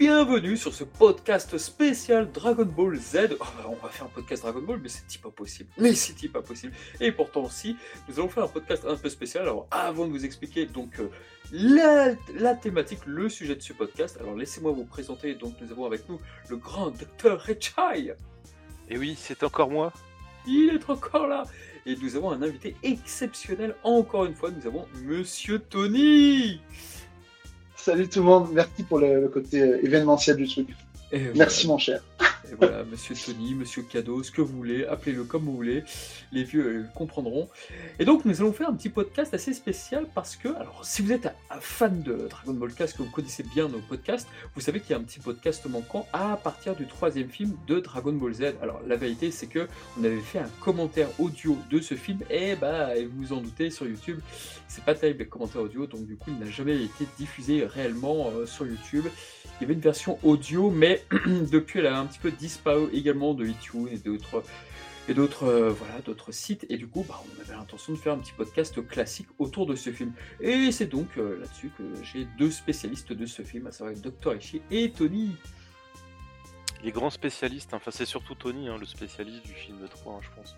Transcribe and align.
bienvenue 0.00 0.56
sur 0.56 0.72
ce 0.72 0.82
podcast 0.82 1.58
spécial 1.58 2.32
Dragon 2.32 2.64
Ball 2.64 2.96
Z. 2.96 3.36
Oh, 3.38 3.44
on 3.68 3.74
va 3.74 3.90
faire 3.90 4.06
un 4.06 4.08
podcast 4.08 4.42
Dragon 4.42 4.62
Ball, 4.62 4.80
mais 4.82 4.88
c'est 4.88 5.20
pas 5.20 5.28
possible. 5.28 5.68
Mais 5.76 5.92
c'est 5.92 6.28
pas 6.28 6.40
possible. 6.40 6.72
Et 7.00 7.12
pourtant, 7.12 7.50
si, 7.50 7.76
nous 8.08 8.18
allons 8.18 8.30
faire 8.30 8.44
un 8.44 8.48
podcast 8.48 8.86
un 8.88 8.96
peu 8.96 9.10
spécial. 9.10 9.42
Alors, 9.42 9.66
avant 9.70 10.06
de 10.06 10.12
vous 10.12 10.24
expliquer 10.24 10.64
donc 10.64 10.98
euh, 11.00 11.10
la, 11.52 12.14
la 12.34 12.54
thématique, 12.54 13.00
le 13.04 13.28
sujet 13.28 13.54
de 13.54 13.60
ce 13.60 13.74
podcast, 13.74 14.16
alors 14.18 14.34
laissez-moi 14.34 14.72
vous 14.72 14.86
présenter. 14.86 15.34
Donc, 15.34 15.52
nous 15.60 15.70
avons 15.70 15.84
avec 15.84 16.08
nous 16.08 16.18
le 16.48 16.56
grand 16.56 16.88
docteur 16.92 17.38
Rechai. 17.44 18.14
Et 18.88 18.96
oui, 18.96 19.18
c'est 19.20 19.42
encore 19.42 19.68
moi. 19.68 19.92
Il 20.46 20.70
est 20.70 20.88
encore 20.88 21.26
là. 21.26 21.42
Et 21.84 21.94
nous 21.96 22.16
avons 22.16 22.30
un 22.30 22.40
invité 22.40 22.74
exceptionnel. 22.82 23.76
Encore 23.84 24.24
une 24.24 24.34
fois, 24.34 24.50
nous 24.50 24.66
avons 24.66 24.86
Monsieur 25.04 25.58
Tony. 25.58 26.62
Salut 27.82 28.08
tout 28.08 28.18
le 28.18 28.26
monde, 28.26 28.48
merci 28.52 28.82
pour 28.82 28.98
le, 28.98 29.22
le 29.22 29.28
côté 29.28 29.62
euh, 29.62 29.82
événementiel 29.82 30.36
du 30.36 30.46
truc. 30.46 30.68
Et 31.12 31.30
Merci 31.34 31.66
mon 31.66 31.78
cher. 31.78 32.02
Et 32.50 32.54
voilà, 32.54 32.84
monsieur 32.90 33.14
Tony, 33.14 33.54
monsieur 33.54 33.82
Cadeau, 33.82 34.22
ce 34.22 34.30
que 34.30 34.40
vous 34.40 34.56
voulez, 34.56 34.84
appelez-le 34.84 35.24
comme 35.24 35.44
vous 35.44 35.54
voulez, 35.54 35.84
les 36.32 36.44
vieux 36.44 36.66
euh, 36.66 36.84
comprendront. 36.94 37.48
Et 37.98 38.04
donc, 38.04 38.24
nous 38.24 38.40
allons 38.40 38.52
faire 38.52 38.68
un 38.68 38.74
petit 38.74 38.88
podcast 38.88 39.34
assez 39.34 39.52
spécial 39.52 40.06
parce 40.14 40.36
que, 40.36 40.48
alors, 40.48 40.84
si 40.84 41.02
vous 41.02 41.12
êtes 41.12 41.26
un, 41.26 41.60
fan 41.60 42.02
de 42.02 42.28
Dragon 42.28 42.54
Ball 42.54 42.72
Cast, 42.72 42.96
que 42.96 43.02
vous 43.02 43.10
connaissez 43.10 43.42
bien 43.42 43.68
nos 43.68 43.80
podcasts, 43.80 44.28
vous 44.54 44.60
savez 44.60 44.80
qu'il 44.80 44.90
y 44.90 44.94
a 44.94 44.98
un 44.98 45.02
petit 45.02 45.20
podcast 45.20 45.66
manquant 45.66 46.06
à 46.12 46.36
partir 46.36 46.74
du 46.74 46.86
troisième 46.86 47.28
film 47.28 47.56
de 47.66 47.80
Dragon 47.80 48.12
Ball 48.12 48.34
Z. 48.34 48.42
Alors, 48.62 48.80
la 48.86 48.96
vérité, 48.96 49.30
c'est 49.30 49.46
que 49.46 49.68
on 49.98 50.04
avait 50.04 50.20
fait 50.20 50.38
un 50.38 50.50
commentaire 50.60 51.08
audio 51.18 51.56
de 51.70 51.80
ce 51.80 51.94
film, 51.94 52.20
et 52.30 52.56
bah, 52.56 52.90
vous 53.10 53.26
vous 53.26 53.32
en 53.32 53.40
doutez, 53.40 53.70
sur 53.70 53.86
YouTube, 53.86 54.20
c'est 54.68 54.84
pas 54.84 54.94
terrible 54.94 55.20
les 55.20 55.26
commentaires 55.26 55.62
audio, 55.62 55.86
donc 55.86 56.06
du 56.06 56.16
coup, 56.16 56.30
il 56.30 56.38
n'a 56.38 56.50
jamais 56.50 56.82
été 56.82 57.06
diffusé 57.18 57.64
réellement 57.64 58.30
euh, 58.34 58.46
sur 58.46 58.66
YouTube. 58.66 59.06
Il 59.60 59.64
y 59.64 59.66
avait 59.66 59.74
une 59.74 59.80
version 59.80 60.18
audio, 60.22 60.70
mais 60.70 61.04
depuis, 61.26 61.80
elle 61.80 61.86
a 61.86 61.98
un 61.98 62.06
petit 62.06 62.18
peu 62.18 62.30
disparu 62.30 62.88
également 62.92 63.34
de 63.34 63.46
iTunes 63.46 63.88
et 63.92 63.98
d'autres 63.98 64.42
et 65.08 65.14
d'autres 65.14 65.44
euh, 65.44 65.70
voilà 65.70 65.98
d'autres 66.04 66.32
sites. 66.32 66.64
Et 66.70 66.76
du 66.78 66.86
coup, 66.86 67.04
bah, 67.08 67.20
on 67.26 67.42
avait 67.42 67.54
l'intention 67.58 67.92
de 67.92 67.98
faire 67.98 68.12
un 68.14 68.18
petit 68.18 68.32
podcast 68.32 68.86
classique 68.86 69.26
autour 69.38 69.66
de 69.66 69.74
ce 69.74 69.90
film. 69.90 70.12
Et 70.40 70.72
c'est 70.72 70.86
donc 70.86 71.08
euh, 71.18 71.38
là-dessus 71.40 71.70
que 71.76 71.82
j'ai 72.02 72.26
deux 72.38 72.50
spécialistes 72.50 73.12
de 73.12 73.26
ce 73.26 73.42
film, 73.42 73.66
à 73.66 73.72
savoir 73.72 73.94
Dr. 73.96 74.34
Ishii 74.36 74.62
et 74.70 74.90
Tony. 74.90 75.32
Les 76.82 76.92
grands 76.92 77.10
spécialistes, 77.10 77.74
enfin 77.74 77.90
c'est 77.90 78.06
surtout 78.06 78.34
Tony, 78.34 78.68
hein, 78.68 78.76
le 78.80 78.86
spécialiste 78.86 79.44
du 79.44 79.52
film 79.52 79.76
3, 79.90 80.14
hein, 80.14 80.20
je 80.22 80.28
pense. 80.34 80.56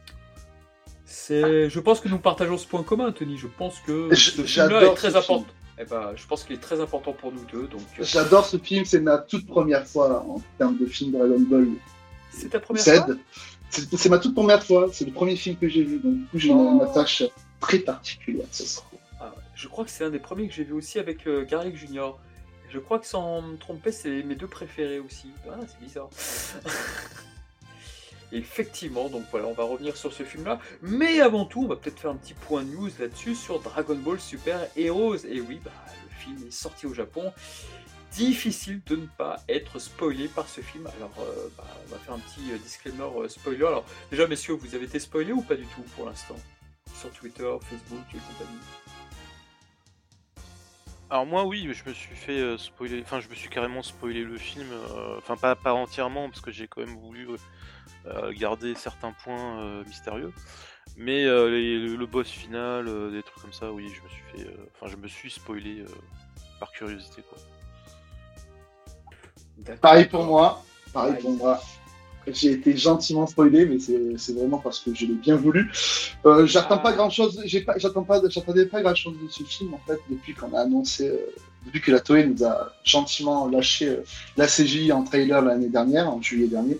C'est, 1.04 1.68
je 1.68 1.80
pense 1.80 2.00
que 2.00 2.08
nous 2.08 2.18
partageons 2.18 2.56
ce 2.56 2.66
point 2.66 2.82
commun, 2.84 3.10
Tony. 3.10 3.36
Je 3.36 3.48
pense 3.48 3.80
que 3.80 4.14
Je- 4.14 4.30
ce 4.30 4.42
film-là 4.42 4.84
est 4.84 4.94
très 4.94 5.16
important. 5.16 5.46
Eh 5.78 5.84
ben, 5.84 6.12
je 6.16 6.26
pense 6.26 6.44
qu'il 6.44 6.54
est 6.54 6.60
très 6.60 6.80
important 6.80 7.12
pour 7.12 7.32
nous 7.32 7.44
deux. 7.46 7.66
Donc, 7.66 7.80
euh, 7.98 8.04
J'adore 8.04 8.44
ce 8.44 8.56
film, 8.58 8.84
c'est 8.84 9.00
ma 9.00 9.18
toute 9.18 9.46
première 9.46 9.86
fois 9.86 10.24
en 10.28 10.40
termes 10.58 10.76
de 10.78 10.86
film 10.86 11.12
Dragon 11.12 11.40
Ball 11.40 11.68
c'est 12.30 12.48
ta 12.48 12.60
première 12.60 12.82
Z. 12.82 12.96
fois. 13.04 13.14
C'est 13.70 13.96
c'est 13.96 14.08
ma 14.08 14.18
toute 14.18 14.34
première 14.34 14.62
fois, 14.64 14.88
c'est 14.92 15.04
le 15.04 15.12
premier 15.12 15.36
film 15.36 15.56
que 15.56 15.68
j'ai 15.68 15.82
vu, 15.82 15.98
donc 15.98 16.14
du 16.14 16.24
coup 16.26 16.38
j'ai 16.38 16.50
Oh. 16.50 16.72
une 16.74 16.80
attache 16.82 17.22
très 17.60 17.78
particulière. 17.78 18.46
Ça. 18.50 18.82
Ah. 19.20 19.34
Je 19.54 19.68
crois 19.68 19.84
que 19.84 19.90
c'est 19.90 20.04
un 20.04 20.10
des 20.10 20.18
premiers 20.18 20.48
que 20.48 20.54
j'ai 20.54 20.64
vu 20.64 20.72
aussi 20.72 20.98
avec 20.98 21.26
euh, 21.26 21.44
Garlic 21.44 21.76
Junior. 21.76 22.18
Je 22.70 22.78
crois 22.78 22.98
que 22.98 23.06
sans 23.06 23.42
me 23.42 23.56
tromper, 23.56 23.92
c'est 23.92 24.22
mes 24.22 24.34
deux 24.34 24.46
préférés 24.46 24.98
aussi. 24.98 25.28
Ah, 25.50 25.58
c'est 25.66 25.78
bizarre. 25.84 26.08
Effectivement, 28.32 29.10
donc 29.10 29.24
voilà, 29.30 29.46
on 29.46 29.52
va 29.52 29.64
revenir 29.64 29.94
sur 29.94 30.12
ce 30.12 30.22
film-là. 30.22 30.58
Mais 30.80 31.20
avant 31.20 31.44
tout, 31.44 31.64
on 31.64 31.68
va 31.68 31.76
peut-être 31.76 32.00
faire 32.00 32.10
un 32.10 32.16
petit 32.16 32.32
point 32.32 32.62
news 32.62 32.88
là-dessus 32.98 33.34
sur 33.34 33.60
Dragon 33.60 33.94
Ball 33.94 34.18
Super 34.18 34.66
Heroes. 34.74 35.26
Et 35.28 35.42
oui, 35.42 35.60
bah, 35.62 35.70
le 36.02 36.16
film 36.16 36.48
est 36.48 36.50
sorti 36.50 36.86
au 36.86 36.94
Japon. 36.94 37.30
Difficile 38.12 38.80
de 38.86 38.96
ne 38.96 39.06
pas 39.06 39.36
être 39.50 39.78
spoilé 39.78 40.28
par 40.28 40.48
ce 40.48 40.62
film. 40.62 40.86
Alors, 40.96 41.12
euh, 41.20 41.48
bah, 41.58 41.64
on 41.86 41.92
va 41.92 41.98
faire 41.98 42.14
un 42.14 42.18
petit 42.18 42.52
euh, 42.52 42.58
disclaimer 42.58 43.04
euh, 43.04 43.28
spoiler. 43.28 43.66
Alors, 43.66 43.84
déjà, 44.10 44.26
messieurs, 44.26 44.54
vous 44.54 44.74
avez 44.74 44.86
été 44.86 44.98
spoilé 44.98 45.32
ou 45.32 45.42
pas 45.42 45.54
du 45.54 45.66
tout 45.66 45.82
pour 45.94 46.06
l'instant? 46.06 46.36
Sur 46.98 47.10
Twitter, 47.10 47.50
Facebook 47.60 48.04
et 48.14 48.18
compagnie 48.18 48.58
Alors 51.10 51.26
moi 51.26 51.44
oui, 51.44 51.68
je 51.72 51.88
me 51.88 51.94
suis 51.94 52.14
fait 52.14 52.58
spoiler, 52.58 53.02
enfin 53.02 53.20
je 53.20 53.28
me 53.28 53.34
suis 53.34 53.48
carrément 53.48 53.82
spoilé 53.82 54.22
le 54.24 54.36
film, 54.36 54.68
enfin 55.18 55.36
pas, 55.36 55.56
pas 55.56 55.72
entièrement 55.72 56.28
parce 56.28 56.42
que 56.42 56.50
j'ai 56.50 56.68
quand 56.68 56.82
même 56.82 56.96
voulu 56.96 57.28
garder 58.38 58.74
certains 58.74 59.12
points 59.24 59.60
euh, 59.60 59.84
mystérieux. 59.86 60.32
Mais 60.96 61.24
euh, 61.24 61.48
les- 61.50 61.78
le, 61.96 62.06
boss 62.06 62.28
final, 62.28 62.86
euh, 62.88 63.10
des 63.10 63.22
trucs 63.22 63.40
comme 63.40 63.52
ça, 63.52 63.72
oui, 63.72 63.84
je 63.88 64.02
me 64.02 64.08
suis 64.08 64.22
fait, 64.44 64.50
euh, 64.50 64.64
enfin 64.74 64.90
je 64.90 64.96
me 64.96 65.08
suis 65.08 65.30
spoilé 65.30 65.80
euh, 65.80 65.86
par 66.60 66.70
curiosité 66.72 67.22
quoi. 67.28 67.38
Pareil 69.80 70.06
pour 70.06 70.24
moi, 70.24 70.62
pareil 70.92 71.14
pour 71.20 71.30
moi. 71.32 71.60
J'ai 72.26 72.52
été 72.52 72.76
gentiment 72.76 73.26
spoilé, 73.26 73.66
mais 73.66 73.78
c'est 73.80 74.32
vraiment 74.32 74.58
parce 74.58 74.78
que 74.78 74.94
je 74.94 75.06
l'ai 75.06 75.14
bien 75.14 75.34
voulu. 75.34 75.72
Euh, 76.24 76.46
j'attends 76.46 76.76
Ah. 76.76 76.82
pas 76.82 76.92
grand 76.92 77.10
chose, 77.10 77.42
pas, 77.66 77.78
j'attends 77.78 78.04
pas, 78.04 78.20
j'attendais 78.28 78.66
pas 78.66 78.80
grand 78.82 78.94
chose 78.94 79.14
de 79.20 79.28
ce 79.28 79.42
film 79.42 79.74
en 79.74 79.80
fait 79.86 79.98
depuis 80.08 80.32
qu'on 80.34 80.52
a 80.54 80.60
annoncé, 80.60 81.08
euh, 81.08 81.16
depuis 81.66 81.80
que 81.80 81.90
la 81.90 81.98
Toei 82.00 82.26
nous 82.26 82.44
a 82.44 82.72
gentiment 82.84 83.48
lâché 83.48 83.88
euh, 83.88 84.04
la 84.36 84.46
CGI 84.46 84.92
en 84.92 85.02
trailer 85.02 85.42
l'année 85.42 85.68
dernière, 85.68 86.08
en 86.10 86.20
juillet 86.22 86.46
dernier. 86.46 86.78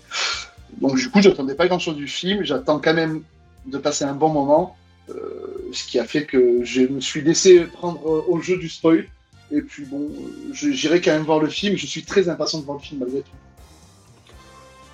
Donc 0.81 0.95
du 0.95 1.09
coup, 1.09 1.21
j'attendais 1.21 1.55
pas 1.55 1.67
grand 1.67 1.79
chose 1.79 1.95
du 1.95 2.07
film. 2.07 2.43
J'attends 2.43 2.79
quand 2.79 2.93
même 2.93 3.23
de 3.65 3.77
passer 3.77 4.03
un 4.03 4.13
bon 4.13 4.29
moment, 4.29 4.75
euh, 5.09 5.13
ce 5.71 5.85
qui 5.85 5.99
a 5.99 6.05
fait 6.05 6.25
que 6.25 6.63
je 6.63 6.81
me 6.81 6.99
suis 6.99 7.21
laissé 7.21 7.61
prendre 7.61 7.99
euh, 8.05 8.23
au 8.27 8.41
jeu 8.41 8.57
du 8.57 8.69
spoil. 8.69 9.07
Et 9.51 9.61
puis 9.61 9.85
bon, 9.85 10.09
j'irai 10.51 11.01
quand 11.01 11.11
même 11.11 11.23
voir 11.23 11.39
le 11.39 11.49
film. 11.49 11.77
Je 11.77 11.85
suis 11.85 12.03
très 12.03 12.29
impatient 12.29 12.59
de 12.59 12.65
voir 12.65 12.77
le 12.77 12.83
film 12.83 13.01
malgré 13.01 13.21
tout. 13.21 13.31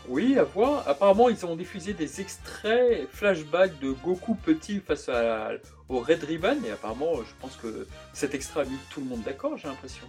Oui, 0.09 0.37
à 0.39 0.43
voir. 0.43 0.87
Apparemment, 0.87 1.29
ils 1.29 1.45
ont 1.45 1.55
diffusé 1.55 1.93
des 1.93 2.19
extraits 2.19 3.07
flashbacks 3.11 3.79
de 3.79 3.91
Goku 3.91 4.33
petit 4.33 4.79
face 4.79 5.09
au 5.87 5.99
Red 5.99 6.23
Ribbon. 6.23 6.57
Et 6.67 6.71
apparemment, 6.71 7.13
je 7.17 7.31
pense 7.39 7.55
que 7.55 7.87
cet 8.13 8.33
extrait 8.33 8.61
a 8.61 8.65
mis 8.65 8.77
tout 8.89 9.01
le 9.01 9.05
monde 9.05 9.21
d'accord, 9.23 9.55
j'ai 9.57 9.67
l'impression. 9.67 10.05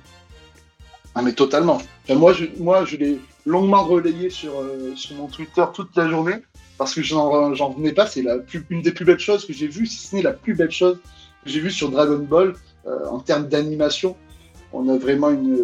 Ah 1.15 1.23
mais 1.23 1.33
totalement. 1.33 1.79
Moi, 2.09 2.33
je, 2.33 2.45
moi, 2.59 2.85
je 2.85 2.97
l'ai 2.97 3.19
longuement 3.47 3.85
relayé 3.85 4.31
sur, 4.31 4.53
euh, 4.61 4.95
sur 4.95 5.17
mon 5.17 5.27
Twitter 5.27 5.65
toute 5.75 5.97
la 5.97 6.09
journée 6.09 6.37
parce 6.79 6.95
que 6.95 7.03
j'en 7.03 7.71
venais 7.77 7.93
pas. 7.93 8.07
C'est 8.07 8.25
une 8.71 8.83
des 8.83 8.93
plus 8.93 9.05
belles 9.05 9.19
choses 9.19 9.45
que 9.45 9.53
j'ai 9.53 9.67
vues, 9.67 9.87
si 9.87 10.07
ce 10.07 10.17
n'est 10.17 10.23
la 10.23 10.33
plus 10.33 10.55
belle 10.55 10.71
chose 10.71 10.99
que 11.45 11.51
j'ai 11.51 11.61
vue 11.61 11.71
sur 11.71 11.91
Dragon 11.91 12.19
Ball 12.19 12.55
euh, 12.87 13.07
en 13.09 13.19
termes 13.19 13.49
d'animation. 13.49 14.17
On 14.73 14.89
a 14.89 14.97
vraiment 14.97 15.31
une, 15.31 15.59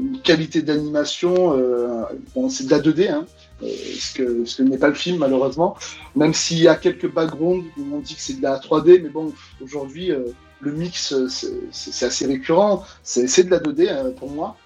une 0.00 0.20
qualité 0.22 0.62
d'animation. 0.62 1.56
euh, 1.56 2.02
bon, 2.34 2.48
c'est 2.48 2.64
de 2.64 2.70
la 2.70 2.80
2D, 2.80 3.08
hein, 3.10 3.24
euh, 3.62 3.66
ce 3.98 4.14
que, 4.14 4.44
ce 4.44 4.56
que 4.56 4.62
n'est 4.64 4.78
pas 4.78 4.88
le 4.88 4.94
film 4.94 5.18
malheureusement. 5.18 5.76
Même 6.16 6.34
s'il 6.34 6.58
y 6.58 6.68
a 6.68 6.74
quelques 6.74 7.10
backgrounds 7.10 7.64
où 7.78 7.82
on 7.94 8.00
dit 8.00 8.16
que 8.16 8.20
c'est 8.20 8.38
de 8.38 8.42
la 8.42 8.58
3D, 8.58 9.00
mais 9.02 9.10
bon, 9.10 9.32
aujourd'hui, 9.62 10.10
euh, 10.10 10.24
le 10.60 10.72
mix, 10.72 11.12
euh, 11.12 11.28
c'est 11.70 12.06
assez 12.06 12.26
récurrent. 12.26 12.84
C'est 13.02 13.44
de 13.44 13.50
la 13.50 13.58
2D 13.58 13.88
euh, 13.88 14.10
pour 14.10 14.30
moi 14.30 14.56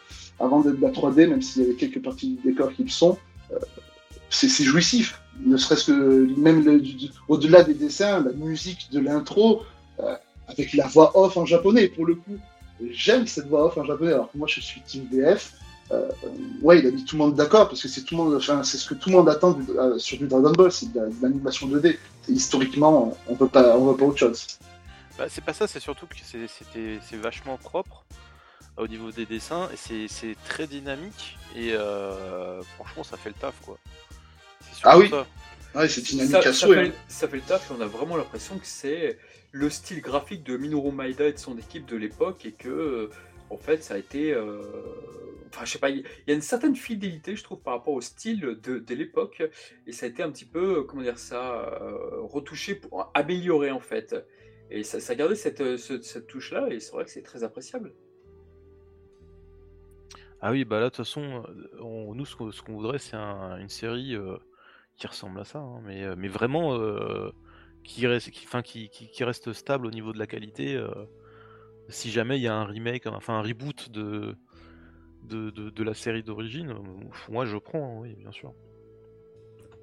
avant 0.40 0.60
d'être 0.60 0.76
de 0.76 0.82
la 0.82 0.90
3D, 0.90 1.28
même 1.28 1.42
s'il 1.42 1.62
y 1.62 1.64
avait 1.66 1.74
quelques 1.74 2.02
parties 2.02 2.34
du 2.42 2.50
décor 2.50 2.72
qui 2.72 2.82
le 2.84 2.88
sont, 2.90 3.18
euh, 3.52 3.58
c'est 4.30 4.64
jouissif. 4.64 5.20
Ne 5.40 5.56
serait-ce 5.56 5.84
que 5.84 6.38
même 6.38 6.64
au-delà 7.28 7.62
des 7.62 7.74
dessins, 7.74 8.20
la 8.24 8.32
musique 8.32 8.88
de 8.90 9.00
l'intro, 9.00 9.62
euh, 10.00 10.14
avec 10.48 10.72
la 10.74 10.86
voix 10.86 11.16
off 11.18 11.36
en 11.36 11.44
japonais, 11.46 11.88
pour 11.88 12.06
le 12.06 12.14
coup. 12.16 12.36
J'aime 12.90 13.26
cette 13.26 13.46
voix 13.48 13.66
off 13.66 13.78
en 13.78 13.84
japonais, 13.84 14.12
alors 14.12 14.30
que 14.30 14.36
moi 14.38 14.46
je 14.48 14.60
suis 14.60 14.80
team 14.82 15.06
VF. 15.10 15.54
Euh, 15.92 16.08
ouais, 16.62 16.80
il 16.80 16.86
a 16.86 16.90
mis 16.90 17.04
tout 17.04 17.16
le 17.16 17.22
monde 17.22 17.34
d'accord, 17.36 17.68
parce 17.68 17.80
que 17.80 17.88
c'est 17.88 18.02
tout 18.02 18.16
le 18.16 18.22
monde, 18.24 18.34
enfin, 18.34 18.62
c'est 18.64 18.76
ce 18.76 18.88
que 18.88 18.94
tout 18.94 19.08
le 19.10 19.16
monde 19.16 19.28
attend 19.28 19.56
sur 19.98 20.18
du 20.18 20.26
Dragon 20.26 20.50
Ball, 20.52 20.72
c'est 20.72 20.92
de 20.92 20.98
la- 21.00 21.06
de 21.06 21.14
l'animation 21.22 21.68
2D. 21.68 21.98
Et 22.28 22.32
historiquement, 22.32 23.16
on 23.28 23.34
peut 23.36 23.46
pas, 23.46 23.78
on 23.78 23.86
veut 23.92 23.96
pas 23.96 24.04
autre 24.04 24.18
chose. 24.18 24.46
Bah, 25.16 25.26
c'est 25.28 25.44
pas 25.44 25.52
ça, 25.52 25.66
c'est 25.66 25.80
surtout 25.80 26.06
que 26.06 26.14
c'est- 26.24 27.16
vachement 27.16 27.56
propre 27.56 28.04
au 28.76 28.86
niveau 28.86 29.10
des 29.10 29.26
dessins 29.26 29.68
et 29.72 29.76
c'est- 29.76 30.08
c'est 30.08 30.36
très 30.44 30.66
dynamique 30.66 31.36
et 31.56 31.72
euh, 31.72 32.60
franchement 32.76 33.04
ça 33.04 33.16
fait 33.16 33.30
le 33.30 33.34
taf 33.36 33.54
quoi. 33.64 33.78
Ah 34.82 34.98
oui. 34.98 35.08
ça. 35.08 35.26
Ouais, 35.74 35.88
c'est 35.88 36.02
dynamique 36.02 36.32
Ça, 36.32 36.38
à 36.38 36.42
ça 36.42 36.52
souhait. 36.52 36.84
fait, 36.86 36.88
hein. 36.90 36.94
ça 37.08 37.28
fait 37.28 37.36
le 37.36 37.42
taf 37.42 37.70
et 37.70 37.74
on 37.76 37.80
a 37.80 37.86
vraiment 37.86 38.16
l'impression 38.16 38.58
que 38.58 38.66
c'est 38.66 39.18
le 39.52 39.70
style 39.70 40.00
graphique 40.00 40.42
de 40.44 40.56
Minoru 40.56 40.92
Maeda 40.92 41.26
et 41.26 41.32
de 41.32 41.38
son 41.38 41.56
équipe 41.58 41.86
de 41.86 41.96
l'époque 41.96 42.44
et 42.46 42.52
que, 42.52 42.68
euh, 42.68 43.10
en 43.50 43.56
fait, 43.56 43.82
ça 43.82 43.94
a 43.94 43.98
été. 43.98 44.32
euh, 44.32 44.62
Enfin, 45.48 45.64
je 45.64 45.70
sais 45.72 45.78
pas, 45.78 45.88
il 45.90 46.04
y 46.26 46.30
a 46.32 46.34
une 46.34 46.42
certaine 46.42 46.76
fidélité, 46.76 47.34
je 47.36 47.42
trouve, 47.42 47.60
par 47.60 47.74
rapport 47.74 47.94
au 47.94 48.00
style 48.02 48.40
de, 48.62 48.78
de 48.78 48.94
l'époque 48.94 49.42
et 49.86 49.92
ça 49.92 50.04
a 50.04 50.08
été 50.10 50.22
un 50.22 50.30
petit 50.30 50.44
peu, 50.44 50.82
comment 50.82 51.02
dire 51.02 51.18
ça, 51.18 51.78
euh, 51.80 52.20
retouché 52.22 52.74
pour 52.74 53.10
améliorer 53.14 53.70
en 53.70 53.80
fait. 53.80 54.14
Et 54.70 54.82
ça, 54.82 55.00
ça 55.00 55.12
a 55.12 55.16
gardé 55.16 55.34
cette, 55.34 55.76
ce- 55.78 56.02
cette 56.02 56.26
touche-là 56.26 56.66
et 56.70 56.80
c'est 56.80 56.92
vrai 56.92 57.04
que 57.04 57.10
c'est 57.10 57.22
très 57.22 57.42
appréciable. 57.44 57.94
Ah 60.48 60.52
oui, 60.52 60.64
bah 60.64 60.78
là, 60.78 60.84
de 60.84 60.90
toute 60.90 60.98
façon, 60.98 61.42
euh, 61.48 61.82
on- 61.82 62.14
nous, 62.14 62.24
ce 62.24 62.36
qu'on 62.36 62.52
ce 62.52 62.62
qu'on 62.62 62.74
voudrait, 62.74 63.00
c'est 63.00 63.16
un- 63.16 63.56
une 63.58 63.68
série 63.68 64.14
euh, 64.14 64.36
qui 64.96 65.08
ressemble 65.08 65.40
à 65.40 65.44
ça, 65.44 65.58
hein, 65.58 65.80
mais, 65.82 66.04
euh, 66.04 66.14
mais 66.16 66.28
vraiment 66.28 66.78
euh, 66.78 67.32
qui, 67.82 68.06
reste, 68.06 68.30
qui, 68.30 68.46
enfin, 68.46 68.62
qui, 68.62 68.88
qui- 68.88 69.08
qui 69.08 69.24
reste 69.24 69.52
stable 69.52 69.86
au 69.86 69.90
niveau 69.90 70.12
de 70.12 70.20
la 70.20 70.28
qualité. 70.28 70.76
euh, 70.76 70.88
si 71.88 72.12
jamais 72.12 72.38
il 72.38 72.42
y 72.42 72.46
a 72.46 72.54
un 72.54 72.64
remake, 72.64 73.08
enfin 73.08 73.34
un 73.34 73.42
reboot 73.42 73.90
de, 73.90 74.36
de, 75.24 75.50
de, 75.50 75.82
la 75.82 75.94
série 75.94 76.22
d'origine, 76.22 76.74
moi 77.28 77.44
je 77.44 77.56
prends, 77.58 77.98
hein, 77.98 78.00
oui, 78.02 78.14
bien 78.14 78.30
sûr. 78.30 78.54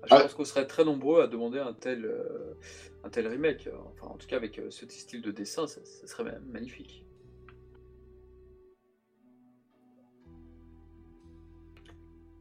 Ah, 0.03 0.05
je 0.11 0.15
pense 0.15 0.33
qu'on 0.33 0.45
serait 0.45 0.67
très 0.67 0.85
nombreux 0.85 1.21
à 1.21 1.27
demander 1.27 1.59
un 1.59 1.73
tel, 1.73 2.09
un 3.03 3.09
tel 3.09 3.27
remake. 3.27 3.67
Enfin, 3.91 4.07
en 4.07 4.17
tout 4.17 4.27
cas, 4.27 4.37
avec 4.37 4.61
ce 4.69 4.87
style 4.87 5.21
de 5.21 5.31
dessin, 5.31 5.67
ça, 5.67 5.81
ça 5.83 6.07
serait 6.07 6.39
magnifique. 6.53 7.02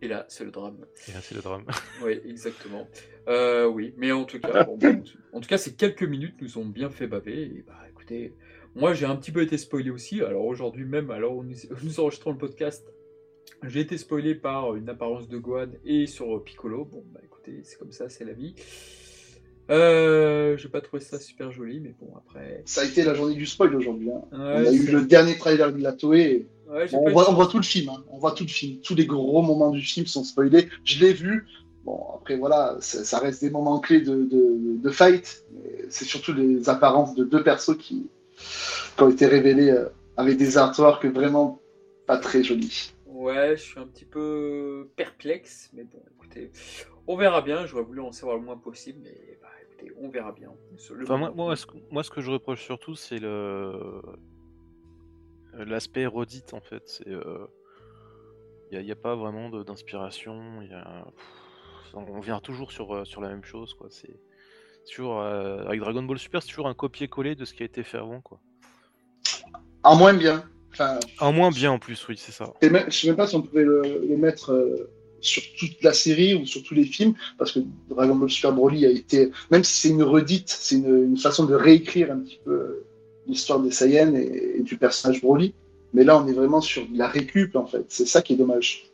Et 0.02 0.08
là, 0.08 0.26
c'est 0.28 0.44
le 0.44 0.50
drame. 0.50 0.84
Et 1.08 1.12
là, 1.12 1.20
c'est 1.22 1.36
le 1.36 1.42
drame. 1.42 1.64
oui, 2.04 2.20
exactement. 2.28 2.88
Euh, 3.28 3.66
oui, 3.66 3.94
mais 3.96 4.10
en 4.10 4.24
tout 4.24 4.40
cas, 4.40 4.66
en 5.32 5.40
tout 5.40 5.48
cas, 5.48 5.58
ces 5.58 5.74
quelques 5.74 6.02
minutes 6.02 6.34
nous 6.42 6.58
ont 6.58 6.66
bien 6.66 6.90
fait 6.90 7.06
baver. 7.06 7.42
Et 7.42 7.64
bah, 7.64 7.78
écoutez, 7.88 8.34
moi, 8.74 8.94
j'ai 8.94 9.06
un 9.06 9.14
petit 9.14 9.30
peu 9.30 9.42
été 9.42 9.56
spoilé 9.56 9.90
aussi. 9.90 10.20
Alors 10.20 10.44
aujourd'hui 10.44 10.84
même, 10.84 11.12
alors 11.12 11.44
nous, 11.44 11.54
nous 11.84 12.00
enregistrons 12.00 12.32
le 12.32 12.38
podcast, 12.38 12.84
j'ai 13.62 13.78
été 13.78 13.96
spoilé 13.96 14.34
par 14.34 14.74
une 14.74 14.88
apparence 14.88 15.28
de 15.28 15.38
Gohan 15.38 15.68
et 15.84 16.08
sur 16.08 16.42
Piccolo. 16.42 16.84
Bon, 16.84 17.04
bah 17.12 17.20
écoutez, 17.22 17.60
c'est 17.62 17.78
comme 17.78 17.92
ça, 17.92 18.08
c'est 18.08 18.24
la 18.24 18.32
vie. 18.32 18.56
Euh, 19.70 20.56
j'ai 20.56 20.68
pas 20.68 20.80
trouvé 20.80 21.00
ça 21.00 21.20
super 21.20 21.52
joli, 21.52 21.78
mais 21.78 21.94
bon, 22.00 22.12
après. 22.16 22.62
Ça 22.66 22.80
a 22.80 22.84
été 22.84 23.04
la 23.04 23.14
journée 23.14 23.36
du 23.36 23.46
spoil 23.46 23.74
aujourd'hui. 23.76 24.10
Hein. 24.10 24.22
on 24.32 24.40
a 24.40 24.72
eu 24.72 24.86
le 24.86 25.02
dernier 25.02 25.38
trailer 25.38 25.72
de 25.72 25.80
la 25.80 25.92
Toei 25.92 26.48
on, 26.92 27.10
voit, 27.34 27.46
tout 27.46 27.58
le 27.58 27.62
film, 27.62 27.90
hein. 27.90 28.04
on 28.10 28.18
voit 28.18 28.32
tout 28.32 28.44
le 28.44 28.48
film. 28.48 28.80
Tous 28.80 28.94
les 28.94 29.06
gros 29.06 29.42
moments 29.42 29.70
du 29.70 29.82
film 29.82 30.06
sont 30.06 30.24
spoilés. 30.24 30.68
Je 30.84 31.00
l'ai 31.00 31.12
vu. 31.12 31.46
Bon, 31.84 32.00
après, 32.14 32.36
voilà, 32.36 32.76
ça, 32.80 33.18
reste 33.18 33.42
des 33.42 33.50
moments 33.50 33.80
clés 33.80 34.00
de, 34.00 34.28
de, 34.30 34.90
fight. 34.90 35.44
C'est 35.88 36.04
surtout 36.04 36.32
les 36.32 36.68
apparences 36.68 37.14
de 37.14 37.24
deux 37.24 37.42
persos 37.42 37.76
qui, 37.76 38.08
ont 38.98 39.10
été 39.10 39.26
révélés 39.26 39.70
euh, 39.70 39.88
avec 40.16 40.36
des 40.36 40.58
artworks 40.58 41.06
vraiment 41.06 41.60
pas 42.06 42.18
très 42.18 42.44
jolis. 42.44 42.94
Ouais, 43.06 43.56
je 43.56 43.62
suis 43.62 43.80
un 43.80 43.86
petit 43.86 44.04
peu 44.04 44.90
perplexe, 44.96 45.70
mais 45.72 45.84
bon, 45.84 46.00
écoutez, 46.14 46.52
on 47.06 47.16
verra 47.16 47.42
bien. 47.42 47.66
J'aurais 47.66 47.82
voulu 47.82 48.00
en 48.00 48.12
savoir 48.12 48.36
le 48.36 48.44
moins 48.44 48.56
possible, 48.56 49.00
mais 49.02 49.38
bah, 49.40 49.48
écoutez, 49.68 49.92
on 50.00 50.08
verra 50.08 50.32
bien. 50.32 50.52
moi, 51.08 51.32
moi, 51.34 51.54
moi, 51.90 52.04
ce 52.04 52.10
que 52.10 52.20
je 52.20 52.30
reproche 52.30 52.64
surtout, 52.64 52.94
c'est 52.94 53.18
le 53.18 53.72
l'aspect 55.54 56.06
redite 56.06 56.54
en 56.54 56.60
fait. 56.60 56.82
C'est 56.86 57.06
il 57.06 57.14
euh, 57.14 58.82
n'y 58.82 58.90
a, 58.90 58.96
pas 58.96 59.14
vraiment 59.14 59.50
d'inspiration. 59.50 60.40
on 61.94 62.20
vient 62.20 62.40
toujours 62.40 62.72
sur, 62.72 62.94
euh, 62.94 63.04
sur 63.04 63.20
la 63.20 63.28
même 63.28 63.44
chose 63.44 63.74
quoi. 63.74 63.88
C'est 63.90 64.18
toujours 64.90 65.22
avec 65.22 65.80
Dragon 65.80 66.02
Ball 66.02 66.18
Super, 66.18 66.42
c'est 66.42 66.48
toujours 66.48 66.68
un 66.68 66.74
copier-coller 66.74 67.36
de 67.36 67.44
ce 67.44 67.54
qui 67.54 67.62
a 67.62 67.66
été 67.66 67.82
fait 67.82 67.98
avant 67.98 68.20
quoi. 68.20 68.40
En 69.84 69.96
moins 69.96 70.14
bien. 70.14 70.44
Enfin, 70.72 70.98
en 71.20 71.32
moins 71.32 71.50
bien 71.50 71.70
en 71.70 71.78
plus, 71.78 72.08
oui, 72.08 72.16
c'est 72.16 72.32
ça. 72.32 72.54
Et 72.62 72.70
même, 72.70 72.90
je 72.90 72.96
sais 72.96 73.06
même 73.08 73.16
pas 73.16 73.26
si 73.26 73.36
on 73.36 73.42
pouvait 73.42 73.64
le, 73.64 73.82
mettre 74.16 74.88
sur 75.20 75.42
toute 75.58 75.82
la 75.82 75.92
série 75.92 76.34
ou 76.34 76.46
sur 76.46 76.62
tous 76.62 76.74
les 76.74 76.84
films, 76.84 77.14
parce 77.38 77.52
que 77.52 77.60
Dragon 77.88 78.16
Ball 78.16 78.30
Super 78.30 78.52
Broly 78.52 78.86
a 78.86 78.90
été, 78.90 79.30
même 79.50 79.62
si 79.62 79.76
c'est 79.76 79.88
une 79.90 80.02
redite, 80.02 80.48
c'est 80.48 80.76
une, 80.76 81.04
une, 81.04 81.16
façon 81.18 81.44
de 81.44 81.54
réécrire 81.54 82.10
un 82.10 82.20
petit 82.20 82.40
peu 82.44 82.84
l'histoire 83.26 83.60
des 83.60 83.70
Saiyans 83.70 84.14
et, 84.14 84.60
du 84.60 84.76
personnage 84.76 85.20
Broly. 85.20 85.54
Mais 85.94 86.04
là, 86.04 86.20
on 86.20 86.26
est 86.26 86.32
vraiment 86.32 86.60
sur 86.60 86.86
la 86.94 87.06
récup, 87.06 87.56
en 87.56 87.66
fait. 87.66 87.84
C'est 87.88 88.06
ça 88.06 88.22
qui 88.22 88.32
est 88.34 88.36
dommage. 88.36 88.92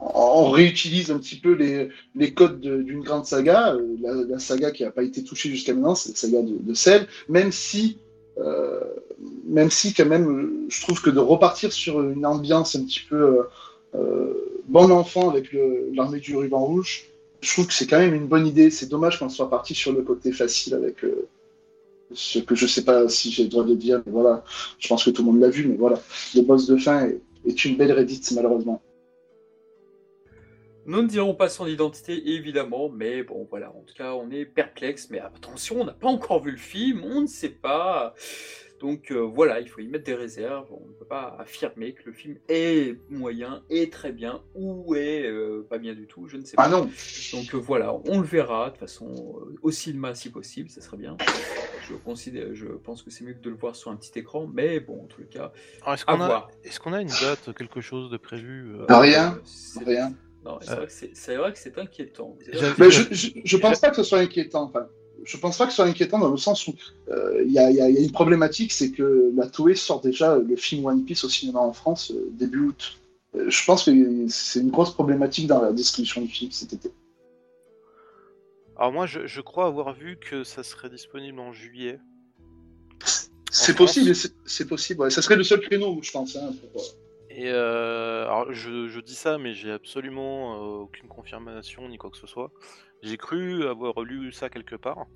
On 0.00 0.50
réutilise 0.50 1.10
un 1.10 1.18
petit 1.18 1.36
peu 1.36 1.52
les, 1.54 2.34
codes 2.34 2.60
d'une 2.60 3.02
grande 3.02 3.26
saga, 3.26 3.74
euh, 3.74 4.26
la, 4.28 4.38
saga 4.38 4.70
qui 4.70 4.84
n'a 4.84 4.90
pas 4.90 5.02
été 5.02 5.24
touchée 5.24 5.48
jusqu'à 5.48 5.74
maintenant, 5.74 5.96
c'est 5.96 6.10
la 6.10 6.16
saga 6.16 6.42
de, 6.42 6.56
de 6.60 7.06
même 7.28 7.50
si, 7.50 7.98
euh, 8.38 8.80
même 9.44 9.70
si 9.70 9.94
quand 9.94 10.06
même, 10.06 10.66
je 10.68 10.82
trouve 10.82 11.02
que 11.02 11.10
de 11.10 11.18
repartir 11.18 11.72
sur 11.72 12.00
une 12.00 12.24
ambiance 12.24 12.76
un 12.76 12.84
petit 12.84 13.02
peu 13.08 13.40
euh, 13.96 14.34
bon 14.68 14.92
enfant 14.92 15.30
avec 15.30 15.48
l'armée 15.92 16.20
du 16.20 16.36
ruban 16.36 16.64
rouge, 16.64 17.06
je 17.40 17.52
trouve 17.52 17.66
que 17.66 17.74
c'est 17.74 17.88
quand 17.88 17.98
même 17.98 18.14
une 18.14 18.28
bonne 18.28 18.46
idée. 18.46 18.70
C'est 18.70 18.88
dommage 18.88 19.18
qu'on 19.18 19.28
soit 19.28 19.50
parti 19.50 19.74
sur 19.74 19.92
le 19.92 20.02
côté 20.02 20.30
facile 20.30 20.74
avec 20.74 21.04
ce 22.12 22.38
que 22.38 22.54
je 22.54 22.66
sais 22.66 22.84
pas 22.84 23.08
si 23.08 23.30
j'ai 23.30 23.44
le 23.44 23.48
droit 23.48 23.64
de 23.64 23.74
dire, 23.74 24.02
mais 24.06 24.12
voilà, 24.12 24.44
je 24.78 24.88
pense 24.88 25.04
que 25.04 25.10
tout 25.10 25.22
le 25.22 25.32
monde 25.32 25.40
l'a 25.40 25.50
vu, 25.50 25.66
mais 25.66 25.76
voilà, 25.76 26.00
le 26.34 26.42
boss 26.42 26.66
de 26.66 26.76
fin 26.76 27.08
est, 27.44 27.64
une 27.64 27.76
belle 27.76 27.92
Reddit, 27.92 28.22
malheureusement. 28.34 28.82
Nous 30.86 31.02
ne 31.02 31.06
dirons 31.06 31.34
pas 31.34 31.50
son 31.50 31.66
identité, 31.66 32.30
évidemment, 32.30 32.88
mais 32.88 33.22
bon, 33.22 33.46
voilà, 33.50 33.70
en 33.70 33.82
tout 33.86 33.94
cas, 33.94 34.14
on 34.14 34.30
est 34.30 34.46
perplexe, 34.46 35.08
mais 35.10 35.20
attention, 35.20 35.82
on 35.82 35.84
n'a 35.84 35.92
pas 35.92 36.08
encore 36.08 36.42
vu 36.42 36.50
le 36.50 36.56
film, 36.56 37.04
on 37.04 37.20
ne 37.22 37.26
sait 37.26 37.50
pas. 37.50 38.14
Donc 38.80 39.10
euh, 39.10 39.18
voilà, 39.18 39.60
il 39.60 39.68
faut 39.68 39.80
y 39.80 39.88
mettre 39.88 40.04
des 40.04 40.14
réserves. 40.14 40.68
On 40.70 40.86
ne 40.86 40.92
peut 40.92 41.04
pas 41.04 41.36
affirmer 41.38 41.94
que 41.94 42.02
le 42.06 42.12
film 42.12 42.36
est 42.48 42.96
moyen, 43.10 43.62
est 43.70 43.92
très 43.92 44.12
bien 44.12 44.40
ou 44.54 44.94
est 44.94 45.26
euh, 45.26 45.66
pas 45.68 45.78
bien 45.78 45.94
du 45.94 46.06
tout. 46.06 46.28
Je 46.28 46.36
ne 46.36 46.44
sais 46.44 46.54
ah 46.58 46.64
pas. 46.64 46.68
non. 46.68 46.88
Donc 47.32 47.54
euh, 47.54 47.56
voilà, 47.56 47.94
on 48.06 48.20
le 48.20 48.26
verra 48.26 48.66
de 48.66 48.70
toute 48.70 48.80
façon 48.80 49.42
au 49.62 49.70
cinéma 49.70 50.14
si 50.14 50.30
possible, 50.30 50.70
ça 50.70 50.80
serait 50.80 50.96
bien. 50.96 51.16
Je 51.88 51.94
considère, 51.94 52.54
je 52.54 52.66
pense 52.66 53.02
que 53.02 53.10
c'est 53.10 53.24
mieux 53.24 53.34
que 53.34 53.42
de 53.42 53.50
le 53.50 53.56
voir 53.56 53.74
sur 53.74 53.90
un 53.90 53.96
petit 53.96 54.18
écran, 54.18 54.48
mais 54.52 54.80
bon, 54.80 55.02
en 55.02 55.06
tout 55.06 55.22
cas, 55.30 55.52
est-ce 55.86 56.04
qu'on 56.04 56.20
a, 56.20 56.48
est-ce 56.64 56.80
qu'on 56.80 56.92
a 56.92 57.00
une 57.00 57.08
date, 57.08 57.54
quelque 57.56 57.80
chose 57.80 58.10
de 58.10 58.16
prévu 58.16 58.74
Rien, 58.88 59.40
rien. 59.84 60.12
c'est 60.88 61.36
vrai 61.36 61.52
que 61.52 61.58
c'est 61.58 61.78
inquiétant. 61.78 62.36
Mais 62.78 62.90
je, 62.90 63.02
je, 63.44 63.56
pense 63.56 63.80
pas 63.80 63.90
que 63.90 63.96
ce 63.96 64.02
soit 64.02 64.18
inquiétant. 64.18 64.64
Enfin, 64.64 64.86
je 65.24 65.36
pense 65.36 65.58
pas 65.58 65.64
que 65.64 65.70
ce 65.70 65.76
soit 65.76 65.86
inquiétant 65.86 66.18
dans 66.18 66.30
le 66.30 66.36
sens 66.36 66.66
où 66.66 66.74
euh, 67.10 67.42
il 67.44 67.52
y, 67.52 67.58
a 67.58 67.88
une 67.88 68.10
problématique, 68.10 68.72
c'est 68.72 68.90
que 68.90 69.32
la 69.34 69.46
Toei 69.46 69.74
sort 69.74 70.00
déjà 70.00 70.36
le 70.36 70.56
film 70.56 70.86
One 70.86 71.04
Piece 71.04 71.24
au 71.24 71.28
cinéma 71.28 71.60
en 71.60 71.72
France 71.72 72.12
euh, 72.12 72.28
début 72.32 72.68
août. 72.68 72.98
Euh, 73.34 73.50
je 73.50 73.64
pense 73.64 73.84
que 73.84 73.90
c'est 74.28 74.60
une 74.60 74.70
grosse 74.70 74.92
problématique 74.92 75.46
dans 75.46 75.60
la 75.60 75.72
distribution 75.72 76.22
du 76.22 76.28
film 76.28 76.50
cet 76.50 76.72
été. 76.72 76.90
Alors 78.78 78.92
moi, 78.92 79.06
je, 79.06 79.40
crois 79.40 79.66
avoir 79.66 79.92
vu 79.92 80.16
que 80.16 80.44
ça 80.44 80.62
serait 80.62 80.88
disponible 80.88 81.40
en 81.40 81.52
juillet. 81.52 81.98
C'est 83.50 83.74
possible, 83.74 84.14
c'est 84.14 84.68
possible. 84.68 85.10
Ça 85.10 85.22
serait 85.22 85.36
le 85.36 85.42
seul 85.42 85.60
créneau, 85.60 85.98
je 86.02 86.12
pense. 86.12 86.36
Hein, 86.36 86.52
Et 87.30 87.48
alors, 87.48 88.52
je, 88.52 89.00
dis 89.00 89.14
ça, 89.14 89.38
mais 89.38 89.54
j'ai 89.54 89.72
absolument 89.72 90.80
aucune 90.80 91.08
confirmation 91.08 91.88
ni 91.88 91.98
quoi 91.98 92.10
que 92.10 92.16
ce 92.16 92.26
soit. 92.26 92.52
J'ai 93.02 93.16
cru 93.16 93.66
avoir 93.66 94.02
lu 94.02 94.32
ça 94.32 94.48
quelque 94.48 94.76
part. 94.76 95.06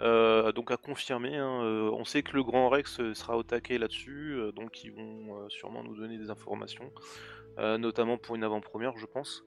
Euh, 0.00 0.52
donc 0.52 0.70
à 0.70 0.76
confirmer, 0.76 1.36
hein, 1.36 1.62
euh, 1.62 1.90
on 1.92 2.04
sait 2.04 2.22
que 2.22 2.32
le 2.32 2.42
Grand 2.42 2.68
Rex 2.68 2.98
euh, 2.98 3.14
sera 3.14 3.36
au 3.36 3.42
taquet 3.42 3.78
là-dessus, 3.78 4.40
donc 4.56 4.82
ils 4.82 4.92
vont 4.92 5.48
sûrement 5.48 5.84
nous 5.84 5.96
donner 5.96 6.18
des 6.18 6.30
informations, 6.30 6.90
notamment 7.58 8.18
pour 8.18 8.34
une 8.34 8.44
avant-première, 8.44 8.96
je 8.96 9.06
pense. 9.06 9.44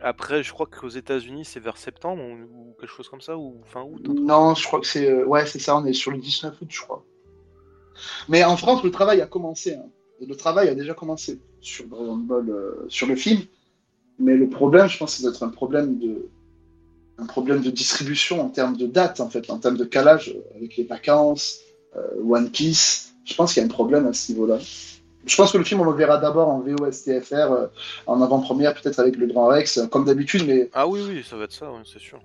Après, 0.00 0.42
je 0.42 0.52
crois 0.52 0.66
qu'aux 0.66 0.88
États-Unis, 0.88 1.44
c'est 1.44 1.60
vers 1.60 1.76
septembre 1.76 2.22
ou, 2.22 2.74
quelque 2.80 2.90
chose 2.90 3.08
comme 3.08 3.20
ça, 3.20 3.36
ou 3.36 3.60
fin 3.64 3.82
août. 3.82 4.08
Non, 4.08 4.54
je 4.54 4.66
crois 4.66 4.80
que 4.80 4.86
c'est 4.86 5.22
ouais, 5.24 5.46
c'est 5.46 5.58
ça. 5.58 5.76
On 5.76 5.84
est 5.84 5.92
sur 5.92 6.10
le 6.10 6.18
19 6.18 6.60
août, 6.60 6.68
je 6.68 6.80
crois. 6.80 7.04
Mais 8.28 8.42
en 8.44 8.56
France, 8.56 8.82
le 8.82 8.90
travail 8.90 9.20
a 9.20 9.26
commencé. 9.26 9.74
Hein. 9.74 9.86
Le 10.26 10.34
travail 10.36 10.68
a 10.68 10.74
déjà 10.74 10.94
commencé 10.94 11.40
sur 11.60 11.86
Dragon 11.86 12.16
Ball, 12.16 12.52
sur 12.88 13.06
le 13.06 13.16
film. 13.16 13.40
Mais 14.18 14.36
le 14.36 14.48
problème, 14.48 14.88
je 14.88 14.98
pense, 14.98 15.16
c'est 15.16 15.24
d'être 15.24 15.42
un 15.42 15.48
problème 15.48 15.98
de 15.98 16.28
un 17.18 17.26
problème 17.26 17.60
de 17.60 17.70
distribution 17.70 18.40
en 18.40 18.48
termes 18.48 18.76
de 18.76 18.86
date, 18.86 19.20
en 19.20 19.28
fait, 19.28 19.48
en 19.50 19.58
termes 19.58 19.76
de 19.76 19.84
calage 19.84 20.36
avec 20.56 20.76
les 20.76 20.84
vacances, 20.84 21.60
euh, 21.96 22.00
One 22.28 22.50
Piece. 22.50 23.14
Je 23.24 23.34
pense 23.34 23.54
qu'il 23.54 23.62
y 23.62 23.64
a 23.64 23.66
un 23.66 23.72
problème 23.72 24.06
à 24.06 24.12
ce 24.12 24.32
niveau-là. 24.32 24.58
Je 25.26 25.36
pense 25.36 25.52
que 25.52 25.58
le 25.58 25.64
film, 25.64 25.80
on 25.80 25.84
le 25.84 25.96
verra 25.96 26.18
d'abord 26.18 26.48
en 26.48 26.60
VOSTFR, 26.60 27.34
euh, 27.34 27.66
en 28.06 28.20
avant-première, 28.20 28.74
peut-être 28.74 28.98
avec 28.98 29.16
le 29.16 29.26
Grand 29.26 29.46
Rex, 29.46 29.80
comme 29.90 30.04
d'habitude, 30.04 30.44
mais... 30.46 30.70
Ah 30.72 30.86
oui, 30.86 31.00
oui, 31.06 31.24
ça 31.28 31.36
va 31.36 31.44
être 31.44 31.52
ça, 31.52 31.70
c'est 31.84 32.00
sûr. 32.00 32.20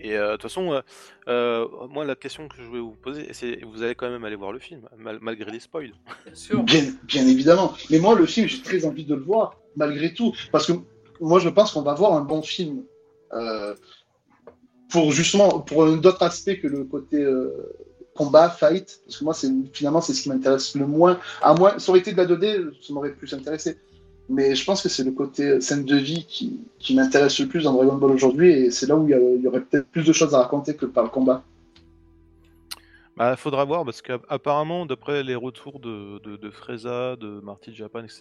Et 0.00 0.16
euh, 0.16 0.32
de 0.32 0.32
toute 0.32 0.42
façon, 0.42 0.82
moi, 1.26 2.04
la 2.04 2.14
question 2.14 2.48
que 2.48 2.56
je 2.56 2.62
voulais 2.62 2.80
vous 2.80 2.96
poser, 3.02 3.28
c'est 3.32 3.60
vous 3.64 3.82
allez 3.82 3.94
quand 3.94 4.10
même 4.10 4.24
aller 4.24 4.36
voir 4.36 4.52
le 4.52 4.58
film, 4.58 4.80
malgré 5.20 5.50
les 5.50 5.60
spoils. 5.60 5.92
Bien 6.24 6.34
sûr. 6.34 6.62
Bien, 6.62 6.84
bien 7.04 7.26
évidemment. 7.26 7.74
Mais 7.90 7.98
moi, 7.98 8.14
le 8.14 8.26
film, 8.26 8.46
j'ai 8.46 8.62
très 8.62 8.84
envie 8.84 9.04
de 9.04 9.14
le 9.14 9.22
voir, 9.22 9.56
malgré 9.76 10.14
tout. 10.14 10.34
Parce 10.50 10.66
que 10.66 10.72
moi, 11.20 11.38
je 11.38 11.48
pense 11.48 11.72
qu'on 11.72 11.82
va 11.82 11.94
voir 11.94 12.14
un 12.14 12.22
bon 12.22 12.42
film. 12.42 12.82
Euh, 13.32 13.74
pour 14.90 15.12
justement, 15.12 15.60
pour 15.60 15.86
d'autres 15.96 16.22
aspects 16.22 16.60
que 16.60 16.66
le 16.66 16.84
côté 16.84 17.18
euh, 17.18 17.52
combat, 18.18 18.50
fight, 18.50 19.00
parce 19.06 19.18
que 19.18 19.24
moi, 19.24 19.32
c'est 19.32 19.48
finalement, 19.72 20.00
c'est 20.00 20.12
ce 20.12 20.22
qui 20.22 20.28
m'intéresse 20.28 20.74
le 20.74 20.86
moins. 20.86 21.18
À 21.40 21.54
moins, 21.54 21.78
ça 21.78 21.90
aurait 21.90 22.00
été 22.00 22.12
de 22.12 22.16
la 22.16 22.26
2D, 22.26 22.70
ça 22.82 22.92
m'aurait 22.92 23.12
plus 23.12 23.32
intéressé. 23.32 23.78
Mais 24.28 24.56
je 24.56 24.64
pense 24.64 24.82
que 24.82 24.88
c'est 24.88 25.04
le 25.04 25.12
côté 25.12 25.60
scène 25.60 25.84
de 25.84 25.96
vie 25.96 26.26
qui, 26.28 26.60
qui 26.80 26.94
m'intéresse 26.96 27.38
le 27.38 27.46
plus 27.46 27.62
dans 27.62 27.72
Dragon 27.72 27.94
Ball 27.94 28.10
aujourd'hui, 28.10 28.50
et 28.50 28.70
c'est 28.72 28.86
là 28.86 28.96
où 28.96 29.08
il 29.08 29.42
y, 29.42 29.46
aurait 29.46 29.62
peut-être 29.62 29.86
plus 29.86 30.04
de 30.04 30.12
choses 30.12 30.34
à 30.34 30.38
raconter 30.38 30.74
que 30.74 30.84
par 30.84 31.04
le 31.04 31.10
combat. 31.10 31.44
Bah, 33.18 33.36
faudra 33.36 33.64
voir 33.64 33.84
parce 33.84 34.00
qu'apparemment, 34.00 34.86
d'après 34.86 35.22
les 35.22 35.34
retours 35.34 35.80
de, 35.80 36.18
de, 36.20 36.36
de 36.36 36.50
Freza, 36.50 37.16
de 37.16 37.40
Marty 37.40 37.74
Japan, 37.74 38.04
etc., 38.04 38.20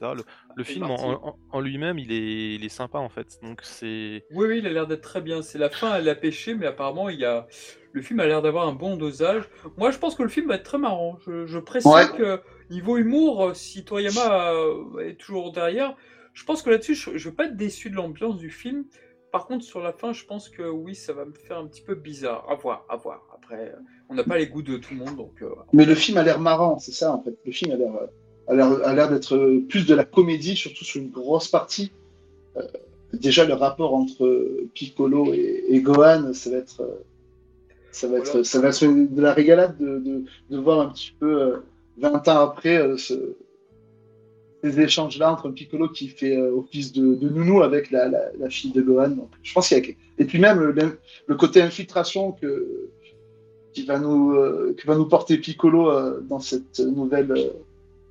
le, 0.55 0.63
film 0.63 0.87
en, 0.89 1.59
lui-même, 1.59 1.99
il 1.99 2.11
est, 2.11 2.55
il 2.55 2.65
est, 2.65 2.69
sympa 2.69 2.97
en 2.97 3.09
fait. 3.09 3.39
Donc 3.43 3.61
c'est. 3.61 4.25
Oui, 4.31 4.47
oui, 4.47 4.57
il 4.57 4.67
a 4.67 4.71
l'air 4.71 4.87
d'être 4.87 5.01
très 5.01 5.21
bien. 5.21 5.41
C'est 5.41 5.59
la 5.59 5.69
fin, 5.69 5.95
elle 5.95 6.09
a 6.09 6.15
pêché, 6.15 6.55
mais 6.55 6.65
apparemment, 6.65 7.09
il 7.09 7.19
y 7.19 7.25
a. 7.25 7.47
Le 7.93 8.01
film 8.01 8.19
a 8.19 8.25
l'air 8.27 8.41
d'avoir 8.41 8.67
un 8.67 8.73
bon 8.73 8.97
dosage. 8.97 9.43
Moi, 9.77 9.91
je 9.91 9.97
pense 9.97 10.15
que 10.15 10.23
le 10.23 10.29
film 10.29 10.47
va 10.47 10.55
être 10.55 10.63
très 10.63 10.77
marrant. 10.77 11.17
Je, 11.25 11.45
je 11.45 11.59
précise 11.59 12.11
qu'il 12.15 12.39
niveau 12.69 12.97
humour, 12.97 13.55
si 13.55 13.85
Toriyama 13.85 14.51
est 15.01 15.15
toujours 15.15 15.51
derrière, 15.51 15.95
je 16.33 16.43
pense 16.43 16.61
que 16.61 16.69
là-dessus, 16.69 16.93
je 16.93 17.09
ne 17.11 17.17
vais 17.17 17.31
pas 17.31 17.45
être 17.45 17.55
déçu 17.57 17.89
de 17.89 17.95
l'ambiance 17.95 18.37
du 18.37 18.51
film. 18.51 18.85
Par 19.31 19.45
contre, 19.45 19.63
sur 19.63 19.81
la 19.81 19.93
fin, 19.93 20.13
je 20.13 20.25
pense 20.25 20.49
que 20.49 20.63
oui, 20.63 20.95
ça 20.95 21.13
va 21.13 21.25
me 21.25 21.33
faire 21.33 21.57
un 21.57 21.67
petit 21.67 21.81
peu 21.81 21.95
bizarre. 21.95 22.45
À 22.49 22.55
voir, 22.55 22.85
à 22.89 22.95
voir. 22.95 23.27
Après, 23.35 23.73
on 24.09 24.15
n'a 24.15 24.23
pas 24.23 24.37
les 24.37 24.47
goûts 24.47 24.61
de 24.61 24.77
tout 24.77 24.93
le 24.93 24.99
monde, 24.99 25.17
donc. 25.17 25.43
Mais 25.73 25.85
le 25.85 25.95
film 25.95 26.17
a 26.17 26.23
l'air 26.23 26.39
marrant, 26.39 26.79
c'est 26.79 26.93
ça 26.93 27.13
en 27.13 27.21
fait. 27.21 27.35
Le 27.45 27.51
film 27.51 27.71
a 27.71 27.75
l'air 27.75 27.91
a 28.47 28.93
l'air 28.93 29.09
d'être 29.09 29.61
plus 29.67 29.85
de 29.85 29.93
la 29.93 30.05
comédie, 30.05 30.55
surtout 30.55 30.85
sur 30.85 31.01
une 31.01 31.09
grosse 31.09 31.47
partie. 31.47 31.91
Euh, 32.55 32.61
déjà, 33.13 33.45
le 33.45 33.53
rapport 33.53 33.93
entre 33.93 34.49
Piccolo 34.73 35.33
et, 35.33 35.81
Gohan, 35.81 36.33
ça 36.33 36.49
va 36.49 36.57
être, 36.57 37.03
ça 37.91 38.07
va 38.07 38.17
être, 38.17 38.43
ça 38.43 38.59
va 38.59 38.69
être 38.69 38.85
de 38.85 39.21
la 39.21 39.33
régalade 39.33 39.77
de, 39.77 40.23
de, 40.49 40.57
voir 40.57 40.79
un 40.79 40.89
petit 40.89 41.13
peu, 41.19 41.61
20 41.97 42.27
euh, 42.27 42.31
ans 42.31 42.39
après, 42.39 42.77
euh, 42.77 42.97
ce, 42.97 43.35
ces 44.71 44.79
échanges-là 44.79 45.31
entre 45.31 45.49
Piccolo 45.49 45.89
qui 45.89 46.07
fait 46.07 46.37
office 46.37 46.93
de, 46.93 47.29
nounou 47.29 47.61
avec 47.61 47.91
la, 47.91 48.09
fille 48.49 48.71
de 48.71 48.81
Gohan. 48.81 49.09
Donc, 49.09 49.29
je 49.43 49.53
pense 49.53 49.69
qu'il 49.69 49.77
y 49.77 49.91
a... 49.91 49.93
Et 50.19 50.25
puis 50.25 50.39
même 50.39 50.59
le, 50.59 50.99
le, 51.27 51.35
côté 51.35 51.61
infiltration 51.61 52.31
que, 52.31 52.89
qui, 53.73 53.85
va 53.85 53.99
nous, 53.99 54.35
nous 54.87 55.05
porter 55.07 55.37
Piccolo 55.37 56.21
dans 56.21 56.39
cette 56.39 56.79
nouvelle 56.79 57.51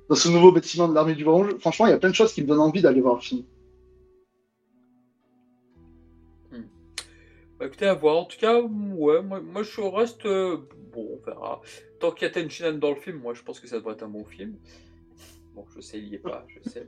dans 0.09 0.15
ce 0.15 0.29
nouveau 0.29 0.51
bâtiment 0.51 0.87
de 0.87 0.93
l'armée 0.93 1.15
du 1.15 1.25
Orange. 1.25 1.57
Franchement, 1.59 1.87
il 1.87 1.89
y 1.89 1.93
a 1.93 1.97
plein 1.97 2.09
de 2.09 2.15
choses 2.15 2.33
qui 2.33 2.41
me 2.41 2.47
donnent 2.47 2.59
envie 2.59 2.81
d'aller 2.81 3.01
voir 3.01 3.15
le 3.15 3.21
film. 3.21 3.43
Hmm. 6.51 6.63
Bah, 7.59 7.65
écoutez, 7.65 7.85
à 7.85 7.93
voir. 7.93 8.17
En 8.17 8.25
tout 8.25 8.37
cas, 8.37 8.59
ouais, 8.61 9.21
moi, 9.21 9.63
je 9.63 9.81
reste. 9.81 10.25
Euh, 10.25 10.57
bon, 10.93 11.07
on 11.13 11.25
verra. 11.25 11.61
Tant 11.99 12.11
qu'il 12.11 12.27
y 12.27 12.31
a 12.31 12.33
Tenchinan 12.33 12.73
dans 12.73 12.91
le 12.91 12.95
film, 12.95 13.17
moi 13.17 13.33
je 13.33 13.41
pense 13.41 13.59
que 13.59 13.67
ça 13.67 13.77
devrait 13.77 13.93
être 13.93 14.03
un 14.03 14.09
bon 14.09 14.23
film. 14.23 14.53
Bon, 15.57 15.65
je 15.75 15.81
sais, 15.81 15.97
il 15.97 16.09
n'y 16.09 16.15
est 16.15 16.19
pas, 16.19 16.45
je 16.47 16.69
sais. 16.69 16.85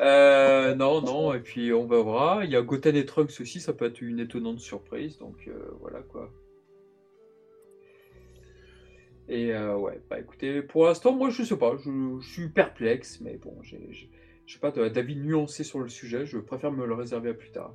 Euh, 0.00 0.74
non, 0.74 1.02
non, 1.02 1.34
et 1.34 1.40
puis 1.40 1.74
on 1.74 1.84
va 1.84 2.00
voir. 2.00 2.42
Il 2.42 2.50
y 2.50 2.56
a 2.56 2.62
Goten 2.62 2.96
et 2.96 3.04
Trunks 3.04 3.38
aussi, 3.38 3.60
ça 3.60 3.74
peut 3.74 3.84
être 3.84 4.00
une 4.00 4.18
étonnante 4.18 4.60
surprise. 4.60 5.18
Donc 5.18 5.46
euh, 5.46 5.52
voilà 5.78 6.00
quoi. 6.00 6.32
Et 9.28 9.52
euh, 9.52 9.76
ouais, 9.76 10.00
bah 10.08 10.18
écoutez, 10.18 10.62
pour 10.62 10.86
l'instant, 10.86 11.12
moi 11.12 11.28
je 11.28 11.42
sais 11.42 11.56
pas, 11.56 11.76
je, 11.84 12.20
suis 12.22 12.48
perplexe, 12.48 13.20
mais 13.20 13.36
bon, 13.36 13.54
j'ai 13.62 14.58
pas 14.58 14.70
d'avis 14.70 15.16
nuancé 15.16 15.62
sur 15.62 15.80
le 15.80 15.90
sujet, 15.90 16.24
je 16.24 16.38
préfère 16.38 16.72
me 16.72 16.86
le 16.86 16.94
réserver 16.94 17.30
à 17.30 17.34
plus 17.34 17.50
tard. 17.50 17.74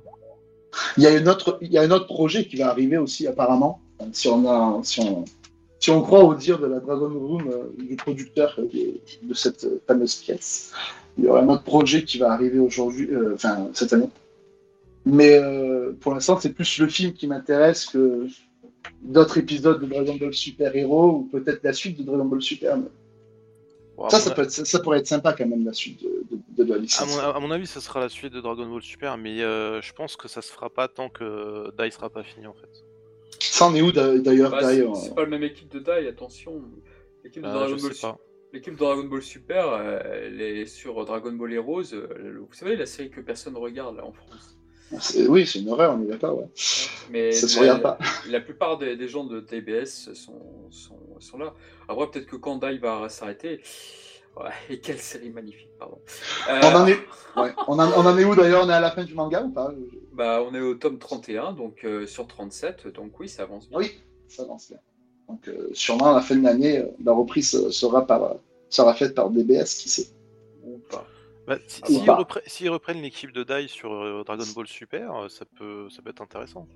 Il 0.96 1.04
y 1.04 1.06
a, 1.06 1.16
il 1.16 1.72
y 1.72 1.78
a 1.78 1.82
un 1.82 1.90
autre 1.92 2.06
projet 2.06 2.44
qui 2.44 2.56
va 2.56 2.70
arriver 2.70 2.96
aussi 2.96 3.28
apparemment, 3.28 3.80
si 4.12 4.26
on, 4.28 4.48
a, 4.48 4.82
si 4.82 5.00
on, 5.00 5.24
si 5.80 5.90
on 5.90 6.02
croit 6.02 6.24
au 6.24 6.34
dire 6.34 6.58
de 6.58 6.66
la 6.66 6.80
Dragon 6.80 7.08
Room, 7.08 7.48
euh, 7.48 7.82
du 7.82 7.96
producteur 7.96 8.58
de, 8.58 9.34
cette 9.34 9.66
fameuse 9.86 10.16
pièce. 10.16 10.72
Il 11.16 11.24
y 11.24 11.28
aura 11.28 11.40
un 11.40 11.48
autre 11.48 11.64
projet 11.64 12.04
qui 12.04 12.18
va 12.18 12.32
arriver 12.32 12.58
aujourd'hui, 12.58 13.08
euh, 13.10 13.34
enfin 13.34 13.68
cette 13.74 13.92
année. 13.92 14.10
Mais 15.04 15.40
pour 16.00 16.12
l'instant, 16.12 16.38
c'est 16.38 16.52
plus 16.52 16.78
le 16.78 16.86
film 16.86 17.14
qui 17.14 17.26
m'intéresse 17.26 17.86
que 17.86 18.28
d'autres 19.02 19.38
épisodes 19.38 19.80
de 19.80 19.86
Dragon 19.86 20.16
Ball 20.16 20.34
Super 20.34 20.74
Hero 20.74 21.10
ou 21.10 21.28
peut-être 21.30 21.62
la 21.62 21.72
suite 21.72 21.98
de 21.98 22.04
Dragon 22.04 22.24
Ball 22.24 22.42
Super. 22.42 22.78
ça, 24.08 24.18
ça, 24.20 24.78
pourrait 24.80 24.98
être 24.98 25.06
sympa 25.06 25.32
quand 25.32 25.46
même, 25.46 25.64
la 25.64 25.72
suite 25.72 26.02
de, 26.02 26.24
de, 26.30 26.64
de 26.64 26.72
la 26.72 26.78
licence. 26.78 27.18
À 27.18 27.38
mon, 27.40 27.50
avis, 27.50 27.66
ça 27.66 27.80
sera 27.80 28.00
la 28.00 28.08
suite 28.08 28.32
de 28.32 28.40
Dragon 28.40 28.66
Ball 28.66 28.82
Super, 28.82 29.16
mais 29.16 29.42
euh, 29.42 29.80
je 29.80 29.92
pense 29.92 30.16
que 30.16 30.28
ça 30.28 30.42
se 30.42 30.52
fera 30.52 30.70
pas 30.70 30.88
tant 30.88 31.08
que 31.08 31.72
Dai 31.76 31.90
sera 31.90 32.10
pas 32.10 32.22
fini 32.22 32.46
en 32.46 32.54
fait. 32.54 32.84
Ça 33.58 33.66
en 33.66 33.74
est 33.74 33.82
où 33.82 33.90
d'ailleurs 33.90 34.52
bah, 34.52 34.72
C'est 34.94 35.14
pas 35.16 35.22
la 35.22 35.28
même 35.28 35.42
équipe 35.42 35.68
de 35.68 35.80
Dai, 35.80 36.06
attention. 36.06 36.62
L'équipe 37.24 37.42
de, 37.42 37.48
ah, 37.48 37.54
Dragon 37.54 37.76
Ball 37.76 38.14
L'équipe 38.52 38.74
de 38.74 38.78
Dragon 38.78 39.02
Ball 39.02 39.20
Super, 39.20 39.72
euh, 39.72 39.98
elle 40.04 40.40
est 40.40 40.66
sur 40.66 41.04
Dragon 41.04 41.32
Ball 41.32 41.52
Heroes. 41.52 41.92
Euh, 41.92 42.38
vous 42.38 42.54
savez, 42.54 42.76
la 42.76 42.86
série 42.86 43.10
que 43.10 43.20
personne 43.20 43.56
regarde 43.56 43.96
là 43.96 44.04
en 44.04 44.12
France. 44.12 44.56
Oui, 45.28 45.44
c'est 45.44 45.58
une 45.58 45.70
horreur, 45.70 45.96
on 45.98 46.04
est 46.04 46.06
d'accord, 46.06 46.38
ouais. 46.38 46.46
Mais 47.10 47.32
ça 47.32 47.48
se 47.48 47.58
regarde 47.58 47.82
pas. 47.82 47.98
La 48.30 48.40
plupart 48.40 48.78
des, 48.78 49.08
gens 49.08 49.24
de 49.24 49.40
TBS 49.40 50.14
sont, 50.14 50.70
sont, 50.70 51.18
sont 51.18 51.38
là. 51.38 51.52
Après, 51.88 52.08
peut-être 52.12 52.26
que 52.26 52.36
quand 52.36 52.58
Dai 52.58 52.78
va 52.78 53.08
s'arrêter. 53.08 53.60
Ouais, 54.36 54.50
et 54.70 54.78
quelle 54.80 54.98
série 54.98 55.30
magnifique, 55.30 55.70
pardon. 55.80 55.98
On, 56.48 56.76
en 56.76 56.86
est... 56.86 56.98
Ouais. 57.36 57.52
on, 57.66 57.76
en, 57.80 57.90
on, 57.90 58.06
en 58.06 58.16
est 58.16 58.24
où 58.24 58.36
d'ailleurs? 58.36 58.64
On 58.64 58.70
est 58.70 58.74
à 58.74 58.80
la 58.80 58.92
fin 58.92 59.02
du 59.02 59.14
manga 59.14 59.42
ou 59.42 59.50
pas? 59.50 59.74
Bah, 60.18 60.42
on 60.44 60.52
est 60.52 60.60
au 60.60 60.74
tome 60.74 60.98
31, 60.98 61.52
donc 61.52 61.84
euh, 61.84 62.04
sur 62.04 62.26
37, 62.26 62.88
donc 62.88 63.18
oui, 63.20 63.28
ça 63.28 63.44
avance 63.44 63.68
bien. 63.68 63.78
Oui, 63.78 64.00
ça 64.26 64.42
avance 64.42 64.68
bien. 64.68 64.80
Donc, 65.28 65.46
euh, 65.46 65.70
sûrement 65.74 66.10
à 66.10 66.14
la 66.14 66.20
fin 66.20 66.34
de 66.34 66.42
l'année, 66.42 66.78
euh, 66.78 66.86
la 67.04 67.12
reprise 67.12 67.70
sera, 67.70 68.04
par, 68.04 68.34
sera 68.68 68.94
faite 68.94 69.14
par 69.14 69.30
DBS, 69.30 69.76
qui 69.76 69.88
sait. 69.88 70.08
Ou 70.64 70.78
pas. 70.90 71.06
Bah, 71.46 71.56
S'ils 72.46 72.68
reprennent 72.68 73.00
l'équipe 73.00 73.30
de 73.30 73.44
Dai 73.44 73.68
sur 73.68 73.92
euh, 73.92 74.24
Dragon 74.26 74.44
Ball 74.56 74.66
Super, 74.66 75.14
euh, 75.14 75.28
ça 75.28 75.44
peut, 75.56 75.88
ça 75.88 76.02
peut 76.02 76.10
être 76.10 76.20
intéressant. 76.20 76.66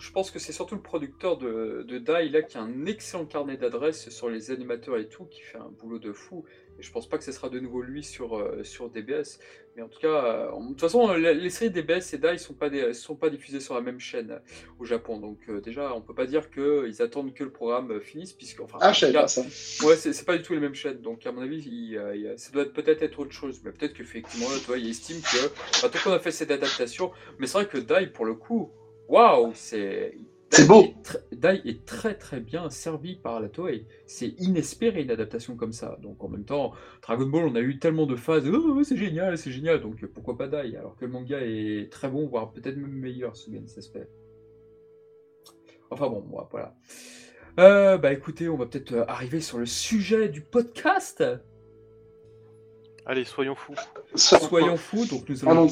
Je 0.00 0.10
pense 0.12 0.30
que 0.30 0.38
c'est 0.38 0.52
surtout 0.52 0.74
le 0.74 0.80
producteur 0.80 1.36
de, 1.36 1.84
de 1.86 1.98
Dai 1.98 2.30
là 2.30 2.42
qui 2.42 2.56
a 2.56 2.62
un 2.62 2.86
excellent 2.86 3.26
carnet 3.26 3.58
d'adresses 3.58 4.08
sur 4.08 4.30
les 4.30 4.50
animateurs 4.50 4.96
et 4.96 5.08
tout, 5.08 5.26
qui 5.26 5.42
fait 5.42 5.58
un 5.58 5.70
boulot 5.78 5.98
de 5.98 6.12
fou. 6.12 6.44
Et 6.78 6.82
je 6.82 6.90
pense 6.90 7.06
pas 7.06 7.18
que 7.18 7.24
ce 7.24 7.32
sera 7.32 7.50
de 7.50 7.60
nouveau 7.60 7.82
lui 7.82 8.02
sur, 8.02 8.38
euh, 8.38 8.64
sur 8.64 8.88
DBS. 8.88 9.38
Mais 9.76 9.82
en 9.82 9.88
tout 9.88 10.00
cas, 10.00 10.50
de 10.50 10.68
toute 10.68 10.80
façon, 10.80 11.12
les, 11.12 11.50
séries 11.50 11.70
DBS 11.70 12.14
et 12.14 12.18
DAI 12.18 12.38
sont 12.38 12.54
pas 12.54 12.70
sont 12.94 13.14
pas 13.14 13.28
diffusées 13.28 13.60
sur 13.60 13.74
la 13.74 13.82
même 13.82 14.00
chaîne 14.00 14.40
au 14.78 14.84
Japon. 14.86 15.18
Donc 15.18 15.48
déjà, 15.62 15.94
on 15.94 16.00
peut 16.00 16.14
pas 16.14 16.26
dire 16.26 16.50
qu'ils 16.50 17.02
attendent 17.02 17.34
que 17.34 17.44
le 17.44 17.52
programme 17.52 18.00
finisse, 18.00 18.32
puisque 18.32 18.60
enfin, 18.60 18.78
ah, 18.80 18.92
je 18.92 19.06
pas 19.12 19.28
ça. 19.28 19.42
Ouais, 19.84 19.96
c'est 19.96 20.24
pas 20.24 20.36
du 20.36 20.42
tout 20.42 20.54
les 20.54 20.60
mêmes 20.60 20.74
chaînes. 20.74 21.02
Donc 21.02 21.26
à 21.26 21.32
mon 21.32 21.42
avis, 21.42 21.58
il, 21.58 22.34
ça 22.36 22.50
doit 22.52 22.64
peut-être 22.64 23.02
être 23.02 23.18
autre 23.20 23.32
chose. 23.32 23.60
Mais 23.64 23.70
peut-être 23.70 23.92
qu'effectivement, 23.92 24.48
toi, 24.64 24.78
il 24.78 24.88
estime 24.88 25.20
que 25.20 25.82
bah, 25.82 25.88
tant 25.88 25.98
qu'on 26.02 26.12
a 26.12 26.18
fait 26.18 26.32
cette 26.32 26.50
adaptation, 26.50 27.12
mais 27.38 27.46
c'est 27.46 27.58
vrai 27.58 27.66
que 27.66 27.78
DAI 27.78 28.06
pour 28.06 28.24
le 28.24 28.34
coup, 28.34 28.72
waouh, 29.10 29.50
c'est 29.54 30.16
c'est 30.50 30.66
beau. 30.66 30.84
Dai 31.32 31.60
est 31.64 31.84
très 31.84 32.14
très 32.14 32.40
bien 32.40 32.70
servi 32.70 33.14
par 33.16 33.40
la 33.40 33.48
Toei. 33.48 33.86
C'est 34.06 34.34
inespéré 34.40 35.02
une 35.02 35.10
adaptation 35.10 35.54
comme 35.54 35.72
ça. 35.72 35.96
Donc 36.02 36.22
en 36.24 36.28
même 36.28 36.44
temps, 36.44 36.72
Dragon 37.02 37.26
Ball, 37.26 37.44
on 37.46 37.54
a 37.54 37.60
eu 37.60 37.78
tellement 37.78 38.06
de 38.06 38.16
phases. 38.16 38.48
Oh, 38.48 38.82
c'est 38.82 38.96
génial, 38.96 39.38
c'est 39.38 39.52
génial. 39.52 39.80
Donc 39.80 40.04
pourquoi 40.06 40.36
pas 40.36 40.48
Dai? 40.48 40.76
Alors 40.76 40.96
que 40.96 41.04
le 41.04 41.10
manga 41.12 41.38
est 41.40 41.90
très 41.92 42.08
bon, 42.08 42.26
voire 42.26 42.52
peut-être 42.52 42.76
même 42.76 42.90
meilleur, 42.90 43.36
ce 43.36 43.50
bien 43.50 43.64
s'aspect. 43.66 44.08
Enfin 45.90 46.08
bon, 46.08 46.24
voilà. 46.50 46.74
Euh, 47.58 47.98
bah 47.98 48.12
écoutez, 48.12 48.48
on 48.48 48.56
va 48.56 48.66
peut-être 48.66 48.92
euh, 48.92 49.04
arriver 49.06 49.40
sur 49.40 49.58
le 49.58 49.66
sujet 49.66 50.28
du 50.28 50.40
podcast. 50.40 51.24
Allez, 53.06 53.24
soyons 53.24 53.54
fous. 53.54 53.74
Soyons 54.14 54.76
fous. 54.76 55.06
Donc 55.06 55.28
nous 55.28 55.48
allons, 55.48 55.68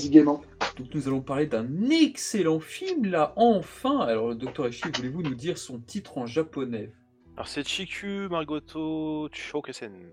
donc 0.78 0.94
nous 0.94 1.08
allons 1.08 1.20
parler 1.20 1.46
d'un 1.46 1.90
excellent 1.90 2.60
film 2.60 3.06
là, 3.06 3.32
enfin. 3.36 4.00
Alors, 4.00 4.28
le 4.28 4.34
docteur 4.36 4.66
Eshi, 4.66 4.84
voulez-vous 4.94 5.22
nous 5.22 5.34
dire 5.34 5.58
son 5.58 5.80
titre 5.80 6.18
en 6.18 6.26
japonais? 6.26 6.92
Alors, 7.34 7.48
c'est 7.48 7.66
Chiku 7.66 8.28
Margoto 8.30 9.28
Chokesen. 9.32 10.12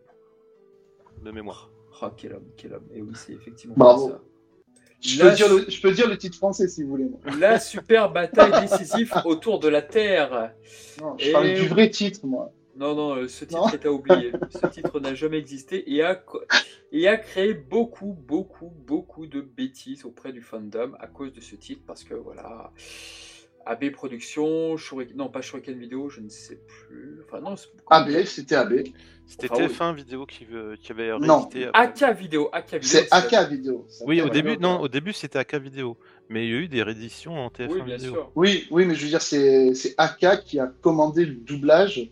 De 1.23 1.31
mémoire. 1.31 1.69
Ah, 2.01 2.11
quel 2.15 2.33
homme, 2.33 2.47
quel 2.57 2.73
homme. 2.73 2.87
Et 2.93 3.01
oui, 3.01 3.13
c'est 3.13 3.33
effectivement 3.33 3.75
Bravo. 3.77 4.09
ça. 4.09 4.21
Je 5.01 5.21
peux, 5.21 5.31
dire 5.33 5.53
le, 5.53 5.65
je 5.69 5.81
peux, 5.81 5.91
dire 5.91 6.09
le, 6.09 6.17
titre 6.17 6.37
français 6.37 6.67
si 6.67 6.81
vous 6.81 6.89
voulez. 6.89 7.09
La 7.39 7.59
super 7.59 8.11
bataille 8.11 8.67
décisive 8.67 9.13
autour 9.25 9.59
de 9.59 9.67
la 9.67 9.83
Terre. 9.83 10.53
Non, 10.99 11.15
je 11.19 11.31
parle 11.31 11.53
du 11.53 11.67
vrai 11.67 11.91
titre, 11.91 12.21
moi. 12.25 12.51
Non, 12.75 12.93
non, 12.93 13.15
euh, 13.15 13.27
ce 13.27 13.45
titre 13.45 13.73
est 13.73 13.85
à 13.85 13.91
oublier. 13.91 14.31
ce 14.49 14.67
titre 14.67 14.99
n'a 14.99 15.15
jamais 15.15 15.37
existé 15.37 15.93
et 15.93 16.03
a, 16.03 16.21
et 16.91 17.07
a 17.07 17.17
créé 17.17 17.53
beaucoup, 17.53 18.17
beaucoup, 18.27 18.71
beaucoup 18.85 19.27
de 19.27 19.41
bêtises 19.41 20.05
auprès 20.05 20.33
du 20.33 20.41
fandom 20.41 20.93
à 20.99 21.07
cause 21.07 21.31
de 21.33 21.41
ce 21.41 21.55
titre 21.55 21.81
parce 21.87 22.03
que 22.03 22.13
voilà. 22.13 22.71
AB 23.67 23.91
Productions, 23.91 24.75
non 25.15 25.29
pas 25.29 25.41
Shuriken 25.41 25.77
Vidéo, 25.77 26.09
je 26.09 26.21
ne 26.21 26.29
sais 26.29 26.59
plus. 26.67 27.21
Enfin 27.25 27.41
non, 27.41 27.55
AB, 27.89 28.23
c'était 28.25 28.55
AB. 28.55 28.83
C'était 29.25 29.47
TF1 29.47 29.95
Vidéo 29.95 30.27
qui, 30.27 30.45
qui 30.79 30.91
avait 30.91 31.13
réédité. 31.13 31.69
AK 31.73 32.15
Vidéo, 32.15 32.49
AK 32.53 32.73
Vidéo. 32.73 32.81
C'est 32.83 33.07
AK 33.11 33.49
Vidéo. 33.49 33.87
Oui, 34.05 34.21
au 34.21 34.29
début, 34.29 34.57
non, 34.57 34.79
au 34.81 34.87
début 34.87 35.13
c'était 35.13 35.39
AK 35.39 35.55
Vidéo, 35.55 35.97
mais 36.29 36.45
il 36.45 36.51
y 36.51 36.53
a 36.53 36.57
eu 36.57 36.67
des 36.67 36.83
rééditions 36.83 37.33
en 37.33 37.47
TF1 37.47 37.71
oui, 37.71 37.81
bien 37.81 37.95
Vidéo. 37.97 38.13
Sûr. 38.13 38.31
Oui, 38.35 38.67
oui, 38.69 38.85
mais 38.85 38.93
je 38.93 39.01
veux 39.01 39.09
dire, 39.09 39.21
c'est 39.23 39.73
AK 39.97 40.43
qui 40.43 40.59
a 40.59 40.67
commandé 40.67 41.25
le 41.25 41.33
doublage 41.33 42.11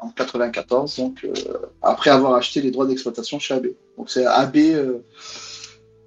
en 0.00 0.10
94, 0.10 0.96
donc 0.96 1.24
euh, 1.24 1.32
après 1.82 2.10
avoir 2.10 2.34
acheté 2.34 2.60
les 2.60 2.70
droits 2.70 2.86
d'exploitation 2.86 3.38
chez 3.38 3.54
AB. 3.54 3.68
Donc 3.96 4.10
c'est 4.10 4.24
AB, 4.24 4.56
euh, 4.56 4.98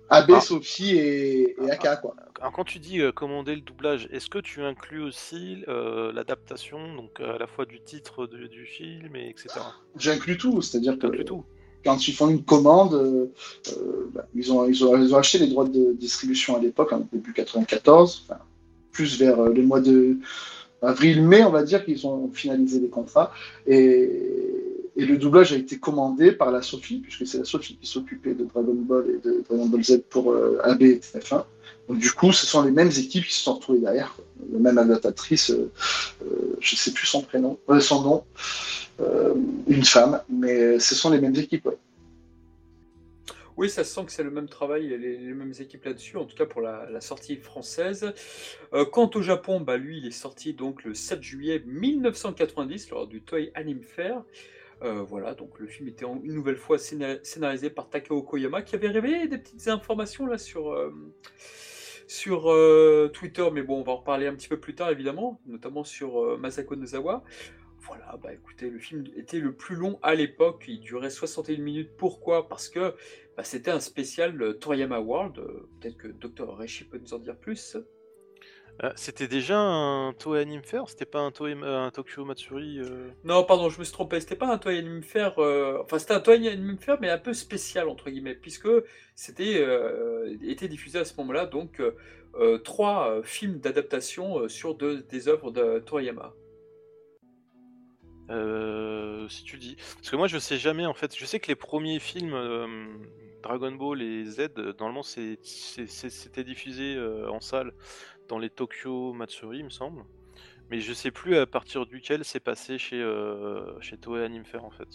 AB, 0.10 0.32
ah. 0.36 0.42
Sophie 0.42 0.96
et, 0.96 1.56
et 1.62 1.72
AK 1.72 2.02
quoi. 2.02 2.16
Alors 2.40 2.52
quand 2.52 2.64
tu 2.64 2.80
dis 2.80 3.02
euh, 3.02 3.12
commander 3.12 3.56
le 3.56 3.62
doublage, 3.62 4.10
est-ce 4.12 4.30
que 4.30 4.40
tu 4.40 4.62
inclus 4.64 5.02
aussi 5.02 5.64
l'adaptation, 5.68 6.96
donc 6.96 7.20
à 7.20 7.38
la 7.38 7.48
fois 7.48 7.66
du 7.66 7.80
titre 7.80 8.28
du 8.28 8.66
film 8.66 9.16
et 9.16 9.30
etc. 9.30 9.60
J'inclus 9.98 10.38
tout, 10.38 10.62
c'est-à-dire 10.62 10.98
que 10.98 11.08
tout. 11.24 11.46
quand 11.86 12.08
ils 12.08 12.14
font 12.14 12.30
une 12.30 12.44
commande, 12.44 13.30
bah, 14.14 14.26
ils, 14.36 14.52
ont, 14.52 14.68
ils, 14.68 14.84
ont, 14.84 14.98
ils, 14.98 15.14
ont, 15.14 15.18
acheté 15.18 15.38
les 15.40 15.48
droits 15.48 15.68
de 15.68 15.94
distribution 15.94 16.58
à 16.58 16.60
l'époque, 16.60 16.92
en 16.94 17.08
début 17.12 17.34
94, 17.34 18.28
plus 18.92 19.18
vers 19.18 19.50
les 19.50 19.62
mois 19.62 19.80
de 19.80 20.18
avril-mai, 20.84 21.44
on 21.44 21.50
va 21.50 21.64
dire 21.64 21.84
qu'ils 21.86 22.06
ont 22.08 22.30
finalisé 22.34 22.80
les 22.80 22.90
contrats. 22.90 23.32
Et, 23.68 24.10
le 24.96 25.18
doublage 25.18 25.52
a 25.54 25.56
été 25.56 25.80
commandé 25.80 26.32
par 26.32 26.52
la 26.52 26.62
Sophie, 26.62 26.98
puisque 27.00 27.26
c'est 27.26 27.40
la 27.40 27.46
Sophie 27.46 27.78
qui 27.82 27.88
s'occupait 27.88 28.36
de 28.36 28.44
Dragon 28.44 28.76
Ball 28.76 29.06
et 29.10 29.28
de 29.28 29.44
Dragon 29.50 29.66
Ball 29.66 29.84
Z 29.84 30.04
pour 30.08 30.32
euh, 30.32 30.60
AB 30.64 30.84
et 30.84 30.98
TF1. 30.98 31.46
Donc 31.90 31.98
du 31.98 32.12
coup, 32.12 32.32
ce 32.32 32.46
sont 32.46 32.62
les 32.62 32.70
mêmes 32.70 32.92
équipes 32.92 33.26
qui 33.26 33.34
se 33.34 33.42
sont 33.42 33.56
retrouvées 33.56 33.80
derrière. 33.80 34.16
La 34.52 34.60
même 34.60 34.78
adaptatrice, 34.78 35.50
euh, 35.50 35.72
euh, 36.24 36.56
je 36.60 36.76
ne 36.76 36.78
sais 36.78 36.92
plus 36.92 37.08
son 37.08 37.22
prénom, 37.24 37.58
son 37.80 38.04
nom, 38.04 38.24
une 39.68 39.84
femme, 39.84 40.22
mais 40.30 40.78
ce 40.78 40.94
sont 40.94 41.10
les 41.10 41.20
mêmes 41.20 41.36
équipes. 41.36 41.68
Oui, 43.56 43.70
ça 43.70 43.84
se 43.84 43.94
sent 43.94 44.06
que 44.06 44.12
c'est 44.12 44.24
le 44.24 44.32
même 44.32 44.50
travail 44.50 44.92
et 44.92 44.98
les, 44.98 45.18
mêmes 45.34 45.54
équipes 45.60 45.86
là-dessus, 45.86 46.18
en 46.18 46.26
tout 46.26 46.36
cas 46.36 46.46
pour 46.46 46.62
la, 46.62 47.02
sortie 47.02 47.36
française. 47.36 48.14
Euh, 48.74 48.86
quant 48.86 49.10
au 49.14 49.22
Japon, 49.22 49.62
bah, 49.62 49.78
lui, 49.78 50.00
il 50.00 50.08
est 50.08 50.12
sorti 50.12 50.54
donc 50.54 50.84
le 50.84 50.94
7 50.94 51.22
juillet 51.22 51.62
1990 51.66 52.90
lors 52.90 53.08
du 53.08 53.22
Toei 53.22 53.52
Anime 53.54 53.84
Fair. 53.84 54.24
Euh, 54.82 55.04
voilà, 55.04 55.34
donc 55.36 55.60
le 55.60 55.68
film 55.68 55.88
était 55.88 56.06
une 56.06 56.34
nouvelle 56.34 56.58
fois 56.58 56.78
scénarisé 56.78 57.70
par 57.70 57.90
Takao 57.90 58.22
Koyama 58.24 58.64
qui 58.64 58.76
avait 58.76 58.90
révélé 58.90 59.28
des 59.28 59.38
petites 59.38 59.68
informations 59.68 60.26
là 60.26 60.38
sur, 60.38 60.74
euh, 60.74 60.92
sur 62.08 62.52
Twitter, 63.14 63.48
mais 63.54 63.62
bon, 63.62 63.80
on 63.80 63.84
va 63.84 63.94
en 63.94 63.98
reparler 63.98 64.28
un 64.28 64.36
petit 64.36 64.50
peu 64.50 64.60
plus 64.60 64.76
tard 64.76 64.90
évidemment, 64.90 65.40
notamment 65.46 65.84
sur 65.84 66.38
Masako 66.40 66.76
Nozawa. 66.76 67.24
Voilà, 67.86 68.18
bah 68.22 68.32
écoutez, 68.32 68.70
le 68.70 68.80
film 68.80 69.04
était 69.18 69.40
le 69.40 69.54
plus 69.54 69.76
long 69.76 70.00
à 70.04 70.16
l'époque, 70.16 70.64
il 70.70 70.80
durait 70.80 71.10
61 71.10 71.58
minutes. 71.58 71.92
Pourquoi? 71.98 72.48
Parce 72.48 72.70
que 72.70 72.96
bah, 73.36 73.44
c'était 73.44 73.72
un 73.72 73.82
spécial 73.82 74.42
euh, 74.42 74.54
Toriyama 74.54 75.00
World. 75.00 75.40
Euh, 75.40 75.68
peut-être 75.82 75.98
que 75.98 76.08
Dr. 76.08 76.56
Reishi 76.56 76.86
peut 76.86 76.98
nous 76.98 77.14
en 77.14 77.20
dire 77.20 77.36
plus. 77.36 77.76
Euh, 78.84 78.92
c'était 78.96 79.28
déjà 79.28 79.60
un 79.60 80.14
Toei 80.14 80.40
Anime 80.40 80.64
Fair? 80.64 80.88
C'était 80.88 81.06
pas 81.06 81.20
un, 81.20 81.32
Toei, 81.32 81.56
un 81.62 81.92
Tokyo 81.92 82.24
Matsuri 82.24 82.80
Non, 83.26 83.44
pardon, 83.44 83.70
je 83.70 83.80
me 83.80 83.84
suis 83.84 83.94
trompé. 83.94 84.22
C'était 84.22 84.38
pas 84.38 84.48
un 84.48 84.58
Toei 84.58 84.78
Anime 84.78 85.04
Fair. 85.04 85.38
Enfin, 85.38 86.00
c'était 86.00 86.14
un 86.14 86.22
Toei 86.22 86.48
Anime 86.48 86.78
Fair, 86.78 86.98
mais 87.02 87.10
un 87.10 87.18
peu 87.18 87.34
spécial, 87.34 87.90
entre 87.90 88.10
guillemets, 88.10 88.34
puisque 88.34 88.70
c'était 89.14 89.68
été 90.42 90.70
diffusé 90.70 91.00
à 91.00 91.06
ce 91.06 91.16
moment-là, 91.18 91.46
donc 91.46 91.82
trois 92.64 93.22
films 93.24 93.60
d'adaptation 93.60 94.48
sur 94.48 94.76
des 94.76 95.28
œuvres 95.28 95.52
de 95.52 95.80
Toriyama. 95.80 96.34
Si 99.30 99.44
tu 99.44 99.58
dis. 99.58 99.76
Parce 99.96 100.10
que 100.10 100.16
moi, 100.16 100.28
je 100.28 100.38
sais 100.38 100.58
jamais, 100.58 100.86
en 100.86 100.94
fait. 100.94 101.16
Je 101.18 101.26
sais 101.26 101.40
que 101.40 101.48
les 101.48 101.56
premiers 101.56 102.00
films 102.00 102.36
Dragon 103.44 103.74
Ball 103.74 104.02
et 104.02 104.26
Z, 104.26 104.50
normalement, 104.80 105.04
c'était 105.04 106.44
diffusé 106.44 106.96
euh, 106.96 107.30
en 107.30 107.42
salle 107.42 107.74
dans 108.30 108.40
les 108.40 108.50
Tokyo 108.50 109.14
Matsuri, 109.14 109.64
me 109.64 109.70
semble. 109.70 110.04
Mais 110.72 110.80
je 110.80 110.94
sais 110.94 111.12
plus 111.12 111.36
à 111.36 111.46
partir 111.46 111.86
duquel 111.86 112.24
c'est 112.24 112.40
passé 112.40 112.78
chez, 112.78 113.02
euh, 113.02 113.80
chez 113.82 113.98
Toei 113.98 114.24
Anime 114.24 114.46
Fair 114.46 114.64
en 114.64 114.72
fait. 114.72 114.88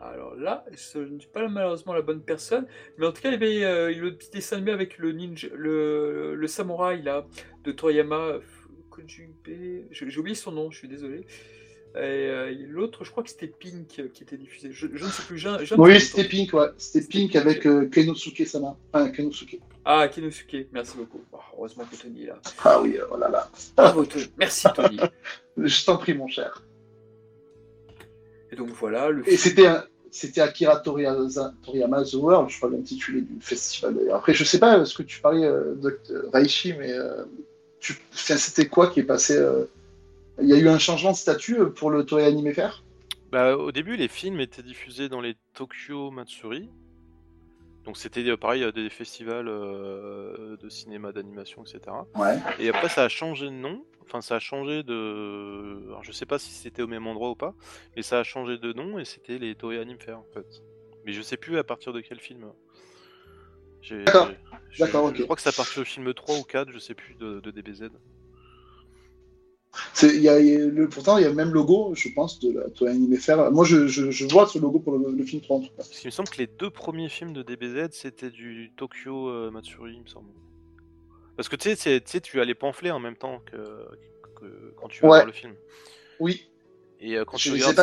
Alors 0.00 0.36
là, 0.36 0.64
je 0.70 0.98
ne 0.98 1.18
suis 1.18 1.30
pas 1.30 1.48
malheureusement 1.48 1.94
la 1.94 2.02
bonne 2.02 2.22
personne, 2.22 2.68
mais 2.98 3.06
en 3.06 3.12
tout 3.12 3.22
cas, 3.22 3.30
il 3.30 3.32
y 3.32 3.34
avait 3.34 3.64
euh, 3.64 3.92
le 3.92 4.16
petit 4.16 4.30
dessin 4.30 4.56
animé 4.56 4.70
avec 4.70 4.98
le 4.98 5.10
ninja, 5.10 5.48
le, 5.54 6.46
samouraï 6.46 7.02
là, 7.02 7.26
de 7.64 7.72
Toriyama. 7.72 8.34
J'ai 9.06 10.18
oublié 10.18 10.34
son 10.34 10.52
nom, 10.52 10.70
je 10.70 10.78
suis 10.78 10.88
désolé. 10.88 11.26
Et 11.98 12.30
euh, 12.30 12.54
l'autre, 12.68 13.04
je 13.04 13.10
crois 13.10 13.24
que 13.24 13.30
c'était 13.30 13.48
Pink 13.48 13.88
qui 14.12 14.22
était 14.22 14.36
diffusé. 14.36 14.68
Je, 14.70 14.86
ne 14.86 15.10
sais 15.10 15.22
plus. 15.24 15.44
oui, 15.78 16.00
c'était 16.00 16.28
Pink, 16.28 16.52
ouais. 16.52 16.68
C'était 16.76 17.04
Pink 17.04 17.34
avec 17.34 17.66
euh, 17.66 17.88
Kenosuke 17.88 18.46
Sama. 18.46 18.76
Enfin, 18.92 19.10
Kenosuke. 19.10 19.58
Ah, 19.84 20.06
Kenosuke, 20.06 20.68
merci 20.70 20.96
beaucoup. 20.96 21.20
Oh, 21.32 21.38
heureusement 21.56 21.84
que 21.90 21.96
Tony 21.96 22.22
est 22.22 22.26
là. 22.26 22.38
Ah 22.64 22.80
oui, 22.80 22.98
voilà 23.08 23.26
euh, 23.26 23.30
là. 23.32 23.50
Bravo, 23.76 24.04
Tony. 24.04 24.30
Merci, 24.38 24.68
Tony. 24.76 24.98
je 25.56 25.84
t'en 25.84 25.96
prie, 25.96 26.14
mon 26.14 26.28
cher. 26.28 26.62
Et 28.52 28.56
donc 28.56 28.68
voilà. 28.68 29.10
Le 29.10 29.28
Et 29.28 29.36
c'était 29.36 29.68
c'était 30.12 30.40
Akira 30.40 30.78
Toriyama, 30.78 32.04
The 32.04 32.14
World, 32.14 32.48
je 32.48 32.58
crois, 32.58 32.70
l'intitulé 32.70 33.22
du 33.22 33.40
festival. 33.40 33.96
Après, 34.14 34.34
je 34.34 34.44
sais 34.44 34.60
pas 34.60 34.84
ce 34.84 34.96
que 34.96 35.02
tu 35.02 35.20
parlais 35.20 35.48
de 35.48 36.00
Raichi, 36.32 36.74
mais 36.74 36.94
c'était 38.12 38.68
quoi 38.68 38.86
qui 38.86 39.00
est 39.00 39.04
passé 39.04 39.36
il 40.40 40.48
y 40.48 40.52
a 40.52 40.58
eu 40.58 40.68
un 40.68 40.78
changement 40.78 41.12
de 41.12 41.16
statut 41.16 41.60
euh, 41.60 41.70
pour 41.70 41.90
le 41.90 42.04
Toei 42.04 42.24
Anime 42.24 42.52
Fair? 42.52 42.84
Bah, 43.32 43.56
Au 43.56 43.72
début, 43.72 43.96
les 43.96 44.08
films 44.08 44.40
étaient 44.40 44.62
diffusés 44.62 45.08
dans 45.08 45.20
les 45.20 45.36
Tokyo 45.54 46.10
Matsuri. 46.10 46.70
Donc 47.84 47.96
c'était 47.96 48.26
euh, 48.28 48.36
pareil, 48.36 48.62
euh, 48.62 48.72
des 48.72 48.90
festivals 48.90 49.46
de 49.46 50.68
cinéma, 50.68 51.12
d'animation, 51.12 51.62
etc. 51.62 51.80
Ouais. 52.16 52.38
Et 52.58 52.68
après, 52.68 52.88
ça 52.88 53.04
a 53.04 53.08
changé 53.08 53.46
de 53.46 53.50
nom. 53.50 53.84
Enfin, 54.02 54.20
ça 54.20 54.36
a 54.36 54.38
changé 54.38 54.82
de. 54.82 55.86
Alors, 55.88 56.04
je 56.04 56.12
sais 56.12 56.26
pas 56.26 56.38
si 56.38 56.50
c'était 56.52 56.82
au 56.82 56.86
même 56.86 57.06
endroit 57.06 57.30
ou 57.30 57.34
pas, 57.34 57.54
mais 57.94 58.02
ça 58.02 58.18
a 58.18 58.22
changé 58.24 58.56
de 58.58 58.72
nom 58.72 58.98
et 58.98 59.04
c'était 59.04 59.38
les 59.38 59.54
Toei 59.54 59.78
Anime 59.78 59.98
Fair 59.98 60.18
en 60.18 60.26
fait. 60.32 60.62
Mais 61.04 61.12
je 61.12 61.20
sais 61.20 61.36
plus 61.36 61.58
à 61.58 61.64
partir 61.64 61.92
de 61.92 62.00
quel 62.00 62.18
film. 62.20 62.46
D'accord. 63.90 64.30
D'accord, 64.78 65.14
Je 65.14 65.22
crois 65.22 65.36
que 65.36 65.42
ça 65.42 65.52
partir 65.52 65.82
du 65.82 65.88
film 65.88 66.12
3 66.12 66.38
ou 66.38 66.42
4, 66.42 66.70
je 66.70 66.78
sais 66.78 66.94
plus, 66.94 67.14
de 67.14 67.40
DBZ. 67.50 67.90
Il 70.02 70.20
y 70.20 70.28
a, 70.28 70.38
le, 70.38 70.88
pourtant, 70.88 71.18
il 71.18 71.22
y 71.22 71.24
a 71.24 71.28
le 71.28 71.34
même 71.34 71.52
logo, 71.52 71.92
je 71.94 72.08
pense, 72.08 72.38
de 72.40 72.52
la 72.52 72.70
Toei 72.70 72.90
Anime 72.90 73.16
Fair. 73.16 73.50
Moi, 73.50 73.64
je, 73.64 73.86
je, 73.86 74.26
vois 74.26 74.46
ce 74.46 74.58
logo 74.58 74.78
pour 74.78 74.96
le, 74.96 75.24
film 75.24 75.42
3 75.42 75.56
en 75.56 75.60
tout 75.60 75.66
cas. 75.68 75.74
Parce 75.78 75.90
qu'il 75.90 76.08
me 76.08 76.12
semble 76.12 76.28
que 76.28 76.38
les 76.38 76.46
deux 76.46 76.70
premiers 76.70 77.08
films 77.08 77.32
de 77.32 77.42
DBZ, 77.42 77.88
c'était 77.92 78.30
du 78.30 78.72
Tokyo 78.76 79.28
euh, 79.28 79.50
Matsuri, 79.50 79.94
il 79.94 80.02
me 80.02 80.06
semble. 80.06 80.30
Parce 81.36 81.48
que 81.48 81.56
tu 81.56 81.74
sais, 81.74 82.20
tu 82.20 82.40
as 82.40 82.44
les 82.44 82.54
pamphlets 82.54 82.90
en 82.90 83.00
même 83.00 83.16
temps 83.16 83.40
que, 83.46 83.56
quand 84.76 84.88
tu 84.88 85.02
vas 85.02 85.08
voir 85.08 85.26
le 85.26 85.32
film. 85.32 85.54
Oui. 86.20 86.48
Et 87.00 87.16
euh, 87.16 87.24
quand 87.24 87.36
tu 87.36 87.52
regardes, 87.52 87.76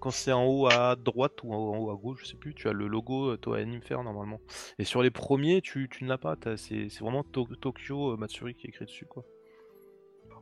quand, 0.00 0.10
c'est 0.10 0.32
en 0.32 0.44
haut 0.44 0.66
à 0.66 0.96
droite 0.96 1.44
ou 1.44 1.52
en 1.54 1.78
haut 1.78 1.90
à 1.90 1.94
gauche, 1.94 2.22
je 2.22 2.26
sais 2.26 2.36
plus, 2.36 2.54
tu 2.54 2.68
as 2.68 2.72
le 2.72 2.88
logo 2.88 3.30
euh, 3.30 3.36
Toei 3.36 3.60
Anime 3.60 3.82
Fair 3.82 4.02
normalement. 4.02 4.40
Et 4.80 4.84
sur 4.84 5.02
les 5.02 5.12
premiers, 5.12 5.60
tu, 5.60 5.88
tu 5.88 6.02
ne 6.02 6.08
l'as 6.08 6.18
pas. 6.18 6.36
C'est 6.56 6.88
vraiment 7.00 7.22
Tokyo 7.22 8.16
Matsuri 8.16 8.54
qui 8.54 8.66
est 8.66 8.70
écrit 8.70 8.84
dessus, 8.84 9.06
quoi. 9.06 9.24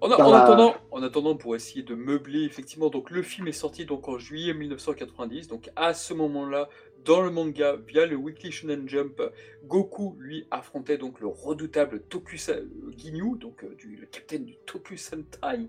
En, 0.05 0.11
attendant, 0.11 0.75
en 0.91 1.03
attendant, 1.03 1.35
pour 1.35 1.57
essayer 1.57 1.83
de 1.83 1.95
meubler, 1.95 2.43
effectivement, 2.43 2.91
donc 2.91 3.11
le 3.11 3.23
film 3.23 3.49
est 3.49 3.53
sorti 3.53 3.87
donc 3.87 4.07
en 4.07 4.19
juillet 4.19 4.53
1990. 4.53 5.49
Donc 5.49 5.71
à 5.77 5.95
ce 5.95 6.13
moment-là, 6.13 6.69
dans 7.07 7.23
le 7.23 7.31
manga, 7.31 7.77
via 7.77 8.05
le 8.05 8.17
Weekly 8.17 8.51
Shonen 8.51 8.87
Jump, 8.87 9.23
Goku 9.65 10.17
lui 10.19 10.47
affrontait 10.51 10.99
donc 10.99 11.21
le 11.21 11.27
redoutable 11.27 12.03
Tokusa 12.03 12.55
Ginyu, 12.97 13.39
donc 13.39 13.65
euh, 13.65 13.75
du, 13.77 13.97
le 13.97 14.07
capitaine 14.07 14.45
du 14.45 14.57
Tokusentai, 14.67 15.69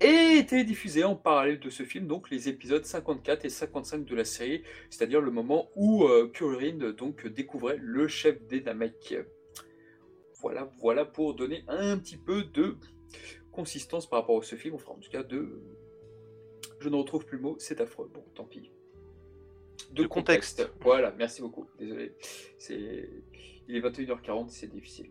et 0.00 0.38
était 0.38 0.64
diffusé 0.64 1.02
en 1.02 1.16
parallèle 1.16 1.58
de 1.58 1.70
ce 1.70 1.82
film 1.82 2.06
donc 2.06 2.30
les 2.30 2.48
épisodes 2.48 2.84
54 2.84 3.44
et 3.44 3.50
55 3.50 4.04
de 4.04 4.14
la 4.14 4.24
série, 4.24 4.62
c'est-à-dire 4.90 5.20
le 5.20 5.30
moment 5.30 5.68
où 5.76 6.04
euh, 6.04 6.30
Kuririn 6.32 6.92
donc 6.92 7.26
découvrait 7.26 7.78
le 7.80 8.06
chef 8.08 8.40
des 8.46 8.60
Namek. 8.60 9.16
Voilà, 10.40 10.70
voilà 10.80 11.04
pour 11.04 11.34
donner 11.34 11.64
un 11.66 11.98
petit 11.98 12.16
peu 12.16 12.44
de 12.44 12.76
consistance 13.58 14.08
par 14.08 14.20
rapport 14.20 14.38
à 14.38 14.42
ce 14.44 14.54
film, 14.54 14.76
enfin 14.76 14.92
en 14.92 15.00
tout 15.00 15.10
cas 15.10 15.24
de... 15.24 15.60
Je 16.78 16.88
ne 16.88 16.94
retrouve 16.94 17.26
plus 17.26 17.38
le 17.38 17.42
mot, 17.42 17.56
c'est 17.58 17.80
affreux, 17.80 18.08
bon 18.14 18.22
tant 18.36 18.44
pis. 18.44 18.70
De, 19.90 20.06
contexte. 20.06 20.70
Voilà, 20.80 21.12
merci 21.18 21.42
beaucoup, 21.42 21.66
désolé. 21.76 22.14
C'est... 22.56 23.10
Il 23.66 23.74
est 23.74 23.80
21h40, 23.80 24.50
c'est 24.50 24.68
difficile. 24.68 25.10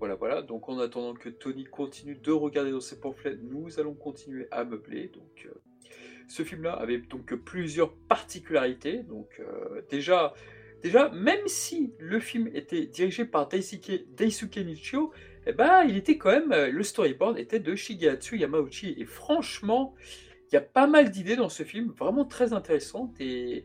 Voilà, 0.00 0.16
voilà. 0.16 0.42
Donc 0.42 0.68
en 0.68 0.80
attendant 0.80 1.14
que 1.14 1.28
Tony 1.28 1.62
continue 1.62 2.16
de 2.16 2.32
regarder 2.32 2.72
dans 2.72 2.80
ses 2.80 2.98
pamphlets, 2.98 3.36
nous 3.36 3.78
allons 3.78 3.94
continuer 3.94 4.48
à 4.50 4.64
meubler. 4.64 5.06
Donc 5.08 5.46
euh, 5.46 5.62
ce 6.26 6.42
film-là 6.42 6.72
avait 6.72 6.98
donc 6.98 7.32
plusieurs 7.36 7.94
particularités. 8.08 9.04
Donc 9.04 9.28
euh, 9.38 9.82
déjà, 9.90 10.34
Déjà, 10.82 11.10
même 11.10 11.46
si 11.46 11.92
le 11.98 12.18
film 12.18 12.48
était 12.54 12.86
dirigé 12.86 13.24
par 13.24 13.48
Daisuke, 13.48 14.04
Daisuke 14.16 14.58
eh 15.46 15.52
ben, 15.52 15.84
il 15.88 15.96
était 15.96 16.18
quand 16.18 16.30
même, 16.30 16.52
euh, 16.52 16.70
le 16.70 16.82
storyboard 16.82 17.38
était 17.38 17.58
de 17.58 17.74
Shigehatsu 17.74 18.38
Yamauchi. 18.38 18.94
Et 18.98 19.04
franchement, 19.04 19.94
il 20.48 20.54
y 20.54 20.58
a 20.58 20.60
pas 20.60 20.86
mal 20.86 21.10
d'idées 21.10 21.36
dans 21.36 21.48
ce 21.48 21.62
film, 21.62 21.92
vraiment 21.98 22.24
très 22.24 22.52
intéressantes. 22.52 23.14
Et 23.20 23.64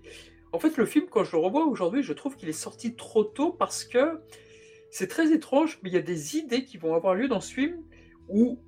en 0.51 0.59
fait, 0.59 0.77
le 0.77 0.85
film, 0.85 1.05
quand 1.09 1.23
je 1.23 1.33
le 1.33 1.41
revois 1.41 1.65
aujourd'hui, 1.65 2.01
je 2.01 2.13
trouve 2.13 2.35
qu'il 2.35 2.49
est 2.49 2.53
sorti 2.53 2.95
trop 2.95 3.23
tôt 3.23 3.51
parce 3.51 3.83
que 3.83 4.19
c'est 4.89 5.07
très 5.07 5.31
étrange, 5.33 5.79
mais 5.83 5.89
il 5.89 5.93
y 5.93 5.99
a 5.99 6.01
des 6.01 6.37
idées 6.37 6.63
qui 6.63 6.77
vont 6.77 6.95
avoir 6.95 7.13
lieu 7.13 7.27
dans 7.27 7.41
ce 7.41 7.53
film 7.53 7.83
où 8.29 8.59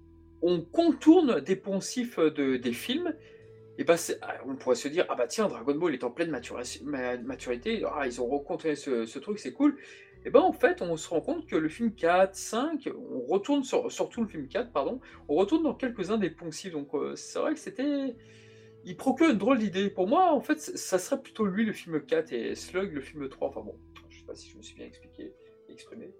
on 0.41 0.61
contourne 0.61 1.41
des 1.41 1.55
poncifs 1.55 2.19
de, 2.19 2.57
des 2.57 2.73
films 2.73 3.13
et 3.79 3.85
ah, 4.21 4.33
on 4.45 4.55
pourrait 4.57 4.75
se 4.75 4.89
dire, 4.89 5.05
ah 5.07 5.15
bah 5.15 5.25
tiens, 5.25 5.47
Dragon 5.47 5.73
Ball 5.73 5.93
est 5.93 6.03
en 6.03 6.11
pleine 6.11 6.29
maturité, 6.31 7.81
ah, 7.89 8.05
ils 8.05 8.19
ont 8.19 8.27
rencontré 8.27 8.75
ce, 8.75 9.19
truc, 9.19 9.39
c'est 9.39 9.53
cool. 9.53 9.77
Et 10.25 10.29
ben 10.29 10.41
en 10.41 10.51
fait, 10.51 10.81
on 10.81 10.97
se 10.97 11.07
rend 11.07 11.21
compte 11.21 11.47
que 11.47 11.55
le 11.55 11.69
film 11.69 11.93
4, 11.95 12.35
5, 12.35 12.89
on 13.09 13.21
retourne 13.21 13.63
sur, 13.63 13.89
surtout 13.89 14.21
le 14.21 14.27
film 14.27 14.49
4, 14.49 14.73
pardon, 14.73 14.99
on 15.29 15.35
retourne 15.35 15.63
dans 15.63 15.73
quelques-uns 15.73 16.17
des 16.17 16.29
poncifs. 16.29 16.73
Donc 16.73 16.93
euh, 16.93 17.15
c'est 17.15 17.39
vrai 17.39 17.53
que 17.53 17.59
c'était. 17.59 18.17
Il 18.83 18.97
procure 18.97 19.29
une 19.29 19.37
drôle 19.37 19.59
d'idée. 19.59 19.89
Pour 19.89 20.07
moi, 20.07 20.33
en 20.33 20.41
fait, 20.41 20.59
ça 20.59 20.99
serait 20.99 21.21
plutôt 21.21 21.45
lui 21.45 21.63
le 21.63 21.71
film 21.71 22.01
4 22.01 22.33
et 22.33 22.55
Slug 22.55 22.91
le 22.91 22.99
film 22.99 23.29
3. 23.29 23.47
Enfin 23.47 23.61
bon, 23.61 23.79
je 24.09 24.19
sais 24.19 24.25
pas 24.25 24.35
si 24.35 24.49
je 24.49 24.57
me 24.57 24.61
suis 24.61 24.75
bien 24.75 24.87
expliqué, 24.87 25.33
exprimé. 25.69 26.11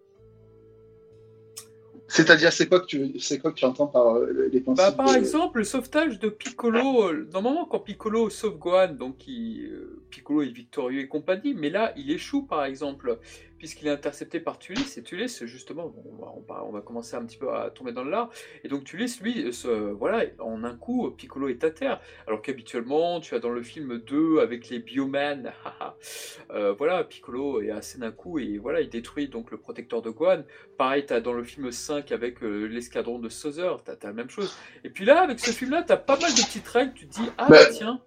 C'est-à-dire, 2.10 2.52
c'est 2.52 2.68
quoi, 2.68 2.80
que 2.80 2.88
tu, 2.88 3.20
c'est 3.20 3.38
quoi 3.38 3.52
que 3.52 3.58
tu 3.58 3.66
entends 3.66 3.86
par 3.86 4.16
euh, 4.16 4.50
les 4.52 4.62
bah, 4.62 4.92
Par 4.92 5.14
exemple, 5.14 5.60
le 5.60 5.64
sauvetage 5.64 6.20
de 6.20 6.30
Piccolo. 6.30 7.04
Euh, 7.08 7.30
normalement, 7.32 7.66
quand 7.66 7.80
Piccolo 7.80 8.32
sauve 8.32 8.58
Gohan, 8.58 8.94
donc 8.94 9.18
euh, 9.30 9.99
Piccolo 10.10 10.42
est 10.42 10.50
victorieux 10.50 11.02
et 11.02 11.08
compagnie, 11.08 11.54
mais 11.54 11.70
là, 11.70 11.94
il 11.96 12.12
échoue, 12.12 12.46
par 12.46 12.66
exemple 12.66 13.20
puisqu'il 13.60 13.88
est 13.88 13.92
intercepté 13.92 14.40
par 14.40 14.58
Tulis, 14.58 14.98
et 14.98 15.04
Tulis, 15.04 15.42
justement, 15.44 15.94
on, 16.06 16.42
va, 16.42 16.64
on, 16.66 16.72
va, 16.72 16.82
commencer 16.82 17.16
un 17.16 17.26
petit 17.26 17.38
peu 17.38 17.54
à 17.54 17.70
tomber 17.70 17.92
dans 17.92 18.04
le 18.04 18.10
lard, 18.10 18.30
et 18.64 18.70
donc 18.70 18.86
Tulis, 18.86 19.20
lui, 19.22 19.52
voilà, 19.98 20.24
en 20.40 20.64
un 20.64 20.76
coup, 20.76 21.12
Piccolo 21.12 21.50
est 21.50 21.64
à 21.64 21.70
terre, 21.70 22.02
alors 22.26 22.42
qu'habituellement, 22.42 23.20
tu 23.20 23.36
as 23.36 23.40
dans 23.40 23.50
le 23.50 23.62
film 23.62 24.00
2, 24.00 24.40
avec 24.40 24.70
les 24.70 24.80
Bioman, 24.80 25.52
euh, 26.52 26.74
voilà, 26.74 27.04
Piccolo 27.04 27.62
est 27.62 27.72
assez 27.72 28.00
d'un 28.00 28.12
coup, 28.12 28.40
et 28.40 28.58
voilà, 28.58 28.82
il 28.82 28.90
détruit 28.90 29.28
donc 29.28 29.52
le 29.52 29.58
protecteur 29.58 30.02
de 30.02 30.10
Gohan, 30.10 30.44
pareil, 30.78 31.06
tu 31.06 31.14
as 31.14 31.22
dans 31.22 31.34
le 31.34 31.44
film 31.44 31.70
5, 31.70 32.12
avec 32.14 32.42
euh, 32.42 32.66
l'escadron 32.66 33.20
de 33.20 33.30
Sozer, 33.30 33.84
tu 33.84 33.92
as, 33.92 33.98
la 34.02 34.14
même 34.14 34.30
chose, 34.30 34.58
et 34.84 34.90
puis 34.90 35.04
là, 35.04 35.22
avec 35.22 35.40
ce 35.40 35.52
film-là, 35.52 35.84
tu 35.84 35.92
as 35.92 35.98
pas 35.98 36.18
mal 36.18 36.32
de 36.32 36.42
petites 36.42 36.68
règles, 36.68 36.94
tu 36.94 37.08
te 37.08 37.14
dis, 37.14 37.30
ah, 37.38 37.48
bah, 37.50 37.66
tiens, 37.72 38.02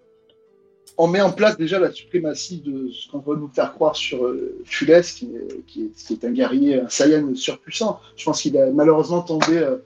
on 0.97 1.07
met 1.07 1.21
en 1.21 1.31
place 1.31 1.57
déjà 1.57 1.79
la 1.79 1.91
suprématie 1.91 2.61
de 2.61 2.91
ce 2.91 3.09
qu'on 3.09 3.19
veut 3.19 3.35
nous 3.35 3.49
faire 3.49 3.73
croire 3.73 3.95
sur 3.95 4.25
euh, 4.25 4.55
Fules, 4.65 5.01
qui, 5.01 5.29
qui, 5.67 6.13
est, 6.13 6.23
un 6.23 6.31
guerrier, 6.31 6.81
un 6.81 6.89
Saiyan 6.89 7.33
surpuissant. 7.35 7.99
Je 8.15 8.25
pense 8.25 8.41
qu'il 8.41 8.57
a 8.57 8.69
malheureusement 8.71 9.21
tombé 9.21 9.57
euh, 9.57 9.77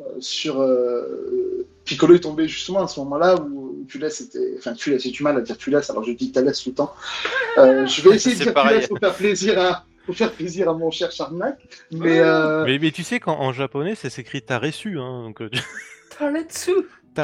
euh, 0.00 0.04
sur. 0.20 0.66
Piccolo 1.84 2.16
est 2.16 2.20
tombé 2.20 2.46
justement 2.48 2.82
à 2.82 2.88
ce 2.88 3.00
moment-là 3.00 3.36
où 3.36 3.84
Fules 3.88 4.04
était. 4.04 4.54
Enfin, 4.58 4.74
Fules, 4.74 4.98
j'ai 5.00 5.10
du 5.10 5.22
mal 5.22 5.36
à 5.36 5.40
dire 5.40 5.56
Fules, 5.56 5.80
alors 5.88 6.04
je 6.04 6.12
dis 6.12 6.32
Thalès 6.32 6.60
tout 6.62 6.70
le 6.70 6.74
temps. 6.74 6.92
je 7.56 8.02
vais 8.02 8.16
essayer 8.16 8.36
de 8.36 8.42
dire 8.42 8.52
Fules 8.52 8.88
pour 8.88 8.98
faire 8.98 9.14
plaisir 9.14 9.58
à. 9.58 9.84
Pour 10.06 10.16
faire 10.16 10.32
plaisir 10.32 10.70
à 10.70 10.72
mon 10.72 10.90
cher 10.90 11.12
Charnac. 11.12 11.58
Mais, 11.92 12.22
mais, 12.78 12.90
tu 12.90 13.02
sais 13.02 13.20
qu'en 13.20 13.52
japonais, 13.52 13.94
ça 13.94 14.08
s'écrit 14.08 14.40
Taresu. 14.40 14.98
Hein, 14.98 15.24
donc... 15.24 15.42
Taretsu 16.18 16.72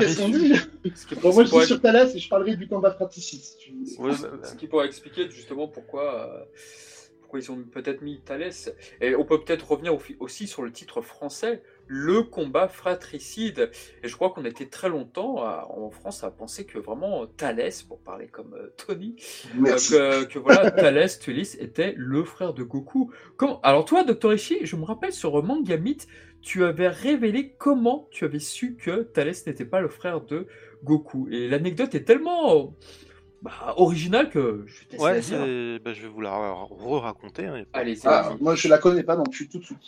Dit 0.01 0.55
Moi, 1.23 1.45
je 1.45 1.49
suis 1.49 1.67
sur 1.67 1.81
Thalès 1.81 2.15
et 2.15 2.19
je 2.19 2.29
parlerai 2.29 2.57
du 2.57 2.67
combat 2.67 2.91
fratricide. 2.91 3.43
Ce 3.43 4.55
qui 4.55 4.67
pourrait 4.67 4.87
expliquer 4.87 5.31
justement 5.31 5.69
pourquoi, 5.69 6.29
euh, 6.29 6.45
pourquoi 7.21 7.41
ils 7.41 7.51
ont 7.51 7.63
peut-être 7.63 8.03
mis 8.03 8.21
Thalès. 8.21 8.73
Et 9.01 9.15
on 9.15 9.25
peut 9.25 9.41
peut-être 9.43 9.71
revenir 9.71 9.97
aussi 10.21 10.47
sur 10.47 10.63
le 10.63 10.73
titre 10.73 11.01
français, 11.01 11.63
le 11.87 12.23
combat 12.23 12.69
fratricide. 12.69 13.71
Et 14.03 14.09
je 14.09 14.15
crois 14.15 14.31
qu'on 14.31 14.45
était 14.45 14.67
très 14.67 14.89
longtemps 14.89 15.37
en 15.69 15.91
France 15.91 16.25
à 16.25 16.31
penser 16.31 16.65
que 16.65 16.79
vraiment 16.79 17.27
Thalès, 17.27 17.83
pour 17.83 18.01
parler 18.01 18.27
comme 18.27 18.55
euh, 18.55 18.73
Tony, 18.77 19.17
euh, 19.93 20.25
que, 20.25 20.39
voilà, 20.39 20.71
Thalès, 20.71 21.19
Tulis 21.19 21.57
était 21.59 21.95
le 21.97 22.25
frère 22.25 22.55
de 22.55 22.63
Goku. 22.63 23.13
Alors 23.63 23.85
toi, 23.85 24.05
Dr. 24.05 24.35
Ishii, 24.35 24.67
je 24.67 24.77
me 24.77 24.85
rappelle 24.85 25.13
sur 25.13 25.43
Manga 25.43 25.77
Myth, 25.77 26.07
tu 26.45 26.63
avais 26.65 26.89
révélé 26.89 27.55
comment 27.59 28.07
tu 28.11 28.25
avais 28.25 28.39
su 28.39 28.77
que 28.77 29.03
Thalès 29.03 29.47
n'était 29.47 29.65
pas 29.65 29.81
le 29.81 29.89
frère 29.89 30.21
de 30.21 30.47
Goku. 30.85 31.27
Et 31.31 31.49
l'anecdote 31.49 31.95
est 31.95 32.05
tellement 32.05 32.77
bah, 33.41 33.75
originale 33.79 34.29
que 34.29 34.65
je 34.67 34.97
vais 34.97 35.03
Ouais, 35.03 35.79
bah, 35.79 35.95
je 35.95 36.03
vais 36.03 36.09
vous 36.09 36.21
la 36.21 36.37
re-raconter. 36.37 37.47
Hein, 37.47 37.65
Allez, 37.73 37.99
ah, 38.05 38.35
moi 38.41 38.55
je 38.55 38.69
la 38.69 38.77
connais 38.77 39.03
pas, 39.03 39.17
donc 39.17 39.29
je 39.31 39.37
suis 39.37 39.49
tout 39.49 39.59
de 39.59 39.65
suite. 39.65 39.79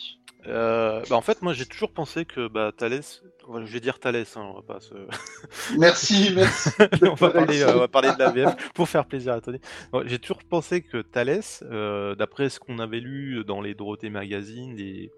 Euh, 0.47 1.03
bah, 1.09 1.15
en 1.15 1.21
fait, 1.21 1.43
moi 1.43 1.53
j'ai 1.53 1.67
toujours 1.67 1.91
pensé 1.91 2.25
que 2.25 2.47
bah, 2.47 2.71
Thalès, 2.75 3.21
je 3.47 3.71
vais 3.71 3.79
dire 3.79 3.99
Thalès, 3.99 4.35
hein, 4.35 4.49
on 4.51 4.55
va 4.55 4.61
pas 4.63 4.79
se... 4.79 4.95
merci, 5.77 6.31
merci. 6.33 6.71
on, 7.03 7.13
va 7.13 7.29
parler, 7.29 7.65
on, 7.65 7.77
va 7.77 7.87
parler, 7.87 8.09
de 8.13 8.19
la 8.19 8.31
VF 8.31 8.55
pour 8.73 8.89
faire 8.89 9.05
plaisir 9.05 9.33
à 9.33 9.41
Tony. 9.41 9.59
j'ai 10.05 10.17
toujours 10.17 10.43
pensé 10.43 10.81
que 10.81 11.03
Thalès, 11.03 11.63
euh, 11.69 12.15
d'après 12.15 12.49
ce 12.49 12.59
qu'on 12.59 12.79
avait 12.79 12.99
lu 12.99 13.43
dans 13.45 13.61
les 13.61 13.75
Dorothée 13.75 14.09
Magazine, 14.09 14.75
les, 14.75 15.11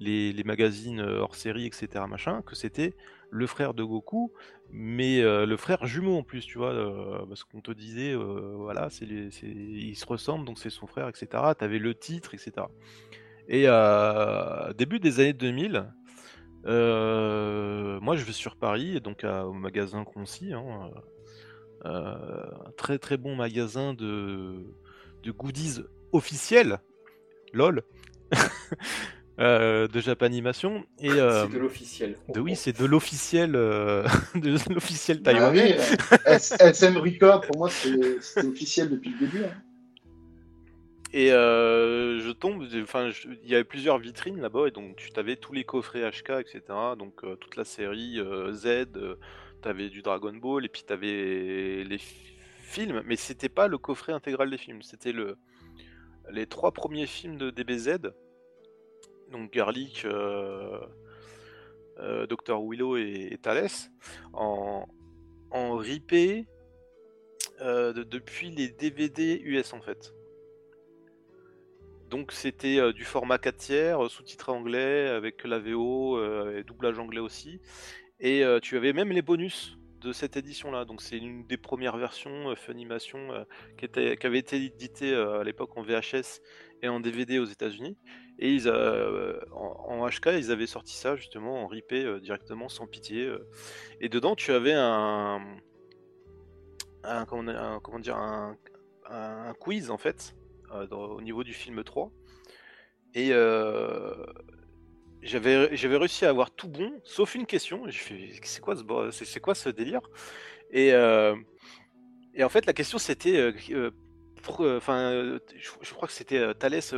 les, 0.00 0.44
magazines 0.44 1.00
euh, 1.00 1.20
hors 1.20 1.34
série, 1.34 1.66
etc., 1.66 2.04
machin, 2.08 2.42
que 2.42 2.56
c'était 2.56 2.94
le 3.30 3.46
frère 3.46 3.74
de 3.74 3.84
Goku, 3.84 4.32
mais 4.72 5.20
euh, 5.20 5.46
le 5.46 5.56
frère 5.56 5.86
jumeau 5.86 6.16
en 6.16 6.22
plus, 6.22 6.44
tu 6.44 6.58
vois, 6.58 6.72
euh, 6.72 7.24
parce 7.26 7.44
qu'on 7.44 7.60
te 7.60 7.70
disait, 7.70 8.14
voilà, 8.14 8.88
c'est 8.90 9.06
ils 9.06 9.94
se 9.94 10.06
ressemblent, 10.06 10.44
donc 10.44 10.58
c'est 10.58 10.70
son 10.70 10.86
frère, 10.86 11.08
etc. 11.08 11.28
T'avais 11.56 11.78
le 11.78 11.94
titre, 11.94 12.34
etc. 12.34 12.66
Et 13.48 13.66
début 14.76 14.98
des 15.00 15.20
années 15.20 15.32
2000, 15.32 15.86
moi 16.64 18.16
je 18.16 18.24
vais 18.24 18.32
sur 18.32 18.56
Paris, 18.56 19.00
donc 19.00 19.24
au 19.24 19.52
magasin 19.52 20.04
Concis, 20.04 20.52
hein, 20.52 20.90
très 22.76 22.98
très 22.98 23.16
bon 23.16 23.36
magasin 23.36 23.94
de, 23.94 24.64
de 25.22 25.30
goodies 25.30 25.80
officiels, 26.12 26.80
lol. 27.52 27.82
Euh, 29.40 29.88
de 29.88 30.00
Japanimation. 30.00 30.84
Et, 30.98 31.10
euh, 31.10 31.46
c'est 31.46 31.54
de 31.54 31.58
l'officiel. 31.58 32.16
De, 32.28 32.40
oui, 32.40 32.54
c'est 32.56 32.78
de 32.78 32.84
l'officiel 32.84 33.56
euh, 33.56 34.06
de 34.34 34.50
l'officiel 34.70 35.20
bah 35.20 35.32
taïwanais. 35.32 35.78
SM 36.26 36.98
Record, 36.98 37.40
pour 37.40 37.56
moi, 37.56 37.70
c'est 37.70 38.44
officiel 38.44 38.90
depuis 38.90 39.12
le 39.12 39.18
début. 39.18 39.44
Hein. 39.44 39.54
Et 41.14 41.28
je 41.30 42.30
tombe, 42.32 42.66
enfin, 42.82 43.10
il 43.42 43.50
y 43.50 43.54
avait 43.54 43.64
plusieurs 43.64 43.98
vitrines 43.98 44.40
là-bas, 44.40 44.68
et 44.68 44.70
donc 44.70 44.96
tu 44.96 45.18
avais 45.18 45.36
tous 45.36 45.54
les 45.54 45.64
coffrets 45.64 46.08
HK, 46.08 46.30
etc. 46.40 46.62
Donc 46.98 47.22
toute 47.40 47.56
la 47.56 47.64
série 47.64 48.20
Z, 48.52 48.86
tu 49.62 49.68
avais 49.68 49.88
du 49.88 50.02
Dragon 50.02 50.34
Ball, 50.34 50.66
et 50.66 50.68
puis 50.68 50.84
tu 50.86 50.92
avais 50.92 51.82
les 51.82 51.98
films, 51.98 53.02
mais 53.06 53.16
c'était 53.16 53.48
pas 53.48 53.66
le 53.66 53.76
coffret 53.76 54.12
intégral 54.12 54.50
des 54.50 54.58
films, 54.58 54.82
c'était 54.82 55.12
le 55.12 55.36
les 56.30 56.46
trois 56.46 56.70
premiers 56.70 57.06
films 57.06 57.38
de 57.38 57.50
DBZ 57.50 58.12
donc 59.30 59.52
Garlic, 59.52 60.04
euh, 60.04 60.80
euh, 61.98 62.26
Dr 62.26 62.60
Willow 62.62 62.96
et, 62.96 63.38
Thales, 63.40 63.68
en, 64.32 64.86
en 65.50 65.76
ripé 65.76 66.46
euh, 67.60 67.92
depuis 67.92 68.50
les 68.50 68.68
DVD 68.68 69.40
US 69.44 69.72
en 69.72 69.80
fait. 69.80 70.12
Donc 72.08 72.32
c'était 72.32 72.92
du 72.92 73.04
format 73.04 73.38
4 73.38 73.56
tiers, 73.56 74.10
sous-titré 74.10 74.50
anglais, 74.50 75.08
avec 75.08 75.44
la 75.44 75.60
VO 75.60 76.20
et 76.50 76.64
doublage 76.64 76.98
anglais 76.98 77.20
aussi. 77.20 77.60
Et 78.18 78.42
tu 78.62 78.76
avais 78.76 78.92
même 78.92 79.12
les 79.12 79.22
bonus 79.22 79.78
de 80.00 80.12
cette 80.12 80.36
édition-là. 80.36 80.84
Donc 80.86 81.02
c'est 81.02 81.18
une 81.18 81.46
des 81.46 81.56
premières 81.56 81.96
versions 81.98 82.52
Funimation 82.56 83.46
qui, 83.78 83.84
était, 83.84 84.16
qui 84.16 84.26
avait 84.26 84.40
été 84.40 84.56
éditée 84.56 85.14
à 85.14 85.44
l'époque 85.44 85.76
en 85.76 85.82
VHS 85.82 86.40
et 86.82 86.88
en 86.88 86.98
DVD 86.98 87.38
aux 87.38 87.44
États-Unis. 87.44 87.96
Et 88.42 88.54
ils, 88.54 88.68
euh, 88.68 89.38
en, 89.52 90.08
HK, 90.08 90.28
ils 90.38 90.50
avaient 90.50 90.66
sorti 90.66 90.96
ça 90.96 91.14
justement 91.14 91.62
en 91.62 91.66
ripé 91.66 92.02
euh, 92.02 92.20
directement 92.20 92.70
sans 92.70 92.86
pitié. 92.86 93.26
Euh. 93.26 93.46
Et 94.00 94.08
dedans, 94.08 94.34
tu 94.34 94.50
avais 94.52 94.72
un, 94.72 95.40
dire, 97.98 98.16
un, 98.16 98.56
quiz 99.60 99.90
en 99.90 99.98
fait 99.98 100.34
au 100.90 101.20
niveau 101.20 101.44
du 101.44 101.52
film 101.52 101.84
3. 101.84 102.10
Et 103.14 103.28
j'avais 105.20 105.96
réussi 105.98 106.24
à 106.24 106.30
avoir 106.30 106.50
tout 106.50 106.68
bon, 106.68 106.92
sauf 107.04 107.34
une 107.34 107.44
question. 107.44 107.82
J'ai 107.88 107.98
fait 107.98 108.40
c'est 108.42 108.62
quoi 108.62 108.74
ce 108.74 109.24
c'est 109.24 109.40
quoi 109.40 109.54
ce 109.54 109.68
délire? 109.68 110.00
Et, 110.70 110.88
et 110.88 112.44
en 112.44 112.48
fait 112.48 112.64
la 112.64 112.72
question 112.72 112.96
c'était 112.96 113.52
je, 113.52 113.90
crois 115.92 116.08
que 116.08 116.14
c'était 116.14 116.54
Thalès 116.54 116.94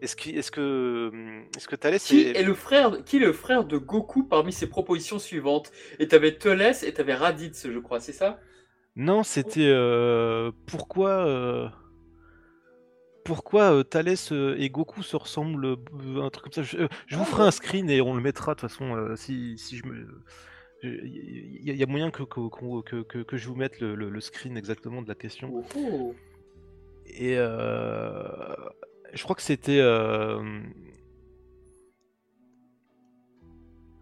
est-ce 0.00 0.16
que, 0.16 0.30
est-ce 0.30 0.50
que, 0.50 1.10
est-ce 1.56 1.66
que 1.66 1.76
Thalès 1.76 2.04
qui 2.04 2.22
est... 2.22 2.42
le 2.42 2.54
frère, 2.54 3.04
qui 3.04 3.16
est 3.16 3.20
le 3.20 3.32
frère 3.32 3.64
de 3.64 3.78
Goku 3.78 4.24
parmi 4.24 4.52
ses 4.52 4.68
propositions 4.68 5.18
suivantes? 5.18 5.72
Et 5.98 6.08
t'avais 6.08 6.36
Thalès 6.36 6.82
et 6.82 6.92
t'avais 6.92 7.14
Raditz, 7.14 7.68
je 7.68 7.78
crois, 7.78 8.00
c'est 8.00 8.12
ça? 8.12 8.40
Non, 8.96 9.22
c'était 9.22 9.68
euh, 9.68 10.52
pourquoi, 10.66 11.26
euh, 11.26 11.68
pourquoi 13.24 13.72
euh, 13.72 13.82
Thalès 13.82 14.32
et 14.32 14.70
Goku 14.70 15.02
se 15.02 15.16
ressemblent, 15.16 15.76
un 16.20 16.30
truc 16.30 16.44
comme 16.44 16.64
ça? 16.64 16.88
Je, 17.06 17.16
vous 17.16 17.24
ferai 17.24 17.44
un 17.44 17.50
screen 17.50 17.90
et 17.90 18.00
on 18.00 18.14
le 18.14 18.22
mettra 18.22 18.54
de 18.54 18.60
toute 18.60 18.70
façon 18.70 19.14
si, 19.16 19.58
si 19.58 19.76
je 19.76 19.86
me. 19.86 20.22
Il 20.84 21.74
y, 21.74 21.82
a 21.82 21.86
moyen 21.86 22.12
que 22.12 22.22
que, 22.22 23.02
que, 23.02 23.22
que, 23.22 23.36
je 23.36 23.48
vous 23.48 23.56
mette 23.56 23.80
le, 23.80 23.96
le, 23.96 24.20
screen 24.20 24.56
exactement 24.56 25.02
de 25.02 25.08
la 25.08 25.16
question. 25.16 25.50
Oh, 25.52 25.64
oh. 25.76 26.14
Et 27.06 27.36
je 29.12 29.22
crois 29.22 29.36
que 29.36 29.42
c'était 29.42 29.80
euh, 29.80 30.42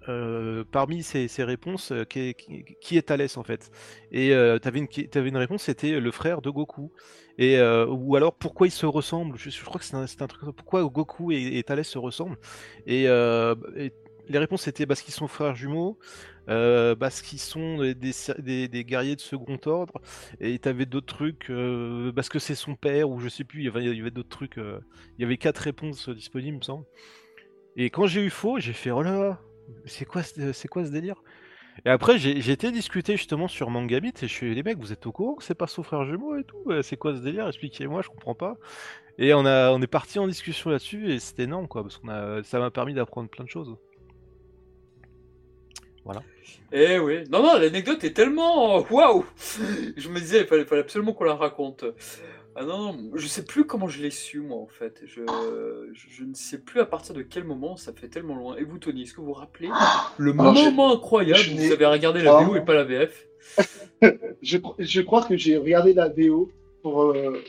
euh, 0.09 0.64
parmi 0.71 1.03
ces, 1.03 1.29
réponses, 1.38 1.92
euh, 1.92 2.05
qui, 2.05 2.35
est, 2.97 3.03
Thalès 3.03 3.37
en 3.37 3.42
fait 3.42 3.71
Et 4.12 4.29
tu 4.62 4.69
avais, 4.69 5.29
une 5.29 5.37
réponse, 5.37 5.62
c'était 5.62 6.01
le 6.01 6.11
frère 6.11 6.42
de 6.42 6.51
Goku. 6.51 6.92
Et, 7.38 7.61
ou 7.61 8.16
alors 8.16 8.35
pourquoi 8.35 8.66
ils 8.66 8.73
se 8.73 8.87
ressemblent? 8.87 9.37
Je, 9.37 9.64
crois 9.64 9.79
que 9.79 9.85
c'est 9.85 9.97
un, 9.97 10.05
un, 10.05 10.27
truc 10.27 10.55
pourquoi 10.57 10.83
Goku 10.85 11.33
et, 11.33 11.59
et 11.59 11.83
se 11.85 11.99
ressemblent? 11.99 12.38
Et, 12.87 13.07
les 14.29 14.39
réponses 14.39 14.69
étaient 14.69 14.87
parce 14.87 15.03
qu'ils 15.03 15.15
sont 15.15 15.29
frères 15.29 15.55
jumeaux, 15.55 15.99
euh, 16.49 16.95
parce 16.95 17.23
qu'ils 17.23 17.41
sont 17.41 17.79
des, 17.79 18.85
guerriers 18.85 19.17
de 19.17 19.21
second 19.21 19.59
ordre, 19.67 20.01
et 20.41 20.59
tu 20.59 20.69
avais 20.69 20.87
d'autres 20.87 21.15
trucs, 21.15 21.51
euh, 21.51 22.12
parce 22.12 22.29
que 22.29 22.39
c'est 22.39 22.55
son 22.55 22.75
père, 22.77 23.11
ou 23.11 23.21
je 23.21 23.29
sais 23.29 23.45
plus, 23.45 23.61
il 23.61 23.65
y 23.65 23.69
avait, 24.01 24.11
d'autres 24.11 24.29
trucs, 24.29 24.59
euh, 24.59 24.81
il 25.19 25.23
y 25.23 25.25
avait 25.25 25.39
quatre 25.39 25.59
réponses 25.59 26.09
disponibles, 26.09 26.57
il 26.57 26.59
me 26.59 26.65
semble. 26.65 26.85
Et 27.77 27.91
quand 27.91 28.07
j'ai 28.07 28.23
eu 28.25 28.31
faux, 28.31 28.59
j'ai 28.59 28.73
fait 28.73 28.91
oh 28.91 29.03
là 29.03 29.19
là, 29.19 29.41
c'est 29.85 30.05
quoi, 30.05 30.23
ce- 30.23 30.53
c'est 30.53 30.69
quoi 30.69 30.85
ce 30.85 30.91
délire? 30.91 31.23
Et 31.85 31.91
après, 31.91 32.19
j'ai 32.19 32.51
été 32.53 32.73
discuter 32.73 33.17
justement 33.17 33.49
sur 33.49 33.71
Mangabit 33.71 34.12
et 34.23 34.29
je 34.29 34.33
suis 34.33 34.55
les 34.55 34.62
mecs, 34.62 34.79
vous 34.79 34.93
êtes 34.93 35.07
au 35.07 35.12
courant 35.12 35.35
que 35.35 35.45
c'est 35.45 35.55
pas 35.55 35.67
son 35.67 35.83
frère 35.83 36.05
jumeau 36.07 36.37
et 36.37 36.45
tout? 36.45 36.65
C'est 36.83 36.97
quoi 36.97 37.15
ce 37.15 37.21
délire? 37.21 37.49
Expliquez-moi, 37.49 38.03
je 38.03 38.09
comprends 38.09 38.35
pas. 38.35 38.57
Et 39.19 39.35
on 39.35 39.47
a, 39.47 39.71
on 39.73 39.81
est 39.83 39.87
parti 39.87 40.19
en 40.19 40.27
discussion 40.29 40.71
là-dessus 40.71 41.11
et 41.12 41.19
c'était 41.21 41.45
énorme 41.45 41.69
quoi, 41.69 41.83
parce 41.83 42.01
a, 42.09 42.43
ça 42.45 42.59
m'a 42.59 42.71
permis 42.71 42.95
d'apprendre 42.95 43.31
plein 43.31 43.45
de 43.45 43.51
choses. 43.51 43.77
Eh 46.73 46.99
oui. 46.99 47.25
Non, 47.31 47.42
non, 47.42 47.59
l'anecdote 47.59 48.03
est 48.05 48.12
tellement. 48.12 48.81
Waouh 48.90 49.25
Je 49.97 50.09
me 50.09 50.19
disais, 50.19 50.40
il 50.40 50.47
fallait, 50.47 50.64
fallait 50.64 50.81
absolument 50.83 51.12
qu'on 51.12 51.25
la 51.25 51.35
raconte. 51.35 51.85
Ah 52.59 52.64
non, 52.64 52.92
non, 52.92 53.11
je 53.14 53.27
sais 53.27 53.45
plus 53.45 53.66
comment 53.66 53.87
je 53.87 54.01
l'ai 54.01 54.11
su, 54.11 54.40
moi, 54.40 54.57
en 54.59 54.66
fait. 54.66 55.03
Je, 55.05 55.21
je, 55.92 56.07
je 56.11 56.25
ne 56.25 56.33
sais 56.33 56.59
plus 56.59 56.81
à 56.81 56.87
partir 56.87 57.14
de 57.14 57.21
quel 57.21 57.45
moment, 57.45 57.77
ça 57.77 57.92
fait 57.92 58.09
tellement 58.09 58.35
loin. 58.35 58.57
Et 58.57 58.64
vous, 58.64 58.79
Tony, 58.79 59.03
est-ce 59.03 59.12
que 59.12 59.21
vous 59.21 59.27
vous 59.27 59.33
rappelez 59.35 59.69
le 60.16 60.33
Alors, 60.33 60.55
moment 60.55 60.95
incroyable 60.95 61.40
où 61.53 61.57
vous 61.59 61.73
avez 61.73 61.87
regardé 61.87 62.23
la 62.23 62.42
VO 62.42 62.57
et 62.57 62.64
pas 62.64 62.75
la 62.75 62.85
VF 62.85 63.27
Je, 64.42 64.59
je 64.79 65.01
crois 65.03 65.23
que 65.23 65.37
j'ai 65.37 65.59
regardé 65.59 65.92
la 65.92 66.09
VO 66.09 66.51
pour, 66.83 67.03
euh, 67.03 67.42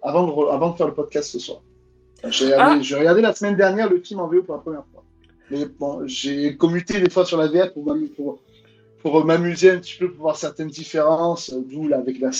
avant, 0.00 0.26
de, 0.26 0.50
avant 0.50 0.70
de 0.70 0.76
faire 0.76 0.86
le 0.86 0.94
podcast 0.94 1.30
ce 1.30 1.38
soir. 1.40 1.60
J'ai 2.28 2.54
Ah 2.54 2.78
j'ai 2.80 2.94
regardé 2.94 3.20
la 3.20 3.34
semaine 3.34 3.56
dernière 3.56 3.90
le 3.90 4.00
film 4.00 4.20
en 4.20 4.28
VO 4.28 4.42
pour 4.42 4.54
la 4.54 4.60
première 4.60 4.84
fois. 4.92 5.01
Bon, 5.78 6.06
j'ai 6.06 6.56
commuté 6.56 7.00
des 7.00 7.10
fois 7.10 7.24
sur 7.24 7.36
la 7.36 7.48
VF 7.48 7.74
pour, 7.74 7.94
pour, 8.16 8.42
pour 9.00 9.24
m'amuser 9.24 9.70
un 9.70 9.78
petit 9.78 9.96
peu, 9.98 10.10
pour 10.10 10.22
voir 10.22 10.36
certaines 10.36 10.68
différences, 10.68 11.52
euh, 11.52 11.60
d'où 11.60 11.92
avec 11.92 12.18
la, 12.20 12.30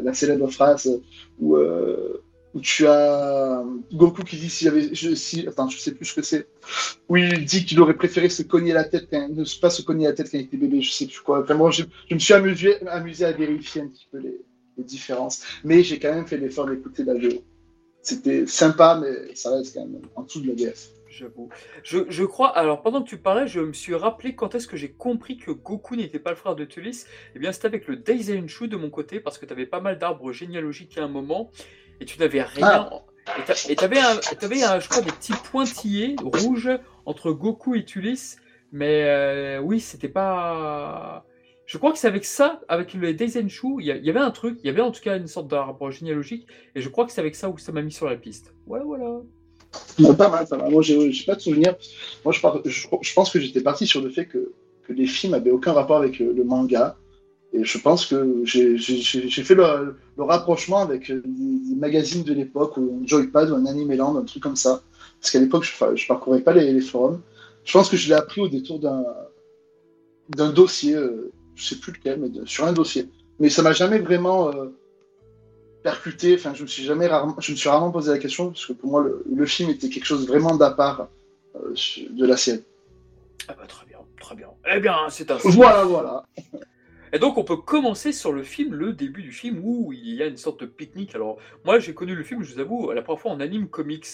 la, 0.00 0.14
célèbre 0.14 0.50
phrase 0.50 0.86
euh, 0.86 0.98
où, 1.38 1.56
euh, 1.56 2.22
où 2.52 2.60
tu 2.60 2.86
as 2.86 3.64
Goku 3.92 4.24
qui 4.24 4.36
dit 4.36 4.68
avait, 4.68 4.94
je, 4.94 5.14
si, 5.14 5.46
attends, 5.46 5.68
je 5.68 5.78
sais 5.78 5.92
plus 5.92 6.04
ce 6.04 6.14
que 6.14 6.22
c'est, 6.22 6.48
où 7.08 7.16
il 7.16 7.44
dit 7.44 7.64
qu'il 7.64 7.80
aurait 7.80 7.94
préféré 7.94 8.28
se 8.28 8.42
cogner 8.42 8.72
la 8.72 8.84
tête, 8.84 9.08
quand, 9.10 9.28
ne 9.28 9.60
pas 9.60 9.70
se 9.70 9.82
cogner 9.82 10.06
la 10.06 10.12
tête 10.12 10.30
quand 10.30 10.38
il 10.38 10.44
était 10.44 10.56
bébé, 10.56 10.82
je 10.82 10.90
sais 10.90 11.06
plus 11.06 11.20
quoi. 11.20 11.42
Enfin, 11.42 11.54
moi, 11.54 11.70
je, 11.70 11.84
me 12.10 12.18
suis 12.18 12.34
amusé, 12.34 12.86
amusé 12.88 13.24
à 13.24 13.32
vérifier 13.32 13.82
un 13.82 13.86
petit 13.86 14.08
peu 14.10 14.18
les, 14.18 14.40
les 14.76 14.84
différences, 14.84 15.42
mais 15.64 15.82
j'ai 15.82 15.98
quand 15.98 16.12
même 16.12 16.26
fait 16.26 16.38
l'effort 16.38 16.66
d'écouter 16.66 17.04
la 17.04 17.14
VO. 17.14 17.42
C'était 18.02 18.46
sympa, 18.46 18.98
mais 19.00 19.34
ça 19.34 19.54
reste 19.54 19.74
quand 19.74 19.86
même 19.86 20.02
en 20.16 20.22
dessous 20.22 20.40
de 20.40 20.48
la 20.48 20.54
VF. 20.54 20.99
J'avoue. 21.10 21.48
Je, 21.82 21.98
je 22.08 22.24
crois. 22.24 22.56
Alors, 22.56 22.82
pendant 22.82 23.02
que 23.02 23.08
tu 23.08 23.18
parlais, 23.18 23.46
je 23.48 23.58
me 23.60 23.72
suis 23.72 23.94
rappelé 23.96 24.34
quand 24.36 24.54
est-ce 24.54 24.68
que 24.68 24.76
j'ai 24.76 24.92
compris 24.92 25.36
que 25.38 25.50
Goku 25.50 25.96
n'était 25.96 26.20
pas 26.20 26.30
le 26.30 26.36
frère 26.36 26.54
de 26.54 26.64
Tulis. 26.64 27.04
Eh 27.34 27.38
bien, 27.40 27.50
c'était 27.52 27.66
avec 27.66 27.88
le 27.88 27.96
Daisenshu 27.96 28.68
de 28.68 28.76
mon 28.76 28.90
côté, 28.90 29.18
parce 29.18 29.36
que 29.36 29.44
tu 29.44 29.52
avais 29.52 29.66
pas 29.66 29.80
mal 29.80 29.98
d'arbres 29.98 30.30
généalogiques 30.32 30.96
à 30.98 31.02
un 31.02 31.08
moment, 31.08 31.50
et 32.00 32.04
tu 32.04 32.18
n'avais 32.20 32.42
rien. 32.42 32.88
Ah. 32.92 33.02
Et 33.68 33.76
tu 33.76 33.84
avais, 33.84 33.98
un, 34.00 34.80
je 34.80 34.88
crois, 34.88 35.02
des 35.02 35.10
petits 35.12 35.34
pointillés 35.50 36.16
rouges 36.22 36.70
entre 37.06 37.32
Goku 37.32 37.74
et 37.74 37.84
Tulis, 37.84 38.36
mais 38.72 39.04
euh, 39.04 39.58
oui, 39.60 39.80
c'était 39.80 40.08
pas. 40.08 41.26
Je 41.66 41.78
crois 41.78 41.92
que 41.92 41.98
c'est 41.98 42.08
avec 42.08 42.24
ça, 42.24 42.60
avec 42.68 42.94
le 42.94 43.12
Daisenshu, 43.14 43.76
il 43.80 43.86
y, 43.86 43.92
a- 43.92 43.96
il 43.96 44.04
y 44.04 44.10
avait 44.10 44.18
un 44.20 44.30
truc, 44.32 44.58
il 44.62 44.66
y 44.66 44.70
avait 44.70 44.80
en 44.80 44.90
tout 44.90 45.00
cas 45.02 45.16
une 45.16 45.28
sorte 45.28 45.46
d'arbre 45.48 45.90
généalogique, 45.90 46.46
et 46.74 46.80
je 46.80 46.88
crois 46.88 47.04
que 47.04 47.12
c'est 47.12 47.20
avec 47.20 47.36
ça 47.36 47.48
où 47.48 47.58
ça 47.58 47.70
m'a 47.72 47.82
mis 47.82 47.92
sur 47.92 48.06
la 48.06 48.16
piste. 48.16 48.54
Voilà, 48.66 48.84
voilà. 48.84 49.20
Non, 49.98 50.14
pas 50.14 50.28
mal, 50.28 50.46
pas 50.46 50.56
mal. 50.56 50.70
Moi, 50.70 50.82
j'ai 50.82 51.24
pas 51.26 51.34
de 51.34 51.40
souvenir. 51.40 51.74
Moi, 52.24 52.32
je, 52.32 53.14
pense 53.14 53.30
que 53.30 53.40
j'étais 53.40 53.60
parti 53.60 53.86
sur 53.86 54.00
le 54.00 54.10
fait 54.10 54.26
que, 54.26 54.52
les 54.88 55.06
films 55.06 55.34
avaient 55.34 55.52
aucun 55.52 55.72
rapport 55.72 55.98
avec 55.98 56.18
le, 56.18 56.44
manga. 56.44 56.96
Et 57.52 57.64
je 57.64 57.78
pense 57.78 58.06
que 58.06 58.42
j'ai 58.44 59.44
fait 59.44 59.54
le, 59.54 59.96
rapprochement 60.18 60.78
avec 60.78 61.12
des 61.12 61.76
magazines 61.76 62.24
de 62.24 62.34
l'époque, 62.34 62.76
ou 62.76 63.00
un 63.00 63.06
Joypad 63.06 63.50
ou 63.50 63.54
un 63.54 63.66
Animeland, 63.66 64.16
un 64.16 64.24
truc 64.24 64.42
comme 64.42 64.56
ça. 64.56 64.82
Parce 65.20 65.30
qu'à 65.30 65.38
l'époque, 65.38 65.64
je, 65.64 65.96
je 65.96 66.06
parcourais 66.06 66.40
pas 66.40 66.52
les, 66.52 66.72
les 66.72 66.80
forums. 66.80 67.20
Je 67.64 67.72
pense 67.72 67.88
que 67.88 67.96
je 67.96 68.08
l'ai 68.08 68.14
appris 68.14 68.40
au 68.40 68.48
détour 68.48 68.80
d'un 68.80 70.50
dossier, 70.50 70.94
euh, 70.94 71.30
je 71.54 71.68
sais 71.68 71.76
plus 71.76 71.92
lequel, 71.92 72.18
mais 72.20 72.28
sur 72.46 72.64
un 72.64 72.72
dossier. 72.72 73.08
Mais 73.38 73.48
ça 73.48 73.62
m'a 73.62 73.72
jamais 73.72 73.98
vraiment 73.98 74.48
euh, 74.48 74.66
percuté. 75.82 76.34
Enfin, 76.34 76.54
je 76.54 76.62
me 76.62 76.68
suis 76.68 76.82
jamais 76.84 77.06
rarement, 77.06 77.36
je 77.38 77.52
me 77.52 77.56
suis 77.56 77.68
rarement 77.68 77.90
posé 77.90 78.10
la 78.10 78.18
question 78.18 78.48
parce 78.50 78.66
que 78.66 78.72
pour 78.72 78.90
moi, 78.90 79.02
le, 79.02 79.24
le 79.30 79.46
film 79.46 79.70
était 79.70 79.88
quelque 79.88 80.04
chose 80.06 80.26
vraiment 80.26 80.56
d'à 80.56 80.70
part 80.70 81.08
euh, 81.56 81.74
de 82.10 82.26
la 82.26 82.36
série. 82.36 82.62
Ah 83.48 83.54
bah 83.58 83.66
très 83.66 83.86
bien, 83.86 83.98
très 84.20 84.34
bien. 84.36 84.48
Eh 84.72 84.80
bien, 84.80 84.96
c'est 85.10 85.30
ainsi. 85.30 85.48
Voilà, 85.48 85.84
voilà. 85.84 86.24
Et 87.12 87.18
donc 87.18 87.36
on 87.38 87.42
peut 87.42 87.56
commencer 87.56 88.12
sur 88.12 88.32
le 88.32 88.44
film, 88.44 88.72
le 88.74 88.92
début 88.92 89.22
du 89.22 89.32
film 89.32 89.60
où 89.64 89.92
il 89.92 90.14
y 90.14 90.22
a 90.22 90.26
une 90.26 90.36
sorte 90.36 90.60
de 90.60 90.66
pique-nique. 90.66 91.16
Alors 91.16 91.38
moi 91.64 91.80
j'ai 91.80 91.92
connu 91.92 92.14
le 92.14 92.22
film, 92.22 92.44
je 92.44 92.54
vous 92.54 92.60
avoue, 92.60 92.92
la 92.92 93.02
première 93.02 93.20
fois 93.20 93.32
en 93.32 93.40
anime 93.40 93.66
comics. 93.68 94.06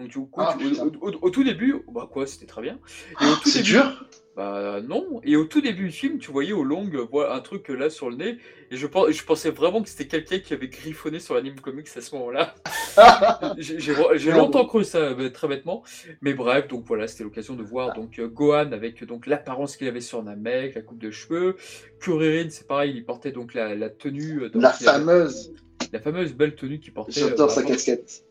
Donc 0.00 0.08
du 0.08 0.18
coup, 0.18 0.40
Ah, 0.40 0.56
tu- 0.58 0.66
au, 0.66 0.70
putain. 0.70 0.84
au- 1.00 1.08
au- 1.10 1.18
au 1.22 1.30
tout 1.30 1.44
début, 1.44 1.76
bah 1.92 2.08
quoi, 2.10 2.26
c'était 2.26 2.46
très 2.46 2.60
bien. 2.62 2.78
Et 3.20 3.24
au 3.26 3.36
tout 3.36 3.50
début, 3.52 3.62
dur. 3.62 4.04
Bah 4.40 4.80
non. 4.80 5.20
Et 5.22 5.36
au 5.36 5.44
tout 5.44 5.60
début 5.60 5.84
du 5.88 5.92
film, 5.92 6.18
tu 6.18 6.30
voyais 6.32 6.54
au 6.54 6.64
long 6.64 6.88
euh, 6.94 7.30
un 7.30 7.40
truc 7.40 7.68
euh, 7.70 7.74
là 7.74 7.90
sur 7.90 8.08
le 8.08 8.16
nez, 8.16 8.38
et 8.70 8.76
je, 8.76 8.86
pense, 8.86 9.10
je 9.10 9.22
pensais 9.22 9.50
vraiment 9.50 9.82
que 9.82 9.88
c'était 9.90 10.06
quelqu'un 10.06 10.38
qui 10.38 10.54
avait 10.54 10.68
griffonné 10.68 11.18
sur 11.18 11.34
l'anime 11.34 11.60
comics 11.60 11.88
à 11.94 12.00
ce 12.00 12.14
moment-là. 12.14 12.54
J'ai 13.58 14.32
longtemps 14.32 14.64
cru 14.64 14.82
ça 14.82 15.14
très 15.34 15.46
bêtement, 15.46 15.82
mais 16.22 16.32
bref, 16.32 16.68
donc 16.68 16.86
voilà, 16.86 17.06
c'était 17.06 17.24
l'occasion 17.24 17.54
de 17.54 17.62
voir 17.62 17.92
donc 17.94 18.18
euh, 18.18 18.28
Gohan 18.28 18.72
avec 18.72 19.04
donc 19.04 19.26
l'apparence 19.26 19.76
qu'il 19.76 19.88
avait 19.88 20.00
sur 20.00 20.22
Namek, 20.22 20.74
la 20.74 20.80
coupe 20.80 20.98
de 21.00 21.10
cheveux. 21.10 21.56
Kuririn, 22.00 22.48
c'est 22.48 22.66
pareil, 22.66 22.94
il 22.96 23.04
portait 23.04 23.32
donc 23.32 23.52
la, 23.52 23.74
la 23.74 23.90
tenue, 23.90 24.48
donc, 24.48 24.62
La 24.62 24.70
avait- 24.70 24.84
fameuse. 24.86 25.52
la 25.92 26.00
fameuse 26.00 26.32
belle 26.32 26.54
tenue 26.54 26.80
qu'il 26.80 26.94
portait 26.94 27.12
J'adore 27.12 27.50
sa 27.50 27.62
casquette. 27.62 28.24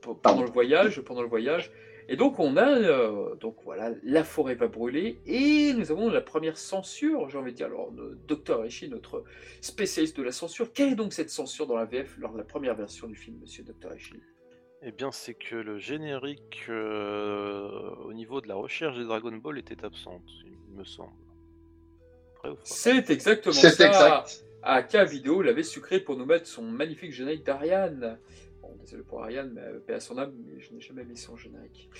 pendant 0.00 0.20
pendant 0.20 0.42
le 0.44 0.50
voyage, 0.50 1.00
pendant 1.00 1.22
le 1.22 1.28
voyage. 1.28 1.72
Et 2.08 2.16
donc 2.16 2.38
on 2.38 2.56
a 2.56 2.68
euh, 2.68 3.34
donc 3.36 3.56
voilà, 3.64 3.90
la 4.04 4.22
forêt 4.22 4.54
va 4.54 4.68
brûler 4.68 5.18
et 5.26 5.72
nous 5.74 5.90
avons 5.90 6.08
la 6.08 6.20
première 6.20 6.56
censure, 6.56 7.28
j'ai 7.28 7.38
envie 7.38 7.50
de 7.52 7.56
dire. 7.56 7.66
Alors 7.66 7.90
le 7.96 8.16
docteur 8.28 8.64
Eshi, 8.64 8.88
notre 8.88 9.24
spécialiste 9.60 10.16
de 10.16 10.22
la 10.22 10.30
censure, 10.32 10.72
quelle 10.72 10.92
est 10.92 10.96
donc 10.96 11.12
cette 11.12 11.30
censure 11.30 11.66
dans 11.66 11.76
la 11.76 11.84
VF 11.84 12.16
lors 12.18 12.32
de 12.32 12.38
la 12.38 12.44
première 12.44 12.76
version 12.76 13.08
du 13.08 13.16
film, 13.16 13.38
Monsieur 13.40 13.64
Docteur 13.64 13.92
Eshi 13.92 14.14
Eh 14.82 14.92
bien, 14.92 15.10
c'est 15.10 15.34
que 15.34 15.56
le 15.56 15.78
générique 15.78 16.66
euh, 16.68 17.90
au 18.04 18.12
niveau 18.12 18.40
de 18.40 18.46
la 18.46 18.54
recherche 18.54 18.96
des 18.96 19.04
Dragon 19.04 19.32
Ball 19.32 19.58
était 19.58 19.84
absente, 19.84 20.22
il 20.44 20.76
me 20.76 20.84
semble. 20.84 21.10
C'est 22.62 23.10
exactement 23.10 23.52
C'est 23.52 23.70
ça. 23.70 23.88
exact. 23.88 24.44
AK 24.62 24.96
Vidéo 25.08 25.42
l'avait 25.42 25.62
sucré 25.62 26.00
pour 26.00 26.16
nous 26.16 26.26
mettre 26.26 26.46
son 26.46 26.62
magnifique 26.62 27.12
générique 27.12 27.44
d'Ariane. 27.44 28.18
Désolé 28.86 29.02
pour 29.02 29.22
Ariane, 29.22 29.50
mais 29.54 29.60
euh, 29.62 29.78
paix 29.84 29.94
à 29.94 30.00
son 30.00 30.16
âme, 30.16 30.32
mais 30.46 30.60
je 30.60 30.72
n'ai 30.72 30.80
jamais 30.80 31.04
mis 31.04 31.16
son 31.16 31.36
générique. 31.36 31.90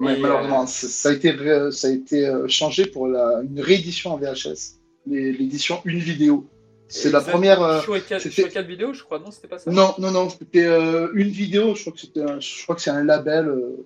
Ouais, 0.00 0.16
malheureusement, 0.18 0.66
ça 0.66 0.88
ça 0.88 1.10
a 1.10 1.12
été, 1.12 1.36
ça 1.70 1.88
a 1.88 1.90
été 1.90 2.26
euh, 2.26 2.48
changé 2.48 2.86
pour 2.86 3.06
la, 3.06 3.42
une 3.42 3.60
réédition 3.60 4.12
en 4.12 4.16
VHS. 4.18 4.80
L'édition 5.06 5.82
une 5.84 5.98
vidéo. 5.98 6.46
C'est 6.88 7.10
la 7.10 7.20
première. 7.20 7.62
euh, 7.62 7.80
c'était- 8.18 8.18
Shuriken 8.30 8.64
vidéo, 8.66 8.92
je 8.94 9.02
crois, 9.04 9.18
non, 9.18 9.30
c'était 9.30 9.48
pas 9.48 9.58
ça? 9.58 9.70
Non, 9.70 9.94
non, 9.98 10.10
non, 10.10 10.28
c'était 10.30 10.64
euh, 10.64 11.08
une 11.14 11.28
vidéo. 11.28 11.74
Je 11.74 11.82
crois 11.82 11.92
que 11.92 12.00
c'était, 12.00 12.24
je 12.40 12.62
crois 12.64 12.74
que 12.74 12.80
c'est 12.82 12.90
un 12.90 13.04
label, 13.04 13.46
euh, 13.48 13.84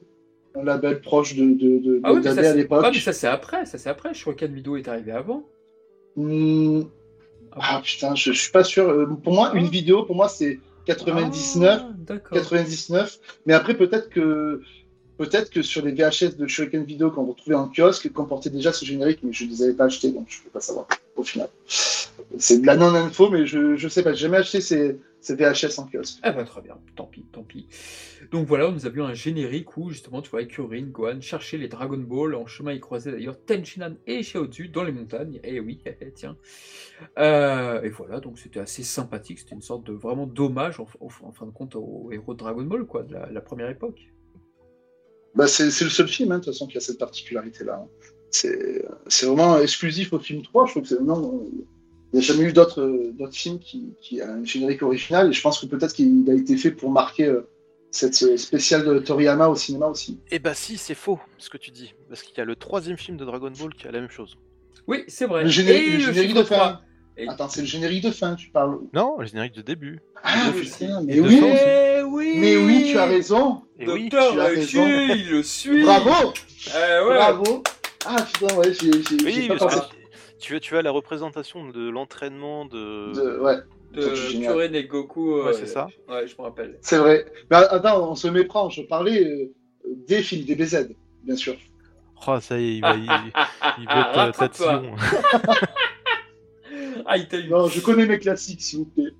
un 0.55 0.62
label 0.64 1.01
proche 1.01 1.35
de, 1.35 1.44
de, 1.44 1.79
de, 1.79 2.01
Ah 2.05 2.12
oui, 2.12 2.27
à 2.27 2.35
c'est- 2.35 2.55
l'époque. 2.57 2.83
ouais, 2.85 2.90
mais 2.92 3.01
ça 3.01 3.12
c'est 3.12 3.27
après, 3.27 3.66
ça 3.66 3.79
c'est 3.79 3.90
après. 3.90 4.14
Shuriken 4.14 4.53
vidéo 4.55 4.77
est 4.77 4.87
arrivé 4.88 5.11
avant. 5.12 5.44
Hmm, 6.16 6.83
Ah 7.53 7.81
putain, 7.85 8.14
je, 8.14 8.33
je 8.33 8.40
suis 8.40 8.53
pas 8.53 8.64
sûr. 8.64 8.88
Euh, 8.88 9.07
Pour 9.07 9.33
moi, 9.35 9.53
une 9.55 9.68
vidéo, 9.68 10.05
pour 10.05 10.14
moi, 10.16 10.29
c'est 10.29 10.59
99, 10.88 11.81
Ah, 11.83 11.92
D'accord. 11.98 12.38
99. 12.38 13.18
Mais 13.46 13.53
après, 13.53 13.74
peut-être 13.74 14.09
que, 14.09 14.62
peut-être 15.18 15.50
que 15.50 15.62
sur 15.62 15.85
les 15.85 15.92
VHS 15.92 16.37
de 16.37 16.46
Shuriken 16.46 16.85
Video 16.85 17.11
qu'on 17.11 17.26
retrouvait 17.26 17.57
en 17.57 17.68
kiosque, 17.68 18.11
comportaient 18.12 18.50
déjà 18.50 18.72
ce 18.72 18.85
générique, 18.85 19.20
mais 19.22 19.33
je 19.33 19.44
ne 19.44 19.50
les 19.50 19.62
avais 19.62 19.74
pas 19.74 19.85
achetés, 19.85 20.11
donc 20.11 20.26
je 20.28 20.38
ne 20.38 20.44
peux 20.44 20.50
pas 20.50 20.61
savoir 20.61 20.87
au 21.16 21.24
final. 21.24 21.48
C'est 22.38 22.61
de 22.61 22.66
la 22.66 22.76
non-info, 22.76 23.31
mais 23.31 23.46
je 23.46 23.83
ne 23.83 23.88
sais 23.88 24.02
pas. 24.02 24.12
J'ai 24.12 24.22
jamais 24.22 24.38
acheté 24.38 24.61
ces, 24.61 24.98
ces 25.20 25.35
VHS 25.35 25.78
en 25.78 25.87
kiosque. 25.87 26.18
Ah 26.22 26.33
bah 26.33 26.44
très 26.44 26.62
bien, 26.62 26.76
tant 26.96 27.07
pis, 27.07 27.24
tant 27.33 27.42
pis. 27.42 27.68
Donc 28.31 28.46
voilà, 28.46 28.70
nous 28.70 28.87
avions 28.87 29.07
un 29.07 29.14
générique 29.14 29.76
où 29.76 29.90
justement 29.90 30.22
tu 30.22 30.31
vois 30.31 30.44
Kyurin, 30.44 30.87
Gohan 30.87 31.20
chercher 31.20 31.59
les 31.59 31.68
Dragon 31.68 31.98
Ball. 31.98 32.35
En 32.35 32.46
chemin, 32.46 32.72
ils 32.72 32.81
croisaient 32.81 33.12
d'ailleurs 33.12 33.42
Tenchinan 33.44 33.94
et 34.07 34.20
Xiaozu 34.20 34.68
dans 34.68 34.85
les 34.85 34.92
montagnes. 34.92 35.40
Eh 35.42 35.61
oui, 35.61 35.81
eh, 35.87 35.96
eh, 36.00 36.12
tiens. 36.12 36.37
Euh, 37.18 37.83
et 37.83 37.88
voilà, 37.88 38.20
donc 38.20 38.38
c'était 38.38 38.61
assez 38.61 38.83
sympathique. 38.83 39.38
C'était 39.40 39.54
une 39.54 39.62
sorte 39.62 39.85
de 39.85 39.92
vraiment 39.92 40.26
dommage 40.26 40.81
en, 40.81 40.87
fin 41.09 41.46
de 41.46 41.50
compte 41.50 41.74
aux 41.76 42.11
héros 42.12 42.35
de 42.35 42.38
Dragon 42.38 42.64
Ball, 42.64 42.85
quoi, 42.85 43.02
de 43.02 43.14
la 43.14 43.40
première 43.40 43.70
époque. 43.70 44.09
Bah, 45.38 45.46
c'est 45.46 45.70
c'est 45.70 45.85
le 45.85 45.90
seul 45.90 46.09
film, 46.09 46.33
hein, 46.33 46.38
de 46.40 46.44
toute 46.44 46.53
façon, 46.53 46.66
qui 46.66 46.77
a 46.77 46.81
cette 46.81 46.98
particularité-là. 46.98 47.87
C'est 48.31 48.85
c'est 49.07 49.24
vraiment 49.27 49.59
exclusif 49.59 50.12
au 50.12 50.18
film 50.18 50.42
3. 50.42 50.66
Je 50.66 50.70
trouve 50.72 50.83
que 50.83 50.88
c'est 50.88 51.01
non, 51.01 51.46
il 52.12 52.18
n'y 52.18 52.18
a 52.18 52.22
jamais 52.22 52.44
eu 52.44 52.53
d'autres 52.53 52.83
d'autres 53.18 53.37
films 53.37 53.59
qui, 53.61 53.94
qui 54.03 54.20
a 54.20 54.31
un 54.33 54.44
générique 54.44 54.83
original. 54.83 55.31
Et 55.31 55.33
je 55.33 55.40
pense 55.40 55.61
que 55.61 55.66
peut-être 55.66 55.94
qu'il 55.94 56.29
a 56.29 56.35
été 56.35 56.57
fait 56.57 56.72
pour 56.72 56.90
marquer 56.90 57.27
euh, 57.27 57.48
cette 57.92 58.14
spéciale 58.37 58.85
de 58.85 58.98
Toriyama 58.98 59.48
au 59.48 59.55
cinéma 59.55 59.87
aussi. 59.87 60.18
Eh 60.33 60.40
bah 60.40 60.55
si, 60.55 60.77
c'est 60.77 60.96
faux 60.96 61.20
ce 61.38 61.48
que 61.48 61.57
tu 61.57 61.70
dis, 61.70 61.94
parce 62.09 62.22
qu'il 62.22 62.37
y 62.37 62.40
a 62.40 62.44
le 62.44 62.57
troisième 62.57 62.98
film 62.98 63.16
de 63.16 63.24
Dragon 63.24 63.53
Ball 63.59 63.72
qui 63.74 63.87
a 63.87 63.92
la 63.92 64.01
même 64.01 64.11
chose. 64.11 64.37
Oui, 64.88 65.05
c'est 65.07 65.27
vrai. 65.27 65.44
Le 65.44 65.51
générique, 65.51 65.87
Et 65.87 65.92
le 65.92 65.98
générique 66.01 66.31
chiffre 66.31 66.40
de 66.40 66.44
fin. 66.46 66.57
3. 66.57 66.83
Et- 67.16 67.29
Attends, 67.29 67.48
c'est 67.48 67.61
le 67.61 67.66
générique 67.66 68.05
de 68.05 68.11
fin, 68.11 68.35
tu 68.35 68.51
parles. 68.51 68.79
Non, 68.92 69.18
le 69.18 69.27
générique 69.27 69.55
de 69.55 69.62
début. 69.62 70.01
Ah, 70.22 70.53
mais 71.05 71.14
Et 71.16 71.20
oui. 71.20 71.40
Oui 72.11 72.35
Mais 72.37 72.57
oui, 72.57 72.88
tu 72.90 72.99
as 72.99 73.07
raison. 73.07 73.62
Et 73.79 73.88
oui, 73.88 74.09
Docteur 74.09 74.33
tu 74.33 74.40
as 74.40 74.44
raison. 74.44 74.87
il 74.87 75.31
le 75.31 75.42
suit 75.42 75.83
Bravo, 75.83 76.11
ouais. 76.11 77.14
bravo. 77.16 77.62
Ah 78.07 78.16
putain, 78.33 78.55
ouais, 78.57 78.73
j'ai 78.73 78.90
oui, 79.25 79.33
j'ai 79.42 79.49
pas 79.49 79.57
pensé. 79.57 79.79
que 79.81 79.85
tu 80.40 80.57
as, 80.57 80.61
tu 80.61 80.77
as 80.77 80.83
la 80.83 80.90
représentation 80.90 81.68
de 81.68 81.88
l'entraînement 81.88 82.64
de. 82.64 83.12
De- 83.12 83.38
ouais, 83.40 83.57
De. 83.92 84.09
Turin 84.31 84.73
et 84.73 84.85
Goku. 84.85 85.42
Ouais, 85.42 85.53
c'est 85.53 85.66
ça. 85.66 85.88
Ouais, 86.09 86.27
je 86.27 86.35
me 86.38 86.42
rappelle. 86.42 86.79
c'est 86.81 86.99
vrai. 86.99 87.27
Mais 87.51 87.57
attends, 87.57 88.11
on 88.11 88.14
se 88.14 88.29
méprend. 88.29 88.68
Je 88.71 88.83
parlais 88.83 89.23
euh, 89.25 89.53
des 90.07 90.23
films 90.23 90.44
DBZ, 90.44 90.88
bien 91.25 91.37
sûr. 91.37 91.55
Oh, 92.27 92.38
ça 92.40 92.59
y 92.59 92.64
est, 92.71 92.75
il 92.77 92.81
va, 92.81 92.94
il, 92.97 93.03
il 93.05 93.85
veut 93.87 94.01
être 94.01 94.18
euh, 94.18 94.33
tatillon. 94.33 94.94
Ah, 97.07 97.16
il 97.16 97.27
t'a 97.29 97.38
eu. 97.38 97.49
Non, 97.49 97.68
je 97.68 97.81
connais 97.81 98.07
mes 98.07 98.18
classiques, 98.18 98.61
s'il 98.61 98.81
vous 98.81 98.85
plaît. 98.87 99.12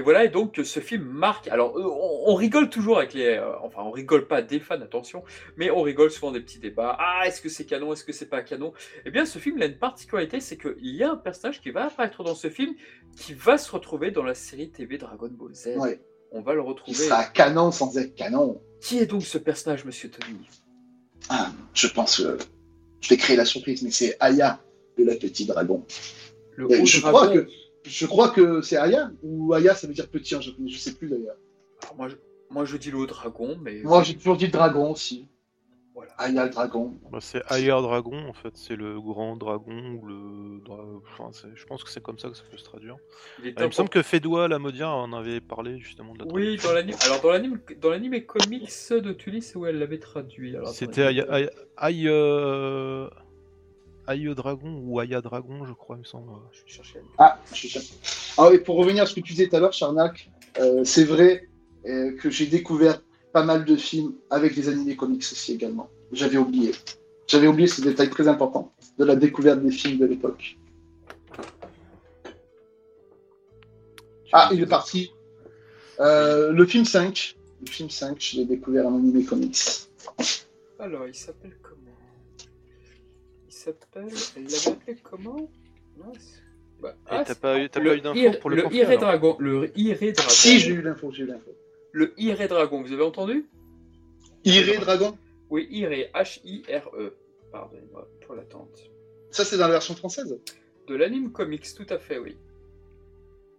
Et 0.00 0.02
voilà, 0.02 0.24
et 0.24 0.30
donc 0.30 0.58
ce 0.64 0.80
film 0.80 1.04
marque. 1.04 1.46
Alors, 1.48 1.76
euh, 1.76 1.82
on, 1.84 2.32
on 2.32 2.34
rigole 2.34 2.70
toujours 2.70 2.96
avec 2.96 3.12
les. 3.12 3.36
euh, 3.36 3.52
enfin, 3.62 3.82
on 3.82 3.90
rigole 3.90 4.26
pas 4.26 4.40
des 4.40 4.58
fans, 4.58 4.80
attention, 4.80 5.22
mais 5.58 5.70
on 5.70 5.82
rigole 5.82 6.10
souvent 6.10 6.32
des 6.32 6.40
petits 6.40 6.58
débats. 6.58 6.96
Ah, 6.98 7.26
est-ce 7.26 7.42
que 7.42 7.50
c'est 7.50 7.66
canon 7.66 7.92
Est-ce 7.92 8.04
que 8.04 8.12
c'est 8.14 8.30
pas 8.30 8.40
canon? 8.40 8.72
Eh 9.04 9.10
bien, 9.10 9.26
ce 9.26 9.38
film 9.38 9.58
il 9.58 9.62
a 9.62 9.66
une 9.66 9.76
particularité, 9.76 10.40
c'est 10.40 10.56
qu'il 10.56 10.74
y 10.96 11.02
a 11.02 11.10
un 11.10 11.16
personnage 11.16 11.60
qui 11.60 11.70
va 11.70 11.84
apparaître 11.84 12.24
dans 12.24 12.34
ce 12.34 12.48
film 12.48 12.74
qui 13.14 13.34
va 13.34 13.58
se 13.58 13.70
retrouver 13.70 14.10
dans 14.10 14.22
la 14.22 14.32
série 14.34 14.70
TV 14.70 14.96
Dragon 14.96 15.28
Ball 15.30 15.54
Z. 15.54 15.76
Ouais. 15.76 16.00
On 16.32 16.40
va 16.40 16.54
le 16.54 16.60
Il 16.62 16.66
retrouver. 16.66 16.94
sera 16.96 17.24
canon 17.24 17.70
sans 17.70 17.98
être 17.98 18.14
canon. 18.14 18.62
Qui 18.80 19.00
est 19.00 19.06
donc 19.06 19.22
ce 19.22 19.36
personnage, 19.36 19.84
monsieur 19.84 20.08
Tony? 20.10 20.48
Ah, 21.28 21.50
je 21.74 21.88
pense 21.88 22.16
que 22.22 22.38
je 23.02 23.08
vais 23.10 23.18
créer 23.18 23.36
la 23.36 23.44
surprise, 23.44 23.82
mais 23.82 23.90
c'est 23.90 24.16
Aya 24.20 24.62
de 24.96 25.04
la 25.04 25.16
petite 25.16 25.48
dragon. 25.48 25.84
Le 26.56 26.64
haut 26.66 26.86
je 26.86 27.00
dragon. 27.02 27.18
crois 27.18 27.28
que 27.34 27.46
je 27.84 28.06
crois 28.06 28.30
que 28.30 28.60
c'est 28.62 28.76
Aya 28.76 29.10
ou 29.22 29.52
Aya 29.54 29.74
ça 29.74 29.86
veut 29.86 29.94
dire 29.94 30.08
petit 30.08 30.34
en 30.36 30.40
japonais, 30.40 30.68
je 30.68 30.78
sais 30.78 30.94
plus 30.94 31.08
d'ailleurs. 31.08 31.36
Moi, 31.96 32.08
je... 32.08 32.16
moi, 32.50 32.64
je 32.64 32.76
dis 32.76 32.90
le 32.90 33.06
dragon, 33.06 33.56
mais. 33.60 33.80
Moi 33.82 34.02
j'ai 34.02 34.16
toujours 34.16 34.36
dit 34.36 34.48
dragon 34.48 34.92
aussi. 34.92 35.28
Voilà. 35.94 36.12
Aya 36.18 36.44
le 36.44 36.50
dragon. 36.50 36.94
Bah, 37.10 37.18
c'est 37.20 37.42
Higher 37.50 37.76
Dragon, 37.82 38.26
en 38.28 38.32
fait, 38.32 38.56
c'est 38.56 38.76
le 38.76 39.00
grand 39.00 39.36
dragon 39.36 39.98
ou 40.00 40.06
le. 40.06 40.62
Enfin, 41.12 41.30
c'est- 41.32 41.54
je 41.54 41.66
pense 41.66 41.82
que 41.82 41.90
c'est 41.90 42.02
comme 42.02 42.18
ça 42.18 42.28
que 42.30 42.36
ça 42.36 42.44
peut 42.50 42.56
se 42.56 42.64
traduire. 42.64 42.96
Il, 43.42 43.52
Ah, 43.56 43.64
il 43.64 43.66
me 43.66 43.72
semble 43.72 43.90
que 43.90 44.02
Fedoua 44.02 44.48
Lamodia 44.48 44.88
en 44.88 45.12
avait 45.12 45.40
parlé 45.40 45.78
justement 45.78 46.14
de 46.14 46.20
la 46.20 46.32
Oui, 46.32 46.56
dans 46.62 46.72
l'anime. 46.72 46.94
Alors, 47.02 47.20
dans 47.20 47.30
l'anime, 47.30 47.60
dans 47.80 47.90
l'anime 47.90 48.24
comics 48.24 48.70
de 48.90 49.12
Tully, 49.12 49.42
c'est 49.42 49.56
où 49.56 49.66
elle 49.66 49.78
l'avait 49.78 49.98
traduit. 49.98 50.56
Alors, 50.56 50.68
C'était 50.68 51.02
euh, 51.02 51.10
Aïe 54.10 54.34
Dragon 54.34 54.82
ou 54.84 54.98
Aya 54.98 55.20
Dragon, 55.20 55.64
je 55.64 55.72
crois, 55.72 55.94
il 55.94 56.00
me 56.00 56.04
semble. 56.04 56.32
Je 56.50 56.62
vais 56.62 56.68
chercher. 56.68 56.98
Ah, 57.16 57.38
je 57.52 57.68
cherche. 57.68 57.92
Ah, 58.36 58.50
et 58.52 58.58
pour 58.58 58.74
revenir 58.74 59.04
à 59.04 59.06
ce 59.06 59.14
que 59.14 59.20
tu 59.20 59.34
disais 59.34 59.48
tout 59.48 59.54
à 59.54 59.60
l'heure, 59.60 59.72
Charnac, 59.72 60.28
euh, 60.58 60.82
c'est 60.82 61.04
vrai 61.04 61.48
euh, 61.86 62.16
que 62.16 62.28
j'ai 62.28 62.46
découvert 62.46 63.00
pas 63.32 63.44
mal 63.44 63.64
de 63.64 63.76
films 63.76 64.14
avec 64.28 64.56
des 64.56 64.68
animés 64.68 64.96
comics 64.96 65.20
aussi 65.20 65.52
également. 65.52 65.88
J'avais 66.10 66.38
oublié. 66.38 66.72
J'avais 67.28 67.46
oublié 67.46 67.68
ce 67.68 67.82
détail 67.82 68.10
très 68.10 68.26
important 68.26 68.72
de 68.98 69.04
la 69.04 69.14
découverte 69.14 69.62
des 69.62 69.70
films 69.70 69.98
de 69.98 70.06
l'époque. 70.06 70.58
Ah, 74.32 74.50
il 74.52 74.60
est 74.60 74.66
parti. 74.66 75.12
Euh, 76.00 76.50
le 76.50 76.66
film 76.66 76.84
5. 76.84 77.36
Le 77.60 77.70
film 77.70 77.88
5, 77.88 78.16
je 78.18 78.38
l'ai 78.38 78.44
découvert 78.44 78.88
en 78.88 78.96
animé 78.96 79.22
comics. 79.22 79.56
Alors, 80.80 81.06
il 81.06 81.14
s'appelle 81.14 81.56
comment? 81.62 81.79
S'appelle. 83.60 84.08
Elle 84.36 84.42
l'avait 84.44 84.68
appelé 84.68 84.96
comment 85.02 85.50
Mince. 85.98 86.42
Bah, 86.80 86.94
ah, 87.06 87.24
t'as 87.26 87.34
pas 87.34 87.58
eu, 87.60 87.68
t'as 87.68 87.80
pas 87.80 87.94
eu 87.94 88.00
Ir- 88.16 88.38
pour 88.40 88.48
le, 88.50 88.56
le 88.56 88.74
Iré 88.74 88.96
Dragon. 88.96 89.36
Le 89.38 89.70
Iré 89.78 90.12
Dragon. 90.12 90.30
Si, 90.30 90.58
j'ai 90.60 90.72
eu 90.72 90.82
l'info, 90.82 91.10
j'ai 91.12 91.24
eu 91.24 91.26
l'info. 91.26 91.50
Le 91.92 92.14
Iré 92.18 92.48
Dragon, 92.48 92.80
vous 92.82 92.92
avez 92.92 93.02
entendu 93.02 93.46
Iré 94.44 94.78
Dragon 94.78 95.16
Oui, 95.50 95.66
Iré. 95.70 96.10
H-I-R-E. 96.14 97.14
Pardonnez-moi 97.52 98.08
pour 98.24 98.34
l'attente. 98.34 98.90
Ça, 99.30 99.44
c'est 99.44 99.58
dans 99.58 99.66
la 99.66 99.72
version 99.72 99.94
française 99.94 100.38
De 100.88 100.94
l'anime 100.94 101.30
comics, 101.32 101.66
tout 101.76 101.86
à 101.90 101.98
fait, 101.98 102.18
oui. 102.18 102.36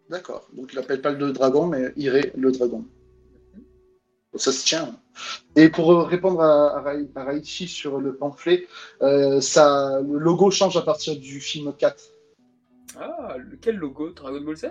D'accord. 0.10 0.48
Donc 0.54 0.74
il 0.74 0.80
appelle 0.80 1.02
pas 1.02 1.12
le 1.12 1.32
dragon, 1.32 1.68
mais 1.68 1.92
Iré 1.96 2.32
le 2.36 2.52
dragon. 2.52 2.84
Ça 4.36 4.52
se 4.52 4.66
tient. 4.66 4.96
Et 5.58 5.68
pour 5.70 6.06
répondre 6.08 6.40
à, 6.42 6.78
à, 6.78 6.82
Rai- 6.82 7.10
à 7.16 7.24
Raichi 7.26 7.68
sur 7.68 8.00
le 8.00 8.16
pamphlet, 8.16 8.66
euh, 9.02 9.42
ça, 9.42 10.00
le 10.02 10.18
logo 10.18 10.50
change 10.52 10.78
à 10.78 10.82
partir 10.82 11.18
du 11.20 11.42
film 11.42 11.74
4. 11.78 12.02
Ah, 12.98 13.36
quel 13.62 13.76
logo? 13.76 14.12
Dragon 14.12 14.42
Ball 14.42 14.56
Z? 14.56 14.68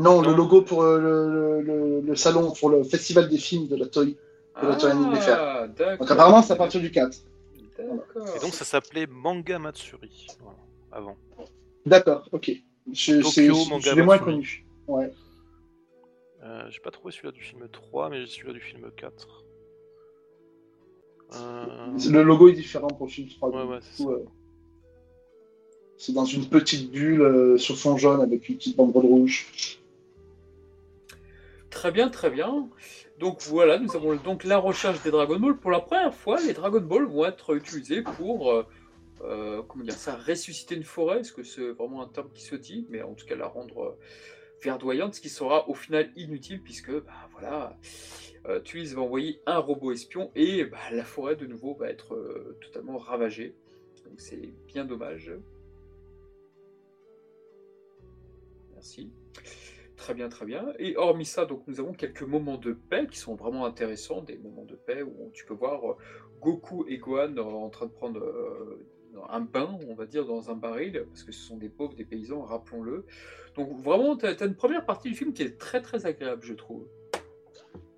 Non, 0.00 0.20
le 0.20 0.32
logo 0.34 0.62
pour 0.62 0.82
euh, 0.82 0.98
le, 0.98 1.30
le- 1.30 1.62
le- 1.62 2.00
le 2.00 2.16
salon, 2.16 2.52
pour 2.52 2.70
le 2.70 2.82
festival 2.84 3.28
des 3.28 3.38
films 3.38 3.68
de 3.68 3.76
la 3.76 3.86
Toei. 3.86 4.16
De 4.62 4.66
la 4.68 4.74
Toei 4.76 4.90
Anime. 4.90 5.14
Ah. 5.28 5.66
Donc 5.98 6.10
apparemment, 6.10 6.42
c'est 6.42 6.52
à 6.52 6.56
partir 6.56 6.80
du 6.80 6.90
4. 6.90 7.16
D'accord. 7.78 8.26
Et 8.36 8.40
donc 8.40 8.54
ça 8.54 8.64
s'appelait 8.64 9.06
Manga 9.06 9.58
Matsuri 9.60 10.26
voilà, 10.40 10.58
avant. 10.90 11.16
D'accord, 11.86 12.28
ok. 12.32 12.50
Je, 12.92 13.14
Tokyo 13.16 13.30
c'est- 13.30 13.46
je- 13.46 13.70
Manga 13.70 13.90
je 13.90 13.94
l'ai 13.96 14.02
moins 14.02 14.16
Matsuri. 14.16 14.34
connu. 14.34 14.66
Ouais. 14.88 15.12
Euh, 16.42 16.70
j'ai 16.70 16.80
pas 16.80 16.90
trouvé 16.90 17.12
celui-là 17.12 17.32
du 17.32 17.42
film 17.42 17.68
3, 17.70 18.10
mais 18.10 18.20
j'ai 18.20 18.26
celui-là 18.26 18.52
du 18.52 18.60
film 18.60 18.90
4. 18.96 19.44
Euh... 21.34 21.66
Le 22.10 22.22
logo 22.22 22.48
est 22.48 22.52
différent 22.52 22.88
pour 22.88 23.06
le 23.06 23.12
film 23.12 23.28
3. 23.28 23.50
Ouais, 23.50 23.62
du 23.64 23.68
ouais, 23.70 23.78
c'est 23.82 24.04
coup, 24.04 24.10
ça. 24.10 24.16
euh, 24.16 24.24
C'est 25.96 26.12
dans 26.12 26.24
une 26.24 26.48
petite 26.48 26.90
bulle 26.90 27.22
euh, 27.22 27.58
sur 27.58 27.76
fond 27.76 27.96
jaune 27.96 28.20
avec 28.20 28.48
une 28.48 28.56
petite 28.56 28.76
banderole 28.76 29.04
rouge. 29.06 29.80
Très 31.70 31.90
bien, 31.92 32.08
très 32.08 32.30
bien. 32.30 32.68
Donc 33.18 33.42
voilà, 33.42 33.78
nous 33.78 33.94
avons 33.96 34.14
donc 34.16 34.44
la 34.44 34.58
recherche 34.58 35.02
des 35.02 35.10
Dragon 35.10 35.38
Ball. 35.38 35.56
Pour 35.56 35.70
la 35.70 35.80
première 35.80 36.14
fois, 36.14 36.40
les 36.40 36.52
Dragon 36.52 36.80
Ball 36.80 37.04
vont 37.04 37.24
être 37.26 37.54
utilisés 37.56 38.02
pour, 38.02 38.64
comment 39.18 39.84
dire 39.84 39.92
ça, 39.94 40.16
ressusciter 40.16 40.76
une 40.76 40.84
forêt. 40.84 41.20
Est-ce 41.20 41.32
que 41.32 41.42
c'est 41.42 41.70
vraiment 41.72 42.00
un 42.02 42.08
terme 42.08 42.30
qui 42.32 42.42
se 42.42 42.54
dit? 42.54 42.86
Mais 42.90 43.02
en 43.02 43.14
tout 43.14 43.26
cas, 43.26 43.34
la 43.36 43.48
rendre 43.48 43.82
euh, 43.82 43.98
verdoyante, 44.62 45.14
ce 45.14 45.20
qui 45.20 45.28
sera 45.28 45.68
au 45.68 45.74
final 45.74 46.10
inutile 46.16 46.62
puisque, 46.62 46.92
bah, 46.92 47.28
voilà, 47.32 47.78
euh, 48.46 48.60
Tulis 48.60 48.94
va 48.94 49.02
envoyer 49.02 49.40
un 49.46 49.58
robot 49.58 49.92
espion 49.92 50.30
et 50.34 50.64
bah, 50.64 50.78
la 50.92 51.04
forêt 51.04 51.36
de 51.36 51.46
nouveau 51.46 51.74
va 51.74 51.88
être 51.88 52.14
euh, 52.14 52.56
totalement 52.60 52.98
ravagée. 52.98 53.54
Donc 54.04 54.20
c'est 54.20 54.52
bien 54.66 54.84
dommage. 54.84 55.32
Merci. 58.74 59.10
Très 59.96 60.14
bien, 60.14 60.28
très 60.28 60.46
bien. 60.46 60.72
Et 60.78 60.96
hormis 60.96 61.24
ça, 61.24 61.44
donc 61.44 61.64
nous 61.66 61.80
avons 61.80 61.92
quelques 61.92 62.22
moments 62.22 62.56
de 62.56 62.72
paix 62.72 63.08
qui 63.10 63.18
sont 63.18 63.34
vraiment 63.34 63.66
intéressants, 63.66 64.22
des 64.22 64.38
moments 64.38 64.64
de 64.64 64.76
paix 64.76 65.02
où 65.02 65.30
tu 65.34 65.44
peux 65.44 65.54
voir 65.54 65.90
euh, 65.90 65.96
Goku 66.40 66.86
et 66.88 66.98
Gohan 66.98 67.36
en 67.36 67.68
train 67.68 67.86
de 67.86 67.90
prendre 67.90 68.20
euh, 68.20 68.86
un 69.30 69.40
bain, 69.40 69.78
on 69.88 69.94
va 69.94 70.06
dire, 70.06 70.24
dans 70.26 70.50
un 70.50 70.54
baril, 70.54 71.04
parce 71.08 71.22
que 71.22 71.32
ce 71.32 71.40
sont 71.40 71.56
des 71.56 71.68
pauvres, 71.68 71.94
des 71.94 72.04
paysans, 72.04 72.42
rappelons-le. 72.42 73.04
Donc 73.56 73.76
vraiment, 73.82 74.16
tu 74.16 74.26
as, 74.26 74.44
une 74.44 74.54
première 74.54 74.84
partie 74.84 75.08
du 75.08 75.14
film 75.14 75.32
qui 75.32 75.42
est 75.42 75.58
très 75.58 75.82
très 75.82 76.06
agréable, 76.06 76.42
je 76.44 76.54
trouve. 76.54 76.84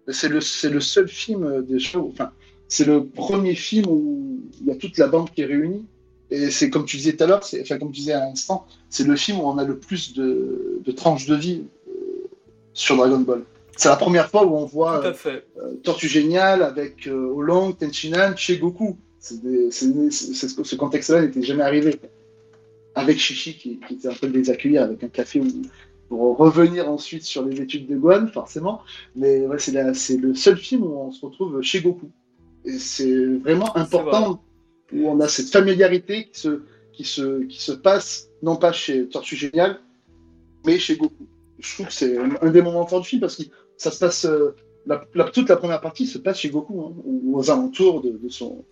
C'est 0.08 0.28
le, 0.28 0.36
le 0.38 0.80
seul 0.80 1.08
film 1.08 1.64
des 1.64 1.78
shows. 1.78 2.10
Enfin, 2.12 2.32
c'est 2.68 2.86
le 2.86 3.06
premier 3.06 3.54
film 3.54 3.86
où 3.88 4.40
il 4.60 4.66
y 4.66 4.70
a 4.70 4.76
toute 4.76 4.98
la 4.98 5.06
bande 5.06 5.30
qui 5.30 5.42
est 5.42 5.46
réunie. 5.46 5.86
Et 6.30 6.50
c'est 6.50 6.70
comme 6.70 6.84
tu 6.84 6.96
disais 6.96 7.16
tout 7.16 7.24
à 7.24 7.26
l'heure, 7.26 7.42
enfin 7.60 7.78
comme 7.78 7.90
tu 7.90 8.00
disais 8.00 8.12
à 8.12 8.20
l'instant, 8.20 8.66
c'est 8.88 9.04
le 9.04 9.16
film 9.16 9.40
où 9.40 9.42
on 9.42 9.58
a 9.58 9.64
le 9.64 9.78
plus 9.78 10.14
de, 10.14 10.80
de 10.80 10.92
tranches 10.92 11.26
de 11.26 11.34
vie 11.34 11.64
euh, 11.88 12.28
sur 12.72 12.96
Dragon 12.96 13.18
Ball. 13.18 13.42
C'est 13.80 13.88
la 13.88 13.96
première 13.96 14.28
fois 14.28 14.44
où 14.44 14.54
on 14.56 14.66
voit 14.66 15.02
euh, 15.04 15.14
euh, 15.24 15.40
Tortue 15.82 16.06
Géniale 16.06 16.62
avec 16.62 17.06
euh, 17.06 17.32
Oolong, 17.32 17.72
Tenchinan, 17.72 18.36
chez 18.36 18.58
Goku. 18.58 18.98
Des- 19.42 19.70
ce 19.70 20.76
contexte-là 20.76 21.22
n'était 21.22 21.42
jamais 21.42 21.62
arrivé. 21.62 21.96
Avec 22.94 23.18
Shishi 23.18 23.54
qui, 23.56 23.78
qui 23.86 23.94
était 23.94 24.08
un 24.08 24.14
peu 24.14 24.26
de 24.28 24.36
les 24.36 24.50
accueillir 24.50 24.82
avec 24.82 25.04
un 25.04 25.08
café 25.08 25.40
pour 26.08 26.36
revenir 26.36 26.90
ensuite 26.90 27.22
sur 27.22 27.44
les 27.44 27.60
études 27.60 27.86
de 27.86 27.96
Gohan, 27.96 28.26
forcément. 28.26 28.80
Mais 29.14 29.46
ouais, 29.46 29.58
c'est 29.58 30.16
le 30.16 30.34
seul 30.34 30.56
film 30.56 30.82
où 30.82 30.94
on 30.98 31.12
se 31.12 31.24
retrouve 31.24 31.60
chez 31.62 31.80
Goku. 31.80 32.10
Et 32.64 32.78
c'est 32.78 33.26
vraiment 33.36 33.76
important 33.76 34.42
où 34.92 35.08
on 35.08 35.20
a 35.20 35.28
cette 35.28 35.50
familiarité 35.50 36.28
qui 36.32 36.40
se, 36.40 36.62
qui 36.92 37.04
se, 37.04 37.44
qui 37.44 37.62
se 37.62 37.72
passe, 37.72 38.28
non 38.42 38.56
pas 38.56 38.72
chez 38.72 39.06
Tortue 39.08 39.36
Géniale, 39.36 39.80
mais 40.66 40.78
chez 40.78 40.96
Goku. 40.96 41.26
Je 41.60 41.74
trouve 41.74 41.86
que 41.86 41.92
c'est 41.92 42.18
un 42.18 42.50
des 42.50 42.62
moments 42.62 42.86
forts 42.86 43.02
du 43.02 43.08
film 43.08 43.20
parce 43.20 43.36
que 43.36 43.44
ça 43.76 43.90
se 43.92 43.98
passe. 44.00 44.24
euh, 44.24 44.50
la- 44.86 45.04
la- 45.14 45.24
toute 45.30 45.48
la 45.48 45.56
première 45.56 45.80
partie 45.80 46.06
se 46.06 46.18
passe 46.18 46.38
chez 46.38 46.48
Goku, 46.50 46.80
hein, 46.82 46.92
ou 47.04 47.38
aux 47.38 47.50
alentours 47.50 48.00
de, 48.00 48.10
de 48.10 48.28
son. 48.28 48.64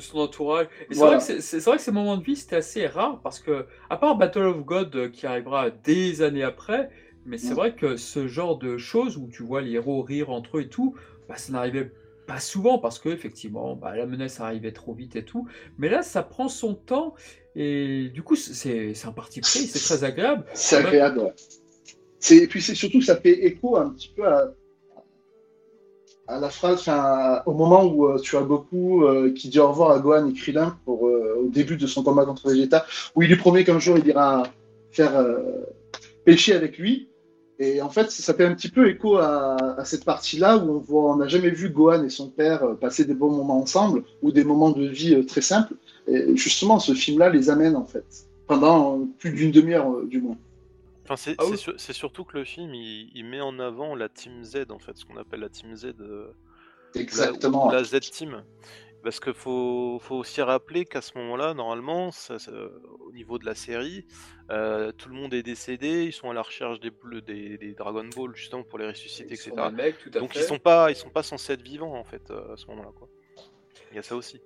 De 0.00 0.04
son 0.04 0.18
entourage. 0.18 0.66
Et 0.90 0.94
c'est 0.94 1.00
vrai 1.06 1.16
que 1.18 1.22
c'est- 1.22 1.40
c'est 1.40 1.60
c'est 1.60 1.70
vrai 1.70 1.76
que 1.78 1.82
ces 1.82 1.92
moments 1.92 2.16
de 2.16 2.24
vie, 2.24 2.36
c'était 2.36 2.56
assez 2.56 2.86
rare 2.86 3.20
parce 3.22 3.38
que, 3.40 3.66
à 3.88 3.96
part 3.96 4.16
Battle 4.16 4.40
of 4.46 4.64
God 4.64 4.94
euh, 4.96 5.08
qui 5.08 5.26
arrivera 5.26 5.70
des 5.70 6.22
années 6.22 6.42
après, 6.42 6.90
mais 7.26 7.38
c'est 7.38 7.54
vrai 7.54 7.74
que 7.74 7.96
ce 7.96 8.26
genre 8.26 8.58
de 8.58 8.78
choses 8.78 9.16
où 9.16 9.28
tu 9.28 9.42
vois 9.42 9.60
les 9.62 9.72
héros 9.72 10.02
rire 10.02 10.30
entre 10.30 10.58
eux 10.58 10.62
et 10.62 10.68
tout, 10.68 10.94
bah, 11.28 11.36
ça 11.36 11.52
n'arrivait 11.52 11.92
pas 12.26 12.40
souvent 12.40 12.78
parce 12.78 12.98
que 12.98 13.08
effectivement, 13.08 13.76
bah, 13.76 13.96
la 13.96 14.06
menace 14.06 14.40
arrivait 14.40 14.72
trop 14.72 14.94
vite 14.94 15.16
et 15.16 15.24
tout. 15.24 15.46
Mais 15.78 15.88
là, 15.88 16.02
ça 16.02 16.22
prend 16.22 16.48
son 16.48 16.74
temps 16.74 17.14
et 17.56 18.08
du 18.14 18.22
coup, 18.22 18.36
c'est 18.36 18.94
un 19.04 19.12
parti 19.12 19.40
pris, 19.40 19.66
c'est 19.66 19.80
très 19.80 20.04
agréable. 20.04 20.44
C'est 20.54 20.76
agréable, 20.76 21.18
ouais. 21.20 21.34
Et 22.30 22.46
puis 22.46 22.60
c'est 22.62 22.74
surtout 22.74 23.00
ça 23.00 23.16
fait 23.16 23.46
écho 23.46 23.76
un 23.76 23.90
petit 23.90 24.12
peu 24.14 24.26
à, 24.26 24.52
à 26.30 26.38
la 26.38 26.48
phrase, 26.48 26.88
au 27.46 27.52
moment 27.52 27.84
où 27.84 28.18
tu 28.20 28.36
as 28.36 28.42
Goku 28.42 29.04
qui 29.34 29.48
dit 29.48 29.58
au 29.58 29.68
revoir 29.68 29.90
à 29.90 29.98
Gohan 29.98 30.28
et 30.28 30.32
Krillin 30.32 30.76
pour, 30.84 31.08
euh, 31.08 31.42
au 31.44 31.48
début 31.48 31.76
de 31.76 31.86
son 31.86 32.02
combat 32.02 32.24
contre 32.24 32.48
Vegeta, 32.48 32.86
où 33.14 33.22
il 33.22 33.28
lui 33.28 33.36
promet 33.36 33.64
qu'un 33.64 33.78
jour 33.78 33.98
il 33.98 34.06
ira 34.06 34.44
faire 34.92 35.16
euh, 35.16 35.38
pêcher 36.24 36.54
avec 36.54 36.78
lui. 36.78 37.08
Et 37.58 37.82
en 37.82 37.90
fait, 37.90 38.10
ça 38.10 38.32
fait 38.32 38.46
un 38.46 38.54
petit 38.54 38.70
peu 38.70 38.88
écho 38.88 39.18
à, 39.18 39.56
à 39.78 39.84
cette 39.84 40.04
partie-là 40.04 40.56
où 40.56 40.70
on 40.70 40.78
voit, 40.78 41.12
on 41.12 41.16
n'a 41.16 41.28
jamais 41.28 41.50
vu 41.50 41.68
Gohan 41.68 42.04
et 42.04 42.08
son 42.08 42.28
père 42.28 42.62
euh, 42.64 42.74
passer 42.74 43.04
des 43.04 43.14
bons 43.14 43.30
moments 43.30 43.60
ensemble 43.60 44.04
ou 44.22 44.32
des 44.32 44.44
moments 44.44 44.70
de 44.70 44.86
vie 44.86 45.24
très 45.26 45.42
simples. 45.42 45.74
Et 46.06 46.36
justement, 46.36 46.78
ce 46.78 46.92
film-là 46.92 47.28
les 47.28 47.50
amène 47.50 47.76
en 47.76 47.84
fait 47.84 48.06
pendant 48.46 49.06
plus 49.18 49.30
d'une 49.30 49.50
demi-heure 49.52 50.02
du 50.04 50.20
moins. 50.20 50.36
Enfin, 51.10 51.16
c'est 51.16 51.34
Ah 51.38 51.42
c'est 51.44 51.50
oui. 51.50 51.58
sur- 51.58 51.74
c'est 51.76 51.92
surtout 51.92 52.24
que 52.24 52.38
le 52.38 52.44
film 52.44 52.72
il, 52.72 53.10
il 53.16 53.24
met 53.24 53.40
en 53.40 53.58
avant 53.58 53.96
la 53.96 54.08
Team 54.08 54.44
Z 54.44 54.66
en 54.70 54.78
fait, 54.78 54.96
ce 54.96 55.04
qu'on 55.04 55.16
appelle 55.16 55.40
la 55.40 55.48
Team 55.48 55.74
Z, 55.74 55.86
euh, 55.98 56.30
la- 56.94 57.00
Exactement. 57.00 57.68
la, 57.68 57.82
Z 57.82 57.98
Team. 58.12 58.44
Parce 59.02 59.18
qu'il 59.18 59.32
faut, 59.34 59.98
faut 60.00 60.16
aussi 60.16 60.40
rappeler 60.42 60.84
qu'à 60.84 61.00
ce 61.00 61.16
moment-là, 61.18 61.52
normalement, 61.54 62.12
ça- 62.12 62.38
ça- 62.38 62.52
au 63.00 63.10
niveau 63.12 63.38
de 63.40 63.46
la 63.46 63.54
série, 63.56 64.06
euh, 64.52 64.92
tout 64.92 65.08
le 65.08 65.14
monde 65.16 65.34
est 65.34 65.42
décédé, 65.42 66.04
ils 66.04 66.12
sont 66.12 66.30
à 66.30 66.34
la 66.34 66.42
recherche 66.42 66.78
des, 66.78 66.90
bleus, 66.90 67.22
des, 67.22 67.58
des 67.58 67.72
Dragon 67.74 68.04
Ball 68.14 68.30
justement 68.36 68.62
pour 68.62 68.78
les 68.78 68.86
ressusciter, 68.86 69.30
Ils 69.30 69.34
etc. 69.34 69.50
sont 69.56 69.70
des 69.70 69.74
mecs, 69.74 69.98
tout 69.98 70.10
à 70.14 70.20
Donc 70.20 70.34
fait. 70.34 70.40
ils 70.40 70.44
sont 70.44 70.58
pas, 70.60 70.90
ils 70.92 70.96
sont 70.96 71.08
pas 71.10 71.24
censés 71.24 71.54
être 71.54 71.62
vivants 71.62 71.94
en 71.98 72.04
fait 72.04 72.30
euh, 72.30 72.52
à 72.54 72.56
ce 72.56 72.66
moment-là 72.68 72.90
quoi. 72.96 73.08
Il 73.90 73.96
y 73.96 73.98
a 73.98 74.02
ça 74.02 74.14
aussi. 74.14 74.40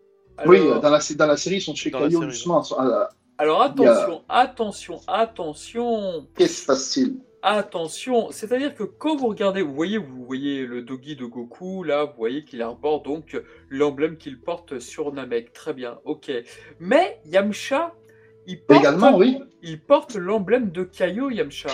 Oui, 0.47 0.61
dans 0.61 0.81
la, 0.89 0.99
dans 1.17 1.27
la 1.27 1.37
série, 1.37 1.57
ils 1.57 1.61
sont 1.61 1.75
chez 1.75 1.91
série, 1.91 2.11
justement. 2.31 2.63
à- 2.63 2.83
à- 3.03 3.09
Alors 3.39 3.63
a- 3.63 3.67
attention, 3.67 4.23
attention, 4.29 5.01
attention, 5.09 6.27
Qu'est-ce 6.37 6.53
qui 6.55 6.61
se 6.61 6.67
passe-t-il? 6.67 7.17
Attention. 7.43 8.31
C'est-à-dire 8.31 8.75
que 8.75 8.85
quand 8.85 9.17
vous 9.17 9.27
regardez, 9.29 9.61
vous 9.61 9.75
voyez, 9.75 9.99
vous 9.99 10.25
voyez 10.25 10.65
le 10.65 10.81
doggy 10.83 11.15
de 11.15 11.27
Goku, 11.27 11.83
là, 11.85 12.05
vous 12.05 12.17
voyez 12.17 12.45
qu'il 12.45 12.63
arbore 12.63 13.03
donc 13.03 13.39
l'emblème 13.69 14.17
qu'il 14.17 14.41
porte 14.41 14.79
sur 14.79 15.13
Namek. 15.13 15.53
Très 15.53 15.75
bien, 15.75 15.99
ok. 16.05 16.33
Mais 16.81 17.21
Yamcha, 17.27 17.93
il 18.47 18.63
porte, 18.63 18.81
Également, 18.81 19.17
oui. 19.17 19.39
il 19.63 19.79
porte 19.81 20.15
l'emblème 20.15 20.71
de 20.71 20.85
Kaio 20.85 21.29
Yamcha. 21.29 21.69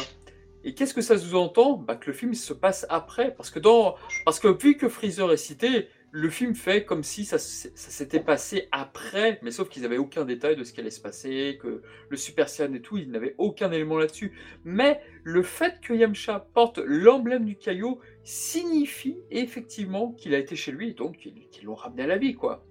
Et 0.65 0.75
qu'est-ce 0.75 0.93
que 0.93 1.03
ça 1.03 1.17
sous-entend? 1.17 1.75
Bah, 1.75 1.95
Que 1.95 2.09
le 2.09 2.13
film 2.15 2.35
se 2.35 2.53
passe 2.53 2.85
après. 2.89 3.33
Parce 3.37 3.51
que, 3.51 3.61
dans... 3.61 3.95
parce 4.25 4.41
que 4.41 4.49
vu 4.49 4.77
que 4.77 4.89
Freezer 4.89 5.31
est 5.33 5.37
cité, 5.37 5.89
le 6.13 6.29
film 6.29 6.55
fait 6.55 6.85
comme 6.85 7.05
si 7.05 7.25
ça, 7.25 7.39
s'était 7.39 8.21
passé 8.21 8.69
après, 8.73 9.39
mais 9.43 9.51
sauf 9.51 9.69
qu'ils 9.69 9.83
n'avaient 9.83 9.99
aucun 9.99 10.25
détail 10.25 10.57
de 10.57 10.65
ce 10.65 10.73
qui 10.73 10.81
allait 10.81 10.91
se 10.91 11.01
passer, 11.01 11.59
que 11.63 11.83
le 12.09 12.17
Super 12.17 12.49
Saiyan 12.49 12.75
et 12.75 12.81
tout, 12.81 12.99
ils 12.99 13.11
n'avaient 13.11 13.35
aucun 13.39 13.71
élément 13.71 13.97
là-dessus. 13.97 14.33
Mais 14.65 15.01
le 15.23 15.43
fait 15.43 15.81
que 15.81 15.93
Yamcha 15.93 16.47
porte 16.53 16.79
l'emblème 16.85 17.45
du 17.45 17.57
Kaio 17.57 18.01
signifie 18.25 19.19
effectivement 19.31 20.13
qu'il 20.13 20.35
a 20.35 20.39
été 20.39 20.57
chez 20.57 20.73
lui, 20.73 20.91
et 20.91 20.95
donc 20.95 21.17
qu'ils 21.19 21.65
l'ont 21.65 21.75
ramené 21.75 22.03
à 22.03 22.07
la 22.07 22.19
vie, 22.19 22.35
quoi. 22.35 22.65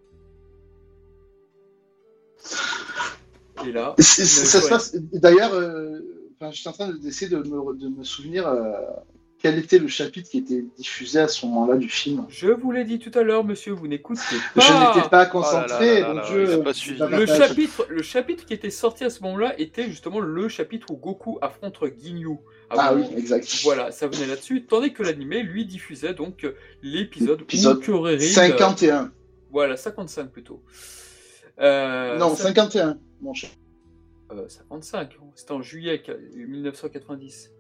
Et 3.66 3.72
là. 3.72 3.96
D'ailleurs, 5.14 5.54
euh, 5.54 6.00
je 6.42 6.52
suis 6.52 6.70
en 6.70 6.74
train 6.74 6.94
d'essayer 6.94 7.30
de 7.30 7.38
me, 7.38 7.76
de 7.76 7.88
me 7.90 8.04
souvenir 8.04 8.48
euh, 8.48 8.74
quel 9.42 9.58
était 9.58 9.80
le 9.80 9.88
chapitre 9.88 10.30
qui 10.30 10.40
était 10.40 10.66
diffusé 10.78 11.20
à 11.20 11.28
ce 11.28 11.46
moment-là 11.46 11.78
du 11.78 11.88
film? 11.90 12.26
je 12.30 12.50
vous 12.50 12.72
l'ai 12.72 12.84
dit 12.84 13.00
tout 13.00 13.18
à 13.18 13.24
l'heure, 13.24 13.44
monsieur, 13.46 13.72
vous 13.72 13.88
n'écoutez 13.88 14.20
pas. 14.54 14.62
Je 14.62 14.98
n'étais 14.98 15.10
pas 15.10 15.20
là 15.20 15.26
concentré, 15.26 16.02
là 16.02 16.14
là 16.14 16.58
pas 16.60 16.74
suivi. 16.74 17.00
Le 17.00 17.26
chapitre, 17.26 17.86
le 17.90 18.02
chapitre 18.02 18.46
qui 18.46 18.54
était 18.54 18.70
sorti 18.70 19.06
à 19.06 19.10
ce 19.10 19.24
moment-là 19.24 19.58
était 19.60 19.86
justement 19.86 20.20
le 20.20 20.50
chapitre 20.50 20.92
où 20.92 20.98
Goku 20.98 21.40
affronte 21.42 21.80
Ginyu. 22.02 22.38
Ah 22.70 22.94
oui, 22.94 23.04
Goku. 23.04 23.18
exact. 23.18 23.60
Voilà, 23.64 23.92
ça 23.92 24.08
venait 24.08 24.28
là-dessus. 24.28 24.66
Tandis 24.66 24.94
que 24.94 25.04
l'animé, 25.04 25.42
lui, 25.42 25.66
diffusait 25.66 26.14
donc 26.14 26.44
euh, 26.44 26.56
l'épisode 26.84 27.40
où 27.40 27.44
Épisode 27.44 27.80
Kuririn, 27.82 28.14
euh, 28.16 28.20
51. 28.20 29.12
Voilà, 29.52 29.78
55 29.78 30.30
plutôt. 30.32 30.62
Euh, 31.60 32.18
non, 32.18 32.36
ça- 32.36 32.44
51, 32.44 33.00
mon 33.22 33.34
cher. 33.34 33.50
euh, 34.32 34.48
55, 34.48 35.18
c'était 35.36 35.52
en 35.52 35.62
juillet 35.62 36.04
1990. 36.36 37.52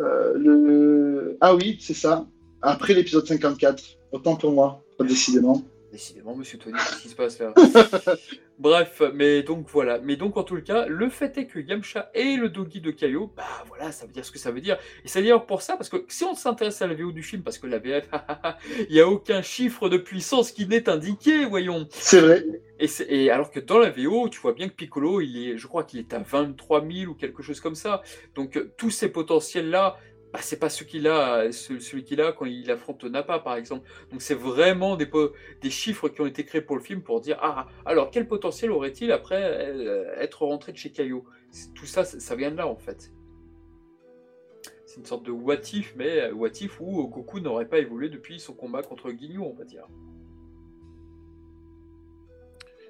Euh, 0.00 0.34
le... 0.36 1.36
Ah 1.40 1.54
oui, 1.54 1.78
c'est 1.80 1.94
ça. 1.94 2.26
Après 2.62 2.94
l'épisode 2.94 3.26
54. 3.26 3.82
Autant 4.12 4.36
pour 4.36 4.52
moi, 4.52 4.82
décidément. 5.00 5.62
Décidément, 5.90 6.34
monsieur 6.34 6.58
Tony, 6.58 6.76
qu'est-ce 6.76 7.02
qui 7.02 7.08
se 7.08 7.14
passe 7.14 7.38
là? 7.38 7.52
Bref, 8.58 9.02
mais 9.14 9.42
donc 9.42 9.68
voilà. 9.68 9.98
Mais 9.98 10.16
donc 10.16 10.36
en 10.36 10.44
tout 10.44 10.54
le 10.54 10.60
cas, 10.60 10.86
le 10.86 11.08
fait 11.08 11.36
est 11.38 11.46
que 11.46 11.58
Yamcha 11.58 12.10
est 12.14 12.36
le 12.36 12.48
doggy 12.48 12.80
de 12.80 12.92
Kaio, 12.92 13.32
bah 13.36 13.42
voilà, 13.66 13.90
ça 13.90 14.06
veut 14.06 14.12
dire 14.12 14.24
ce 14.24 14.30
que 14.30 14.38
ça 14.38 14.52
veut 14.52 14.60
dire. 14.60 14.78
Et 15.04 15.08
c'est 15.08 15.22
d'ailleurs 15.22 15.44
pour 15.44 15.60
ça, 15.60 15.76
parce 15.76 15.88
que 15.88 16.04
si 16.08 16.22
on 16.24 16.34
s'intéresse 16.34 16.80
à 16.80 16.86
la 16.86 16.94
VO 16.94 17.10
du 17.10 17.22
film, 17.22 17.42
parce 17.42 17.58
que 17.58 17.66
la 17.66 17.78
VF, 17.78 18.08
il 18.88 18.94
n'y 18.94 19.00
a 19.00 19.08
aucun 19.08 19.42
chiffre 19.42 19.88
de 19.88 19.96
puissance 19.96 20.52
qui 20.52 20.66
n'est 20.66 20.88
indiqué, 20.88 21.44
voyons. 21.46 21.88
C'est 21.90 22.20
vrai. 22.20 22.44
Et, 22.78 22.86
et 23.08 23.30
alors 23.30 23.50
que 23.50 23.58
dans 23.58 23.78
la 23.78 23.90
VO, 23.90 24.28
tu 24.28 24.38
vois 24.40 24.52
bien 24.52 24.68
que 24.68 24.74
Piccolo, 24.74 25.20
il 25.20 25.48
est, 25.48 25.58
je 25.58 25.66
crois 25.66 25.82
qu'il 25.82 25.98
est 25.98 26.14
à 26.14 26.20
23 26.20 26.86
000 26.88 27.10
ou 27.10 27.14
quelque 27.14 27.42
chose 27.42 27.60
comme 27.60 27.74
ça. 27.74 28.02
Donc 28.36 28.60
tous 28.76 28.90
ces 28.90 29.08
potentiels-là, 29.08 29.96
bah, 30.34 30.40
c'est 30.42 30.58
pas 30.58 30.68
ceux 30.68 30.84
qu'il 30.84 31.06
a, 31.06 31.52
ce- 31.52 31.78
celui 31.78 32.02
qu'il 32.02 32.20
a 32.20 32.32
quand 32.32 32.44
il 32.44 32.68
affronte 32.68 33.04
Nappa, 33.04 33.38
par 33.38 33.54
exemple. 33.54 33.88
Donc 34.10 34.20
c'est 34.20 34.34
vraiment 34.34 34.96
des, 34.96 35.08
chiffres 35.70 36.08
qui 36.08 36.20
ont 36.22 36.26
été 36.26 36.44
créés 36.44 36.60
pour 36.60 36.74
le 36.74 36.82
film 36.82 37.02
pour 37.02 37.20
dire 37.20 37.38
ah 37.40 37.68
alors 37.86 38.10
quel 38.10 38.26
potentiel 38.26 38.72
aurait-il 38.72 39.12
après 39.12 39.40
euh, 39.40 40.12
être 40.16 40.44
rentré 40.44 40.72
de 40.72 40.76
chez 40.76 40.90
Caillot 40.90 41.24
Tout 41.76 41.86
ça, 41.86 42.02
ça 42.04 42.34
vient 42.34 42.50
de 42.50 42.56
là 42.56 42.66
en 42.66 42.74
fait. 42.74 43.12
C'est 44.86 44.96
une 44.96 45.06
sorte 45.06 45.24
de 45.24 45.30
what 45.30 45.60
if, 45.72 45.94
mais 45.94 46.22
euh, 46.22 46.32
what 46.32 46.48
if 46.60 46.80
où 46.80 47.06
Goku 47.06 47.38
n'aurait 47.38 47.68
pas 47.68 47.78
évolué 47.78 48.08
depuis 48.08 48.40
son 48.40 48.54
combat 48.54 48.82
contre 48.82 49.12
Ginyu, 49.12 49.38
on 49.38 49.52
va 49.52 49.64
dire. 49.64 49.86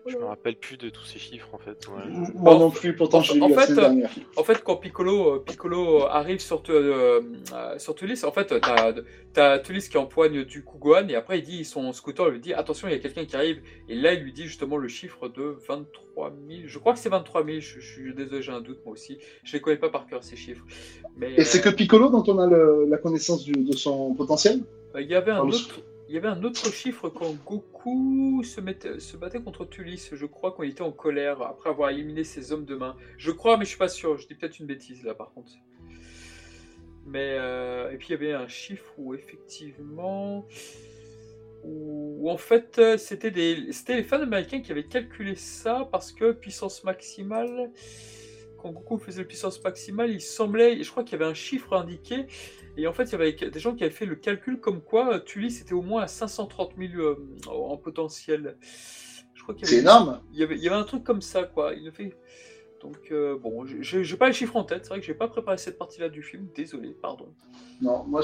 Je 0.07 0.17
me 0.19 0.25
rappelle 0.25 0.57
plus 0.57 0.77
de 0.77 0.91
tous 0.91 1.05
ces 1.05 1.19
chiffres 1.19 1.49
en 1.53 1.59
fait. 1.59 1.87
ouais. 1.89 2.05
Moi 2.35 2.59
non 2.59 2.71
plus, 2.71 2.95
pourtant 2.95 3.23
je 3.23 3.41
en 3.41 3.49
la 3.49 3.59
fait, 3.59 3.79
euh. 3.79 4.07
En 4.37 4.45
fait, 4.45 4.63
quand 4.63 4.77
Piccolo, 4.77 5.37
euh, 5.37 5.39
Piccolo 5.45 6.03
arrive 6.03 6.41
sur, 6.41 6.63
te- 6.63 6.73
euh, 6.73 7.21
euh, 7.55 7.79
sur 7.79 7.95
Tulis, 7.95 8.23
en 8.25 8.31
fait, 8.33 8.53
t'as 8.61 8.93
as 9.37 9.59
Tulis 9.61 9.89
qui 9.89 9.97
empoigne 9.97 10.45
du 10.45 10.63
coup 10.63 10.77
Gohan, 10.79 11.09
et 11.09 11.15
après 11.15 11.39
il 11.39 11.43
dit, 11.45 11.65
son 11.65 11.93
scooter 11.93 12.29
lui 12.29 12.41
dit 12.41 12.53
attention, 12.53 12.87
il 12.89 12.93
y 12.93 12.95
a 12.95 12.99
quelqu'un 12.99 13.25
qui 13.25 13.35
arrive, 13.35 13.63
et 13.89 13.95
là 13.95 14.13
il 14.13 14.21
lui 14.21 14.33
dit 14.33 14.45
justement 14.45 14.77
le 14.77 14.89
chiffre 14.89 15.29
de 15.29 15.57
23 15.67 16.33
000. 16.49 16.63
Je 16.67 16.79
crois 16.79 16.93
que 16.93 16.99
c'est 16.99 17.09
23 17.09 17.45
000, 17.45 17.61
je, 17.61 17.81
je 17.81 17.93
suis 17.93 18.15
désolé, 18.15 18.43
j'ai 18.43 18.53
un 18.53 18.61
doute 18.61 18.81
moi 18.85 18.93
aussi. 18.93 19.19
Je 19.43 19.55
les 19.55 19.61
connais 19.63 19.77
pas 19.79 19.89
par 19.89 20.07
cœur 20.07 20.23
ces 20.23 20.37
chiffres. 20.37 20.65
Mais 21.17 21.35
Et 21.35 21.45
c'est 21.45 21.61
que 21.63 21.71
Piccolo 21.71 22.11
dont 22.11 22.25
on 22.27 22.39
a 22.39 22.47
le- 22.47 22.85
la 22.89 22.99
connaissance 22.99 23.43
du- 23.45 23.53
de 23.53 23.73
son 23.77 24.13
potentiel? 24.15 24.61
euh, 24.95 25.01
il 25.01 25.09
y 25.11 25.15
avait 25.15 25.31
un 25.33 25.39
Dans 25.39 25.45
le- 25.47 25.55
autre. 25.55 25.81
Il 26.09 26.15
y 26.15 26.19
avait 26.19 26.29
un 26.29 26.43
autre 26.45 26.71
chiffre 26.71 27.09
quand 27.09 27.33
Goku 27.47 28.43
se, 28.45 28.61
battait 29.17 29.41
contre 29.41 29.65
Tulis, 29.65 30.11
je 30.13 30.27
crois, 30.27 30.55
il 30.63 30.71
était 30.71 30.83
en 30.83 30.93
colère, 30.93 31.41
après 31.43 31.71
avoir 31.71 31.91
éliminé 31.91 32.25
ses 32.25 32.53
hommes 32.53 32.67
de 32.67 32.77
main. 32.77 32.95
Je 33.17 33.31
crois, 33.31 33.57
mais 33.57 33.65
je 33.65 33.71
suis 33.71 33.79
pas 33.79 33.89
sûr. 33.89 34.19
Je 34.19 34.27
dis 34.27 34.35
peut-être 34.35 34.59
une 34.59 34.67
bêtise 34.67 35.03
là, 35.03 35.15
par 35.15 35.33
contre. 35.33 35.53
Mais 37.07 37.37
euh, 37.39 37.91
et 37.91 37.97
puis 37.97 38.09
il 38.09 38.11
y 38.13 38.15
avait 38.15 38.33
un 38.33 38.49
chiffre 38.49 38.93
où 38.99 39.15
effectivement, 39.15 40.47
où, 41.63 42.17
où 42.21 42.31
en 42.31 42.37
fait 42.37 42.79
euh, 42.79 42.97
c'était 42.97 43.31
des, 43.31 43.73
c'était 43.73 43.97
les 43.97 44.03
fans 44.03 44.21
américains 44.21 44.61
qui 44.61 44.73
avaient 44.73 44.87
calculé 44.87 45.35
ça 45.35 45.89
parce 45.91 46.13
que 46.13 46.33
puissance 46.33 46.85
maximale, 46.85 47.71
quand 48.65 48.73
Goku 48.73 48.97
faisait 48.97 49.21
la 49.21 49.29
puissance 49.29 49.63
maximale, 49.63 50.11
il 50.11 50.23
semblait, 50.23 50.83
je 50.83 50.91
crois 50.91 51.05
qu'il 51.05 51.19
y 51.19 51.23
avait 51.23 51.31
un 51.31 51.35
chiffre 51.35 51.75
indiqué. 51.75 52.27
Et 52.79 52.87
en 52.87 52.95
fait, 52.95 53.05
il 53.05 53.13
y 53.13 53.15
avait 53.15 53.33
des 53.35 53.61
gens 53.61 53.75
qui 53.75 53.85
avaient 53.85 53.93
fait 53.93 54.07
le 54.07 54.17
calcul 54.17 54.59
comme 54.59 54.81
quoi 54.81 55.17
euh, 55.17 55.19
Tulis 55.19 55.59
était 55.61 55.75
au 55.75 55.83
moins 55.83 56.03
à 56.03 56.07
530 56.07 56.73
000 56.79 56.95
euh, 56.95 57.29
en 57.47 57.77
potentiel. 57.77 58.57
Je 59.35 59.43
crois 59.43 59.55
qu'il 59.55 59.67
y 59.67 59.71
C'est 59.71 59.79
énorme. 59.81 60.23
il 60.33 60.41
y, 60.41 60.43
avait, 60.43 60.57
il 60.57 60.63
y 60.63 60.69
avait 60.69 60.77
un 60.79 60.85
truc 60.85 61.05
comme 61.05 61.21
ça, 61.21 61.43
quoi. 61.43 61.75
Il 61.75 61.93
fait... 61.93 62.17
Donc, 62.85 62.99
euh, 63.13 63.39
bon, 63.39 63.65
je 63.81 63.99
n'ai 63.99 64.19
pas 64.19 64.27
les 64.27 64.35
chiffres 64.35 64.57
en 64.57 64.63
tête. 64.65 64.81
C'est 64.83 64.91
vrai 64.91 65.01
que 65.01 65.07
j'ai 65.07 65.15
pas 65.15 65.27
préparé 65.27 65.57
cette 65.57 65.79
partie-là 65.79 66.11
du 66.11 66.23
film. 66.23 66.47
Désolé, 66.55 66.91
pardon. 67.01 67.27
Non, 67.81 68.05
moi, 68.07 68.21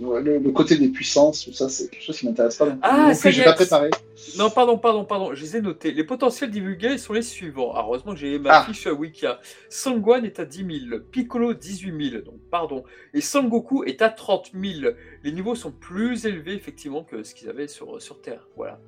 le, 0.00 0.38
le 0.38 0.50
côté 0.50 0.78
des 0.78 0.88
puissances, 0.88 1.44
tout 1.44 1.52
ça, 1.52 1.68
c'est 1.68 1.90
quelque 1.90 2.02
chose 2.02 2.18
qui 2.18 2.26
m'intéresse 2.26 2.56
pas. 2.56 2.66
plus. 2.70 2.78
Ah, 2.80 3.12
ça 3.12 3.30
j'ai 3.30 3.44
pas 3.44 3.52
préparé. 3.52 3.90
Non, 4.38 4.48
pardon, 4.48 4.78
pardon, 4.78 5.04
pardon. 5.04 5.34
Je 5.34 5.42
les 5.42 5.58
ai 5.58 5.60
notés. 5.60 5.92
Les 5.92 6.04
potentiels 6.04 6.50
divulgués 6.50 6.96
sont 6.96 7.12
les 7.12 7.20
suivants. 7.22 7.72
Alors, 7.74 7.88
heureusement 7.88 8.12
que 8.14 8.18
j'ai 8.18 8.38
ma 8.38 8.60
Ah. 8.60 8.64
fiche 8.64 8.86
Wikia. 8.86 9.38
Sangwan 9.68 10.24
est 10.24 10.40
à 10.40 10.46
10 10.46 10.88
000. 10.88 11.00
Piccolo, 11.10 11.52
18 11.52 12.10
000. 12.10 12.22
Donc, 12.24 12.40
pardon. 12.50 12.82
Et 13.12 13.20
Sangoku 13.20 13.84
est 13.84 14.00
à 14.00 14.08
30 14.08 14.52
000. 14.58 14.94
Les 15.22 15.32
niveaux 15.32 15.54
sont 15.54 15.70
plus 15.70 16.24
élevés, 16.24 16.54
effectivement, 16.54 17.04
que 17.04 17.22
ce 17.22 17.34
qu'ils 17.34 17.50
avaient 17.50 17.68
sur, 17.68 18.00
sur 18.00 18.22
Terre. 18.22 18.48
Voilà. 18.56 18.80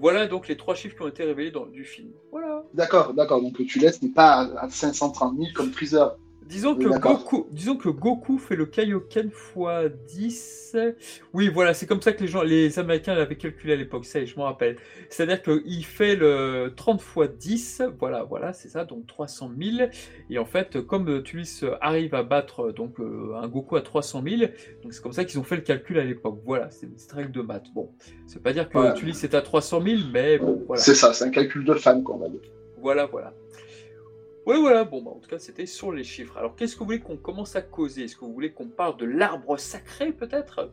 Voilà 0.00 0.26
donc 0.26 0.48
les 0.48 0.56
trois 0.56 0.74
chiffres 0.74 0.96
qui 0.96 1.02
ont 1.02 1.08
été 1.08 1.24
révélés 1.24 1.50
dans 1.50 1.66
du 1.66 1.84
film. 1.84 2.08
Voilà. 2.30 2.64
D'accord, 2.72 3.12
d'accord. 3.12 3.42
Donc 3.42 3.64
tu 3.66 3.78
laisses 3.78 4.00
n'est 4.00 4.08
pas 4.08 4.48
à, 4.56 4.64
à 4.64 4.70
530 4.70 5.36
000 5.36 5.48
comme 5.54 5.70
Freezer. 5.72 6.16
Disons 6.50 6.74
que. 6.74 6.98
Goku, 6.98 7.46
disons 7.52 7.76
que 7.76 7.88
Goku 7.88 8.38
fait 8.38 8.56
le 8.56 8.66
Kaioken 8.66 9.28
x 9.28 9.54
10. 10.08 10.76
Oui, 11.32 11.48
voilà, 11.48 11.74
c'est 11.74 11.86
comme 11.86 12.02
ça 12.02 12.12
que 12.12 12.20
les 12.22 12.28
gens, 12.28 12.42
les 12.42 12.78
Américains 12.80 13.14
l'avaient 13.14 13.36
calculé 13.36 13.74
à 13.74 13.76
l'époque, 13.76 14.04
ça, 14.04 14.24
je 14.24 14.34
m'en 14.34 14.44
rappelle. 14.44 14.76
C'est-à-dire 15.08 15.42
qu'il 15.42 15.84
fait 15.84 16.16
le 16.16 16.72
30 16.76 17.00
x 17.00 17.30
10, 17.38 17.82
voilà, 17.98 18.24
voilà, 18.24 18.52
c'est 18.52 18.68
ça, 18.68 18.84
donc 18.84 19.06
300 19.06 19.52
000. 19.56 19.90
Et 20.28 20.38
en 20.38 20.44
fait, 20.44 20.80
comme 20.80 21.22
Tulis 21.22 21.60
arrive 21.80 22.14
à 22.14 22.24
battre 22.24 22.72
donc 22.72 22.98
euh, 22.98 23.34
un 23.40 23.46
Goku 23.46 23.76
à 23.76 23.82
300 23.82 24.22
000, 24.26 24.50
donc 24.82 24.92
c'est 24.92 25.02
comme 25.02 25.12
ça 25.12 25.24
qu'ils 25.24 25.38
ont 25.38 25.44
fait 25.44 25.56
le 25.56 25.62
calcul 25.62 25.98
à 26.00 26.04
l'époque. 26.04 26.40
Voilà, 26.44 26.68
c'est 26.70 26.86
une 26.86 26.92
petite 26.94 27.12
règle 27.12 27.30
de 27.30 27.42
maths. 27.42 27.66
Bon, 27.74 27.92
ça 28.26 28.34
veut 28.34 28.42
pas 28.42 28.52
dire 28.52 28.68
que 28.68 28.76
Ouais. 28.76 28.94
Tulis 28.94 29.18
est 29.22 29.34
à 29.34 29.42
300 29.42 29.82
000, 29.82 29.96
mais 30.12 30.38
bon, 30.38 30.64
voilà. 30.66 30.82
C'est 30.82 30.94
ça, 30.94 31.12
c'est 31.12 31.24
un 31.24 31.30
calcul 31.30 31.64
de 31.64 31.74
fan, 31.74 32.02
quoi, 32.02 32.16
on 32.16 32.18
va 32.18 32.28
dire. 32.28 32.40
Voilà, 32.80 33.06
voilà. 33.06 33.34
Ouais, 34.50 34.58
voilà, 34.58 34.82
bon, 34.82 35.00
bah, 35.00 35.12
en 35.12 35.20
tout 35.20 35.30
cas, 35.30 35.38
c'était 35.38 35.64
sur 35.66 35.92
les 35.92 36.02
chiffres. 36.02 36.36
Alors, 36.36 36.56
qu'est-ce 36.56 36.74
que 36.74 36.80
vous 36.80 36.86
voulez 36.86 36.98
qu'on 36.98 37.16
commence 37.16 37.54
à 37.54 37.62
causer? 37.62 38.02
Est-ce 38.02 38.16
que 38.16 38.24
vous 38.24 38.32
voulez 38.32 38.50
qu'on 38.50 38.66
parle 38.66 38.96
de 38.96 39.04
l'arbre 39.04 39.56
sacré, 39.58 40.10
peut-être? 40.10 40.72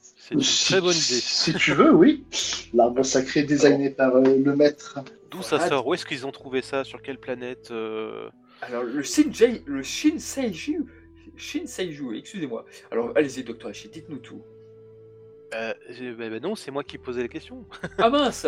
C'est 0.00 0.32
une 0.34 0.40
Si- 0.40 0.72
très 0.72 0.80
bonne 0.80 0.92
idée. 0.94 1.20
Si 1.20 1.52
tu 1.52 1.74
veux, 1.74 1.92
oui. 1.92 2.24
L'arbre 2.72 3.02
sacré 3.02 3.42
designé 3.42 3.90
par 3.90 4.16
euh, 4.16 4.22
le 4.22 4.56
maître. 4.56 5.00
D'où 5.30 5.42
ça 5.42 5.68
sort? 5.68 5.86
Où 5.86 5.92
est-ce 5.92 6.06
qu'ils 6.06 6.26
ont 6.26 6.32
trouvé 6.32 6.62
ça? 6.62 6.84
Sur 6.84 7.02
quelle 7.02 7.18
planète 7.18 7.70
euh, 7.70 8.30
Alors, 8.62 8.82
le 8.82 9.02
Shinjei, 9.02 9.62
le 9.66 9.82
Shinseiju, 9.82 10.86
Shinseiju, 11.36 12.16
excusez-moi. 12.16 12.64
Alors, 12.90 13.12
allez-y, 13.14 13.44
docteur 13.44 13.68
Hachi, 13.70 13.88
dites-nous 13.90 14.18
tout. 14.20 14.40
J'ai- 15.90 16.12
bah, 16.12 16.28
bah 16.30 16.40
non, 16.40 16.54
c'est 16.54 16.70
moi 16.70 16.82
qui 16.84 16.98
posais 16.98 17.22
la 17.22 17.28
question. 17.28 17.64
Ah 17.98 18.10
mince 18.10 18.46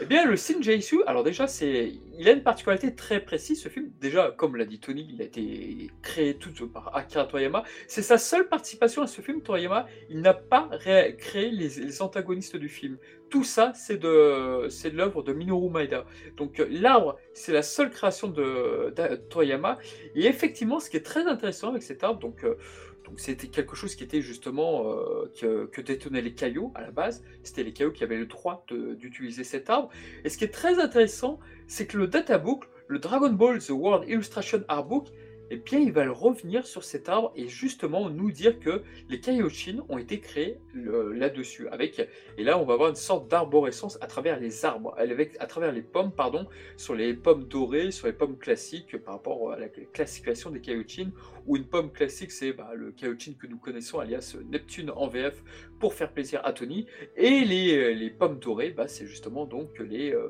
Eh 0.00 0.04
bien, 0.06 0.24
le 0.26 0.36
Shinjeisu, 0.36 1.02
alors 1.06 1.24
déjà, 1.24 1.46
c'est, 1.46 1.92
il 2.18 2.28
a 2.28 2.32
une 2.32 2.42
particularité 2.42 2.94
très 2.94 3.20
précise, 3.20 3.62
ce 3.62 3.68
film. 3.68 3.90
Déjà, 4.00 4.30
comme 4.36 4.56
l'a 4.56 4.64
dit 4.64 4.78
Tony, 4.78 5.08
il 5.12 5.22
a 5.22 5.24
été 5.24 5.90
créé 6.02 6.34
tout 6.36 6.50
par 6.68 6.94
Akira 6.96 7.24
Toriyama. 7.24 7.62
C'est 7.86 8.02
sa 8.02 8.18
seule 8.18 8.48
participation 8.48 9.02
à 9.02 9.06
ce 9.06 9.20
film, 9.22 9.42
Toriyama. 9.42 9.86
Il 10.08 10.20
n'a 10.20 10.34
pas 10.34 10.68
ré- 10.72 11.16
créé 11.18 11.50
les, 11.50 12.02
antagonistes 12.02 12.56
du 12.56 12.68
film. 12.68 12.98
Tout 13.30 13.44
ça, 13.44 13.72
c'est 13.74 13.96
de, 13.98 14.66
c'est 14.68 14.90
l'œuvre 14.90 15.22
de 15.22 15.32
Minoru 15.32 15.70
Maeda. 15.70 16.04
Donc, 16.36 16.58
euh, 16.60 16.66
l'arbre, 16.70 17.16
c'est 17.32 17.52
la 17.52 17.62
seule 17.62 17.90
création 17.90 18.28
de, 18.28 18.92
de 18.94 19.16
Toriyama. 19.16 19.78
Et 20.14 20.26
effectivement, 20.26 20.80
ce 20.80 20.90
qui 20.90 20.96
est 20.96 21.06
très 21.06 21.26
intéressant 21.26 21.68
avec 21.70 21.82
cet 21.82 22.02
arbre, 22.04 22.18
donc, 22.20 22.44
euh, 22.44 22.56
c'était 23.16 23.48
quelque 23.48 23.76
chose 23.76 23.94
qui 23.94 24.04
était 24.04 24.22
justement 24.22 24.90
euh, 24.90 25.30
que, 25.40 25.66
que 25.66 25.80
détenaient 25.80 26.22
les 26.22 26.34
cailloux 26.34 26.72
à 26.74 26.82
la 26.82 26.90
base. 26.90 27.22
C'était 27.42 27.62
les 27.62 27.72
cailloux 27.72 27.92
qui 27.92 28.04
avaient 28.04 28.16
le 28.16 28.26
droit 28.26 28.64
d'utiliser 28.68 29.44
cet 29.44 29.70
arbre. 29.70 29.90
Et 30.24 30.28
ce 30.28 30.38
qui 30.38 30.44
est 30.44 30.48
très 30.48 30.78
intéressant, 30.80 31.38
c'est 31.66 31.86
que 31.86 31.96
le 31.96 32.06
databook, 32.06 32.64
le 32.88 32.98
Dragon 32.98 33.30
Ball 33.30 33.58
The 33.60 33.70
World 33.70 34.08
Illustration 34.08 34.62
Artbook, 34.68 35.08
eh 35.52 35.56
bien, 35.56 35.80
il 35.80 35.90
va 35.90 36.04
le 36.04 36.12
revenir 36.12 36.64
sur 36.64 36.84
cet 36.84 37.08
arbre 37.08 37.32
et 37.34 37.48
justement 37.48 38.08
nous 38.08 38.30
dire 38.30 38.60
que 38.60 38.82
les 39.08 39.18
Kaioshin 39.18 39.84
ont 39.88 39.98
été 39.98 40.20
créés 40.20 40.58
là-dessus. 40.74 41.68
Avec 41.68 42.08
et 42.38 42.44
là, 42.44 42.56
on 42.58 42.64
va 42.64 42.74
avoir 42.74 42.90
une 42.90 42.94
sorte 42.94 43.28
d'arborescence 43.28 43.98
à 44.00 44.06
travers 44.06 44.38
les 44.38 44.64
arbres, 44.64 44.94
avec 44.96 45.36
à 45.40 45.46
travers 45.46 45.72
les 45.72 45.82
pommes, 45.82 46.12
pardon, 46.12 46.46
sur 46.76 46.94
les 46.94 47.14
pommes 47.14 47.44
dorées, 47.48 47.90
sur 47.90 48.06
les 48.06 48.12
pommes 48.12 48.38
classiques 48.38 48.96
par 48.98 49.14
rapport 49.14 49.50
à 49.50 49.58
la 49.58 49.68
classification 49.68 50.50
des 50.50 50.60
Kaioshin. 50.60 51.10
Où 51.46 51.56
une 51.56 51.64
pomme 51.64 51.90
classique, 51.90 52.30
c'est 52.30 52.52
bah, 52.52 52.70
le 52.76 52.92
Kaioshin 52.92 53.32
que 53.32 53.48
nous 53.48 53.58
connaissons, 53.58 53.98
alias 53.98 54.36
Neptune 54.48 54.90
en 54.90 55.08
VF, 55.08 55.42
pour 55.80 55.94
faire 55.94 56.12
plaisir 56.12 56.40
à 56.44 56.52
Tony. 56.52 56.86
Et 57.16 57.40
les, 57.44 57.94
les 57.94 58.10
pommes 58.10 58.38
dorées, 58.38 58.70
bah, 58.70 58.86
c'est 58.86 59.06
justement 59.06 59.46
donc 59.46 59.80
les, 59.80 60.12
euh, 60.12 60.28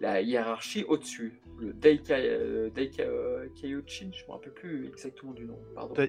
la 0.00 0.20
hiérarchie 0.20 0.84
au-dessus. 0.88 1.40
Le 1.60 1.72
Daika, 1.74 2.14
euh, 2.16 2.70
Daika 2.70 3.02
euh, 3.02 3.46
Kaioshin, 3.60 4.10
je 4.12 4.22
ne 4.22 4.28
me 4.28 4.32
rappelle 4.32 4.52
plus 4.52 4.86
exactement 4.88 5.32
du 5.32 5.44
nom, 5.44 5.58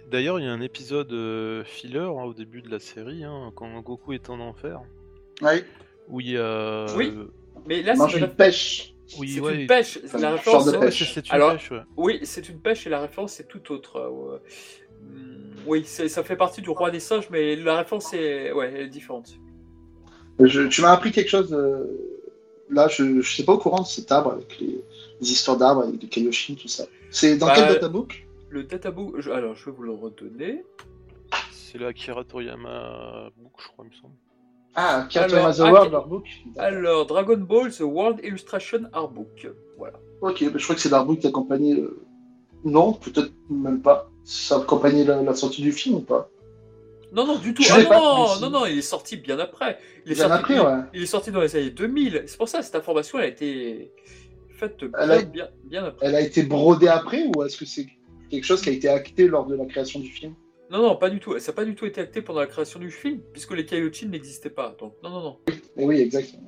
D'ailleurs, 0.09 0.39
il 0.39 0.45
y 0.45 0.47
a 0.47 0.51
un 0.51 0.61
épisode 0.61 1.11
euh, 1.11 1.63
filler 1.65 1.99
hein, 1.99 2.23
au 2.23 2.33
début 2.33 2.61
de 2.61 2.69
la 2.69 2.79
série, 2.79 3.23
hein, 3.25 3.51
quand 3.55 3.67
Goku 3.81 4.13
est 4.13 4.29
en 4.29 4.39
enfer, 4.39 4.79
Ouais. 5.41 5.65
où 6.07 6.21
il 6.21 6.31
y 6.31 6.37
a. 6.37 6.85
Oui. 6.95 7.13
Mais 7.67 7.81
là, 7.83 7.95
c'est 7.95 8.17
une 8.17 8.23
une, 8.25 8.29
pêche. 8.29 8.93
oui, 9.19 9.29
c'est 9.33 9.39
ouais, 9.41 9.61
une 9.61 9.67
pêche. 9.67 9.99
Enfin, 10.05 10.19
La 10.19 10.29
une 10.29 10.33
référence, 10.35 10.67
ouais, 10.67 10.79
pêche. 10.79 10.99
c'est 10.99 11.13
c'est 11.21 11.27
une 11.27 11.35
Alors- 11.35 11.51
pêche, 11.53 11.71
ouais. 11.71 11.81
Oui, 11.97 12.19
c'est 12.23 12.47
une 12.47 12.59
pêche 12.59 12.87
et 12.87 12.89
la 12.89 13.01
référence 13.01 13.33
c'est 13.33 13.47
tout 13.47 13.71
autre. 13.73 13.97
euh, 13.97 14.37
hum, 15.01 15.51
Oui, 15.67 15.83
c'est- 15.85 16.07
ça 16.07 16.23
fait 16.23 16.37
partie 16.37 16.61
du 16.61 16.69
roi 16.69 16.89
des 16.91 16.99
singes, 17.01 17.29
mais 17.29 17.55
la 17.57 17.77
référence 17.79 18.13
est, 18.13 18.51
ouais, 18.53 18.71
elle 18.73 18.81
est 18.83 18.87
différente. 18.87 19.33
Je- 20.39 20.67
tu 20.67 20.81
m'as 20.81 20.91
appris 20.93 21.11
quelque 21.11 21.29
chose. 21.29 21.53
euh, 21.53 21.85
là, 22.69 22.87
je 22.87 23.03
ne 23.03 23.21
suis 23.21 23.43
pas 23.43 23.53
au 23.53 23.57
courant 23.57 23.81
de 23.81 23.87
cet 23.87 24.11
arbre 24.11 24.31
avec 24.31 24.57
les, 24.59 24.81
les 25.21 25.31
histoires 25.31 25.57
d'arbres, 25.57 25.83
avec 25.83 26.01
les 26.01 26.07
Kaioshin, 26.09 26.55
tout 26.55 26.67
ça. 26.67 26.85
C'est 27.11 27.37
dans 27.37 27.45
Bah, 27.47 27.53
quel 27.55 27.67
databook? 27.67 28.27
Le 28.49 28.63
databook, 28.63 29.19
je- 29.19 29.29
alors 29.31 29.55
je 29.55 29.65
vais 29.65 29.71
vous 29.71 29.83
le 29.83 29.91
redonner. 29.93 30.63
C'est 31.51 31.77
le 31.77 31.87
Akira 31.87 32.23
Toriyama 32.23 33.29
Book, 33.37 33.53
je 33.59 33.67
crois, 33.69 33.85
il 33.85 33.91
me 33.95 34.01
semble. 34.01 34.13
Ah, 34.75 34.95
Alors, 34.95 35.07
Cartoon 35.09 35.51
the 35.53 35.59
World, 35.59 35.85
ok. 35.87 35.91
leur 35.91 36.07
book. 36.07 36.25
Alors, 36.57 37.05
Dragon 37.05 37.37
Ball 37.37 37.71
The 37.71 37.81
World 37.81 38.19
Illustration 38.23 38.81
Artbook. 38.93 39.47
Voilà. 39.77 39.99
Ok, 40.21 40.43
bah, 40.45 40.57
je 40.57 40.63
crois 40.63 40.75
que 40.75 40.81
c'est 40.81 40.89
l'artbook 40.89 41.19
qui 41.19 41.27
accompagnait. 41.27 41.75
euh, 41.79 42.01
Non, 42.63 42.93
peut-être 42.93 43.31
même 43.49 43.81
pas. 43.81 44.09
Ça 44.23 44.57
accompagnait 44.57 45.03
la, 45.03 45.21
la 45.21 45.33
sortie 45.35 45.61
du 45.61 45.71
film 45.71 45.95
ou 45.95 45.99
pas? 46.01 46.29
Non, 47.13 47.25
non, 47.25 47.37
du 47.37 47.53
tout. 47.53 47.63
Ah 47.69 47.81
non, 47.81 47.89
pas, 47.89 47.99
non, 47.99 48.39
non, 48.41 48.49
non, 48.59 48.65
il 48.65 48.77
est 48.77 48.81
sorti 48.81 49.17
bien 49.17 49.37
après. 49.39 49.79
Il 50.05 50.11
est 50.13 50.15
Bien 50.15 50.27
sorti, 50.29 50.39
après, 50.39 50.55
il- 50.55 50.61
ouais. 50.61 50.81
il 50.93 51.03
est 51.03 51.05
sorti 51.07 51.31
dans 51.31 51.41
les 51.41 51.53
années 51.57 51.71
2000. 51.71 52.23
C'est 52.27 52.37
pour 52.37 52.47
ça, 52.47 52.61
cette 52.61 52.75
information, 52.75 53.17
elle 53.19 53.25
a 53.25 53.27
été 53.27 53.91
faite 54.61 54.77
bien, 54.79 54.89
Elle 54.99 55.11
a- 55.11 55.21
bien, 55.23 55.49
bien 55.65 55.85
après. 55.85 56.05
Elle 56.07 56.15
a 56.15 56.21
été 56.21 56.43
brodée 56.43 56.87
après 56.87 57.29
ou 57.35 57.43
est-ce 57.43 57.57
que 57.57 57.65
c'est 57.65 57.87
quelque 58.29 58.43
chose 58.45 58.61
qui 58.61 58.69
a 58.69 58.71
été 58.73 58.87
acté 58.87 59.27
lors 59.27 59.45
de 59.45 59.55
la 59.55 59.65
création 59.65 59.99
du 59.99 60.09
film? 60.09 60.33
Non, 60.69 60.81
non, 60.81 60.95
pas 60.95 61.09
du 61.09 61.19
tout. 61.19 61.37
Ça 61.39 61.51
n'a 61.51 61.55
pas 61.55 61.65
du 61.65 61.75
tout 61.75 61.85
été 61.85 61.99
acté 61.99 62.21
pendant 62.21 62.39
la 62.39 62.47
création 62.47 62.79
du 62.79 62.91
film, 62.91 63.19
puisque 63.33 63.51
les 63.53 63.65
Kaioshin 63.65 64.07
n'existaient 64.07 64.49
pas. 64.49 64.73
Donc, 64.79 64.93
non, 65.03 65.09
non, 65.09 65.21
non. 65.21 65.37
Eh 65.75 65.85
oui, 65.85 65.99
exactement. 65.99 66.47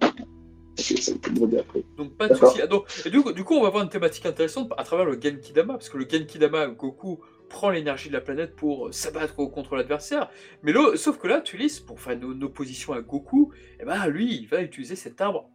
Après. 1.59 1.83
Donc 1.97 2.17
pas 2.17 2.27
de 2.27 2.33
D'accord. 2.33 2.49
souci. 2.49 2.61
Ah, 2.63 2.67
donc, 2.67 2.85
et 3.05 3.09
du, 3.09 3.21
coup, 3.21 3.31
du 3.31 3.43
coup, 3.43 3.53
on 3.55 3.61
va 3.61 3.67
avoir 3.67 3.83
une 3.83 3.89
thématique 3.89 4.25
intéressante 4.25 4.71
à 4.77 4.83
travers 4.83 5.05
le 5.05 5.19
Genkidama, 5.21 5.73
parce 5.73 5.89
que 5.89 5.97
le 5.97 6.07
Genkidama, 6.09 6.67
Goku 6.67 7.19
prend 7.49 7.69
l'énergie 7.69 8.07
de 8.09 8.13
la 8.13 8.21
planète 8.21 8.55
pour 8.55 8.93
s'abattre 8.93 9.35
contre 9.35 9.75
l'adversaire. 9.75 10.29
Mais 10.63 10.73
là, 10.73 10.95
sauf 10.95 11.19
que 11.19 11.27
là, 11.27 11.41
Tulis, 11.41 11.81
pour 11.85 11.99
faire 11.99 12.13
une, 12.13 12.31
une 12.31 12.43
opposition 12.43 12.93
à 12.93 13.01
Goku, 13.01 13.51
eh 13.79 13.85
ben, 13.85 14.07
lui, 14.07 14.35
il 14.35 14.47
va 14.47 14.61
utiliser 14.61 14.95
cet 14.95 15.21
arbre 15.21 15.49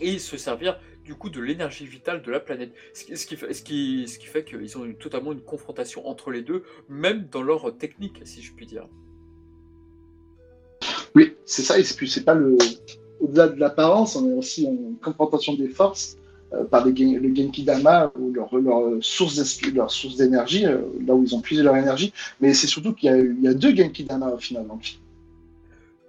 et 0.00 0.18
se 0.18 0.36
servir 0.36 0.78
du 1.04 1.14
coup 1.14 1.30
de 1.30 1.40
l'énergie 1.40 1.86
vitale 1.86 2.22
de 2.22 2.30
la 2.30 2.40
planète. 2.40 2.72
Ce 2.94 3.04
qui, 3.04 3.16
ce 3.16 3.26
qui 3.26 3.36
ce 4.08 4.18
qui, 4.18 4.26
fait 4.26 4.44
qu'ils 4.44 4.78
ont 4.78 4.84
une- 4.84 4.96
totalement 4.96 5.32
une 5.32 5.40
confrontation 5.40 6.06
entre 6.06 6.30
les 6.30 6.42
deux, 6.42 6.62
même 6.88 7.26
dans 7.30 7.42
leur 7.42 7.76
technique, 7.76 8.20
si 8.24 8.42
je 8.42 8.52
puis 8.52 8.66
dire. 8.66 8.86
Oui, 11.14 11.34
c'est 11.44 11.62
ça, 11.62 11.78
et 11.78 11.84
c'est 11.84 12.24
pas 12.24 12.34
le. 12.34 12.56
Au-delà 13.20 13.48
de 13.48 13.60
l'apparence, 13.60 14.16
on 14.16 14.28
est 14.30 14.34
aussi 14.34 14.66
en 14.66 14.94
confrontation 15.04 15.54
des 15.54 15.68
forces 15.68 16.16
euh, 16.52 16.64
par 16.64 16.84
le 16.84 16.92
Genki 16.94 17.62
Dama 17.62 18.12
ou 18.18 18.32
leur, 18.32 18.52
leur 18.56 19.02
source 19.04 20.16
d'énergie, 20.16 20.66
euh, 20.66 20.78
là 21.06 21.14
où 21.14 21.22
ils 21.22 21.34
ont 21.34 21.40
puisé 21.40 21.62
leur 21.62 21.76
énergie. 21.76 22.12
Mais 22.40 22.52
c'est 22.52 22.66
surtout 22.66 22.94
qu'il 22.94 23.10
y, 23.10 23.12
a- 23.12 23.18
y 23.18 23.48
a 23.48 23.54
deux 23.54 23.74
Genki 23.76 24.04
Dama 24.04 24.28
au 24.30 24.38
final. 24.38 24.66
Donc. 24.66 24.98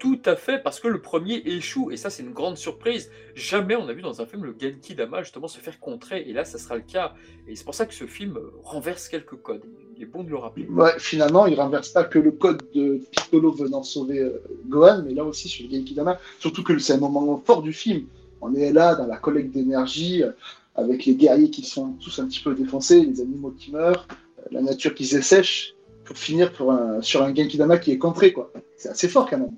Tout 0.04 0.20
à 0.26 0.36
fait, 0.36 0.62
parce 0.62 0.82
que 0.82 0.90
le 0.90 1.02
premier 1.02 1.36
échoue, 1.46 1.90
et 1.90 1.96
ça 1.96 2.10
c'est 2.10 2.24
une 2.24 2.34
grande 2.34 2.58
surprise. 2.58 3.10
Jamais 3.36 3.78
on 3.78 3.88
a 3.88 3.94
vu 3.94 4.02
dans 4.02 4.20
un 4.20 4.26
film 4.26 4.44
le 4.44 4.54
Genki 4.60 4.96
Dama 4.96 5.24
justement 5.24 5.48
se 5.48 5.60
faire 5.60 5.80
contrer, 5.80 6.26
et 6.28 6.34
là 6.34 6.44
ça 6.44 6.58
sera 6.58 6.76
le 6.76 6.82
cas. 6.82 7.14
Et 7.48 7.56
c'est 7.56 7.64
pour 7.64 7.74
ça 7.74 7.86
que 7.86 7.94
ce 7.94 8.04
film 8.04 8.36
euh, 8.36 8.52
renverse 8.64 9.08
quelques 9.08 9.38
codes. 9.38 9.64
Il 9.96 10.04
est 10.04 10.06
bon 10.06 10.26
de 10.26 10.30
le 10.30 10.36
rappeler. 10.36 10.68
Ouais, 10.68 10.92
finalement, 10.98 11.46
il 11.46 11.58
renverse 11.58 11.88
pas 11.88 12.04
que 12.04 12.20
le 12.20 12.32
code 12.32 12.62
de 12.76 13.00
Piccolo 13.12 13.54
venant 13.54 13.82
sauver 13.82 14.20
euh, 14.20 14.44
Gohan, 14.68 15.04
mais 15.06 15.14
là 15.14 15.24
aussi 15.24 15.48
sur 15.48 15.66
le 15.70 15.74
Genki 15.74 15.94
Dama. 15.94 16.20
Surtout 16.38 16.64
que 16.64 16.78
c'est 16.80 16.96
un 16.96 16.98
moment 16.98 17.38
fort 17.38 17.62
du 17.62 17.72
film. 17.72 18.06
On 18.42 18.54
est 18.56 18.74
là 18.74 18.96
dans 18.96 19.08
la 19.08 19.16
collecte 19.16 19.54
d'énergie, 19.54 20.22
euh, 20.22 20.32
avec 20.76 21.06
les 21.06 21.16
guerriers 21.16 21.50
qui 21.50 21.64
sont 21.64 21.94
tous 22.04 22.20
un 22.20 22.28
petit 22.28 22.42
peu 22.42 22.54
défoncés, 22.54 23.06
les 23.06 23.22
animaux 23.22 23.52
qui 23.58 23.72
meurent, 23.72 24.06
la 24.52 24.62
nature 24.62 24.96
qui 24.96 25.06
se 25.06 25.22
sèche, 25.22 25.73
pour 26.06 26.18
finir 26.18 26.52
pour 26.52 26.72
un- 26.72 27.02
sur 27.02 27.22
un 27.24 27.34
Genki 27.34 27.58
Dama 27.58 27.78
qui 27.78 27.92
est 27.92 27.98
contré. 27.98 28.34
quoi. 28.34 28.52
C'est 28.78 28.90
assez 28.90 29.08
fort 29.08 29.30
quand 29.30 29.38
même. 29.38 29.52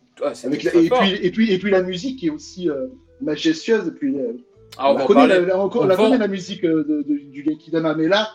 Avec 0.48 0.64
la- 0.64 0.76
et, 0.76 0.88
fort. 0.88 1.00
puis, 1.00 1.14
et, 1.22 1.32
puis, 1.32 1.52
et 1.52 1.58
puis 1.60 1.72
la 1.72 1.82
musique 1.82 2.20
qui 2.20 2.28
est 2.28 2.32
aussi 2.32 2.70
euh, 2.70 2.88
majestueuse. 3.22 3.88
Et 3.88 3.92
puis, 3.92 4.16
euh, 4.20 4.34
Ah, 4.78 4.92
on, 4.92 4.96
on, 4.96 4.98
la 4.98 5.06
connaît, 5.06 5.28
la, 5.42 5.58
on- 5.58 5.70
On 5.74 5.78
on 5.80 5.86
la 5.86 5.96
va- 5.96 6.04
connaît 6.04 6.18
la 6.18 6.28
musique 6.28 6.64
euh, 6.66 6.84
de- 6.84 7.02
de- 7.02 7.18
du 7.32 7.44
Genki 7.46 7.72
Dama, 7.72 7.96
mais 7.96 8.08
là, 8.08 8.30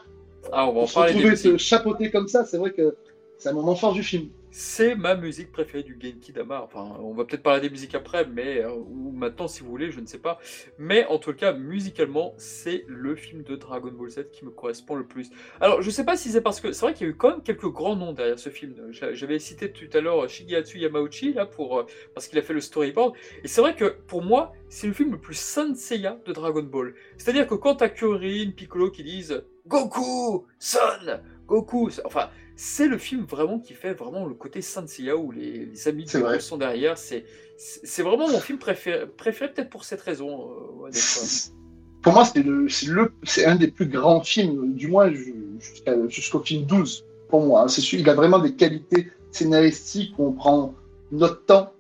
Ah, 0.52 0.68
on 0.68 0.72
va 0.80 0.86
se 0.86 0.98
retrouver 0.98 1.58
chapeauter 1.58 2.10
comme 2.10 2.26
ça, 2.28 2.44
c'est 2.44 2.56
vrai 2.56 2.72
que 2.72 2.96
c'est 3.38 3.48
un 3.50 3.52
moment 3.52 3.74
fort 3.74 3.92
du 3.92 4.02
film. 4.02 4.28
C'est 4.50 4.94
ma 4.94 5.14
musique 5.14 5.52
préférée 5.52 5.82
du 5.82 5.98
Genki 6.00 6.32
Dama. 6.32 6.62
Enfin, 6.62 6.96
on 7.00 7.14
va 7.14 7.24
peut-être 7.24 7.42
parler 7.42 7.60
des 7.60 7.70
musiques 7.70 7.94
après, 7.94 8.26
mais 8.26 8.58
euh, 8.58 8.72
ou 8.72 9.12
maintenant 9.12 9.48
si 9.48 9.62
vous 9.62 9.70
voulez, 9.70 9.90
je 9.90 10.00
ne 10.00 10.06
sais 10.06 10.18
pas. 10.18 10.38
Mais 10.78 11.04
en 11.06 11.18
tout 11.18 11.32
cas, 11.34 11.52
musicalement, 11.52 12.34
c'est 12.36 12.84
le 12.88 13.14
film 13.14 13.42
de 13.42 13.56
Dragon 13.56 13.92
Ball 13.92 14.10
Z 14.10 14.30
qui 14.32 14.44
me 14.44 14.50
correspond 14.50 14.96
le 14.96 15.06
plus. 15.06 15.30
Alors, 15.60 15.82
je 15.82 15.86
ne 15.86 15.92
sais 15.92 16.04
pas 16.04 16.16
si 16.16 16.30
c'est 16.30 16.40
parce 16.40 16.60
que 16.60 16.72
c'est 16.72 16.84
vrai 16.84 16.94
qu'il 16.94 17.06
y 17.06 17.10
a 17.10 17.12
eu 17.12 17.16
quand 17.16 17.30
même 17.30 17.42
quelques 17.42 17.70
grands 17.70 17.96
noms 17.96 18.12
derrière 18.12 18.38
ce 18.38 18.50
film. 18.50 18.74
J'avais 18.90 19.38
cité 19.38 19.70
tout 19.72 19.88
à 19.92 20.00
l'heure 20.00 20.28
Shigehatsu 20.28 20.78
Yamauchi 20.78 21.32
là 21.32 21.46
pour 21.46 21.78
euh, 21.78 21.86
parce 22.14 22.26
qu'il 22.28 22.38
a 22.38 22.42
fait 22.42 22.54
le 22.54 22.60
storyboard. 22.60 23.14
Et 23.44 23.48
c'est 23.48 23.60
vrai 23.60 23.74
que 23.74 23.96
pour 24.06 24.22
moi, 24.22 24.52
c'est 24.68 24.86
le 24.86 24.92
film 24.92 25.12
le 25.12 25.18
plus 25.18 25.38
Senseiya 25.38 26.18
de 26.24 26.32
Dragon 26.32 26.62
Ball. 26.62 26.94
C'est-à-dire 27.16 27.46
que 27.46 27.54
quand 27.54 27.76
t'as 27.76 27.88
Kuririn, 27.88 28.50
Piccolo 28.50 28.90
qui 28.90 29.02
disent 29.02 29.42
Goku, 29.66 30.46
Son, 30.58 30.78
Goku, 31.46 31.90
enfin 32.04 32.30
c'est 32.62 32.88
le 32.88 32.98
film 32.98 33.24
vraiment 33.24 33.58
qui 33.58 33.72
fait 33.72 33.94
vraiment 33.94 34.26
le 34.26 34.34
côté 34.34 34.60
Senseiya 34.60 35.16
où 35.16 35.32
les, 35.32 35.64
les 35.64 35.88
amis 35.88 36.04
de 36.04 36.38
sont 36.40 36.58
derrière. 36.58 36.98
C'est 36.98 37.24
c'est 37.56 38.02
vraiment 38.02 38.28
mon 38.28 38.38
film 38.38 38.58
préféré, 38.58 39.06
préféré 39.06 39.50
peut-être 39.50 39.70
pour 39.70 39.84
cette 39.84 40.02
raison. 40.02 40.50
Euh, 40.84 40.90
pour 42.02 42.12
moi, 42.12 42.26
c'est 42.26 42.42
le 42.42 42.68
c'est 43.22 43.46
un 43.46 43.56
des 43.56 43.68
plus 43.68 43.86
grands 43.86 44.20
films, 44.20 44.74
du 44.74 44.88
moins 44.88 45.10
jusqu'au 46.08 46.40
film 46.40 46.66
12 46.66 47.06
pour 47.30 47.46
moi. 47.46 47.62
Hein. 47.62 47.68
C'est 47.68 47.80
il 47.94 48.06
a 48.10 48.14
vraiment 48.14 48.38
des 48.38 48.52
qualités 48.52 49.10
scénaristiques 49.30 50.12
où 50.18 50.26
on 50.26 50.32
prend 50.32 50.74
notre 51.12 51.42
temps. 51.46 51.72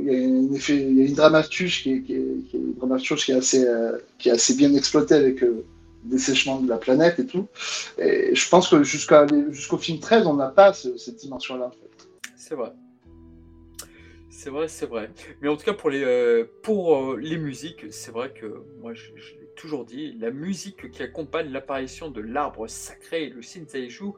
Il 0.00 0.06
y 0.06 0.10
a, 0.10 0.18
un 0.18 0.52
effet, 0.52 0.76
il 0.78 0.98
y 0.98 1.02
a 1.02 1.04
une 1.06 1.14
dramaturge 1.14 1.84
qui 1.84 1.92
est, 1.92 2.02
qui 2.02 2.14
est, 2.14 2.50
qui 2.50 2.56
est, 2.56 2.60
une 2.60 2.74
dramaturge 2.74 3.24
qui 3.24 3.30
est 3.30 3.36
assez, 3.36 3.64
euh, 3.64 3.98
qui 4.18 4.30
est 4.30 4.32
assez 4.32 4.56
bien 4.56 4.74
exploitée 4.74 5.14
avec 5.14 5.44
euh, 5.44 5.64
dessèchement 6.04 6.60
de 6.60 6.68
la 6.68 6.78
planète 6.78 7.18
et 7.18 7.26
tout. 7.26 7.48
Et 7.98 8.34
je 8.34 8.48
pense 8.48 8.68
que 8.68 8.82
jusqu'à 8.82 9.26
jusqu'au 9.50 9.78
film 9.78 10.00
13, 10.00 10.26
on 10.26 10.34
n'a 10.34 10.48
pas 10.48 10.72
cette 10.72 11.16
dimension-là. 11.16 11.70
C'est 12.36 12.54
vrai. 12.54 12.72
C'est 14.40 14.50
vrai, 14.50 14.68
c'est 14.68 14.86
vrai. 14.86 15.10
Mais 15.42 15.48
en 15.48 15.56
tout 15.56 15.64
cas, 15.64 15.72
pour 15.72 15.90
les, 15.90 16.04
euh, 16.04 16.44
pour, 16.62 16.94
euh, 16.94 17.16
les 17.16 17.38
musiques, 17.38 17.86
c'est 17.90 18.12
vrai 18.12 18.32
que 18.32 18.62
moi, 18.80 18.94
je, 18.94 19.10
l'ai 19.10 19.48
toujours 19.56 19.84
dit, 19.84 20.12
la 20.12 20.30
musique 20.30 20.92
qui 20.92 21.02
accompagne 21.02 21.50
l'apparition 21.50 22.08
de 22.08 22.20
l'arbre 22.20 22.68
sacré, 22.68 23.30
le 23.30 23.42
Shinseishu, 23.42 24.12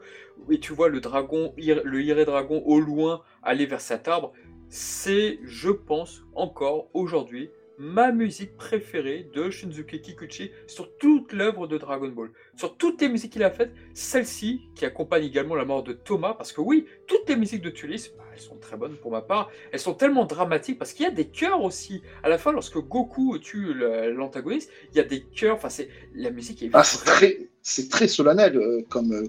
et 0.51 0.59
tu 0.59 0.73
vois 0.73 0.89
le 0.89 1.01
dragon, 1.01 1.55
le 1.57 2.03
Hire 2.03 2.23
Dragon 2.23 2.61
au 2.67 2.79
loin 2.79 3.23
aller 3.41 3.65
vers 3.65 3.81
cet 3.81 4.07
arbre, 4.07 4.31
c'est, 4.69 5.39
je 5.43 5.71
pense, 5.71 6.23
encore 6.35 6.89
aujourd'hui, 6.93 7.49
ma 7.81 8.11
musique 8.11 8.55
préférée 8.57 9.27
de 9.33 9.49
Shinzuki 9.49 10.01
Kikuchi 10.01 10.51
sur 10.67 10.95
toute 10.97 11.33
l'œuvre 11.33 11.65
de 11.65 11.79
Dragon 11.79 12.09
Ball. 12.09 12.29
Sur 12.55 12.77
toutes 12.77 13.01
les 13.01 13.09
musiques 13.09 13.33
qu'il 13.33 13.43
a 13.43 13.49
faites, 13.49 13.71
celle-ci, 13.95 14.69
qui 14.75 14.85
accompagne 14.85 15.25
également 15.25 15.55
la 15.55 15.65
mort 15.65 15.81
de 15.81 15.93
Thomas, 15.93 16.35
parce 16.35 16.53
que 16.53 16.61
oui, 16.61 16.85
toutes 17.07 17.27
les 17.27 17.35
musiques 17.35 17.63
de 17.63 17.71
Tulis, 17.71 18.11
bah, 18.15 18.23
elles 18.31 18.39
sont 18.39 18.57
très 18.57 18.77
bonnes 18.77 18.97
pour 18.97 19.11
ma 19.11 19.21
part, 19.21 19.49
elles 19.71 19.79
sont 19.79 19.95
tellement 19.95 20.25
dramatiques, 20.25 20.77
parce 20.77 20.93
qu'il 20.93 21.05
y 21.05 21.07
a 21.07 21.11
des 21.11 21.25
chœurs 21.25 21.63
aussi. 21.63 22.03
À 22.21 22.29
la 22.29 22.37
fin, 22.37 22.51
lorsque 22.51 22.77
Goku 22.77 23.39
tue 23.39 23.73
l'antagoniste, 23.73 24.69
il 24.91 24.97
y 24.97 24.99
a 24.99 25.03
des 25.03 25.21
chœurs, 25.21 25.55
enfin, 25.55 25.69
c'est 25.69 25.89
la 26.13 26.29
musique 26.29 26.61
est... 26.61 26.69
Ah, 26.73 26.83
c'est 26.83 27.03
très, 27.03 27.49
très 27.89 28.07
solennel 28.07 28.57
euh, 28.57 28.83
comme, 28.89 29.11
euh, 29.11 29.27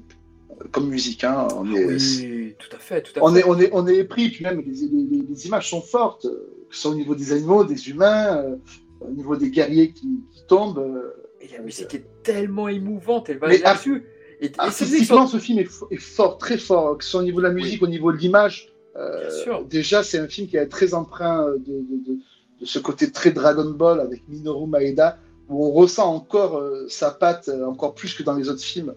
comme 0.73 0.91
musique. 0.91 1.25
Hein. 1.25 1.49
On 1.57 1.75
ah 1.75 1.79
est, 1.79 1.87
oui, 1.87 2.55
tout 2.59 2.77
à 2.77 2.79
fait. 2.79 3.01
Tout 3.01 3.19
à 3.19 3.23
on, 3.25 3.33
fait. 3.33 3.41
Est, 3.41 3.45
on, 3.47 3.59
est, 3.59 3.71
on 3.73 3.87
est 3.87 4.05
pris, 4.05 4.29
puis 4.29 4.45
même 4.45 4.61
les, 4.61 4.89
les, 4.89 5.23
les 5.27 5.47
images 5.47 5.71
sont 5.71 5.81
fortes 5.81 6.27
que 6.73 6.77
ce 6.77 6.83
soit 6.83 6.93
au 6.93 6.95
niveau 6.95 7.15
des 7.15 7.33
animaux, 7.33 7.65
des 7.65 7.91
humains, 7.91 8.39
euh, 8.39 8.57
au 9.03 9.11
niveau 9.11 9.37
des 9.37 9.51
guerriers 9.51 9.93
qui, 9.93 10.09
tombent. 10.49 10.79
Euh, 10.79 11.13
et 11.43 11.49
la 11.49 11.59
musique 11.59 11.95
est 11.95 12.07
tellement 12.23 12.67
émouvante, 12.67 13.29
elle 13.29 13.39
va 13.39 13.49
là-dessus. 13.49 14.05
Et, 14.41 14.51
artistiquement, 14.57 15.27
ce 15.27 15.37
film 15.37 15.59
est, 15.59 15.97
fort, 15.99 16.39
très 16.39 16.57
fort, 16.57 16.97
que 16.97 17.05
ce 17.05 17.11
soit 17.11 17.21
au 17.21 17.25
niveau 17.25 17.41
de 17.41 17.47
la 17.47 17.53
musique, 17.53 17.83
au 17.83 17.87
niveau 17.87 18.11
de 18.11 18.17
l'image. 18.17 18.73
Euh, 18.97 19.63
déjà, 19.69 20.03
c'est 20.03 20.19
un 20.19 20.29
film 20.29 20.49
qui 20.49 20.57
est 20.57 20.67
très 20.67 20.95
empreint 20.95 21.47
de, 21.59 22.19
ce 22.65 22.79
côté 22.79 23.11
très 23.11 23.33
Dragon 23.33 23.71
Ball 23.71 24.01
avec 24.01 24.27
Minoru 24.29 24.67
Maeda, 24.67 25.19
où 25.51 25.67
on 25.67 25.73
ressent 25.73 26.13
encore 26.13 26.63
sa 26.89 27.11
patte, 27.11 27.51
encore 27.67 27.95
plus 27.95 28.15
que 28.15 28.23
dans 28.23 28.35
les 28.35 28.49
autres 28.49 28.63
films. 28.63 28.95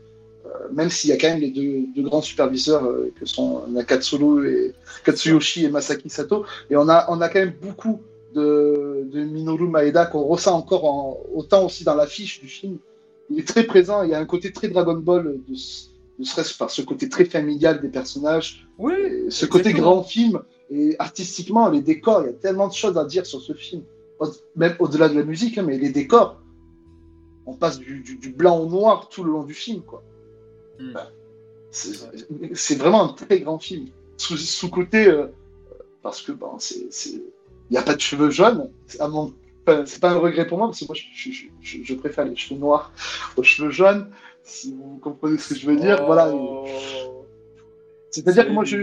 Même 0.71 0.89
s'il 0.89 1.09
y 1.09 1.13
a 1.13 1.17
quand 1.17 1.29
même 1.29 1.39
les 1.39 1.51
deux, 1.51 2.01
grands 2.03 2.21
superviseurs 2.21 2.83
que 3.19 3.25
sont 3.25 3.67
Nakatsuru 3.67 4.49
et 4.49 4.73
Katsuyoshi 5.03 5.65
et 5.65 5.69
Masaki 5.69 6.09
Sato, 6.09 6.45
et 6.69 6.75
on 6.75 6.89
a, 6.89 7.05
on 7.09 7.21
a 7.21 7.29
quand 7.29 7.39
même 7.39 7.55
beaucoup 7.61 8.01
de, 8.33 9.07
Minoru 9.13 9.67
Maeda 9.67 10.05
qu'on 10.05 10.23
ressent 10.23 10.57
encore 10.57 10.85
en, 10.85 11.19
autant 11.33 11.65
aussi 11.65 11.83
dans 11.83 11.95
l'affiche 11.95 12.41
du 12.41 12.47
film. 12.47 12.77
Il 13.29 13.39
est 13.39 13.47
très 13.47 13.63
présent, 13.63 14.03
il 14.03 14.11
y 14.11 14.13
a 14.13 14.19
un 14.19 14.25
côté 14.25 14.51
très 14.51 14.67
Dragon 14.67 14.97
Ball, 14.97 15.39
de, 15.47 15.55
ne 16.19 16.25
serait-ce 16.25 16.57
par 16.57 16.69
ce 16.69 16.81
côté 16.81 17.09
très 17.09 17.25
familial 17.25 17.81
des 17.81 17.89
personnages, 17.89 18.67
oui, 18.77 18.93
ce 19.29 19.45
côté 19.45 19.73
grand 19.73 20.03
film, 20.03 20.41
et 20.71 20.95
artistiquement, 20.99 21.69
les 21.69 21.81
décors, 21.81 22.23
il 22.23 22.27
y 22.27 22.29
a 22.29 22.33
tellement 22.33 22.67
de 22.67 22.73
choses 22.73 22.97
à 22.97 23.05
dire 23.05 23.25
sur 23.25 23.41
ce 23.41 23.53
film, 23.53 23.83
même 24.55 24.75
au-delà 24.79 25.09
de 25.09 25.17
la 25.17 25.23
musique, 25.23 25.57
hein, 25.57 25.63
mais 25.65 25.77
les 25.77 25.89
décors, 25.89 26.41
on 27.45 27.53
passe 27.53 27.79
du, 27.79 28.33
blanc 28.35 28.59
au 28.59 28.67
noir 28.67 29.09
tout 29.09 29.23
le 29.23 29.31
long 29.31 29.43
du 29.43 29.53
film, 29.53 29.81
quoi. 29.81 30.03
Hmm. 30.80 30.93
C'est 31.71 32.76
vraiment 32.76 33.09
un 33.09 33.13
très 33.13 33.41
grand 33.41 33.59
film. 33.59 33.88
Sous, 34.17 34.69
côté, 34.69 35.07
euh, 35.07 35.28
parce 36.01 36.21
que 36.21 36.32
bon, 36.32 36.57
c'est 36.57 36.88
il 37.69 37.73
n'y 37.73 37.78
a 37.78 37.82
pas 37.82 37.95
de 37.95 38.01
cheveux 38.01 38.30
jaunes. 38.30 38.69
Mon... 38.99 39.34
c'est 39.86 39.99
pas 39.99 40.11
un 40.11 40.17
regret 40.17 40.47
pour 40.47 40.57
moi, 40.57 40.67
parce 40.67 40.80
que 40.80 40.86
moi, 40.86 40.95
je, 40.95 41.93
préfère 41.95 42.26
les 42.26 42.36
cheveux 42.36 42.59
noirs 42.59 42.91
aux 43.36 43.43
cheveux 43.43 43.71
jaunes, 43.71 44.09
si 44.43 44.76
vous 44.76 44.99
comprenez 45.01 45.38
ce 45.38 45.53
que 45.53 45.59
je 45.59 45.67
veux 45.67 45.76
dire. 45.76 46.05
Voilà. 46.05 46.32
Oh. 46.34 46.65
C'est-à-dire 48.11 48.47
que 48.47 48.51
moi, 48.51 48.63
je, 48.63 48.78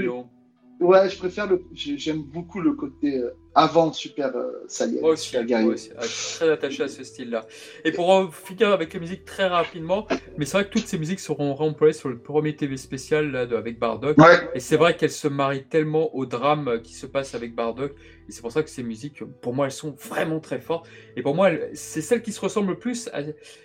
Ouais, 0.82 1.08
je 1.08 1.16
préfère 1.16 1.46
le. 1.46 1.62
J'aime 1.72 2.22
beaucoup 2.22 2.60
le 2.60 2.72
côté 2.72 3.18
euh, 3.18 3.30
avant 3.54 3.92
Super 3.92 4.34
euh, 4.34 4.64
Saiyan. 4.66 5.00
Moi 5.00 5.10
aussi, 5.12 5.36
moi 5.36 5.74
aussi. 5.74 5.90
Ah, 5.96 6.02
je 6.02 6.08
suis 6.08 6.36
très 6.36 6.50
attaché 6.50 6.82
à 6.82 6.88
ce 6.88 7.04
style-là. 7.04 7.46
Et 7.84 7.92
pour 7.92 8.34
finir 8.34 8.70
avec 8.70 8.92
les 8.92 9.00
musiques 9.00 9.24
très 9.24 9.46
rapidement, 9.46 10.06
mais 10.36 10.44
c'est 10.44 10.58
vrai 10.58 10.64
que 10.64 10.70
toutes 10.70 10.86
ces 10.86 10.98
musiques 10.98 11.20
seront 11.20 11.54
réemployées 11.54 11.92
sur 11.92 12.08
le 12.08 12.18
premier 12.18 12.56
TV 12.56 12.76
spécial 12.76 13.30
là, 13.30 13.46
avec 13.56 13.78
Bardock. 13.78 14.16
Et 14.54 14.60
c'est 14.60 14.76
vrai 14.76 14.96
qu'elles 14.96 15.10
se 15.10 15.28
marient 15.28 15.64
tellement 15.64 16.14
au 16.16 16.26
drame 16.26 16.80
qui 16.82 16.94
se 16.94 17.06
passe 17.06 17.34
avec 17.34 17.54
Bardock. 17.54 17.94
Et 18.28 18.32
c'est 18.32 18.40
pour 18.40 18.52
ça 18.52 18.62
que 18.62 18.70
ces 18.70 18.82
musiques, 18.82 19.24
pour 19.40 19.54
moi, 19.54 19.66
elles 19.66 19.72
sont 19.72 19.92
vraiment 19.92 20.40
très 20.40 20.60
fortes. 20.60 20.88
Et 21.16 21.22
pour 21.22 21.34
moi, 21.34 21.50
c'est 21.74 22.00
celles 22.00 22.22
qui 22.22 22.32
se 22.32 22.40
ressemblent 22.40 22.70
le 22.70 22.78
plus 22.78 23.08
à 23.12 23.22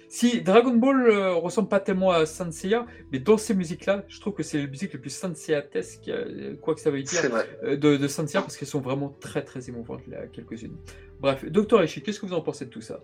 si 0.09 0.41
Dragon 0.41 0.73
Ball 0.73 1.09
euh, 1.09 1.33
ressemble 1.33 1.67
pas 1.67 1.79
tellement 1.79 2.11
à 2.11 2.25
Senseiya, 2.25 2.85
mais 3.11 3.19
dans 3.19 3.37
ces 3.37 3.53
musiques-là, 3.53 4.05
je 4.07 4.21
trouve 4.21 4.33
que 4.33 4.43
c'est 4.43 4.57
les 4.57 4.67
musiques 4.67 4.93
les 4.93 4.99
plus 4.99 5.09
Senseiya-tesques, 5.09 6.07
euh, 6.07 6.55
quoi 6.55 6.75
que 6.75 6.79
ça 6.81 6.91
veuille 6.91 7.03
dire, 7.03 7.21
euh, 7.63 7.75
de, 7.75 7.97
de 7.97 8.07
Senseiya, 8.07 8.41
parce 8.41 8.55
qu'elles 8.57 8.69
sont 8.69 8.79
vraiment 8.79 9.09
très 9.19 9.43
très 9.43 9.67
émouvantes, 9.69 10.07
là, 10.07 10.27
quelques-unes. 10.27 10.77
Bref, 11.19 11.43
Docteur 11.45 11.81
Echi, 11.81 12.01
qu'est-ce 12.01 12.21
que 12.21 12.25
vous 12.25 12.33
en 12.33 12.41
pensez 12.41 12.65
de 12.65 12.69
tout 12.69 12.81
ça? 12.81 13.01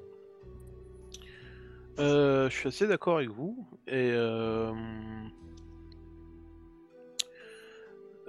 Je 1.98 2.48
suis 2.50 2.70
assez 2.70 2.88
d'accord 2.88 3.18
avec 3.18 3.30
vous, 3.30 3.68
et... 3.88 4.14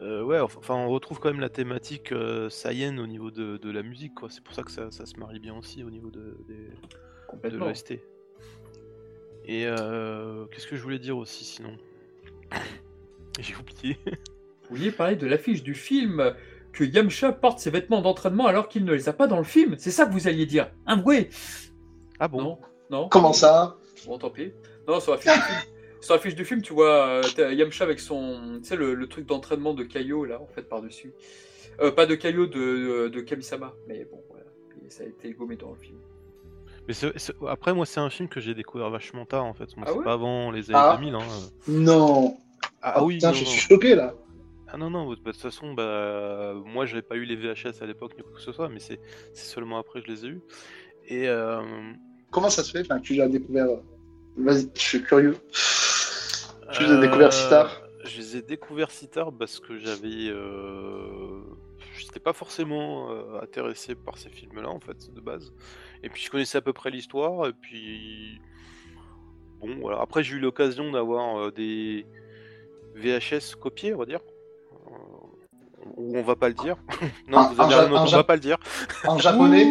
ouais, 0.01 0.41
enfin, 0.41 0.75
on 0.75 0.89
retrouve 0.89 1.21
quand 1.21 1.31
même 1.31 1.41
la 1.41 1.49
thématique 1.49 2.13
euh, 2.13 2.49
au 2.99 3.07
niveau 3.07 3.31
de, 3.31 3.71
la 3.71 3.83
musique, 3.83 4.15
quoi. 4.15 4.29
C'est 4.31 4.43
pour 4.43 4.55
ça 4.55 4.63
que 4.63 4.71
ça, 4.71 4.91
se 4.91 5.17
marie 5.19 5.39
bien 5.39 5.57
aussi 5.57 5.83
au 5.83 5.91
niveau 5.91 6.11
de, 6.11 6.37
de 7.43 7.57
l'OST. 7.57 8.01
Et 9.47 9.67
euh, 9.67 10.47
qu'est-ce 10.47 10.67
que 10.67 10.77
je 10.77 10.83
voulais 10.83 10.99
dire 10.99 11.17
aussi 11.17 11.45
sinon? 11.45 11.77
J'ai 13.39 13.55
oublié. 13.57 13.99
Vous 14.07 14.77
vouliez 14.77 14.91
parler 14.91 15.17
de 15.17 15.27
l'affiche 15.27 15.63
du 15.63 15.75
film 15.75 16.35
que 16.73 16.85
Yamcha 16.85 17.33
porte 17.33 17.59
ses 17.59 17.71
vêtements 17.71 18.01
d'entraînement 18.01 18.47
alors 18.47 18.69
qu'il 18.69 18.85
ne 18.85 18.93
les 18.93 19.09
a 19.09 19.13
pas 19.13 19.27
dans 19.27 19.39
le 19.39 19.45
film? 19.45 19.77
C'est 19.77 19.91
ça 19.91 20.07
que 20.07 20.13
vous 20.13 20.29
alliez 20.29 20.47
dire 20.47 20.71
Un 20.87 20.97
bruit 20.97 21.29
Ah 22.19 22.29
bon? 22.29 22.59
Non, 22.91 23.09
Comment 23.09 23.33
ça? 23.33 23.77
Bon, 24.07 24.19
tant 24.19 24.31
pis. 24.31 24.53
Non, 24.89 25.01
sur 25.01 25.13
l'affiche 25.13 25.33
du 25.33 25.41
film. 25.41 25.74
Sur 26.05 26.13
l'affiche 26.13 26.35
du 26.35 26.45
film, 26.45 26.61
tu 26.61 26.75
vois 26.75 27.23
euh, 27.39 27.55
Yamcha 27.55 27.83
avec 27.83 27.99
son, 27.99 28.59
tu 28.63 28.69
sais, 28.69 28.77
le, 28.77 29.07
truc 29.07 29.25
d'entraînement 29.25 29.73
de 29.73 29.85
Kaio 29.85 30.27
là, 30.27 30.39
en 30.39 30.47
fait, 30.47 30.69
par-dessus. 30.69 31.15
Euh, 31.81 31.91
pas 31.93 32.05
de 32.05 32.15
Kaio, 32.15 32.47
de, 32.47 33.09
de 33.09 33.21
Kamisama, 33.23 33.73
mais 33.89 34.05
bon, 34.05 34.21
voilà. 34.29 34.45
ça 34.91 35.05
a 35.05 35.07
été 35.07 35.33
gommé 35.33 35.57
dans 35.57 35.71
le 35.71 35.79
film. 35.79 35.97
Mais 36.87 36.95
après, 37.49 37.73
moi, 37.73 37.87
c'est 37.87 38.01
un 38.01 38.11
film 38.11 38.29
que 38.29 38.39
j'ai 38.39 38.53
découvert 38.55 38.91
vachement 38.91 39.25
tard 39.25 39.47
en 39.47 39.55
fait. 39.55 39.71
Ah 39.79 39.85
c'est 39.87 40.05
pas 40.05 40.13
avant 40.13 40.51
les 40.51 40.71
années 40.71 40.79
ah. 40.79 40.99
2000. 41.01 41.15
Hein. 41.15 41.21
Non. 41.69 42.37
Ah, 42.83 42.97
ah 42.97 43.05
oui. 43.05 43.15
Putain, 43.15 43.33
je 43.33 43.45
suis 43.47 43.61
choqué 43.61 43.95
là. 43.95 44.15
Ah 44.69 44.77
non, 44.77 44.91
non, 44.91 45.09
de 45.09 45.15
toute 45.15 45.37
façon, 45.37 45.73
bah, 45.73 46.53
moi 46.67 46.85
j'avais 46.85 47.01
pas 47.01 47.17
eu 47.17 47.25
les 47.25 47.37
VHS 47.37 47.81
à 47.81 47.87
l'époque 47.87 48.13
ni 48.19 48.23
quoi 48.23 48.33
que 48.35 48.43
ce 48.43 48.53
soit, 48.53 48.69
mais 48.69 48.79
c'est 48.79 49.01
seulement 49.33 49.79
après 49.79 50.03
que 50.03 50.07
je 50.09 50.13
les 50.13 50.27
ai 50.27 50.29
eus. 50.29 50.43
Et. 51.09 51.29
Euh... 51.29 51.63
Comment 52.31 52.51
ça 52.51 52.63
se 52.63 52.73
fait? 52.73 52.81
Enfin, 52.81 53.01
Tu 53.01 53.15
l'as 53.15 53.29
découvert 53.29 53.69
Vas-y, 54.37 54.69
je 54.75 54.81
suis 54.81 55.03
curieux. 55.03 55.37
Tu 56.73 56.85
les 56.85 56.91
as 56.91 57.01
découverts 57.01 57.33
si 57.33 57.49
tard 57.49 57.83
euh, 57.83 58.07
Je 58.07 58.19
les 58.19 58.37
ai 58.37 58.43
découverts 58.43 58.91
si 58.91 59.09
tard 59.09 59.33
parce 59.39 59.61
que 59.61 59.79
j'avais. 59.79 60.29
Euh... 60.29 61.43
J'étais 61.97 62.21
pas 62.21 62.33
forcément 62.33 63.11
euh, 63.11 63.41
intéressé 63.41 63.95
par 63.95 64.19
ces 64.19 64.29
films-là 64.31 64.69
en 64.69 64.81
fait, 64.81 65.13
de 65.13 65.21
base. 65.21 65.53
Et 66.03 66.09
puis 66.09 66.23
je 66.23 66.31
connaissais 66.31 66.59
à 66.59 66.63
peu 66.63 66.73
près 66.73 66.91
l'histoire, 66.91 67.47
et 67.49 67.53
puis. 67.53 68.41
Bon, 69.61 69.77
voilà. 69.81 70.01
Après, 70.01 70.23
j'ai 70.23 70.37
eu 70.37 70.41
l'occasion 70.41 70.91
d'avoir 70.91 71.53
des 71.53 72.07
VHS 72.95 73.57
copiés, 73.61 73.95
on 73.95 73.99
va 73.99 74.07
dire. 74.07 74.21
Ou 75.97 76.17
on 76.17 76.23
va 76.23 76.37
pas 76.37 76.49
le 76.49 76.55
dire. 76.55 76.77
non, 77.29 77.49
vous 77.49 77.61
avez 77.61 77.75
un 77.75 77.93
on 77.93 78.05
va 78.05 78.25
pas 78.25 78.35
le 78.35 78.41
dire. 78.41 78.59
En 79.05 79.19
japonais. 79.19 79.67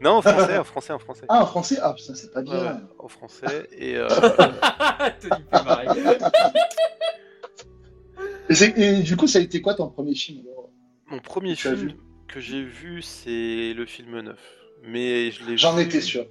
Non, 0.00 0.12
en 0.12 0.22
français, 0.22 0.58
en 0.58 0.64
français, 0.64 0.92
en 0.92 0.98
français. 0.98 1.26
Ah, 1.28 1.42
en 1.42 1.46
français 1.46 1.78
Ah, 1.82 1.92
putain, 1.92 2.14
c'est 2.14 2.32
pas 2.32 2.42
bien. 2.42 2.54
Ouais, 2.54 2.70
en 2.98 3.08
français. 3.08 3.68
Et 3.76 3.96
euh. 3.96 4.08
Et, 8.50 9.02
du 9.02 9.16
coup, 9.16 9.26
ça 9.26 9.38
a 9.38 9.42
été 9.42 9.60
quoi 9.60 9.74
ton 9.74 9.88
premier 9.90 10.14
film 10.14 10.44
alors? 10.50 10.70
Mon 11.08 11.18
premier 11.18 11.54
Tu 11.54 11.68
film 11.68 11.94
que 12.28 12.40
j'ai 12.40 12.62
vu, 12.62 13.02
c'est 13.02 13.72
le 13.74 13.84
film 13.86 14.20
9. 14.20 14.38
Mais 14.84 15.30
je 15.30 15.44
l'ai 15.44 15.56
J'en 15.56 15.74
vu- 15.74 15.82
étais 15.82 16.00
sûr. 16.00 16.26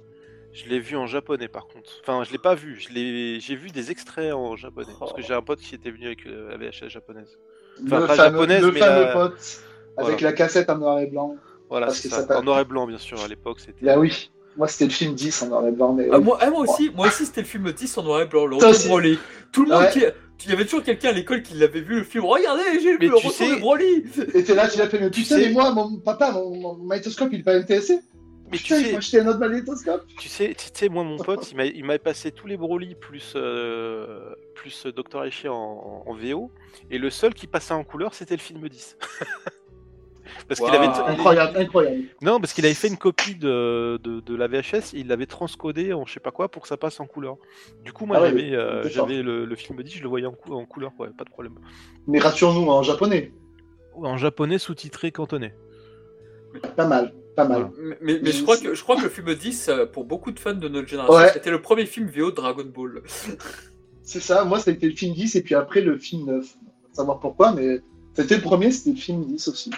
Je 0.52 0.66
l'ai 0.68 0.80
vu 0.80 0.96
en 0.96 1.06
japonais 1.06 1.48
par 1.48 1.68
contre. 1.68 1.90
Enfin, 2.02 2.24
je 2.24 2.32
l'ai 2.32 2.38
pas 2.38 2.54
vu. 2.54 2.80
Je 2.80 2.88
l'ai, 2.92 3.38
j'ai 3.40 3.54
vu 3.54 3.70
des 3.70 3.90
extraits 3.90 4.32
en 4.32 4.56
japonais 4.56 4.92
parce 4.98 5.12
que 5.12 5.22
j'ai 5.22 5.34
un 5.34 5.42
pote 5.42 5.60
qui 5.60 5.74
était 5.74 5.90
venu 5.90 6.06
avec 6.06 6.26
euh, 6.26 6.48
la 6.50 6.56
VHS 6.56 6.88
japonaise. 6.88 7.38
Enfin, 7.86 8.00
le 8.00 8.06
pas 8.06 8.14
fameux, 8.16 8.32
japonaise, 8.38 8.62
le 8.62 8.72
mais 8.72 8.78
fameux 8.80 9.02
la- 9.04 9.12
pote 9.12 9.60
avec 9.96 10.20
la 10.20 10.32
cassette 10.32 10.70
en 10.70 10.78
noir 10.78 10.98
et 11.00 11.06
blanc. 11.06 11.36
Voilà, 11.70 11.86
Parce 11.86 11.98
c'est 11.98 12.08
que 12.08 12.14
ça. 12.14 12.20
ça 12.22 12.26
t'a- 12.28 12.38
En 12.38 12.42
noir 12.42 12.60
et 12.60 12.64
blanc, 12.64 12.86
bien 12.86 12.98
sûr. 12.98 13.20
À 13.22 13.28
l'époque, 13.28 13.60
c'était. 13.60 13.84
Là, 13.84 13.98
oui. 13.98 14.30
Moi, 14.56 14.66
c'était 14.68 14.86
le 14.86 14.90
film 14.90 15.14
10 15.14 15.42
en 15.42 15.48
noir 15.48 15.66
et 15.66 15.70
blanc. 15.70 15.92
Mais 15.92 16.08
Ah, 16.10 16.18
moi, 16.18 16.38
ah, 16.40 16.50
moi 16.50 16.60
aussi, 16.60 16.90
moi 16.94 17.06
aussi 17.06 17.26
c'était 17.26 17.42
le 17.42 17.46
film 17.46 17.70
10 17.72 17.96
en 17.98 18.02
noir 18.02 18.22
et 18.22 18.26
blanc, 18.26 18.46
le. 18.46 18.56
Broly. 18.88 19.18
Tout 19.52 19.64
le 19.64 19.70
monde 19.70 19.82
Ouais. 19.82 19.90
qui. 19.92 20.00
Il 20.44 20.50
y 20.50 20.52
avait 20.52 20.64
toujours 20.64 20.84
quelqu'un 20.84 21.08
à 21.08 21.12
l'école 21.12 21.42
qui 21.42 21.54
l'avait 21.54 21.80
vu 21.80 21.96
le 21.96 22.04
film. 22.04 22.24
Regardez, 22.24 22.62
j'ai 22.80 22.96
vu 22.96 23.08
le 23.08 23.16
retour 23.16 23.32
sais- 23.32 23.56
de 23.56 23.60
Broly. 23.60 24.04
Et 24.34 24.44
t'es 24.44 24.54
là, 24.54 24.68
tu 24.68 24.78
l'as 24.78 24.88
fait, 24.88 25.00
mais 25.00 25.10
Tu 25.10 25.24
sais- 25.24 25.36
mais 25.36 25.50
moi, 25.50 25.72
mon 25.72 25.96
papa, 25.98 26.30
mon, 26.30 26.54
mon 26.54 26.74
magnétoscope, 26.76 27.28
il 27.32 27.40
est 27.40 27.42
pas 27.42 27.54
intéressé. 27.56 27.98
Mais 28.50 28.58
tu 28.58 28.74
sais, 28.74 28.84
faut 28.90 28.96
acheter 28.96 29.20
un 29.20 29.26
autre 29.28 29.38
magnétoscope. 29.38 30.06
tu 30.18 30.28
sais, 30.28 30.54
tu 30.56 30.66
sais, 30.72 30.88
moi, 30.88 31.04
mon 31.04 31.16
pote, 31.18 31.50
il 31.50 31.56
m'a, 31.56 31.64
il 31.66 31.84
m'avait 31.84 31.98
passé 31.98 32.32
tous 32.32 32.46
les 32.46 32.56
Broly 32.56 32.94
plus 32.94 33.34
euh, 33.36 34.34
plus 34.54 34.86
Dr. 34.86 35.24
Aichi 35.24 35.48
en, 35.48 36.04
VO, 36.14 36.50
et 36.90 36.98
le 36.98 37.10
seul 37.10 37.34
qui 37.34 37.46
passait 37.46 37.74
en 37.74 37.84
couleur, 37.84 38.14
c'était 38.14 38.34
le 38.34 38.40
film 38.40 38.68
10. 38.68 38.96
Parce 40.46 40.60
qu'il 40.60 40.74
avait, 40.74 40.86
Incroyable, 40.86 41.56
incroyable. 41.58 42.02
Non, 42.22 42.38
parce 42.38 42.52
qu'il 42.52 42.64
avait 42.64 42.74
fait 42.74 42.88
une 42.88 42.96
copie 42.98 43.34
de, 43.34 43.98
de, 44.02 44.20
de 44.20 44.34
la 44.36 44.46
VHS, 44.46 44.92
il 44.92 45.08
l'avait 45.08 45.26
transcodé 45.26 45.92
en 45.92 46.04
je 46.06 46.12
sais 46.14 46.20
pas 46.20 46.30
quoi 46.30 46.48
pour 46.50 46.62
que 46.62 46.68
ça 46.68 46.76
passe 46.76 47.00
en 47.00 47.06
couleur. 47.06 47.36
Du 47.82 47.92
coup, 47.92 48.04
moi 48.06 48.16
Ah 48.18 48.22
ouais, 48.22 48.28
j'avais, 48.30 48.52
euh, 48.54 49.22
le, 49.22 49.44
le 49.46 49.56
film 49.56 49.82
10, 49.82 49.90
je 49.96 50.02
le 50.02 50.08
voyais 50.08 50.26
en, 50.26 50.32
cou- 50.32 50.54
en 50.54 50.64
couleur, 50.64 50.92
ouais, 50.98 51.08
pas 51.16 51.24
de 51.24 51.30
problème. 51.30 51.54
Mais 52.06 52.18
rassure-nous 52.18 52.66
en 52.68 52.82
japonais. 52.82 53.32
En 53.94 54.16
japonais 54.16 54.58
sous-titré 54.58 55.12
cantonais. 55.12 55.54
Pas 56.76 56.86
mal, 56.86 57.12
pas 57.38 57.48
mal. 57.48 57.70
Mais, 57.78 57.96
mais- 58.00 58.20
mais 58.22 58.32
je, 58.32 58.42
crois 58.42 58.56
que, 58.56 58.74
je 58.74 58.82
crois 58.82 58.96
que 58.96 59.02
le 59.02 59.08
film 59.08 59.34
10, 59.34 59.68
euh, 59.68 59.86
pour 59.86 60.04
beaucoup 60.04 60.32
de 60.32 60.38
fans 60.40 60.54
de 60.54 60.68
notre 60.68 60.88
génération, 60.88 61.14
Ouais. 61.14 61.30
c'était 61.32 61.50
le 61.50 61.62
premier 61.62 61.86
film 61.86 62.06
VO 62.08 62.30
de 62.30 62.36
Dragon 62.36 62.64
Ball. 62.64 63.02
C'est 64.02 64.20
ça, 64.20 64.44
moi, 64.44 64.58
ça 64.58 64.70
a 64.70 64.74
été 64.74 64.88
le 64.88 64.94
film 64.96 65.14
10 65.14 65.36
et 65.36 65.42
puis 65.42 65.54
après 65.54 65.80
le 65.82 65.98
film 65.98 66.26
9. 66.26 66.44
Faut 66.46 66.94
savoir 66.94 67.20
pourquoi, 67.20 67.52
mais 67.52 67.80
c'était 68.14 68.36
le 68.36 68.42
premier, 68.42 68.70
c'était 68.72 68.90
le 68.90 68.96
film 68.96 69.24
10 69.26 69.48
aussi. 69.48 69.70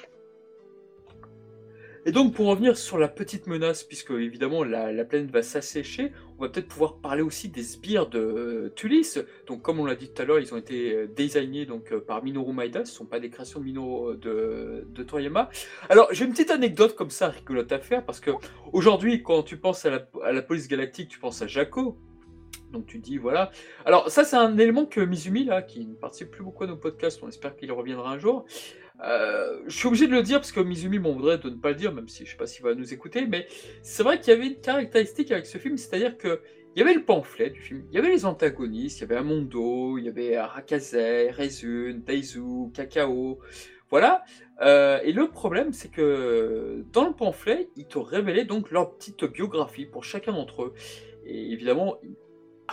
Et 2.11 2.13
donc, 2.13 2.35
pour 2.35 2.49
revenir 2.49 2.77
sur 2.77 2.99
la 2.99 3.07
petite 3.07 3.47
menace, 3.47 3.85
puisque 3.85 4.11
évidemment 4.11 4.65
la, 4.65 4.91
la 4.91 5.05
planète 5.05 5.31
va 5.31 5.45
s'assécher, 5.45 6.11
on 6.37 6.43
va 6.43 6.49
peut-être 6.49 6.67
pouvoir 6.67 6.97
parler 6.97 7.23
aussi 7.23 7.49
des 7.49 7.63
sbires 7.63 8.09
de 8.09 8.19
euh, 8.19 8.73
Tulis. 8.75 9.17
Donc, 9.47 9.63
comme 9.63 9.79
on 9.79 9.85
l'a 9.85 9.95
dit 9.95 10.11
tout 10.11 10.21
à 10.21 10.25
l'heure, 10.25 10.41
ils 10.41 10.53
ont 10.53 10.57
été 10.57 10.93
euh, 10.93 11.07
designés 11.07 11.67
donc, 11.67 11.93
euh, 11.93 12.01
par 12.01 12.25
Minoru 12.25 12.53
Maeda, 12.53 12.85
ce 12.85 12.91
ne 12.91 12.97
sont 12.97 13.07
pas 13.07 13.21
des 13.21 13.31
créations 13.31 13.61
de 13.61 13.65
Minoru 13.65 14.17
de, 14.17 14.89
de 14.89 15.03
Toriyama. 15.05 15.51
Alors, 15.89 16.09
j'ai 16.11 16.25
une 16.25 16.33
petite 16.33 16.51
anecdote 16.51 16.97
comme 16.97 17.11
ça, 17.11 17.29
rigolote 17.29 17.71
à 17.71 17.79
faire, 17.79 18.05
parce 18.05 18.19
que 18.19 18.33
aujourd'hui, 18.73 19.23
quand 19.23 19.45
tu 19.45 19.57
penses 19.57 19.87
à 19.87 19.91
la, 19.91 20.09
à 20.25 20.33
la 20.33 20.43
police 20.43 20.67
galactique, 20.67 21.11
tu 21.11 21.21
penses 21.21 21.43
à 21.43 21.47
Jaco. 21.47 21.97
Donc 22.73 22.87
tu 22.87 22.99
dis 22.99 23.19
voilà. 23.19 23.51
Alors 23.85 24.11
ça 24.11 24.23
c'est 24.23 24.37
un 24.37 24.57
élément 24.57 24.87
que 24.87 25.01
Mizumi 25.01 25.45
là, 25.45 25.61
qui 25.61 25.87
ne 25.87 25.95
participe 25.95 26.31
plus 26.31 26.45
beaucoup 26.45 26.63
à 26.63 26.67
nos 26.69 26.77
podcasts, 26.77 27.21
on 27.21 27.29
espère 27.29 27.57
qu'il 27.57 27.73
reviendra 27.73 28.13
un 28.13 28.19
jour. 28.19 28.45
Euh, 29.03 29.61
je 29.67 29.77
suis 29.77 29.87
obligé 29.89 30.07
de 30.07 30.13
le 30.13 30.23
dire 30.23 30.39
parce 30.39 30.53
que 30.53 30.61
Mizumi 30.61 30.99
m'en 30.99 31.13
voudrait 31.13 31.39
de 31.39 31.49
ne 31.49 31.57
pas 31.57 31.71
le 31.71 31.75
dire, 31.75 31.93
même 31.93 32.09
si 32.09 32.27
je 32.27 32.33
sais 32.33 32.37
pas 32.37 32.47
s'il 32.47 32.65
va 32.65 32.75
nous 32.75 32.93
écouter, 32.93 33.27
mais 33.27 33.47
c'est 33.83 34.03
vrai 34.03 34.21
qu'il 34.21 34.35
y 34.35 34.37
avait 34.37 34.47
une 34.47 34.61
caractéristique 34.61 35.31
avec 35.31 35.47
ce 35.47 35.59
film, 35.59 35.77
c'est-à-dire 35.77 36.19
que 36.19 36.41
il 36.77 36.79
y 36.79 36.83
avait 36.83 36.95
le 36.95 37.05
pamphlet 37.05 37.51
du 37.51 37.61
film, 37.61 37.85
il 37.91 37.97
y 37.97 37.99
avait 37.99 38.11
les 38.11 38.25
antagonistes, 38.25 38.99
il 38.99 39.01
y 39.01 39.05
avait 39.05 39.17
Amondo, 39.17 39.99
il 39.99 40.05
y 40.05 40.09
avait 40.09 40.37
Arakaze, 40.37 40.95
Rezun, 40.95 42.03
Daizu, 42.07 42.71
Kakao, 42.73 43.41
voilà. 43.91 44.23
Euh, 44.61 45.01
et 45.03 45.13
le 45.13 45.29
problème, 45.29 45.73
c'est 45.73 45.91
que 45.91 46.85
dans 46.93 47.09
le 47.09 47.13
pamphlet, 47.13 47.71
ils 47.77 47.87
te 47.87 47.99
révélaient 47.99 48.45
donc 48.45 48.71
leur 48.71 48.95
petite 48.95 49.25
biographie 49.25 49.85
pour 49.85 50.05
chacun 50.05 50.33
d'entre 50.33 50.63
eux. 50.63 50.75
Et 51.25 51.53
évidemment, 51.53 51.99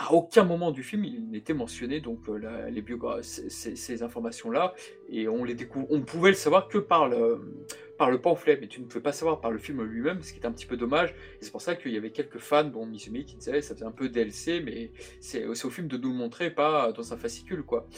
à 0.00 0.12
aucun 0.12 0.44
moment 0.44 0.70
du 0.70 0.84
film, 0.84 1.04
il 1.04 1.28
n'était 1.28 1.54
mentionné 1.54 2.00
donc 2.00 2.20
euh, 2.28 2.70
les 2.70 2.84
ces, 3.22 3.74
ces- 3.74 4.02
informations-là, 4.04 4.72
et 5.08 5.26
on 5.26 5.42
les 5.42 5.54
découvre, 5.54 5.88
on 5.90 6.02
pouvait 6.02 6.30
le 6.30 6.36
savoir 6.36 6.68
que 6.68 6.78
par 6.78 7.08
le, 7.08 7.64
par 7.98 8.08
le 8.08 8.20
pamphlet, 8.20 8.56
mais 8.60 8.68
tu 8.68 8.80
ne 8.80 8.86
pouvais 8.86 9.02
pas 9.02 9.10
savoir 9.10 9.40
par 9.40 9.50
le 9.50 9.58
film 9.58 9.82
lui-même, 9.82 10.22
ce 10.22 10.32
qui 10.32 10.38
est 10.38 10.46
un 10.46 10.52
petit 10.52 10.66
peu 10.66 10.76
dommage. 10.76 11.16
C'est 11.40 11.50
pour 11.50 11.62
ça 11.62 11.74
qu'il 11.74 11.90
y 11.92 11.96
avait 11.96 12.12
quelques 12.12 12.38
fans, 12.38 12.62
dont 12.62 12.86
Mizumi, 12.86 13.24
qui 13.24 13.34
disaient 13.34 13.60
ça 13.60 13.74
faisait 13.74 13.86
un 13.86 13.90
peu 13.90 14.08
DLC, 14.08 14.60
mais 14.64 14.92
c'est 15.18 15.44
au 15.46 15.70
film 15.70 15.88
de 15.88 15.96
nous 15.96 16.10
le 16.10 16.14
montrer, 16.16 16.50
pas 16.50 16.92
dans 16.92 17.12
un 17.12 17.16
fascicule, 17.16 17.64
quoi. 17.64 17.88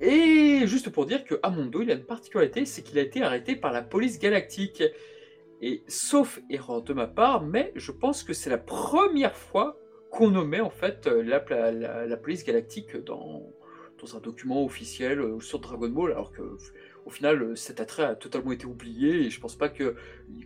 Et 0.00 0.60
juste 0.66 0.90
pour 0.90 1.06
dire 1.06 1.24
que 1.24 1.40
Amondo, 1.42 1.82
il 1.82 1.90
a 1.90 1.94
une 1.94 2.04
particularité, 2.04 2.66
c'est 2.66 2.82
qu'il 2.82 2.98
a 3.00 3.02
été 3.02 3.20
arrêté 3.20 3.56
par 3.56 3.72
la 3.72 3.82
police 3.82 4.20
galactique. 4.20 4.84
Et 5.60 5.82
sauf 5.86 6.40
erreur 6.50 6.82
de 6.82 6.92
ma 6.92 7.06
part, 7.06 7.42
mais 7.44 7.72
je 7.76 7.92
pense 7.92 8.22
que 8.24 8.32
c'est 8.32 8.50
la 8.50 8.58
première 8.58 9.36
fois 9.36 9.76
qu'on 10.12 10.30
nommait 10.30 10.60
en 10.60 10.70
fait 10.70 11.06
euh, 11.06 11.22
la, 11.22 11.42
la- 12.06 12.16
police 12.18 12.44
galactique 12.44 12.96
dans, 13.02 13.42
dans 14.00 14.16
un 14.16 14.20
document 14.20 14.62
officiel 14.64 15.18
euh, 15.20 15.40
sur 15.40 15.58
Dragon 15.58 15.88
Ball, 15.88 16.12
alors 16.12 16.30
que 16.32 16.42
au 17.06 17.10
final 17.10 17.42
euh, 17.42 17.56
cet 17.56 17.80
attrait 17.80 18.04
a 18.04 18.14
totalement 18.14 18.52
été 18.52 18.66
oublié 18.66 19.22
et 19.26 19.30
je 19.30 19.40
pense 19.40 19.56
pas 19.56 19.70
que 19.70 19.96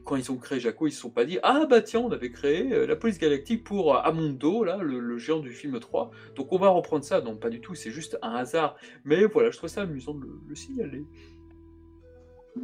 quand 0.04 0.14
ils 0.16 0.30
ont 0.30 0.36
créé 0.36 0.60
Jaco, 0.60 0.86
ils 0.86 0.92
se 0.92 1.00
sont 1.00 1.10
pas 1.10 1.24
dit 1.24 1.38
ah 1.42 1.66
bah 1.68 1.82
tiens 1.82 2.00
on 2.00 2.12
avait 2.12 2.30
créé 2.30 2.86
la 2.86 2.94
police 2.96 3.18
galactique 3.18 3.64
pour 3.64 3.96
Amondo 3.96 4.62
là 4.64 4.78
le, 4.78 5.00
le 5.00 5.18
géant 5.18 5.40
du 5.40 5.50
film 5.52 5.78
3 5.80 6.10
donc 6.36 6.52
on 6.52 6.58
va 6.58 6.68
reprendre 6.68 7.04
ça 7.04 7.20
non 7.20 7.36
pas 7.36 7.50
du 7.50 7.60
tout 7.60 7.74
c'est 7.74 7.90
juste 7.90 8.16
un 8.22 8.36
hasard. 8.36 8.76
Mais 9.04 9.24
voilà 9.26 9.50
je 9.50 9.56
trouve 9.58 9.68
ça 9.68 9.82
amusant 9.82 10.14
de 10.14 10.22
le, 10.22 10.38
le 10.48 10.54
signaler. 10.54 11.02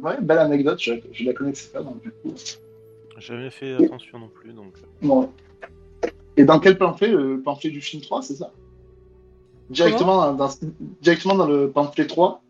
Ouais, 0.01 0.19
belle 0.21 0.39
anecdote, 0.39 0.79
je, 0.81 0.93
je 1.11 1.23
la 1.25 1.33
connaissais 1.33 1.71
pas, 1.71 1.83
donc 1.83 2.01
du 2.01 2.09
coup. 2.11 2.33
J'ai 3.17 3.21
jamais 3.35 3.51
fait 3.51 3.73
attention 3.75 4.17
non 4.17 4.27
plus, 4.29 4.53
donc. 4.53 4.73
Et 6.37 6.45
dans 6.45 6.59
quel 6.59 6.77
pamphlet 6.77 7.09
Le 7.09 7.41
pamphlet 7.41 7.69
du 7.69 7.81
film 7.81 8.01
3, 8.01 8.21
c'est 8.21 8.35
ça? 8.35 8.51
Directement 9.69 10.33
dans, 10.33 10.49
directement 11.01 11.35
dans 11.35 11.47
le 11.47 11.69
pamphlet 11.71 12.05
3 12.07 12.41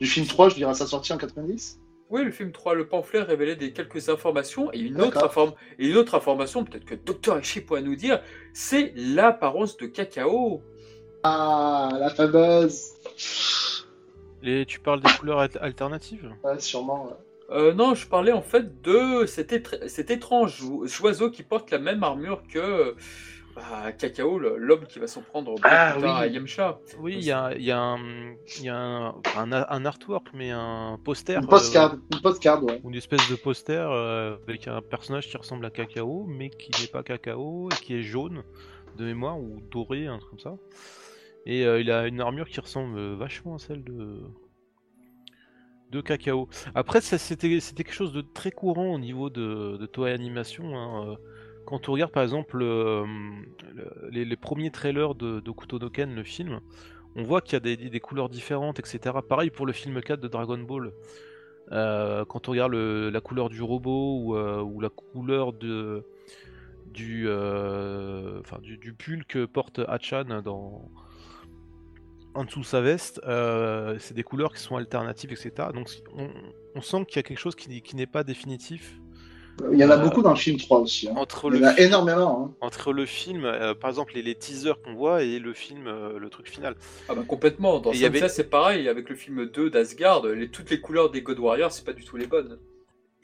du 0.00 0.06
film 0.06 0.26
3, 0.26 0.48
je 0.50 0.54
dirais 0.56 0.70
à 0.70 0.74
sa 0.74 0.86
sortie 0.86 1.12
en 1.12 1.16
90 1.18 1.80
Oui, 2.10 2.24
le 2.24 2.30
film 2.30 2.52
3, 2.52 2.74
le 2.74 2.86
pamphlet 2.88 3.22
révélait 3.22 3.56
des 3.56 3.72
quelques 3.72 4.08
informations 4.08 4.72
et 4.72 4.78
une 4.78 5.00
autre, 5.00 5.14
D'accord. 5.20 5.48
inform- 5.48 5.54
et 5.78 5.88
une 5.88 5.96
autre 5.96 6.14
information, 6.14 6.64
peut-être 6.64 6.84
que 6.84 6.94
Dr. 6.94 7.38
Ishii 7.40 7.62
pourra 7.62 7.80
nous 7.80 7.96
dire, 7.96 8.20
c'est 8.52 8.92
l'apparence 8.96 9.76
de 9.76 9.86
cacao. 9.86 10.60
Ah, 11.24 11.88
la 11.98 12.10
fameuse 12.10 12.92
Et 14.44 14.64
tu 14.66 14.78
parles 14.78 15.00
des 15.00 15.10
couleurs 15.18 15.40
al- 15.40 15.50
alternatives? 15.60 16.30
Ouais, 16.44 16.60
sûrement. 16.60 17.06
ouais. 17.06 17.12
Euh, 17.50 17.72
non, 17.72 17.94
je 17.94 18.06
parlais 18.06 18.32
en 18.32 18.42
fait 18.42 18.82
de 18.82 19.24
cet, 19.26 19.52
étr- 19.52 19.88
cet 19.88 20.10
étrange 20.10 20.62
oiseau 21.00 21.30
qui 21.30 21.42
porte 21.42 21.70
la 21.70 21.78
même 21.78 22.02
armure 22.02 22.42
que 22.46 22.94
bah, 23.56 23.90
Cacao, 23.92 24.38
le- 24.38 24.56
l'homme 24.58 24.84
qui 24.86 24.98
va 24.98 25.06
s'en 25.06 25.22
prendre 25.22 25.54
Ah, 25.62 25.94
oui. 25.98 26.04
à 26.06 26.26
Yamcha. 26.26 26.78
Oui, 27.00 27.14
il 27.16 27.24
y 27.24 27.32
a, 27.32 27.54
il 27.56 27.62
y 27.64 27.70
a, 27.72 27.80
un, 27.80 28.34
il 28.58 28.64
y 28.64 28.68
a 28.68 28.76
un, 28.76 29.14
un, 29.36 29.52
un 29.52 29.84
artwork, 29.86 30.28
mais 30.34 30.50
un 30.50 30.98
poster. 31.02 31.36
Une 31.40 31.46
postcard, 31.46 31.94
euh, 31.94 31.96
une 32.12 32.20
postcard, 32.20 32.62
ouais. 32.64 32.80
ou 32.84 32.90
une 32.90 32.96
espèce 32.96 33.28
de 33.30 33.34
poster 33.36 33.72
euh, 33.90 34.36
avec 34.46 34.68
un 34.68 34.82
personnage 34.82 35.26
qui 35.28 35.36
ressemble 35.38 35.64
à 35.64 35.70
Cacao, 35.70 36.26
mais 36.28 36.50
qui 36.50 36.70
n'est 36.82 36.88
pas 36.88 37.02
Cacao, 37.02 37.70
et 37.72 37.74
qui 37.76 37.94
est 37.94 38.02
jaune 38.02 38.42
de 38.98 39.04
mémoire, 39.06 39.40
ou 39.40 39.60
doré, 39.70 40.06
un 40.06 40.18
truc 40.18 40.30
comme 40.30 40.38
ça. 40.40 40.56
Et 41.46 41.64
euh, 41.64 41.80
il 41.80 41.90
a 41.90 42.06
une 42.06 42.20
armure 42.20 42.46
qui 42.48 42.60
ressemble 42.60 43.14
vachement 43.14 43.54
à 43.54 43.58
celle 43.58 43.82
de 43.82 44.20
de 45.90 46.00
Cacao. 46.00 46.48
Après, 46.74 47.00
c'était 47.00 47.48
quelque 47.58 47.92
chose 47.92 48.12
de 48.12 48.20
très 48.20 48.50
courant 48.50 48.94
au 48.94 48.98
niveau 48.98 49.30
de, 49.30 49.76
de 49.76 49.86
Toei 49.86 50.12
Animation. 50.12 50.76
hein, 50.76 51.10
euh, 51.12 51.16
Quand 51.66 51.88
on 51.88 51.92
regarde 51.92 52.12
par 52.12 52.22
exemple 52.22 52.60
euh, 52.62 53.04
le- 53.74 54.08
les, 54.24 54.36
premiers 54.36 54.70
trailers 54.70 55.14
de, 55.14 55.40
de 55.40 55.50
le 56.14 56.22
film, 56.22 56.60
on 57.16 57.22
voit 57.22 57.40
qu'il 57.40 57.54
y 57.54 57.56
a 57.56 57.60
des, 57.76 58.00
couleurs 58.00 58.28
différentes, 58.28 58.78
etc. 58.78 59.16
Pareil 59.28 59.50
pour 59.50 59.66
le 59.66 59.72
film 59.72 60.00
4 60.00 60.20
de 60.20 60.28
Dragon 60.28 60.58
Ball. 60.58 60.92
Euh, 61.72 62.24
quand 62.24 62.48
on 62.48 62.52
regarde 62.52 62.72
la 62.74 63.20
couleur 63.20 63.48
du 63.50 63.60
robot 63.62 64.34
ou, 64.62 64.80
la 64.80 64.88
couleur 64.90 65.52
du, 65.52 66.00
du 66.92 68.92
pull 68.94 69.24
que 69.26 69.44
porte 69.44 69.80
Hachan 69.86 70.40
dans, 70.42 70.90
en 72.38 72.44
dessous 72.44 72.60
de 72.60 72.64
sa 72.64 72.80
veste, 72.80 73.20
euh, 73.26 73.96
c'est 73.98 74.14
des 74.14 74.22
couleurs 74.22 74.52
qui 74.54 74.60
sont 74.62 74.76
alternatives, 74.76 75.32
etc. 75.32 75.50
Donc 75.74 75.88
on, 76.16 76.28
on 76.74 76.80
sent 76.80 77.04
qu'il 77.06 77.16
y 77.16 77.18
a 77.18 77.22
quelque 77.22 77.38
chose 77.38 77.54
qui, 77.54 77.68
n'est- 77.68 77.80
qui 77.80 77.96
n'est 77.96 78.06
pas 78.06 78.24
définitif 78.24 78.98
Il 79.72 79.78
y 79.78 79.84
en 79.84 79.90
a 79.90 79.96
Euh, 79.98 80.02
beaucoup 80.04 80.22
dans 80.22 80.30
le 80.30 80.36
film 80.36 80.56
3 80.56 80.78
aussi. 80.78 81.08
hein. 81.08 81.14
Entre 81.16 81.50
Il 81.52 81.56
y 81.56 81.60
le, 81.60 81.66
en 81.66 81.70
a 81.70 81.78
énormément. 81.80 82.44
hein. 82.44 82.54
entre 82.60 82.92
le 82.92 83.06
film, 83.06 83.44
euh, 83.44 83.74
par 83.74 83.90
exemple, 83.90 84.12
les, 84.14 84.22
les 84.22 84.36
teasers 84.36 84.80
qu'on 84.82 84.94
voit 84.94 85.24
et 85.24 85.40
le 85.40 85.52
film, 85.52 85.86
euh, 85.88 86.18
le 86.18 86.30
truc 86.30 86.48
final. 86.48 86.76
Ah 87.08 87.14
bah 87.16 87.24
complètement. 87.26 87.80
Dans 87.80 87.90
avait- 87.90 88.28
c'est 88.28 88.48
pareil. 88.50 88.88
Avec 88.88 89.08
le 89.08 89.16
film 89.16 89.46
2 89.46 89.68
d'Asgard, 89.68 90.24
les, 90.26 90.48
toutes 90.48 90.70
les 90.70 90.80
couleurs 90.80 91.10
des 91.10 91.22
God 91.22 91.40
Warriors, 91.40 91.72
c'est 91.72 91.84
pas 91.84 91.92
du 91.92 92.04
tout 92.04 92.16
les 92.16 92.28
bonnes. 92.28 92.58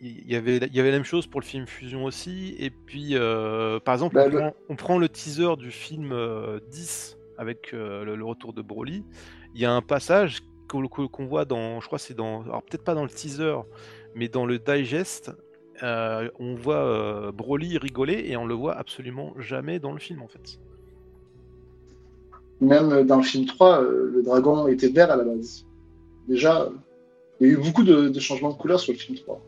Il 0.01 0.29
y 0.29 0.35
avait, 0.35 0.57
il 0.57 0.75
y 0.75 0.81
avait 0.81 0.91
la 0.91 0.97
même 0.97 1.05
chose 1.05 1.29
pour 1.29 1.41
le 1.41 1.47
film 1.47 1.67
Fusion 1.69 2.05
aussi. 2.05 2.57
Et 2.59 2.71
puis, 2.71 3.11
euh, 3.13 3.79
par 3.79 3.95
exemple, 3.95 4.17
Bah, 4.17 4.25
on, 4.27 4.29
le- 4.31 4.39
prend, 4.39 4.55
on 4.71 4.77
prend 4.77 4.99
le 4.99 5.09
teaser 5.09 5.55
du 5.57 5.71
film 5.71 6.11
euh, 6.13 6.59
10 6.73 7.17
avec 7.39 7.73
euh, 7.73 8.05
le, 8.05 8.25
retour 8.25 8.53
de 8.53 8.63
Broly. 8.63 9.05
Il 9.55 9.61
y 9.61 9.65
a 9.65 9.73
un 9.73 9.83
passage 9.83 10.43
qu'on 10.69 11.27
voit 11.27 11.45
dans, 11.45 11.81
je 11.81 11.87
crois, 11.87 11.99
c'est 11.99 12.15
dans, 12.15 12.43
alors 12.43 12.63
peut-être 12.63 12.85
pas 12.85 12.95
dans 12.95 13.05
le 13.05 13.11
teaser, 13.11 13.57
mais 14.15 14.29
dans 14.29 14.47
le 14.47 14.59
digest. 14.59 15.33
euh, 15.83 16.29
on 16.39 16.55
voit 16.55 16.85
euh, 16.85 17.33
Broly 17.33 17.79
rigoler 17.79 18.25
et 18.27 18.37
on 18.37 18.47
le 18.47 18.55
voit 18.55 18.75
absolument 18.77 19.35
jamais 19.39 19.79
dans 19.79 19.93
le 19.93 19.99
film 19.99 20.23
en 20.23 20.29
fait. 20.29 20.59
Même 22.61 23.05
dans 23.07 23.17
le 23.17 23.23
film 23.23 23.47
3, 23.47 23.83
euh, 23.83 24.11
le 24.15 24.23
dragon 24.23 24.69
était 24.69 24.89
vert 24.89 25.11
à 25.11 25.17
la 25.17 25.25
base. 25.25 25.67
Déjà, 26.29 26.71
il 27.41 27.49
y 27.49 27.51
a 27.51 27.53
eu 27.55 27.57
beaucoup 27.57 27.83
de, 27.83 28.09
de 28.09 28.21
changements 28.21 28.53
de 28.53 28.57
couleur 28.57 28.81
sur 28.81 28.93
le 28.93 28.99
film 28.99 29.19
3. 29.19 29.41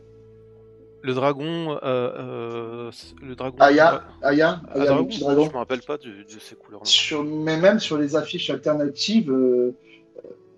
Le 1.07 1.13
dragon, 1.13 1.71
euh, 1.71 1.77
euh, 1.83 2.91
le 3.21 3.33
dragon. 3.35 3.55
Aya, 3.59 4.03
Aya, 4.21 4.61
Ah, 4.67 4.73
Aya, 4.73 4.85
dragon 4.85 5.01
le 5.03 5.07
petit 5.07 5.19
dragon. 5.21 5.45
Je 5.45 5.51
me 5.53 5.57
rappelle 5.57 5.81
pas 5.81 5.97
de, 5.97 6.09
de 6.09 6.39
ces 6.39 6.55
couleurs-là. 6.55 6.85
Sur, 6.85 7.23
mais 7.23 7.55
même 7.57 7.79
sur 7.79 7.97
les 7.97 8.15
affiches 8.17 8.49
alternatives, 8.49 9.31
euh, 9.31 9.71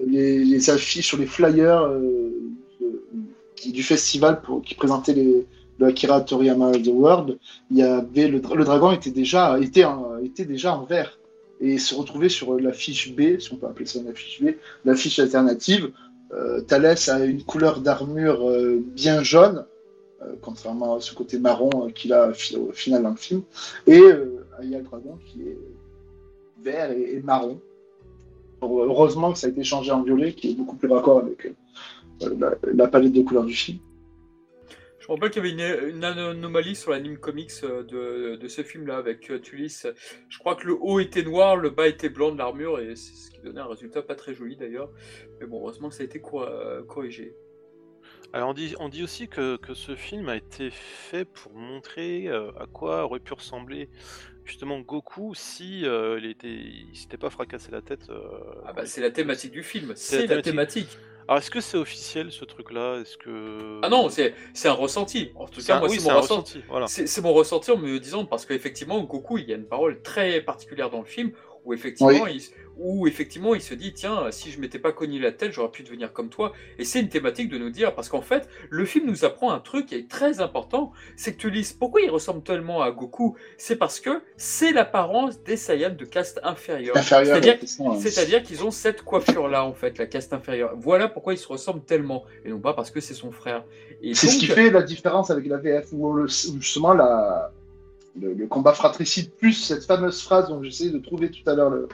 les, 0.05 0.43
les 0.43 0.69
affiches 0.71 1.05
sur 1.07 1.19
les 1.19 1.27
flyers 1.27 1.81
euh, 1.83 2.31
qui- 3.55 3.71
du 3.71 3.83
festival 3.83 4.41
pour, 4.41 4.63
qui 4.63 4.73
présentait 4.73 5.13
les, 5.13 5.45
le 5.77 5.85
Akira 5.85 6.21
Toriyama 6.21 6.71
The 6.71 6.87
World, 6.87 7.37
il 7.69 7.77
y 7.77 7.83
avait 7.83 8.27
le, 8.27 8.39
dra- 8.39 8.55
le 8.55 8.63
dragon 8.63 8.91
était 8.91 9.11
déjà, 9.11 9.59
était, 9.59 9.85
en- 9.85 10.17
était 10.23 10.45
déjà 10.45 10.75
en 10.75 10.83
vert 10.83 11.19
et 11.61 11.77
se 11.77 11.93
retrouvait 11.93 12.29
sur 12.29 12.57
l'affiche 12.59 13.13
B, 13.13 13.37
si 13.39 13.53
on 13.53 13.57
peut 13.57 13.67
appeler 13.67 13.85
ça 13.85 13.99
une 13.99 14.07
affiche 14.07 14.41
B, 14.41 14.47
l'affiche 14.85 15.19
alternative. 15.19 15.91
Euh, 16.33 16.61
Thalès 16.61 17.07
a 17.09 17.23
une 17.25 17.43
couleur 17.43 17.81
d'armure 17.81 18.49
euh, 18.49 18.81
bien 18.95 19.21
jaune, 19.23 19.57
euh, 19.59 19.63
contrairement 20.41 20.95
à 20.95 21.01
ce 21.01 21.13
côté 21.13 21.39
marron 21.39 21.87
euh, 21.87 21.89
qu'il 21.91 22.13
a 22.13 22.29
au 22.29 22.71
final 22.71 23.03
dans 23.03 23.11
le 23.11 23.15
film, 23.15 23.41
et 23.87 23.99
euh, 23.99 24.45
Aya 24.59 24.79
le 24.79 24.83
dragon 24.83 25.17
qui 25.25 25.41
est 25.43 25.57
vert 26.61 26.91
et, 26.91 27.21
marron. 27.21 27.61
Heureusement 28.61 29.31
que 29.31 29.39
ça 29.39 29.47
a 29.47 29.49
été 29.49 29.63
changé 29.63 29.91
en 29.91 30.03
violet, 30.03 30.33
qui 30.33 30.51
est 30.51 30.53
beaucoup 30.53 30.75
plus 30.75 30.91
raccord 30.91 31.19
avec 31.19 31.45
euh, 31.45 32.55
la, 32.73 32.87
palette 32.87 33.13
de 33.13 33.21
couleurs 33.21 33.45
du 33.45 33.53
film. 33.53 33.79
Je 34.99 35.07
me 35.07 35.13
rappelle 35.13 35.29
qu'il 35.31 35.45
y 35.45 35.63
avait 35.63 35.89
une, 35.89 36.03
anomalie 36.03 36.75
sur 36.75 36.91
l'anime 36.91 37.17
comics 37.17 37.51
euh, 37.63 37.83
de, 37.83 38.35
de 38.35 38.47
ce 38.49 38.61
film-là 38.61 38.97
avec 38.97 39.31
euh, 39.31 39.39
Tulis. 39.39 39.83
Je 40.27 40.37
crois 40.39 40.55
que 40.55 40.67
le 40.67 40.77
haut 40.79 40.99
était 40.99 41.23
noir, 41.23 41.55
le 41.55 41.69
bas 41.69 41.87
était 41.87 42.09
blanc 42.09 42.33
de 42.33 42.37
l'armure, 42.37 42.79
et 42.79 42.95
c'est 42.97 43.15
ce 43.15 43.31
qui 43.31 43.39
donnait 43.41 43.61
un 43.61 43.67
résultat 43.67 44.01
pas 44.01 44.15
très 44.15 44.33
joli 44.33 44.57
d'ailleurs. 44.57 44.91
Mais 45.39 45.47
bon, 45.47 45.61
heureusement 45.61 45.87
que 45.87 45.95
ça 45.95 46.03
a 46.03 46.05
été 46.05 46.19
cor- 46.19 46.43
euh, 46.43 46.83
corrigé. 46.83 47.33
Alors 48.33 48.49
on 48.49 48.53
dit, 48.53 48.75
on 48.79 48.89
dit 48.89 49.03
aussi 49.03 49.27
que, 49.27 49.57
que 49.57 49.73
ce 49.73 49.95
film 49.95 50.29
a 50.29 50.35
été 50.35 50.69
fait 50.71 51.25
pour 51.25 51.51
montrer 51.53 52.27
euh, 52.27 52.51
à 52.59 52.67
quoi 52.67 53.03
aurait 53.05 53.19
pu 53.19 53.33
ressembler 53.33 53.89
justement 54.45 54.79
Goku 54.79 55.33
si 55.33 55.85
euh, 55.85 56.19
il 56.19 56.25
était, 56.29 56.47
il 56.49 56.95
s'était 56.95 57.17
pas 57.17 57.31
fracassé 57.31 57.71
la 57.71 57.81
tête. 57.81 58.09
euh, 58.09 58.21
Ah 58.65 58.73
bah, 58.73 58.85
c'est 58.85 59.01
la 59.01 59.09
thématique 59.11 59.51
du 59.51 59.63
film, 59.63 59.93
C'est 59.95 60.27
la 60.27 60.41
thématique. 60.41 60.97
Alors 61.27 61.39
est-ce 61.39 61.51
que 61.51 61.61
c'est 61.61 61.77
officiel 61.77 62.31
ce 62.31 62.43
truc-là? 62.45 62.99
Est-ce 63.01 63.17
que 63.17 63.79
Ah 63.83 63.89
non, 63.89 64.09
c'est 64.09 64.33
c'est 64.53 64.67
un 64.67 64.73
ressenti. 64.73 65.31
En 65.35 65.47
tout 65.47 65.59
C'est 65.59 65.67
cas, 65.67 65.77
un- 65.77 65.79
moi, 65.79 65.89
oui, 65.89 65.99
c'est 65.99 66.09
mon 66.09 66.15
un 66.15 66.19
ressenti. 66.21 66.53
ressenti. 66.57 66.65
Voilà. 66.69 66.87
C'est 66.87 67.07
c'est 67.07 67.21
mon 67.21 67.33
ressenti 67.33 67.71
en 67.71 67.77
me 67.77 67.99
disant, 67.99 68.25
parce 68.25 68.45
qu'effectivement, 68.45 68.99
Goku, 69.03 69.37
il 69.39 69.49
y 69.49 69.53
a 69.53 69.55
une 69.55 69.67
parole 69.67 70.01
très 70.03 70.41
particulière 70.41 70.89
dans 70.91 70.99
le 70.99 71.05
film 71.05 71.31
où 71.65 71.73
effectivement, 71.73 72.25
il, 72.25 72.41
où 72.79 73.07
effectivement 73.07 73.55
il 73.55 73.61
se 73.61 73.73
dit 73.73 73.93
tiens, 73.93 74.31
si 74.31 74.51
je 74.51 74.59
m'étais 74.59 74.79
pas 74.79 74.91
cogné 74.91 75.19
la 75.19 75.31
tête, 75.31 75.51
j'aurais 75.51 75.71
pu 75.71 75.83
devenir 75.83 76.13
comme 76.13 76.29
toi. 76.29 76.53
Et 76.77 76.85
c'est 76.85 76.99
une 76.99 77.09
thématique 77.09 77.49
de 77.49 77.57
nous 77.57 77.69
dire, 77.69 77.93
parce 77.95 78.09
qu'en 78.09 78.21
fait, 78.21 78.47
le 78.69 78.85
film 78.85 79.05
nous 79.07 79.25
apprend 79.25 79.51
un 79.51 79.59
truc 79.59 79.87
qui 79.87 79.95
est 79.95 80.09
très 80.09 80.41
important 80.41 80.91
c'est 81.15 81.33
que 81.33 81.37
tu 81.37 81.49
lises 81.49 81.73
pourquoi 81.73 82.01
il 82.01 82.09
ressemble 82.09 82.41
tellement 82.43 82.81
à 82.81 82.91
Goku? 82.91 83.35
C'est 83.57 83.75
parce 83.75 83.99
que 83.99 84.21
c'est 84.37 84.71
l'apparence 84.71 85.41
des 85.43 85.57
Saiyans 85.57 85.95
de 85.95 86.05
caste 86.05 86.39
inférieure. 86.43 86.95
Inférieur, 86.97 87.35
C'est-à-dire 87.99 88.43
qu'ils 88.43 88.63
ont 88.63 88.71
cette 88.71 89.01
coiffure-là, 89.03 89.65
en 89.65 89.73
fait, 89.73 89.97
la 89.97 90.05
caste 90.05 90.33
inférieure. 90.33 90.73
Voilà 90.77 91.07
pourquoi 91.07 91.33
ils 91.33 91.37
se 91.37 91.47
ressemblent 91.47 91.83
tellement, 91.83 92.23
et 92.45 92.49
non 92.49 92.59
pas 92.59 92.73
parce 92.73 92.91
que 92.91 92.99
c'est 93.01 93.13
son 93.13 93.31
frère. 93.31 93.63
C'est 94.13 94.27
ce 94.27 94.37
qui 94.39 94.45
fait 94.47 94.69
la 94.69 94.81
différence 94.81 95.29
avec 95.29 95.45
la 95.47 95.57
VF, 95.57 95.87
où 95.91 96.25
justement 96.27 96.93
la, 96.93 97.51
le, 98.19 98.33
le 98.33 98.47
combat 98.47 98.73
fratricide 98.73 99.31
plus 99.33 99.53
cette 99.53 99.83
fameuse 99.85 100.21
phrase 100.21 100.47
dont 100.49 100.63
j'essaie 100.63 100.89
de 100.89 100.99
trouver 100.99 101.29
tout 101.31 101.47
à 101.49 101.53
l'heure 101.55 101.69
le- 101.69 101.87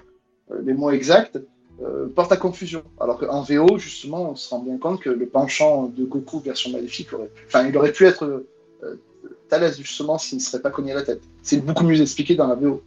les 0.63 0.73
mots 0.73 0.91
exacts, 0.91 1.39
euh, 1.81 2.07
porte 2.07 2.31
à 2.31 2.37
confusion. 2.37 2.83
Alors 2.99 3.19
qu'en 3.19 3.41
VO, 3.41 3.77
justement, 3.77 4.31
on 4.31 4.35
se 4.35 4.49
rend 4.49 4.59
bien 4.59 4.77
compte 4.77 5.01
que 5.01 5.09
le 5.09 5.25
penchant 5.25 5.87
de 5.87 6.05
Goku 6.05 6.39
version 6.39 6.71
maléfique 6.71 7.11
aurait 7.13 7.27
pu, 7.27 7.43
enfin, 7.47 7.67
il 7.67 7.75
aurait 7.77 7.91
pu 7.91 8.05
être 8.05 8.45
euh, 8.83 9.01
Thalès, 9.49 9.77
justement, 9.77 10.17
s'il 10.17 10.37
ne 10.37 10.43
serait 10.43 10.61
pas 10.61 10.71
cogné 10.71 10.93
la 10.93 11.03
tête. 11.03 11.21
C'est 11.41 11.63
beaucoup 11.63 11.83
mieux 11.83 11.99
expliqué 12.01 12.35
dans 12.35 12.47
la 12.47 12.55
VO. 12.55 12.81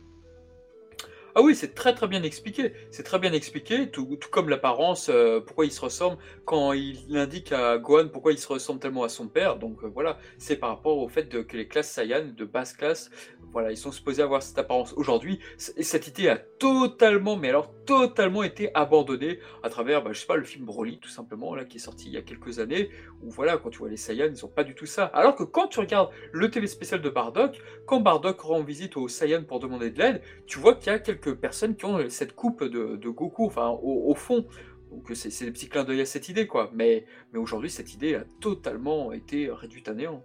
Ah 1.34 1.42
oui, 1.42 1.54
c'est 1.54 1.72
très 1.72 1.94
très 1.94 2.08
bien 2.08 2.24
expliqué. 2.24 2.72
C'est 2.90 3.04
très 3.04 3.20
bien 3.20 3.32
expliqué, 3.32 3.88
tout, 3.90 4.18
comme 4.32 4.48
l'apparence, 4.48 5.08
euh, 5.08 5.38
pourquoi 5.38 5.66
il 5.66 5.70
se 5.70 5.80
ressemble, 5.80 6.16
quand 6.44 6.72
il 6.72 7.16
indique 7.16 7.52
à 7.52 7.78
Gohan 7.78 8.08
pourquoi 8.08 8.32
il 8.32 8.38
se 8.38 8.48
ressemble 8.48 8.80
tellement 8.80 9.04
à 9.04 9.08
son 9.08 9.28
père. 9.28 9.56
Donc 9.56 9.84
euh, 9.84 9.86
voilà, 9.86 10.18
c'est 10.38 10.56
par 10.56 10.70
rapport 10.70 10.98
au 10.98 11.08
fait 11.08 11.28
que 11.46 11.56
les 11.56 11.68
classes 11.68 11.90
Saiyan 11.90 12.24
de 12.36 12.44
basse 12.44 12.72
classe, 12.72 13.10
voilà, 13.52 13.70
ils 13.70 13.76
sont 13.76 13.92
supposés 13.92 14.22
avoir 14.22 14.42
cette 14.42 14.58
apparence. 14.58 14.92
Aujourd'hui, 14.96 15.38
cette 15.56 16.06
idée 16.08 16.28
a 16.28 16.36
totalement, 16.36 17.36
mais 17.36 17.48
alors 17.48 17.72
totalement 17.86 18.42
été 18.42 18.70
abandonnée 18.74 19.38
à 19.62 19.70
travers, 19.70 20.02
bah, 20.02 20.10
je 20.12 20.20
sais 20.20 20.26
pas, 20.26 20.36
le 20.36 20.44
film 20.44 20.66
Broly 20.66 20.98
tout 20.98 21.08
simplement, 21.08 21.54
là, 21.54 21.64
qui 21.64 21.76
est 21.76 21.80
sorti 21.80 22.08
il 22.08 22.12
y 22.12 22.16
a 22.16 22.22
quelques 22.22 22.58
années, 22.58 22.90
où 23.22 23.30
voilà, 23.30 23.56
quand 23.56 23.70
tu 23.70 23.78
vois 23.78 23.88
les 23.88 23.96
Saiyans, 23.96 24.30
ils 24.30 24.44
ont 24.44 24.48
pas 24.48 24.64
du 24.64 24.74
tout 24.74 24.86
ça. 24.86 25.06
Alors 25.06 25.34
que 25.34 25.44
quand 25.44 25.68
tu 25.68 25.80
regardes 25.80 26.10
le 26.32 26.50
TV 26.50 26.66
spécial 26.66 27.00
de 27.00 27.08
Bardock, 27.08 27.60
quand 27.86 28.00
Bardock 28.00 28.40
rend 28.40 28.62
visite 28.62 28.96
aux 28.96 29.08
Saiyans 29.08 29.44
pour 29.44 29.60
demander 29.60 29.90
de 29.90 29.98
l'aide, 29.98 30.22
tu 30.46 30.58
vois 30.58 30.74
qu'il 30.74 30.92
y 30.92 30.94
a 30.94 30.98
quelques 30.98 31.34
personnes 31.34 31.76
qui 31.76 31.84
ont 31.86 32.08
cette 32.08 32.34
coupe 32.34 32.64
de, 32.64 33.08
Goku, 33.08 33.46
enfin 33.46 33.68
au, 33.68 34.10
au 34.10 34.14
fond. 34.14 34.46
Donc 34.90 35.10
c'est 35.14 35.44
des 35.44 35.52
petits 35.52 35.68
clins 35.68 35.84
d'œil 35.84 36.00
à 36.00 36.06
cette 36.06 36.28
idée, 36.28 36.46
quoi. 36.46 36.70
Mais, 36.74 37.04
mais 37.32 37.38
aujourd'hui, 37.38 37.70
cette 37.70 37.92
idée 37.94 38.14
a 38.14 38.24
totalement 38.40 39.12
été 39.12 39.50
réduite 39.50 39.88
à 39.88 39.94
néant. 39.94 40.22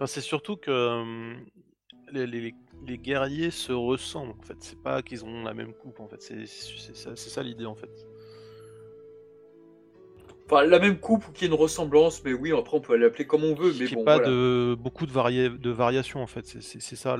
Enfin, 0.00 0.06
c'est 0.06 0.22
surtout 0.22 0.56
que 0.56 0.70
euh, 0.70 1.34
les, 2.10 2.26
les- 2.26 2.54
les 2.86 2.96
guerriers 2.96 3.50
se 3.50 3.70
ressemblent 3.72 4.32
en 4.32 4.42
fait. 4.42 4.56
C'est 4.60 4.80
pas 4.82 5.02
qu'ils 5.02 5.26
ont 5.26 5.42
la 5.42 5.52
même 5.52 5.74
coupe 5.74 6.00
en 6.00 6.08
fait. 6.08 6.22
C'est 6.22 6.46
ça, 6.46 7.42
l'idée 7.42 7.66
en 7.66 7.74
fait. 7.74 7.90
Enfin, 10.46 10.64
la 10.64 10.78
même 10.78 10.98
coupe 10.98 11.28
ou 11.28 11.32
qu'il 11.32 11.42
y 11.42 11.44
ait 11.50 11.54
une 11.54 11.60
ressemblance, 11.60 12.24
mais 12.24 12.32
oui, 12.32 12.50
après 12.52 12.78
on 12.78 12.80
peut 12.80 12.96
l'appeler 12.96 13.26
comme 13.26 13.44
on 13.44 13.54
veut. 13.54 13.74
Mais 13.78 13.86
bon, 13.88 14.00
ait 14.00 14.04
pas 14.04 14.16
voilà. 14.16 14.30
de 14.30 14.74
beaucoup 14.80 15.04
de, 15.04 15.12
varia- 15.12 15.50
de 15.50 15.70
variations 15.70 16.22
en 16.22 16.26
fait. 16.26 16.46
C'est- 16.46 16.80
ça 16.96 17.18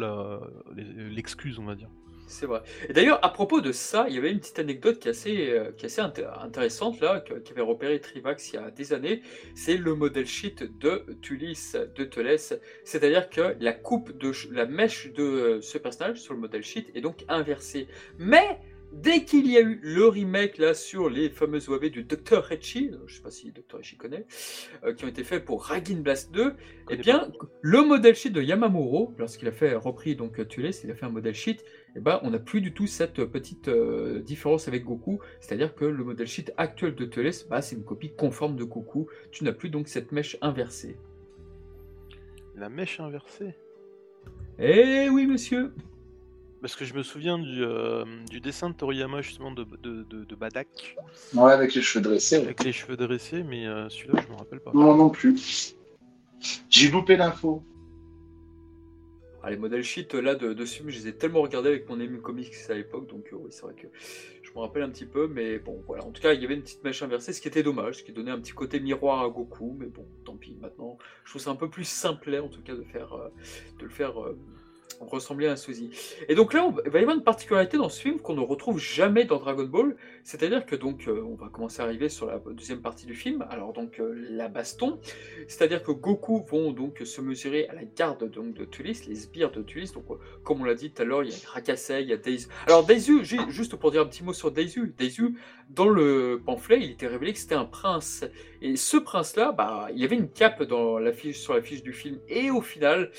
l'excuse, 0.74 1.58
on 1.58 1.64
va 1.64 1.74
dire. 1.74 1.90
C'est 2.30 2.46
vrai. 2.46 2.62
Et 2.88 2.92
d'ailleurs, 2.92 3.18
à 3.24 3.30
propos 3.30 3.60
de 3.60 3.72
ça, 3.72 4.06
il 4.08 4.14
y 4.14 4.18
avait 4.18 4.30
une 4.30 4.38
petite 4.38 4.60
anecdote 4.60 5.00
qui 5.00 5.08
est 5.08 5.10
assez, 5.10 5.50
euh, 5.50 5.72
qui 5.76 5.86
est 5.86 5.98
intéressante 5.98 7.00
là, 7.00 7.20
qu'avait 7.20 7.60
repéré 7.60 8.00
Trivax 8.00 8.52
il 8.52 8.54
y 8.54 8.58
a 8.58 8.70
des 8.70 8.92
années. 8.92 9.22
C'est 9.56 9.76
le 9.76 9.96
modèle 9.96 10.26
sheet 10.26 10.62
de 10.78 11.04
Tulis 11.20 11.72
de 11.74 12.04
Teles. 12.04 12.60
C'est-à-dire 12.84 13.28
que 13.30 13.56
la 13.58 13.72
coupe 13.72 14.16
de 14.16 14.30
la 14.52 14.64
mèche 14.64 15.12
de 15.12 15.22
euh, 15.24 15.60
ce 15.60 15.76
personnage 15.76 16.18
sur 16.18 16.34
le 16.34 16.40
modèle 16.40 16.62
sheet 16.62 16.86
est 16.94 17.00
donc 17.00 17.24
inversée. 17.28 17.88
Mais 18.16 18.60
dès 18.92 19.24
qu'il 19.24 19.50
y 19.50 19.56
a 19.56 19.60
eu 19.60 19.80
le 19.82 20.06
remake 20.06 20.58
là 20.58 20.74
sur 20.74 21.08
les 21.08 21.30
fameuses 21.30 21.68
OAV 21.68 21.90
du 21.90 22.04
Dr. 22.04 22.50
Hechi, 22.50 22.90
je 23.06 23.14
sais 23.14 23.22
pas 23.22 23.30
si 23.30 23.52
Dr. 23.52 23.80
Hechi 23.80 23.96
connaît, 23.96 24.26
euh, 24.84 24.94
qui 24.94 25.04
ont 25.04 25.08
été 25.08 25.24
faits 25.24 25.44
pour 25.44 25.64
Ragin 25.64 26.00
Blast 26.00 26.32
2, 26.32 26.54
eh 26.90 26.96
bien, 26.96 27.30
le 27.62 27.82
modèle 27.82 28.14
sheet 28.14 28.30
de 28.30 28.42
Yamamuro, 28.42 29.14
lorsqu'il 29.18 29.48
a 29.48 29.52
fait 29.52 29.74
repris 29.74 30.16
donc 30.16 30.46
Tulis, 30.48 30.80
il 30.84 30.90
a 30.90 30.94
fait 30.94 31.06
un 31.06 31.10
modèle 31.10 31.34
sheet 31.34 31.58
eh 31.96 32.00
ben, 32.00 32.20
on 32.22 32.30
n'a 32.30 32.38
plus 32.38 32.60
du 32.60 32.72
tout 32.72 32.86
cette 32.86 33.24
petite 33.24 33.68
euh, 33.68 34.20
différence 34.20 34.68
avec 34.68 34.84
Goku. 34.84 35.20
C'est-à-dire 35.40 35.74
que 35.74 35.84
le 35.84 36.04
modèle 36.04 36.26
sheet 36.26 36.52
actuel 36.56 36.94
de 36.94 37.04
Teles, 37.04 37.46
bah, 37.48 37.62
c'est 37.62 37.76
une 37.76 37.84
copie 37.84 38.12
conforme 38.14 38.56
de 38.56 38.64
Goku. 38.64 39.08
Tu 39.32 39.44
n'as 39.44 39.52
plus 39.52 39.70
donc 39.70 39.88
cette 39.88 40.12
mèche 40.12 40.36
inversée. 40.40 40.96
La 42.54 42.68
mèche 42.68 43.00
inversée? 43.00 43.54
Eh 44.58 45.08
oui, 45.08 45.26
monsieur 45.26 45.72
Parce 46.60 46.76
que 46.76 46.84
je 46.84 46.92
me 46.94 47.02
souviens 47.02 47.38
du, 47.38 47.62
euh, 47.64 48.04
du 48.28 48.40
dessin 48.40 48.68
de 48.68 48.74
Toriyama 48.74 49.22
justement 49.22 49.50
de, 49.50 49.64
de, 49.64 50.02
de, 50.02 50.24
de 50.24 50.34
Badak 50.34 50.96
Ouais, 51.34 51.52
avec 51.52 51.74
les 51.74 51.80
cheveux 51.80 52.02
dressés. 52.02 52.36
ouais. 52.38 52.44
avec 52.44 52.64
les 52.64 52.72
cheveux 52.72 52.96
dressés, 52.98 53.42
mais 53.42 53.66
euh, 53.66 53.88
celui-là 53.88 54.20
je 54.26 54.30
me 54.32 54.36
rappelle 54.36 54.60
pas. 54.60 54.70
Moi 54.74 54.94
non 54.96 55.08
plus. 55.08 55.74
J'ai 56.68 56.90
loupé 56.90 57.16
l'info. 57.16 57.62
ah, 59.42 59.50
Les 59.50 59.56
modèles 59.56 59.82
sheet 59.84 60.08
là 60.14 60.34
de, 60.34 60.52
de 60.52 60.64
ce 60.66 60.76
film, 60.76 60.90
je 60.90 60.98
les 60.98 61.08
ai 61.08 61.16
tellement 61.16 61.40
regardés 61.42 61.68
avec 61.70 61.88
mon 61.88 61.98
ému 61.98 62.20
comics 62.20 62.52
à 62.68 62.74
l'époque. 62.74 63.08
Donc 63.08 63.28
euh, 63.32 63.36
oui, 63.36 63.48
c'est 63.50 63.62
vrai 63.62 63.74
que 63.74 63.86
je 64.42 64.50
me 64.54 64.58
rappelle 64.60 64.82
un 64.82 64.90
petit 64.90 65.06
peu, 65.06 65.28
mais 65.28 65.58
bon, 65.58 65.82
voilà. 65.86 66.04
En 66.04 66.10
tout 66.10 66.20
cas, 66.20 66.34
il 66.34 66.42
y 66.42 66.44
avait 66.44 66.54
une 66.54 66.62
petite 66.62 66.82
mèche 66.84 67.02
inversée, 67.02 67.32
ce 67.32 67.40
qui 67.40 67.48
était 67.48 67.62
dommage, 67.62 67.96
ce 67.98 68.02
qui 68.02 68.12
donnait 68.12 68.32
un 68.32 68.40
petit 68.40 68.52
côté 68.52 68.80
miroir 68.80 69.22
à 69.22 69.28
Goku, 69.30 69.76
mais 69.78 69.86
bon, 69.86 70.06
tant 70.26 70.36
pis. 70.36 70.56
Maintenant, 70.60 70.98
je 71.24 71.30
trouve 71.30 71.40
ça 71.42 71.50
un 71.50 71.56
peu 71.56 71.70
plus 71.70 71.84
simplet, 71.88 72.38
en 72.38 72.48
tout 72.48 72.60
cas, 72.62 72.74
de 72.74 72.82
faire, 72.82 73.12
euh, 73.14 73.28
de 73.78 73.84
le 73.84 73.90
faire 73.90 74.14
ressembler 75.00 75.46
à 75.46 75.52
un 75.52 75.56
sosie. 75.56 75.90
Et 76.28 76.34
donc 76.34 76.52
là, 76.52 76.64
on 76.64 76.74
il 76.84 76.90
va 76.90 76.98
y 76.98 77.02
avoir 77.02 77.16
une 77.16 77.22
particularité 77.24 77.76
dans 77.76 77.88
ce 77.88 78.00
film 78.00 78.20
qu'on 78.20 78.34
ne 78.34 78.40
retrouve 78.40 78.78
jamais 78.78 79.24
dans 79.24 79.38
Dragon 79.38 79.64
Ball, 79.64 79.96
c'est-à-dire 80.24 80.66
que 80.66 80.76
donc, 80.76 81.06
euh, 81.08 81.22
on 81.22 81.34
va 81.34 81.48
commencer 81.48 81.80
à 81.80 81.84
arriver 81.84 82.08
sur 82.08 82.26
la 82.26 82.38
deuxième 82.38 82.82
partie 82.82 83.06
du 83.06 83.14
film. 83.14 83.44
Alors 83.50 83.72
donc, 83.72 84.00
euh, 84.00 84.12
la 84.30 84.48
baston, 84.48 84.98
c'est-à-dire 85.48 85.82
que 85.82 85.92
Goku 85.92 86.44
vont 86.50 86.72
donc 86.72 87.02
se 87.04 87.20
mesurer 87.20 87.68
à 87.68 87.74
la 87.74 87.84
garde 87.84 88.30
donc 88.30 88.54
de 88.54 88.64
Tulis, 88.64 89.02
les 89.08 89.14
sbires 89.14 89.50
de 89.52 89.62
Tulis. 89.62 89.92
Donc, 89.92 90.04
euh, 90.10 90.14
comme 90.42 90.60
on 90.60 90.64
l'a 90.64 90.74
dit 90.74 90.90
tout 90.90 91.02
à 91.02 91.04
l'heure, 91.04 91.22
il 91.22 91.30
y 91.30 91.34
a 91.34 91.36
Rakasei, 91.50 92.02
il 92.02 92.08
y 92.08 92.12
a 92.12 92.16
Daizu. 92.16 92.48
Alors 92.66 92.84
Daizu, 92.84 93.24
ju- 93.24 93.38
juste 93.48 93.76
pour 93.76 93.90
dire 93.90 94.02
un 94.02 94.06
petit 94.06 94.24
mot 94.24 94.32
sur 94.32 94.50
Daizu, 94.50 94.94
Daizu, 94.96 95.34
dans 95.68 95.88
le 95.88 96.42
pamphlet, 96.44 96.80
il 96.80 96.90
était 96.90 97.06
révélé 97.06 97.32
que 97.32 97.38
c'était 97.38 97.54
un 97.54 97.64
prince. 97.64 98.24
Et 98.60 98.76
ce 98.76 98.96
prince-là, 98.96 99.52
bah, 99.52 99.88
il 99.94 100.00
y 100.00 100.04
avait 100.04 100.16
une 100.16 100.28
cape 100.28 100.62
dans 100.64 100.98
sur 101.32 101.54
la 101.54 101.62
fiche 101.62 101.82
du 101.82 101.92
film. 101.92 102.18
Et 102.28 102.50
au 102.50 102.60
final, 102.60 103.10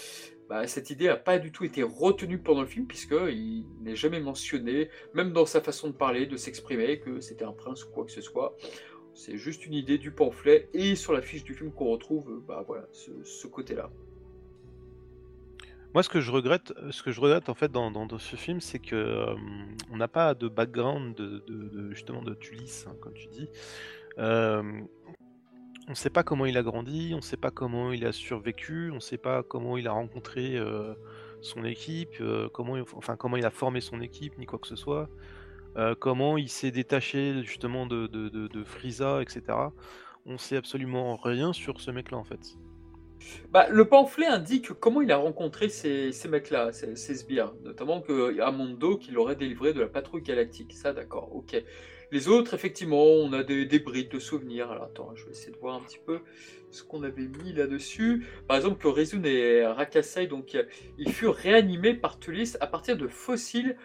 bah, 0.51 0.67
cette 0.67 0.89
idée 0.89 1.07
n'a 1.07 1.15
pas 1.15 1.39
du 1.39 1.53
tout 1.53 1.63
été 1.63 1.81
retenue 1.81 2.37
pendant 2.37 2.59
le 2.59 2.67
film, 2.67 2.85
puisqu'il 2.85 3.63
n'est 3.79 3.95
jamais 3.95 4.19
mentionné, 4.19 4.89
même 5.13 5.31
dans 5.31 5.45
sa 5.45 5.61
façon 5.61 5.87
de 5.87 5.93
parler, 5.93 6.25
de 6.25 6.35
s'exprimer, 6.35 6.99
que 6.99 7.21
c'était 7.21 7.45
un 7.45 7.53
prince 7.53 7.85
ou 7.85 7.89
quoi 7.91 8.03
que 8.03 8.11
ce 8.11 8.19
soit. 8.19 8.57
C'est 9.13 9.37
juste 9.37 9.65
une 9.65 9.73
idée 9.73 9.97
du 9.97 10.11
pamphlet 10.11 10.67
et 10.73 10.95
sur 10.95 11.13
la 11.13 11.21
fiche 11.21 11.45
du 11.45 11.53
film 11.53 11.71
qu'on 11.71 11.91
retrouve 11.91 12.29
euh, 12.29 12.43
bah, 12.45 12.65
voilà, 12.67 12.83
ce, 12.91 13.47
côté-là. 13.47 13.89
Moi, 15.93 16.03
ce 16.03 16.09
que 16.09 16.19
je 16.19 16.31
regrette, 16.31 16.73
ce 16.89 17.01
que 17.01 17.13
je 17.13 17.21
regrette 17.21 17.47
en 17.47 17.53
fait 17.53 17.71
dans, 17.71 18.19
ce 18.19 18.35
film, 18.35 18.59
c'est 18.59 18.79
que 18.79 18.93
euh, 18.93 19.33
on 19.89 19.95
n'a 19.95 20.09
pas 20.09 20.33
de 20.33 20.49
background 20.49 21.15
de- 21.15 21.91
justement 21.91 22.23
de 22.23 22.33
Tulis, 22.33 22.83
hein, 22.89 22.95
comme 22.99 23.13
tu 23.13 23.27
dis. 23.27 23.47
Euh, 24.17 24.81
on 25.88 25.91
ne 25.91 25.95
sait 25.95 26.09
pas 26.09 26.23
comment 26.23 26.45
il 26.45 26.57
a 26.57 26.63
grandi, 26.63 27.11
on 27.13 27.17
ne 27.17 27.21
sait 27.21 27.38
pas 27.38 27.51
comment 27.51 27.91
il 27.91 28.05
a 28.05 28.11
survécu, 28.11 28.91
on 28.91 28.95
ne 28.95 28.99
sait 28.99 29.17
pas 29.17 29.43
comment 29.43 29.77
il 29.77 29.88
a 29.88 29.91
rencontré 29.91 30.55
euh, 30.57 30.93
son 31.41 31.63
équipe, 31.65 32.15
euh, 32.21 32.49
comment, 32.53 32.75
enfin 32.95 33.17
comment 33.17 33.38
il 33.38 33.45
a 33.45 33.51
formé 33.51 33.82
son 33.82 34.01
équipe, 34.01 34.38
ni 34.38 34.45
quoi 34.45 34.59
que 34.59 34.67
ce 34.67 34.75
soit. 34.75 35.09
euh, 35.77 35.95
comment 35.99 36.38
il 36.38 36.49
s'est 36.49 36.71
détaché 36.71 37.43
justement 37.43 37.86
de, 37.88 38.07
de, 38.07 38.29
de, 38.29 39.21
etc. 39.21 39.41
On 40.25 40.38
sait 40.38 40.57
absolument 40.57 41.17
rien 41.17 41.53
sur 41.53 41.82
ce 41.82 41.91
mec-là 41.91 42.17
en 42.17 42.23
fait. 42.25 42.57
Bah, 43.51 43.67
le 43.69 43.88
pamphlet 43.88 44.25
indique 44.25 44.73
comment 44.73 45.01
il 45.01 45.11
a 45.11 45.17
rencontré 45.17 45.69
ces, 45.69 46.11
ces 46.11 46.27
mecs-là, 46.27 46.71
ces, 46.73 46.95
ces 46.95 47.15
sbires, 47.15 47.53
notamment 47.63 48.01
que 48.01 48.39
Amondo 48.41 48.97
qui 48.97 49.11
l'aurait 49.11 49.36
délivré 49.36 49.73
de 49.73 49.82
la 49.82 49.88
patrouille 49.88 50.23
galactique. 50.23 50.73
Ça, 50.73 50.93
d'accord, 50.93 51.36
ok. 51.36 51.63
Les 52.12 52.28
autres, 52.28 52.53
effectivement, 52.53 53.03
on 53.03 53.32
a 53.34 53.43
des, 53.43 53.80
brides 53.80 54.09
de 54.09 54.20
souvenirs. 54.20 54.70
Alors 54.72 54.84
attends, 54.84 55.12
je 55.16 55.26
vais 55.26 55.32
essayer 55.32 55.51
de 55.51 55.57
voir 55.57 55.76
un 55.76 55.82
petit 55.82 55.99
peu 56.05 56.20
ce 56.70 56.84
qu'on 56.84 57.03
avait 57.03 57.28
mis 57.43 57.53
là-dessus. 57.53 58.26
Par 58.47 58.57
exemple, 58.57 58.82
que 58.82 58.88
Rizun 58.88 59.24
et 59.24 59.66
Rakasei, 59.66 60.28
donc, 60.28 60.57
ils 60.97 61.12
furent 61.12 61.36
réanimés 61.36 61.93
par 61.93 62.20
Tulis 62.20 62.55
à 62.59 62.68
partir 62.68 62.97
de 62.97 63.07
fossiles 63.07 63.78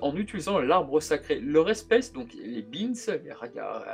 en 0.00 0.16
utilisant 0.16 0.58
l'arbre 0.58 1.00
sacré. 1.00 1.40
Leur 1.40 1.70
espèce, 1.70 2.12
donc 2.12 2.28
les 2.34 2.62
Beans, 2.62 2.94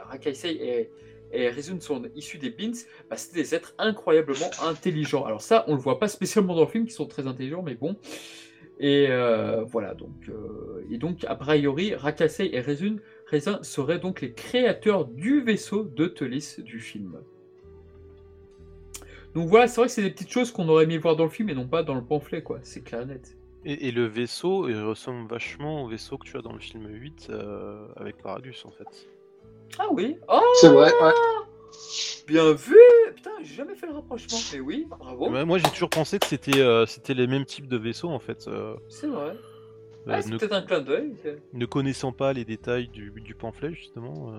Rakasei 0.08 0.50
et, 0.52 0.90
et 1.32 1.48
Rizun 1.48 1.80
sont 1.80 2.02
issus 2.14 2.38
des 2.38 2.50
Beans, 2.50 2.76
bah, 3.08 3.16
c'était 3.16 3.40
des 3.40 3.54
êtres 3.54 3.74
incroyablement 3.78 4.50
intelligents. 4.62 5.24
Alors 5.24 5.42
ça, 5.42 5.64
on 5.68 5.74
le 5.74 5.80
voit 5.80 5.98
pas 5.98 6.08
spécialement 6.08 6.54
dans 6.54 6.62
le 6.62 6.70
film, 6.70 6.86
qui 6.86 6.92
sont 6.92 7.06
très 7.06 7.26
intelligents, 7.26 7.62
mais 7.62 7.74
bon. 7.74 7.96
Et 8.78 9.06
euh, 9.08 9.64
voilà, 9.64 9.94
donc, 9.94 10.28
euh, 10.28 10.84
et 10.90 10.98
donc, 10.98 11.24
a 11.26 11.34
priori, 11.34 11.94
Rakasei 11.94 12.54
et 12.54 12.60
Rezun, 12.60 12.96
Rezun 13.30 13.62
seraient 13.62 13.98
donc 13.98 14.20
les 14.20 14.32
créateurs 14.32 15.04
du 15.06 15.40
vaisseau 15.42 15.82
de 15.84 16.06
Telis 16.06 16.56
du 16.58 16.78
film. 16.80 17.16
Donc 19.34 19.48
voilà, 19.48 19.68
c'est 19.68 19.80
vrai 19.80 19.88
que 19.88 19.92
c'est 19.92 20.02
des 20.02 20.10
petites 20.10 20.30
choses 20.30 20.50
qu'on 20.50 20.68
aurait 20.68 20.84
aimé 20.84 20.96
voir 20.98 21.16
dans 21.16 21.24
le 21.24 21.30
film 21.30 21.48
et 21.50 21.54
non 21.54 21.66
pas 21.66 21.82
dans 21.82 21.94
le 21.94 22.02
pamphlet, 22.02 22.42
quoi. 22.42 22.58
C'est 22.62 22.82
clair 22.82 23.02
et 23.02 23.06
net. 23.06 23.36
Et, 23.64 23.88
et 23.88 23.90
le 23.92 24.06
vaisseau, 24.06 24.68
il 24.68 24.80
ressemble 24.80 25.28
vachement 25.28 25.82
au 25.84 25.88
vaisseau 25.88 26.16
que 26.18 26.24
tu 26.26 26.36
as 26.38 26.40
dans 26.42 26.52
le 26.52 26.60
film 26.60 26.86
8 26.88 27.28
euh, 27.30 27.86
avec 27.96 28.16
Paragus 28.22 28.64
en 28.64 28.70
fait. 28.70 29.08
Ah 29.78 29.88
oui 29.90 30.16
Oh 30.28 30.40
C'est 30.60 30.68
vrai, 30.68 30.92
ouais. 31.02 31.12
Bien 32.28 32.52
vu 32.52 32.78
Putain, 33.14 33.32
j'ai 33.42 33.54
jamais 33.56 33.74
fait 33.74 33.86
le 33.88 33.92
rapprochement. 33.94 34.38
Mais 34.52 34.60
oui, 34.60 34.86
bravo. 34.88 35.30
Ouais, 35.30 35.44
moi 35.44 35.58
j'ai 35.58 35.68
toujours 35.70 35.90
pensé 35.90 36.18
que 36.18 36.26
c'était 36.26 36.60
euh, 36.60 36.86
c'était 36.86 37.12
les 37.14 37.26
mêmes 37.26 37.44
types 37.44 37.66
de 37.68 37.76
vaisseaux 37.76 38.08
en 38.08 38.20
fait. 38.20 38.46
euh, 38.48 38.74
C'est 38.88 39.08
vrai. 39.08 39.34
Ah, 40.08 40.22
c'est 40.22 40.30
ne, 40.30 40.38
peut-être 40.38 40.52
un 40.52 40.62
clin 40.62 40.80
d'œil. 40.80 41.14
ne 41.52 41.66
connaissant 41.66 42.12
pas 42.12 42.32
les 42.32 42.44
détails 42.44 42.88
du, 42.88 43.10
du 43.10 43.34
pamphlet 43.34 43.72
justement, 43.74 44.32
euh, 44.34 44.38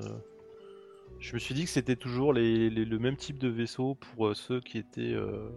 je 1.20 1.34
me 1.34 1.40
suis 1.40 1.54
dit 1.54 1.64
que 1.66 1.70
c'était 1.70 1.96
toujours 1.96 2.34
les, 2.34 2.70
les- 2.70 2.86
le 2.86 3.00
même 3.00 3.18
type 3.18 3.38
de 3.38 3.50
vaisseau 3.50 3.96
pour 3.96 4.28
euh, 4.28 4.34
ceux 4.34 4.62
qui 4.62 4.78
étaient 4.78 5.14
euh, 5.14 5.50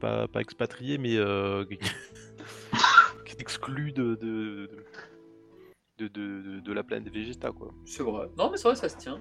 pas, 0.00 0.26
pas 0.28 0.40
expatriés 0.40 0.96
mais 0.98 1.16
qui 3.26 3.32
étaient 3.34 3.42
exclus 3.42 3.92
de, 3.92 4.14
de, 4.14 4.70
de, 5.98 6.08
de, 6.08 6.42
de- 6.42 6.60
de 6.60 6.72
la 6.72 6.82
planète 6.82 7.12
Vegeta 7.12 7.50
quoi. 7.52 7.72
C'est 7.84 8.02
vrai. 8.02 8.28
Non, 8.38 8.50
mais 8.50 8.56
c'est 8.56 8.68
vrai, 8.68 8.76
ça 8.76 8.88
se 8.88 8.96
tient. 8.96 9.20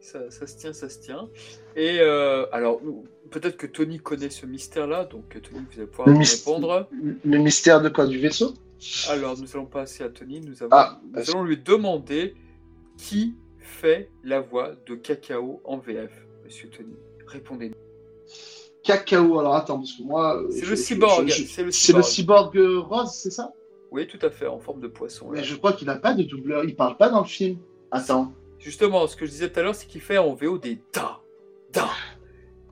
Ça, 0.00 0.30
ça 0.30 0.46
se 0.46 0.56
tient, 0.56 0.72
ça 0.72 0.88
se 0.88 0.98
tient. 0.98 1.28
Et 1.76 1.98
euh, 2.00 2.46
alors, 2.52 2.80
peut-être 3.30 3.56
que 3.56 3.66
Tony 3.66 3.98
connaît 3.98 4.30
ce 4.30 4.46
mystère-là, 4.46 5.04
donc 5.04 5.36
euh, 5.36 5.40
Tony, 5.40 5.60
vous 5.70 5.78
allez 5.78 5.86
pouvoir 5.86 6.08
Le 6.08 6.18
répondre. 6.18 6.88
Le 7.24 7.38
mystère 7.38 7.80
de 7.82 7.88
quoi 7.90 8.06
Du 8.06 8.18
vaisseau? 8.18 8.54
Alors, 9.10 9.36
nous 9.38 9.46
allons 9.54 9.66
passer 9.66 10.02
à 10.02 10.08
Tony. 10.08 10.40
Nous, 10.40 10.62
avons, 10.62 10.70
Ah, 10.72 11.00
nous 11.12 11.30
allons 11.30 11.44
lui 11.44 11.58
demander 11.58 12.34
qui 12.96 13.34
fait 13.58 14.10
la 14.24 14.40
voix 14.40 14.72
de 14.86 14.94
Cacao 14.94 15.60
en 15.64 15.76
VF, 15.78 16.10
monsieur 16.44 16.68
Tony. 16.70 16.94
Répondez-nous. 17.26 17.74
Cacao, 18.82 19.38
alors 19.38 19.54
attends, 19.54 19.76
parce 19.78 19.92
que 19.92 20.02
moi. 20.02 20.42
C'est 20.50 20.64
le 20.66 20.76
cyborg. 20.76 21.28
C'est 21.28 21.62
le 21.62 21.70
C'est 21.70 21.92
le 21.92 22.02
cyborg. 22.02 22.56
euh, 22.56 22.78
rose, 22.80 23.12
c'est 23.12 23.30
ça? 23.30 23.52
Oui, 23.90 24.06
tout 24.06 24.24
à 24.24 24.30
fait, 24.30 24.46
en 24.46 24.58
forme 24.60 24.80
de 24.80 24.88
poisson. 24.88 25.28
Mais 25.30 25.44
je 25.44 25.54
crois 25.56 25.74
qu'il 25.74 25.86
n'a 25.88 25.96
pas 25.96 26.14
de 26.14 26.22
doubleur, 26.22 26.64
il 26.64 26.74
parle 26.74 26.96
pas 26.96 27.10
dans 27.10 27.20
le 27.20 27.26
film. 27.26 27.58
Attends. 27.90 28.32
Justement, 28.60 29.06
ce 29.08 29.16
que 29.16 29.26
je 29.26 29.30
disais 29.32 29.50
tout 29.50 29.58
à 29.58 29.62
l'heure, 29.64 29.74
c'est 29.74 29.86
qu'il 29.88 30.00
fait 30.02 30.18
en 30.18 30.34
VO 30.34 30.58
des 30.58 30.78
da, 30.92 31.18
da. 31.72 31.88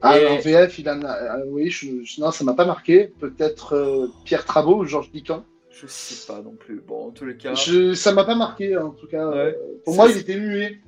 Ah, 0.00 0.18
Et- 0.20 0.26
en 0.26 0.38
VF, 0.38 0.78
il 0.78 0.88
en 0.88 1.02
a. 1.02 1.10
ah, 1.10 1.38
oui, 1.46 1.70
je... 1.70 2.20
non, 2.20 2.30
ça 2.30 2.44
m'a 2.44 2.54
pas 2.54 2.66
marqué. 2.66 3.08
Peut-être 3.18 3.72
euh, 3.74 4.06
Pierre 4.24 4.44
Travaux 4.44 4.76
ou 4.80 4.84
Georges 4.84 5.10
Piquant. 5.10 5.44
Je 5.70 5.86
sais 5.88 6.26
pas 6.30 6.40
non 6.42 6.54
plus. 6.54 6.80
Bon, 6.86 7.08
en 7.08 7.10
tous 7.10 7.24
les 7.24 7.36
cas. 7.36 7.54
Je... 7.54 7.94
Ça 7.94 8.12
m'a 8.12 8.24
pas 8.24 8.34
marqué, 8.36 8.76
en 8.76 8.90
tout 8.90 9.06
cas. 9.08 9.28
Ouais. 9.28 9.36
euh, 9.36 9.80
Pour 9.84 9.94
moi, 9.96 10.08
il 10.10 10.18
était 10.18 10.38
muet. 10.38 10.78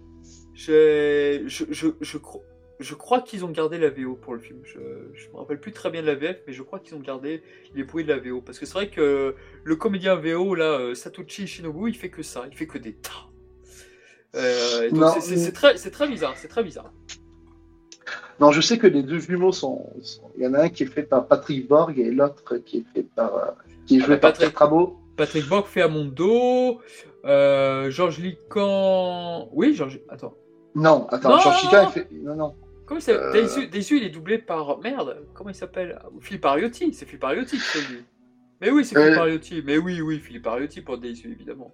Je, 0.55 1.43
je, 1.47 1.65
je, 2.01 2.19
cro- 2.19 2.43
je 2.79 2.95
crois 2.95 3.23
qu'ils 3.23 3.45
ont 3.45 3.51
gardé 3.51 3.79
la 3.79 3.89
VO 3.91 4.15
pour 4.15 4.35
le 4.35 4.41
film. 4.41 4.59
Je, 4.65 4.79
je 5.15 5.29
me 5.31 5.37
rappelle 5.37 5.59
plus 5.61 5.73
très 5.73 5.91
bien 5.91 6.03
de 6.03 6.07
la 6.07 6.15
VF, 6.15 6.39
mais 6.47 6.53
je 6.53 6.63
crois 6.63 6.79
qu'ils 6.81 6.95
ont 6.95 7.01
gardé 7.01 7.43
les 7.75 7.85
bruits 7.85 8.05
de 8.05 8.13
la 8.13 8.19
VO. 8.19 8.41
Parce 8.43 8.59
que 8.59 8.67
c'est 8.67 8.75
vrai 8.75 8.91
que 8.91 9.35
le 9.65 9.77
comédien 9.77 10.17
VO, 10.17 10.55
là, 10.55 10.79
euh, 10.79 10.95
Satoshi 10.95 11.47
Shinobu, 11.47 11.89
il 11.89 11.95
fait 11.97 12.11
que 12.11 12.23
ça. 12.23 12.45
Il 12.51 12.57
fait 12.57 12.67
que 12.67 12.79
des 12.79 12.93
tas. 12.95 13.27
Euh, 14.37 14.89
c'est- 15.21 15.53
très, 15.53 15.75
très 15.75 16.09
bizarre. 16.09 16.35
C'est 16.37 16.49
très 16.49 16.63
bizarre. 16.63 16.93
Non, 18.39 18.53
je 18.53 18.61
sais 18.61 18.79
que 18.79 18.87
les 18.87 19.03
deux 19.03 19.19
jumeaux 19.19 19.53
sont. 19.53 19.91
sont- 20.03 20.31
Il 20.39 20.45
y 20.45 20.47
en 20.47 20.55
a 20.55 20.61
un 20.63 20.69
qui 20.69 20.85
est 20.85 20.87
fait 20.87 21.03
par 21.03 21.27
Patrick 21.27 21.69
Borg 21.69 21.99
et 21.99 22.11
l'autre 22.11 22.57
qui 22.59 22.79
est 22.79 22.85
fait 22.95 23.03
par. 23.03 23.35
euh, 23.37 23.51
qui 23.87 23.97
est 23.99 24.03
Ah 24.03 24.07
joué 24.07 24.15
bah, 24.17 24.21
par 24.21 24.33
Patrick- 24.33 24.55
Travaux. 24.55 24.97
Patrick 25.17 25.47
Borg 25.49 25.67
fait 25.67 25.83
à 25.83 25.89
mon 25.89 26.05
dos. 26.07 26.81
Euh, 27.27 27.91
Georges 27.91 28.19
Lican. 28.19 29.49
Oui, 29.53 29.75
Georges. 29.75 30.01
Attends. 30.09 30.35
Non, 30.75 31.07
attends, 31.09 31.31
Non, 31.31 31.39
Georges 31.41 31.59
il 31.65 31.89
fait. 31.93 32.09
Non, 32.23 32.35
non. 32.37 32.55
Comment 32.87 32.99
il 32.99 33.03
s'appelle? 33.03 33.45
Euh. 33.45 33.67
Daisu, 33.71 33.97
il 33.99 34.05
est 34.05 34.11
doublé 34.11 34.39
par. 34.39 34.79
Merde, 34.81 35.19
comment 35.35 35.51
il 35.51 35.55
s'appelle? 35.55 36.01
Philippe 36.21 36.45
Ariotti. 36.47 36.95
C'est 36.95 37.05
Philippe 37.05 37.25
Ariotti 37.25 37.57
qui 37.57 37.63
fait 37.63 37.93
lui. 37.93 38.03
Mais 38.63 38.71
oui, 38.71 38.85
c'est 38.85 38.95
Philippe. 38.99 39.19
Ariotti. 39.19 39.63
Mais 39.67 39.77
oui, 39.77 40.01
oui, 40.01 40.19
Philippe 40.19 40.47
Ariotti 40.47 40.81
pour 40.81 40.97
Daisu, 40.99 41.31
évidemment. 41.31 41.73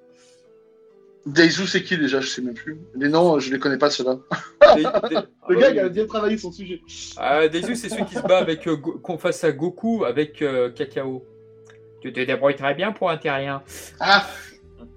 Daizu, 1.27 1.67
c'est 1.67 1.83
qui 1.83 1.99
déjà? 1.99 2.21
Je 2.21 2.29
sais 2.29 2.41
même 2.43 2.55
plus. 2.55 2.79
Les 2.95 3.09
noms, 3.09 3.39
je 3.41 3.53
les 3.53 3.59
connais 3.59 3.79
pas 3.79 3.91
ceux-là. 3.91 4.19
Le 5.49 5.57
gars, 5.57 5.71
il 5.71 5.79
a 5.81 5.89
bien 5.89 6.07
travaillé 6.07 6.39
son 6.39 6.53
sujet. 6.53 6.81
Ah, 7.17 7.49
Daisu, 7.49 7.75
c'est 7.77 7.89
celui 7.89 8.05
qui 8.05 8.15
se 8.15 8.23
bat 8.23 8.39
avec 8.39 8.67
euh, 8.69 8.77
qu'on 8.77 9.19
face 9.19 9.43
à 9.45 9.53
Goku 9.53 10.05
avec 10.05 10.41
euh, 10.43 10.71
Cacao. 10.71 11.25
Tu 12.01 12.13
te 12.13 12.21
débrouilles 12.21 12.57
très 12.57 12.75
bien 12.75 12.93
pour 12.93 13.11
un 13.11 13.17
terrien. 13.17 13.63
Ah 14.01 14.27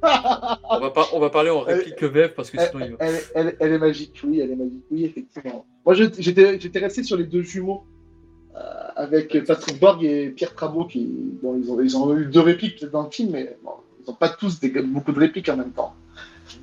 On 0.04 0.80
va, 0.80 0.92
pas, 0.92 1.08
on 1.14 1.20
va 1.20 1.30
parler 1.30 1.50
en 1.50 1.62
réplique 1.62 2.02
VF 2.04 2.34
parce 2.36 2.52
que 2.52 2.58
elle, 2.60 2.70
sinon 2.70 2.86
il 2.86 2.92
va. 2.92 2.98
elle- 3.00 3.22
elle- 3.36 3.56
elle 3.60 3.74
est 3.74 3.78
magique, 3.80 4.22
oui, 4.24 4.40
elle 4.40 4.52
est 4.52 4.56
magique, 4.56 4.84
oui, 4.92 5.06
effectivement. 5.06 5.66
Moi, 5.86 5.96
j'étais 5.96 6.60
j'étais 6.60 6.80
resté 6.80 7.04
sur 7.04 7.18
les 7.18 7.24
deux 7.26 7.42
jumeaux 7.42 7.84
euh, 8.56 8.60
avec 8.96 9.44
Patrick 9.46 9.80
Borg 9.80 10.04
et 10.04 10.30
Pierre 10.30 10.54
Travaux 10.54 10.86
qui, 10.86 11.08
bon, 11.42 11.60
ils 11.62 11.72
ont, 11.72 11.82
ils 11.82 11.98
ont 11.98 12.16
eu 12.18 12.26
deux 12.26 12.40
répliques 12.42 12.86
dans 12.86 13.04
le 13.04 13.10
film, 13.10 13.32
mais 13.32 13.58
bon, 13.64 13.72
ils 14.02 14.10
n'ont 14.10 14.16
pas 14.16 14.30
tous 14.30 14.60
des- 14.60 14.70
beaucoup 14.70 15.12
de 15.12 15.20
répliques 15.20 15.50
en 15.50 15.58
même 15.58 15.72
temps. 15.72 15.94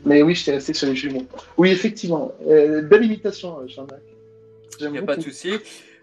Mais 0.07 0.23
oui, 0.23 0.37
j'étais 0.37 0.53
resté 0.53 0.73
sur 0.73 0.87
les 0.87 0.95
jumeaux. 0.95 1.27
Oui, 1.59 1.71
effectivement, 1.71 2.33
euh, 2.47 2.81
belle 2.81 3.05
imitation, 3.05 3.67
Jean-Marc. 3.67 4.01
Il 4.79 4.91
n'y 4.91 4.99
a 4.99 5.01
beaucoup. 5.01 5.07
pas 5.07 5.17
de 5.17 5.23
souci. 5.23 5.53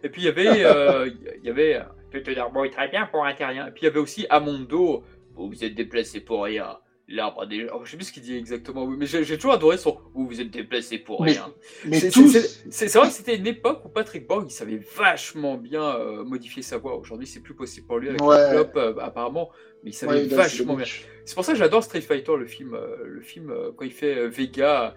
Et 0.04 0.10
puis 0.10 0.24
il 0.24 0.26
y 0.26 0.28
avait, 0.28 0.66
euh, 0.66 1.10
il 1.38 1.45
y 1.45 1.49
avait, 1.49 1.78
euh, 1.78 2.70
très 2.70 2.89
bien 2.89 3.06
pour 3.06 3.26
un 3.26 3.34
terrien. 3.34 3.68
Et 3.68 3.72
puis 3.72 3.84
il 3.84 3.86
y 3.86 3.88
avait 3.88 3.99
aussi 3.99 4.28
Amondo. 4.30 5.04
Vous 5.36 5.47
vous 5.47 5.64
êtes 5.64 5.74
déplacé 5.74 6.20
pour 6.20 6.43
rien. 6.43 6.78
L'arbre 7.08 7.45
des. 7.45 7.68
Oh, 7.74 7.82
je 7.84 7.91
sais 7.91 7.97
plus 7.97 8.06
ce 8.06 8.14
qu'il 8.14 8.24
dit 8.24 8.36
exactement, 8.36 8.88
mais 8.88 9.06
j'ai 9.06 9.36
toujours 9.36 9.54
adoré 9.54 9.78
son. 9.78 9.97
Vous 10.14 10.26
vous 10.28 10.39
êtes 10.41 10.49
déplacé 10.51 10.97
pour 10.97 11.22
Mais- 11.24 11.32
rien. 11.34 11.54
Mais 11.86 11.99
C'est- 11.99 12.12
tous, 12.12 12.32
c'est- 12.70 12.93
vrai 12.97 13.08
que 13.10 13.14
c'était 13.14 13.36
une 13.36 13.47
époque 13.47 13.84
où 13.86 13.89
Patrick 13.89 14.26
Borg 14.28 14.45
il 14.47 14.51
savait 14.51 14.80
vachement 14.95 15.58
bien 15.58 15.84
euh, 15.84 16.24
modifier 16.24 16.62
sa 16.64 16.78
voix. 16.78 16.95
Aujourd'hui, 16.97 17.28
c'est 17.28 17.41
plus 17.41 17.56
possible 17.56 17.88
pour 17.88 17.97
lui 17.99 18.10
avec 18.10 18.22
Ouais. 18.22 18.54
le 18.54 18.66
euh, 18.78 18.95
apparemment, 19.01 19.49
mais 19.84 19.89
il 19.91 19.93
savait 19.93 20.14
Ouais, 20.14 20.26
là, 20.28 20.36
vachement 20.38 20.76
bien. 20.76 20.86
c'est- 21.26 21.36
pour 21.36 21.43
ça 21.43 21.51
que 21.54 21.58
j'adore 21.60 21.84
Street 21.84 22.01
Fighter, 22.01 22.38
le 22.38 22.45
film, 22.45 22.74
euh, 22.74 22.95
le 23.04 23.22
film 23.22 23.54
quand 23.76 23.84
il 23.86 23.91
fait 23.91 24.28
Vega, 24.30 24.95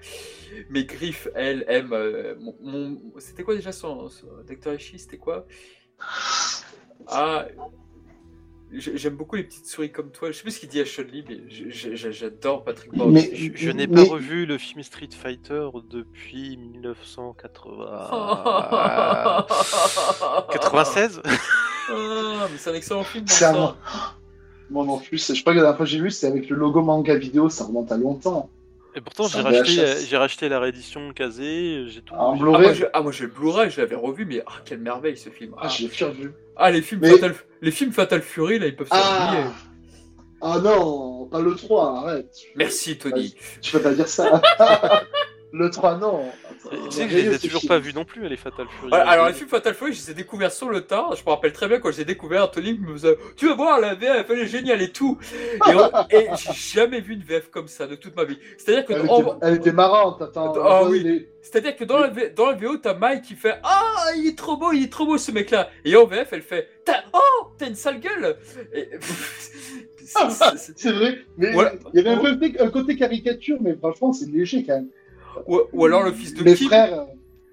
mes 0.70 0.84
griffes, 0.84 1.28
elles, 1.34 1.64
aiment. 1.68 1.92
euh, 1.92 2.34
mon, 2.38 2.54
mon- 2.60 3.00
C'était 3.18 3.42
quoi 3.42 3.54
déjà 3.56 3.72
son, 3.72 4.08
son 4.08 4.26
Dr. 4.48 4.74
Ishii 4.74 4.98
C'était 5.00 5.18
quoi? 5.18 5.46
Ah, 7.08 7.46
j'aime 8.72 9.14
beaucoup 9.16 9.36
les 9.36 9.44
petites 9.44 9.66
souris 9.66 9.92
comme 9.92 10.10
toi. 10.10 10.30
Je 10.30 10.36
sais 10.36 10.42
plus 10.42 10.52
ce 10.52 10.60
qu'il 10.60 10.68
dit 10.68 10.80
à 10.80 10.84
Chun-Li, 10.84 11.24
mais 11.28 11.38
j- 11.48 11.70
j- 11.70 12.12
j'adore 12.12 12.64
Patrick 12.64 12.92
Borg. 12.94 13.10
Mais- 13.12 13.30
Je, 13.32 13.50
je 13.54 13.70
n'ai 13.70 13.86
Mais- 13.86 14.04
pas 14.04 14.10
revu 14.12 14.46
le 14.46 14.58
film 14.58 14.82
Street 14.82 15.08
Fighter 15.12 15.68
depuis 15.90 16.56
1980. 16.56 19.46
96 20.50 21.22
Ah, 21.88 22.48
mais 22.50 22.58
c'est 22.58 22.70
un 22.70 22.74
excellent 22.74 23.04
film. 23.04 23.24
C'est 23.28 23.44
un-. 23.44 23.76
Moi 24.70 24.84
non 24.84 24.98
plus, 24.98 25.32
je 25.32 25.40
crois 25.42 25.52
que 25.52 25.58
la 25.58 25.62
dernière 25.62 25.76
fois 25.76 25.86
que 25.86 25.92
j'ai 25.92 26.00
vu, 26.00 26.10
c'était 26.10 26.26
avec 26.26 26.50
le 26.50 26.56
logo 26.56 26.82
manga 26.82 27.14
vidéo, 27.14 27.48
ça 27.48 27.62
remonte 27.64 27.92
à 27.92 27.96
longtemps. 27.96 28.50
Et 28.96 29.00
pourtant, 29.02 29.24
C'est 29.28 29.38
j'ai 29.38 29.42
racheté, 29.44 29.76
VHS. 29.84 30.06
j'ai 30.08 30.16
racheté 30.16 30.48
la 30.48 30.58
réédition 30.58 31.12
casée, 31.12 31.84
j'ai 31.88 32.00
tout. 32.00 32.14
J'ai- 32.14 32.18
Ah, 32.18 32.32
moi, 32.34 32.72
j'ai- 32.72 32.86
ah, 32.94 33.02
moi 33.02 33.12
j'ai 33.12 33.24
le 33.24 33.30
Blu-ray, 33.30 33.70
je 33.70 33.80
l'avais 33.80 33.94
revu, 33.94 34.24
mais 34.24 34.42
ah, 34.46 34.52
quelle 34.64 34.78
merveille 34.78 35.18
ce 35.18 35.28
film. 35.28 35.54
Ah, 35.60 35.68
j'ai 35.68 35.88
fait 35.88 36.06
revu. 36.06 36.32
Ah, 36.56 36.70
les 36.70 36.80
films, 36.80 37.02
Mais- 37.02 37.10
Fatal, 37.10 37.34
les 37.60 37.70
films 37.70 37.92
Fatal 37.92 38.22
Fury, 38.22 38.58
là, 38.58 38.66
ils 38.66 38.74
peuvent 38.74 38.88
s'oublier. 38.88 39.04
Ah 39.06 39.52
Ah 40.40 40.58
non, 40.60 41.26
pas 41.26 41.40
le 41.40 41.54
3, 41.54 41.98
arrête. 41.98 42.34
Merci, 42.56 42.96
Tony. 42.98 43.34
Tu 43.60 43.72
peux 43.72 43.80
pas 43.80 43.92
dire 43.92 44.08
ça. 44.08 44.40
le 45.52 45.70
3, 45.70 45.96
non. 45.98 46.24
Tu 46.70 46.90
sais 46.90 47.04
que 47.06 47.10
je 47.12 47.16
les 47.18 47.34
ai 47.34 47.38
toujours 47.38 47.62
pas 47.66 47.78
vus 47.78 47.92
non 47.94 48.04
plus, 48.04 48.28
les 48.28 48.36
Fatal 48.36 48.66
Fury. 48.68 48.92
Ouais, 48.92 48.98
alors, 48.98 49.28
les 49.28 49.34
films 49.34 49.48
Fatal 49.48 49.74
Fury, 49.74 49.92
je 49.92 50.00
les 50.06 50.10
ai 50.10 50.14
découverts 50.14 50.52
sur 50.52 50.68
le 50.68 50.80
tard. 50.82 51.14
Je 51.16 51.22
me 51.24 51.30
rappelle 51.30 51.52
très 51.52 51.68
bien 51.68 51.78
quand 51.78 51.90
je 51.90 51.96
les 51.96 52.02
ai 52.02 52.04
découverts, 52.04 52.50
Tony 52.50 52.78
me 52.78 52.92
faisait 52.92 53.16
Tu 53.36 53.48
vas 53.48 53.54
voir, 53.54 53.80
la 53.80 53.94
VF, 53.94 54.26
elle 54.30 54.38
est 54.40 54.46
géniale 54.46 54.82
et 54.82 54.90
tout. 54.90 55.18
Et, 55.68 55.74
on- 55.74 55.90
et 56.10 56.28
j'ai 56.36 56.52
jamais 56.52 57.00
vu 57.00 57.14
une 57.14 57.22
VF 57.22 57.50
comme 57.50 57.68
ça 57.68 57.86
de 57.86 57.94
toute 57.94 58.16
ma 58.16 58.24
vie. 58.24 58.38
C'est-à-dire 58.58 58.84
que, 58.84 58.92
Elle, 58.94 59.08
en- 59.10 59.20
était, 59.20 59.30
elle 59.42 59.54
était 59.54 59.72
marrante, 59.72 60.22
attends. 60.22 60.54
Ah 60.56 60.80
voit 60.80 60.88
oui. 60.90 61.00
les- 61.02 61.28
c'est-à-dire 61.42 61.76
que 61.76 61.84
dans, 61.84 61.98
la, 62.00 62.08
V- 62.08 62.30
dans 62.34 62.46
la 62.50 62.56
VO, 62.56 62.76
t'as 62.78 62.94
Mike 62.94 63.22
qui 63.22 63.34
fait 63.36 63.54
Ah, 63.62 64.06
il 64.16 64.26
est 64.26 64.36
trop 64.36 64.56
beau, 64.56 64.72
il 64.72 64.82
est 64.84 64.92
trop 64.92 65.06
beau 65.06 65.16
ce 65.18 65.30
mec-là. 65.30 65.70
Et 65.84 65.94
en 65.94 66.04
VF, 66.06 66.28
elle 66.32 66.42
fait 66.42 66.68
T'as- 66.84 67.04
Oh, 67.12 67.46
t'as 67.58 67.68
une 67.68 67.74
sale 67.76 68.00
gueule. 68.00 68.36
Et- 68.72 68.88
c'est- 69.00 70.30
c'est- 70.30 70.56
c'est- 70.56 70.72
C'est 70.76 70.92
vrai, 70.92 71.18
mais 71.38 71.52
Voilà. 71.52 71.72
il 71.94 72.00
y 72.02 72.06
avait 72.06 72.16
un, 72.16 72.34
peu, 72.36 72.36
un 72.60 72.68
côté 72.70 72.96
caricature, 72.96 73.58
mais 73.60 73.74
franchement, 73.76 74.12
c'est 74.12 74.28
léger 74.30 74.64
quand 74.64 74.74
même. 74.74 74.88
Ou, 75.46 75.60
ou 75.72 75.84
alors 75.84 76.02
le 76.02 76.12
fils 76.12 76.34
de 76.34 76.44
Les 76.44 76.54
Kim. 76.54 76.68
frères, 76.68 77.06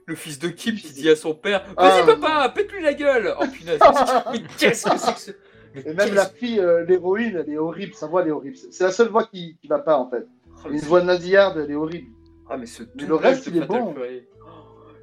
Le 0.06 0.16
fils 0.16 0.40
de 0.40 0.50
Kim 0.50 0.76
qui 0.76 0.92
dit 0.94 1.10
à 1.10 1.16
son 1.16 1.34
père 1.34 1.64
Ah, 1.78 2.02
Vas-y, 2.02 2.06
papa, 2.20 2.50
pète-lui 2.54 2.82
la 2.84 2.94
gueule 2.94 3.34
Oh 3.40 3.46
punaise, 3.48 3.80
mais 4.32 4.42
qu'est-ce 4.58 4.90
que 4.90 4.98
c'est 4.98 5.14
que 5.14 5.20
ce. 5.20 5.32
Mais 5.76 5.82
et 5.88 5.94
même 5.94 6.14
la 6.14 6.26
fille, 6.28 6.60
euh, 6.60 6.86
l'héroïne, 6.86 7.36
elle 7.44 7.52
est 7.52 7.58
horrible, 7.58 7.94
sa 7.96 8.06
voix, 8.08 8.22
elle 8.22 8.28
est 8.28 8.32
horrible. 8.32 8.56
C'est 8.70 8.84
la 8.84 8.92
seule 8.92 9.08
voix 9.10 9.24
qui, 9.26 9.58
qui 9.60 9.68
va 9.68 9.80
pas, 9.80 9.98
en 9.98 10.08
fait. 10.10 10.26
Oh, 10.66 10.70
Une 10.70 10.80
voix 10.82 11.02
nasillarde, 11.02 11.58
elle 11.58 11.72
est 11.72 11.76
horrible. 11.76 12.08
Ah, 12.50 12.58
mais 12.58 12.68
ce 12.68 12.84
Mais 12.96 13.06
le 13.06 13.16
reste, 13.16 13.48
il 13.48 13.58
est 13.58 13.66
bon. 13.66 13.94
Fury. 13.94 14.24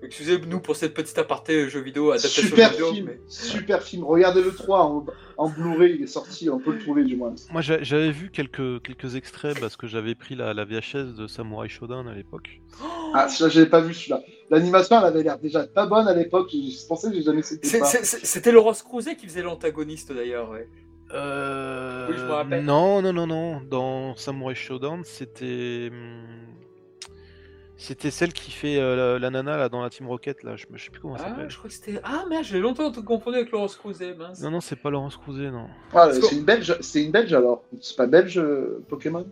Excusez-nous 0.03 0.61
pour 0.61 0.77
cette 0.77 0.95
petite 0.95 1.17
aparté 1.19 1.69
jeu 1.69 1.81
vidéo, 1.81 2.11
adaptation 2.11 2.43
Super 2.43 2.71
vidéo. 2.71 2.93
film, 2.93 3.07
mais- 3.07 3.21
super 3.29 3.83
film. 3.83 4.05
Regardez 4.05 4.43
le 4.43 4.53
3 4.53 4.85
en, 4.85 5.07
en 5.37 5.49
Blu-ray, 5.49 5.97
il 5.97 6.03
est 6.03 6.07
sorti, 6.07 6.49
on 6.49 6.59
peut 6.59 6.73
le 6.73 6.79
trouver 6.79 7.05
du 7.05 7.17
moins. 7.17 7.35
Moi, 7.53 7.61
j'a- 7.61 7.83
j'avais 7.83 8.11
vu 8.11 8.31
quelques, 8.31 8.83
quelques 8.83 9.15
extraits 9.17 9.59
parce 9.61 9.77
que 9.77 9.87
j'avais 9.87 10.15
pris 10.15 10.35
la, 10.37 10.55
la 10.55 10.65
VHS 10.65 11.15
de 11.17 11.27
Samurai 11.27 11.69
Shodown 11.69 12.09
à 12.09 12.15
l'époque. 12.15 12.61
Ah, 13.15 13.29
celui-là, 13.29 13.51
j'avais 13.51 13.69
pas 13.69 13.81
vu 13.81 13.93
celui-là. 13.95 14.23
L'animation, 14.51 14.99
elle 14.99 15.05
avait 15.07 15.23
l'air 15.23 15.39
déjà 15.39 15.67
pas 15.67 15.87
bonne 15.87 16.09
à 16.09 16.15
l'époque. 16.15 16.51
Je 16.53 16.87
pensais 16.87 17.09
que 17.11 17.15
j'ai 17.17 17.23
jamais 17.23 17.43
c'était 17.43 18.53
Laurence 18.53 18.83
Cruzet 18.83 19.17
qui 19.17 19.27
faisait 19.27 19.43
l'antagoniste 19.43 20.13
d'ailleurs, 20.13 20.51
ouais. 20.51 20.69
Euh... 21.13 22.07
Oui, 22.09 22.15
je 22.17 22.25
me 22.25 22.31
rappelle. 22.31 22.65
Non, 22.65 23.03
non, 23.03 23.13
non, 23.13 23.27
non. 23.27 23.61
Dans 23.69 24.15
Samurai 24.17 24.55
Shodown, 24.55 25.03
c'était. 25.05 25.91
C'était 27.83 28.11
celle 28.11 28.35
qui 28.35 28.51
fait 28.51 28.79
euh, 28.79 29.15
la, 29.15 29.19
la 29.19 29.31
nana 29.31 29.57
là, 29.57 29.69
dans 29.71 29.81
la 29.83 29.89
Team 29.89 30.07
Rocket. 30.07 30.43
Là. 30.43 30.55
Je, 30.55 30.67
me- 30.71 30.77
je 30.77 30.85
sais 30.85 30.91
plus 30.91 31.01
comment 31.01 31.17
elle 31.17 31.23
Ah, 31.25 31.29
s'appelle. 31.31 31.51
je 31.51 31.57
crois 31.57 31.69
que 31.69 31.75
c'était. 31.75 31.99
Ah 32.05 32.25
merde, 32.29 32.45
j'ai 32.45 32.59
longtemps 32.61 32.93
confondu 32.93 33.39
avec 33.39 33.51
Laurence 33.51 33.75
Cruzet, 33.77 34.15
mince. 34.15 34.43
Non, 34.43 34.51
non, 34.51 34.61
c'est 34.61 34.77
pas 34.77 34.91
Laurence 34.91 35.17
Crouzet, 35.17 35.51
non. 35.51 35.67
Ah, 35.95 36.11
c'est 36.13 36.33
une 36.37 36.45
belge, 36.45 36.77
c'est 36.83 37.03
une 37.03 37.11
belge 37.11 37.33
alors. 37.33 37.63
C'est 37.81 37.97
pas 37.97 38.07
belge 38.07 38.37
euh, 38.39 38.85
Pokémon? 38.89 39.27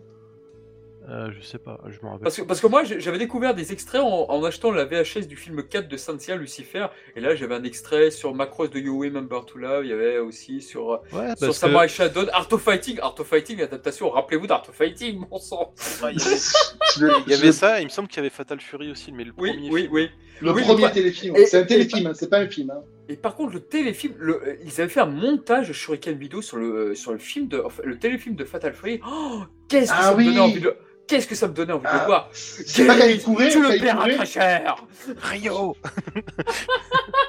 Euh, 1.09 1.31
je 1.31 1.41
sais 1.43 1.57
pas, 1.57 1.79
je 1.87 1.97
me 2.03 2.07
rappelle. 2.07 2.23
Parce 2.23 2.37
que, 2.37 2.41
parce 2.43 2.61
que 2.61 2.67
moi, 2.67 2.83
j'avais 2.83 3.17
découvert 3.17 3.55
des 3.55 3.71
extraits 3.73 4.01
en, 4.01 4.29
en 4.29 4.43
achetant 4.43 4.71
la 4.71 4.85
VHS 4.85 5.27
du 5.27 5.35
film 5.35 5.63
4 5.63 5.87
de 5.87 5.97
Cynthia 5.97 6.35
Lucifer. 6.35 6.87
Et 7.15 7.19
là, 7.19 7.35
j'avais 7.35 7.55
un 7.55 7.63
extrait 7.63 8.11
sur 8.11 8.35
Macross 8.35 8.69
de 8.69 8.79
You 8.79 8.99
Remember 8.99 9.45
to 9.45 9.57
Love. 9.57 9.85
Il 9.85 9.89
y 9.89 9.93
avait 9.93 10.19
aussi 10.19 10.61
sur, 10.61 10.87
Ouais, 10.89 10.99
sur 11.09 11.19
parce 11.19 11.39
que 11.39 11.51
Samurai 11.51 11.87
Shodown, 11.87 12.29
Art 12.31 12.47
of 12.51 12.61
Fighting. 12.61 12.99
Art 13.01 13.15
of 13.19 13.27
Fighting, 13.27 13.61
adaptation. 13.61 14.09
Rappelez-vous 14.11 14.45
d'Art 14.47 14.65
of 14.69 14.75
Fighting, 14.75 15.23
mon 15.31 15.39
sang. 15.39 15.73
Ouais, 16.03 16.13
il 16.15 17.23
y 17.27 17.33
avait, 17.33 17.51
ça, 17.51 17.79
il 17.81 17.85
me 17.85 17.89
semble 17.89 18.07
qu'il 18.07 18.17
y 18.17 18.19
avait 18.19 18.29
Fatal 18.29 18.59
Fury 18.61 18.91
aussi, 18.91 19.11
mais 19.11 19.23
le 19.23 19.31
Oui, 19.37 19.51
premier. 19.53 19.69
oui, 19.71 19.81
film. 19.81 19.93
oui. 19.93 20.09
Le 20.41 20.53
Oui, 20.53 20.61
premier 20.63 20.89
téléfilm. 20.91 21.35
C'est 21.45 21.57
un 21.57 21.63
téléfilm, 21.65 22.07
hein, 22.07 22.13
c'est 22.13 22.29
pas 22.29 22.39
un 22.39 22.47
film. 22.47 22.69
hein. 22.71 22.81
Et 23.09 23.15
par 23.17 23.35
contre, 23.35 23.53
le 23.53 23.59
téléfilm, 23.59 24.13
le- 24.19 24.57
ils 24.63 24.79
avaient 24.79 24.87
fait 24.89 24.99
un 25.01 25.05
montage 25.07 25.71
Shuriken 25.73 26.15
vidéo 26.17 26.41
sur 26.41 26.55
le, 26.57 26.95
sur 26.95 27.11
le 27.11 27.17
film 27.17 27.47
de, 27.47 27.59
enfin, 27.59 27.81
le 27.83 27.97
téléfilm 27.97 28.35
de 28.35 28.45
Fatal 28.45 28.73
Fury. 28.73 29.01
Oh, 29.05 29.41
qu'est-ce 29.67 29.91
que 29.91 29.97
Ah 29.97 30.03
ça 30.03 30.11
me 30.13 30.17
oui. 30.17 30.25
donnait 30.25 30.39
envie 30.39 30.61
de, 30.61 30.73
qu'est-ce 31.09 31.27
que 31.27 31.35
ça 31.35 31.47
me 31.47 31.53
donnait 31.53 31.73
envie 31.73 31.83
de 31.83 31.89
Ah. 31.91 32.05
voir. 32.05 32.29
Tu 32.31 32.85
le 32.85 33.79
paieras 33.79 34.07
très 34.15 34.25
cher. 34.25 34.75
Rio 35.21 35.75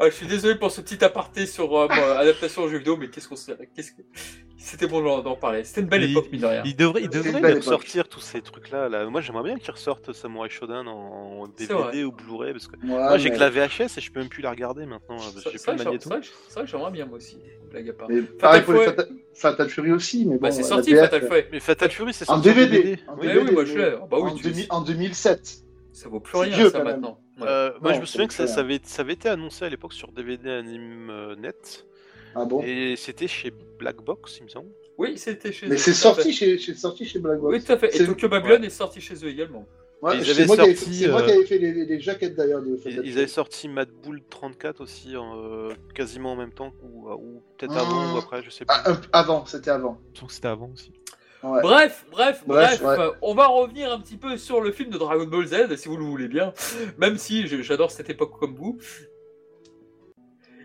Ah, 0.00 0.04
je 0.08 0.14
suis 0.14 0.28
désolé 0.28 0.54
pour 0.54 0.70
ce 0.70 0.80
petit 0.80 1.04
aparté 1.04 1.44
sur 1.44 1.76
euh, 1.76 1.88
adaptation 1.88 2.62
aux 2.62 2.68
jeux 2.68 2.78
vidéo, 2.78 2.96
mais 2.96 3.08
qu'est-ce 3.08 3.28
qu'on 3.28 3.34
qu'est-ce 3.34 3.90
que 3.92 4.02
c'était 4.56 4.86
bon 4.86 5.00
d'en 5.22 5.34
parler. 5.34 5.64
C'était 5.64 5.80
une 5.80 5.88
belle 5.88 6.04
Il- 6.04 6.10
époque, 6.12 6.28
mine 6.30 6.40
de 6.42 6.46
rien. 6.46 6.62
Il 6.64 6.76
devrait, 6.76 7.00
il 7.02 7.08
C'est 7.10 7.18
une 7.18 7.24
devrait 7.24 7.40
belle 7.40 7.50
le 7.52 7.56
époque. 7.56 7.64
sortir 7.72 8.08
tous 8.08 8.20
ces 8.20 8.40
trucs-là. 8.40 8.88
Là. 8.88 9.06
Moi, 9.06 9.20
j'aimerais 9.20 9.42
bien 9.42 9.58
qu'ils 9.58 9.72
ressortent 9.72 10.12
Samurai 10.12 10.50
Shodown 10.50 10.86
en 10.86 11.46
C'est. 11.56 11.66
DVD 11.66 12.04
ou 12.04 12.12
Blu-ray 12.12 12.52
parce 12.52 12.68
que 12.68 12.76
Ouais, 12.76 12.86
moi, 12.86 13.18
j'ai 13.18 13.30
mais- 13.30 13.36
que 13.36 13.40
la 13.40 13.50
VHS 13.50 13.98
et 13.98 14.00
je 14.00 14.12
peux 14.12 14.20
même 14.20 14.28
plus 14.28 14.42
la 14.42 14.50
regarder 14.50 14.86
maintenant. 14.86 15.18
C'est 15.18 15.50
J'ai 15.50 15.58
c'est 15.58 15.72
vrai, 15.72 15.84
que- 15.96 15.98
c'est 16.00 16.08
vrai 16.08 16.20
c'est 16.48 16.66
j'aimerais 16.66 16.90
bien, 16.92 17.06
moi 17.06 17.16
aussi. 17.18 17.38
Blague 17.70 17.88
à 17.88 17.92
part. 17.92 18.08
mais 18.08 18.22
pareil 18.22 18.62
pour 18.62 18.74
les 18.74 18.78
Fury- 18.80 18.86
Fatal... 18.86 19.08
Fatal 19.34 19.68
Fury 19.68 19.92
aussi, 19.92 20.24
mais 20.26 20.36
bon. 20.36 20.42
Bah, 20.42 20.50
c'est 20.52 20.62
la 20.62 20.68
sorti, 20.68 20.94
Fatal 20.94 21.22
Fury. 21.26 21.42
Mais 21.50 21.60
Fatal 21.60 21.90
Fury, 21.90 22.12
c'est 22.14 22.30
En 22.30 22.34
sorti 22.40 22.48
DVD. 22.54 22.98
En 23.08 23.14
Oui, 23.16 23.26
DVD, 23.26 23.40
oui, 23.46 23.52
moi, 23.52 23.64
je 23.64 23.72
mais 23.74 23.78
l'ai. 23.90 23.96
Ah 24.00 24.06
bah 24.08 24.16
en, 24.18 24.34
tu- 24.34 24.42
2000 24.44 24.66
en 24.70 24.80
2007. 24.82 25.58
Ça 25.92 26.08
vaut 26.08 26.20
plus 26.20 26.32
c'est 26.38 26.44
rien, 26.54 26.70
ça, 26.70 26.84
maintenant. 26.84 27.18
Ouais. 27.40 27.46
Euh, 27.48 27.70
moi, 27.80 27.90
Non, 27.92 27.96
je 27.96 28.00
me 28.02 28.06
souviens 28.06 28.26
que 28.26 28.34
ça, 28.34 28.44
avait, 28.60 28.80
ça 28.84 29.02
avait 29.02 29.12
été 29.14 29.28
annoncé 29.28 29.64
à 29.64 29.68
l'époque 29.68 29.92
sur 29.92 30.10
DVD 30.12 30.50
Anime 30.50 31.08
euh, 31.10 31.36
Net 31.36 31.86
Ah 32.34 32.44
bon? 32.44 32.62
Et 32.64 32.96
c'était 32.96 33.28
chez 33.28 33.52
Black 33.78 33.96
Box, 34.02 34.38
il 34.38 34.44
me 34.44 34.48
semble. 34.48 34.70
Oui, 34.98 35.16
c'était 35.16 35.52
chez 35.52 35.66
Mais 35.68 35.74
eux, 35.76 35.78
c'est 35.78 35.92
sorti 35.94 36.32
chez, 36.32 36.58
c'est 36.58 36.74
sorti 36.74 37.04
chez 37.04 37.18
Black 37.20 37.38
Box. 37.38 37.52
Oui, 37.56 37.64
tout 37.64 37.72
à 37.72 37.78
fait. 37.78 37.94
Et 37.94 37.98
C'est- 37.98 38.06
Tokyo 38.06 38.28
Babylon 38.28 38.62
est 38.62 38.70
sorti 38.70 39.00
chez 39.00 39.14
eux 39.24 39.28
également. 39.28 39.66
Ouais, 40.00 40.22
c'est 40.22 40.46
moi 40.46 40.54
qui 40.56 40.62
avais- 40.62 41.08
moi 41.10 41.22
euh, 41.22 41.26
qui 41.26 41.32
avais 41.32 41.44
fait 41.46 41.58
les, 41.58 41.72
les- 41.72 41.84
les 41.86 42.00
jaquettes 42.00 42.36
d'ailleurs 42.36 42.62
de 42.62 42.78
Ils, 42.86 43.00
ils 43.04 43.18
avaient 43.18 43.26
sorti 43.26 43.68
Mad 43.68 43.88
Bull 43.90 44.20
34 44.30 44.80
aussi, 44.80 45.16
euh, 45.16 45.72
quasiment 45.92 46.32
en 46.32 46.36
même 46.36 46.52
temps, 46.52 46.72
ou, 46.84 47.10
ou 47.10 47.42
peut-être 47.56 47.72
Ah. 47.76 47.80
avant 47.80 48.14
ou 48.14 48.18
après, 48.18 48.40
je 48.44 48.50
sais 48.50 48.64
pas. 48.64 48.74
Ah, 48.84 48.92
un- 48.92 49.00
avant, 49.12 49.44
c'était 49.46 49.70
avant. 49.70 49.98
Je 50.12 50.18
trouve 50.18 50.28
que 50.28 50.34
c'était 50.34 50.46
avant 50.48 50.70
aussi. 50.72 50.92
Ouais. 51.42 51.60
Bref, 51.62 52.04
bref, 52.10 52.42
bref, 52.46 52.80
Bref, 52.80 52.82
ouais. 52.82 53.04
euh, 53.04 53.10
on 53.22 53.34
va 53.34 53.46
revenir 53.46 53.92
un 53.92 54.00
petit 54.00 54.16
peu 54.16 54.36
sur 54.36 54.60
le 54.60 54.72
film 54.72 54.90
de 54.90 54.98
Dragon 54.98 55.24
Ball 55.24 55.46
Z, 55.46 55.76
si 55.76 55.88
vous 55.88 55.96
le 55.96 56.04
voulez 56.04 56.26
bien, 56.28 56.52
même 56.98 57.16
si 57.16 57.46
j'adore 57.62 57.90
cette 57.92 58.10
époque 58.10 58.38
comme 58.38 58.54
vous. 58.56 58.78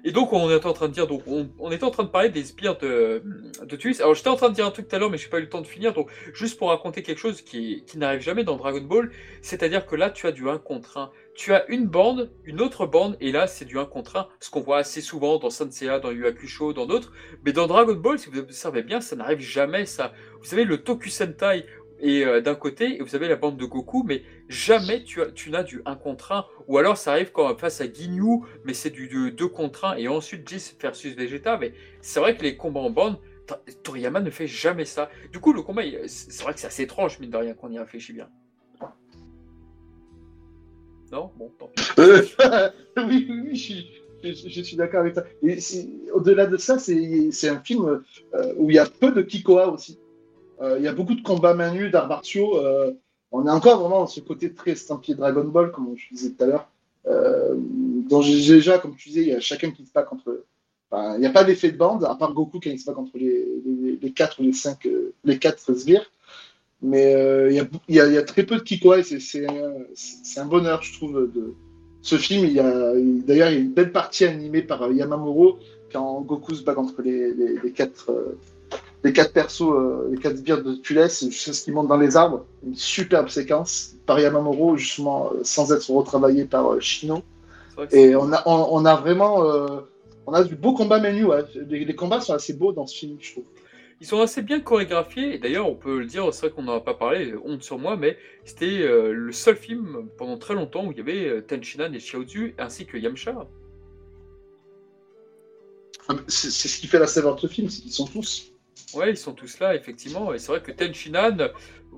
Et 0.06 0.12
donc, 0.12 0.34
on 0.34 0.50
était 0.54 0.66
en 0.66 0.74
train 0.74 0.90
de 0.90 0.94
dire, 0.94 1.08
donc, 1.08 1.22
on, 1.28 1.50
on 1.60 1.72
était 1.72 1.86
en 1.86 1.92
train 1.92 2.04
de 2.04 2.10
parler 2.10 2.28
des 2.30 2.44
sbires 2.44 2.78
de, 2.78 3.24
de. 3.64 4.02
Alors, 4.02 4.16
j'étais 4.16 4.28
en 4.28 4.36
train 4.36 4.50
de 4.50 4.54
dire 4.56 4.66
un 4.66 4.72
truc 4.72 4.90
tout 4.90 4.96
à 4.96 5.00
l'heure, 5.00 5.10
mais 5.10 5.18
je 5.18 5.26
n'ai 5.26 5.30
pas 5.30 5.38
eu 5.38 5.44
le 5.44 5.50
temps 5.50 5.62
de 5.62 5.68
finir. 5.68 5.94
Donc, 5.94 6.10
juste 6.34 6.60
pour 6.60 6.70
raconter 6.70 7.04
quelque 7.04 7.20
chose 7.20 7.42
qui, 7.42 7.84
qui 7.86 7.98
n'arrive 7.98 8.20
jamais 8.20 8.44
dans 8.44 8.58
Dragon 8.58 8.82
Ball, 8.82 9.12
c'est-à-dire 9.42 9.86
que 9.86 9.96
là, 9.96 10.10
tu 10.10 10.28
as 10.28 10.34
du 10.34 10.50
1 10.50 10.58
contre 10.58 10.98
1. 10.98 11.12
Tu 11.36 11.54
as 11.54 11.68
une 11.70 11.88
bande, 11.88 12.32
une 12.44 12.62
autre 12.62 12.86
bande, 12.86 13.18
et 13.20 13.32
là, 13.32 13.48
c'est 13.48 13.66
du 13.66 13.80
1 13.80 13.86
contre 13.86 14.18
1, 14.18 14.28
ce 14.40 14.52
qu'on 14.52 14.62
voit 14.62 14.78
assez 14.78 15.02
souvent 15.02 15.40
dans 15.40 15.50
Sanseiya, 15.50 16.00
dans 16.00 16.12
Yu 16.12 16.28
Hakusho, 16.28 16.74
dans 16.74 16.86
d'autres. 16.86 17.12
Mais 17.44 17.54
dans 17.54 17.66
Dragon 17.66 17.96
Ball, 17.96 18.20
si 18.20 18.30
vous 18.30 18.38
observez 18.38 18.84
bien, 18.84 19.02
ça 19.02 19.16
n'arrive 19.16 19.40
jamais, 19.40 19.86
ça. 19.86 20.14
Vous 20.40 20.46
savez, 20.46 20.64
le 20.64 20.84
Toku 20.84 21.10
Sentai 21.10 21.66
est 22.02 22.24
euh, 22.24 22.42
d'un 22.42 22.54
côté, 22.54 22.98
et 22.98 23.02
vous 23.02 23.16
avez 23.16 23.28
la 23.28 23.36
bande 23.36 23.58
de 23.58 23.66
Goku, 23.66 24.04
mais 24.04 24.24
jamais 24.48 25.04
tu, 25.04 25.24
as, 25.24 25.32
tu 25.32 25.50
n'as 25.50 25.64
du 25.64 25.82
1 25.86 25.96
contre 25.96 26.34
1. 26.34 26.46
Ou 26.68 26.78
alors 26.78 26.98
ça 26.98 27.12
arrive 27.12 27.32
quand 27.32 27.58
face 27.58 27.82
à 27.82 27.92
Ginyu, 27.92 28.42
mais 28.64 28.76
c'est 28.76 28.92
du 28.92 29.32
2 29.32 29.48
contre 29.48 29.86
1, 29.86 29.96
et 29.96 30.08
ensuite 30.08 30.48
Jis 30.48 30.76
versus 30.80 31.16
Vegeta. 31.16 31.58
Mais 31.58 31.74
c'est 32.02 32.20
vrai 32.20 32.38
que 32.38 32.44
les 32.44 32.58
combats 32.58 32.82
en 32.82 32.92
bande, 32.92 33.20
Toriyama 33.84 34.20
ne 34.20 34.30
fait 34.30 34.48
jamais 34.48 34.86
ça. 34.86 35.10
Du 35.32 35.40
coup, 35.40 35.54
le 35.54 35.64
combat, 35.64 35.84
c'est 36.06 36.44
vrai 36.44 36.54
que 36.54 36.60
c'est 36.60 36.68
assez 36.68 36.84
étrange, 36.84 37.20
mine 37.20 37.32
de 37.32 37.38
rien, 37.38 37.54
qu'on 37.54 37.72
y 37.72 37.80
réfléchit 37.80 38.14
bien. 38.14 38.30
Non 41.14 41.30
Bon, 41.38 41.52
tant 41.60 41.70
oui, 42.00 43.28
oui, 43.30 43.42
oui, 43.46 43.56
je 44.24 44.62
suis, 44.64 44.76
d'accord 44.76 45.02
avec 45.02 45.14
toi. 45.14 45.24
Et 45.44 45.60
au-delà 46.12 46.48
de 46.48 46.58
ça, 46.58 46.80
c'est 46.80 47.50
un 47.50 47.60
film 47.60 48.02
euh, 48.34 48.54
où 48.58 48.72
il 48.72 48.78
y 48.78 48.80
a 48.80 48.88
peu 48.88 49.12
de 49.12 49.22
Kikoa 49.22 49.68
aussi. 49.68 50.00
Euh, 50.60 50.78
Il 50.80 50.84
y 50.84 50.88
a 50.88 50.94
beaucoup 50.94 51.14
de 51.14 51.22
combats 51.22 51.54
main 51.54 51.72
nue, 51.72 51.92
d'arts 51.92 52.08
martiaux. 52.08 52.58
euh, 52.58 52.94
on 53.32 53.46
est 53.46 53.52
encore 53.52 53.80
vraiment 53.80 54.00
dans 54.00 54.08
ce 54.08 54.22
côté 54.22 54.54
très 54.54 54.72
estampillé 54.72 55.16
Dragon 55.16 55.44
Ball, 55.44 55.72
comme 55.72 55.94
je 55.96 56.16
disais 56.16 56.32
tout 56.32 56.44
à 56.44 56.48
l'heure. 56.48 56.68
GG, 57.06 58.56
déjà, 58.56 58.80
comme 58.80 58.96
tu 58.96 59.10
disais, 59.10 59.22
il 59.22 59.28
y 59.28 59.36
a 59.36 59.40
chacun 59.40 59.70
qui 59.70 59.86
se 59.86 59.94
bat 59.94 60.02
contre. 60.02 60.44
Il 60.92 61.20
n'y 61.20 61.28
a 61.28 61.32
pas 61.32 61.44
d'effet 61.44 61.72
de 61.72 61.78
bande, 61.78 62.06
à 62.06 62.16
part 62.16 62.34
Goku 62.34 62.60
il 62.66 62.80
se 62.80 62.86
bat 62.86 62.94
contre 62.94 63.18
les, 63.18 63.46
les, 63.66 64.00
les 64.02 64.12
4 64.12 64.40
ou 64.40 64.44
les 64.44 64.54
5, 64.54 64.86
euh, 64.88 65.14
les 65.26 65.38
4 65.38 65.76
sbires. 65.76 66.12
Mais 66.84 67.16
euh, 67.16 67.50
il 67.50 67.56
y, 67.96 68.00
a, 68.00 68.08
y, 68.08 68.20
y 68.20 68.26
très 68.26 68.44
peu 68.44 68.58
de 68.58 68.62
Kikoa 68.62 69.00
et 69.00 69.04
c'est- 69.04 69.48
un, 70.38 70.46
bonheur, 70.46 70.84
je 70.84 70.94
trouve, 70.94 71.32
de 71.34 71.54
ce 72.02 72.18
film. 72.18 72.46
Il 72.46 72.52
y 72.54 72.60
a 72.60 72.94
d'ailleurs 73.26 73.50
il 73.52 73.54
y 73.54 73.58
a 73.58 73.62
une 73.62 73.72
belle 73.74 73.94
partie 73.94 74.26
animée 74.26 74.62
par 74.62 74.84
euh, 74.84 74.94
Yamamuro 74.94 75.58
quand 75.94 76.22
Goku 76.22 76.56
se 76.56 76.64
bat 76.64 76.74
contre 76.74 77.02
les, 77.02 77.34
les, 77.34 77.56
les 77.64 77.72
quatre 77.72 78.12
euh, 78.12 78.38
les 79.06 79.14
quatre 79.14 79.32
persos, 79.32 79.62
euh, 79.62 80.10
les 80.12 80.18
quatre 80.18 80.38
sbires 80.38 80.62
de 80.64 80.76
Tules, 80.76 81.08
jusqu'à 81.10 81.54
ce 81.54 81.64
qu'ils 81.64 81.74
montent 81.74 81.88
dans 81.88 81.98
les 81.98 82.18
arbres. 82.18 82.46
Une 82.66 82.76
superbe 82.76 83.30
séquence 83.30 83.96
par 84.06 84.20
Yamamuro, 84.20 84.76
justement, 84.76 85.32
sans 85.44 85.72
être 85.72 85.90
retravaillé 85.90 86.46
par 86.46 86.82
Shino. 86.82 87.22
Et 87.92 88.16
on 88.16 88.32
a, 88.34 88.44
on, 88.46 88.68
on 88.72 88.86
a 88.86 88.96
vraiment. 88.96 89.44
on 90.26 90.34
a 90.34 90.44
du 90.44 90.56
beau 90.56 90.74
combat 90.74 91.00
menu, 91.00 91.26
ouais. 91.26 91.44
les, 91.70 91.84
les 91.86 91.96
combats 91.96 92.22
sont 92.22 92.34
assez 92.34 92.54
beaux 92.54 92.72
dans 92.72 92.88
ce 92.88 92.98
film, 92.98 93.18
je 93.20 93.32
trouve. 93.34 93.44
Ils 94.02 94.08
sont 94.08 94.22
assez 94.22 94.42
bien 94.42 94.60
chorégraphiés. 94.60 95.36
Et 95.36 95.38
d'ailleurs, 95.38 95.68
on 95.70 95.76
peut 95.76 96.00
le 96.00 96.06
dire, 96.06 96.34
c'est 96.34 96.48
vrai 96.48 96.56
qu'on 96.56 96.64
n'en 96.64 96.76
a 96.76 96.82
pas 96.82 96.94
parlé, 96.94 97.34
honte 97.44 97.64
sur 97.64 97.80
moi, 97.80 97.96
mais 97.96 98.18
c'était 98.44 98.82
euh, 98.82 99.14
le 99.14 99.32
seul 99.32 99.56
film 99.56 100.10
pendant 100.18 100.38
très 100.38 100.54
longtemps 100.54 100.86
où 100.86 100.92
il 100.92 100.98
y 100.98 101.02
avait 101.02 101.28
euh, 101.28 101.42
Tenchinan 101.42 101.94
et 101.94 102.00
Xiaozu 102.00 102.56
ainsi 102.58 102.86
que 102.86 102.98
Yamcha. 102.98 103.48
Ah, 106.10 106.16
C'est 106.28 106.52
c'est 106.52 106.68
ce 106.68 106.80
qui 106.80 106.88
fait 106.88 107.00
la 107.00 107.08
saveur 107.08 107.36
de 107.36 107.42
ce 107.42 107.48
film, 107.48 107.70
c'est 107.70 107.82
qu'ils 107.82 107.94
sont 107.94 108.08
tous. 108.08 108.52
Ouais, 108.94 109.12
ils 109.12 109.18
sont 109.18 109.34
tous 109.34 109.60
là, 109.60 109.76
effectivement. 109.76 110.34
Et 110.34 110.40
c'est 110.40 110.52
vrai 110.52 110.62
que 110.62 110.72
Tenchinan, 110.72 111.38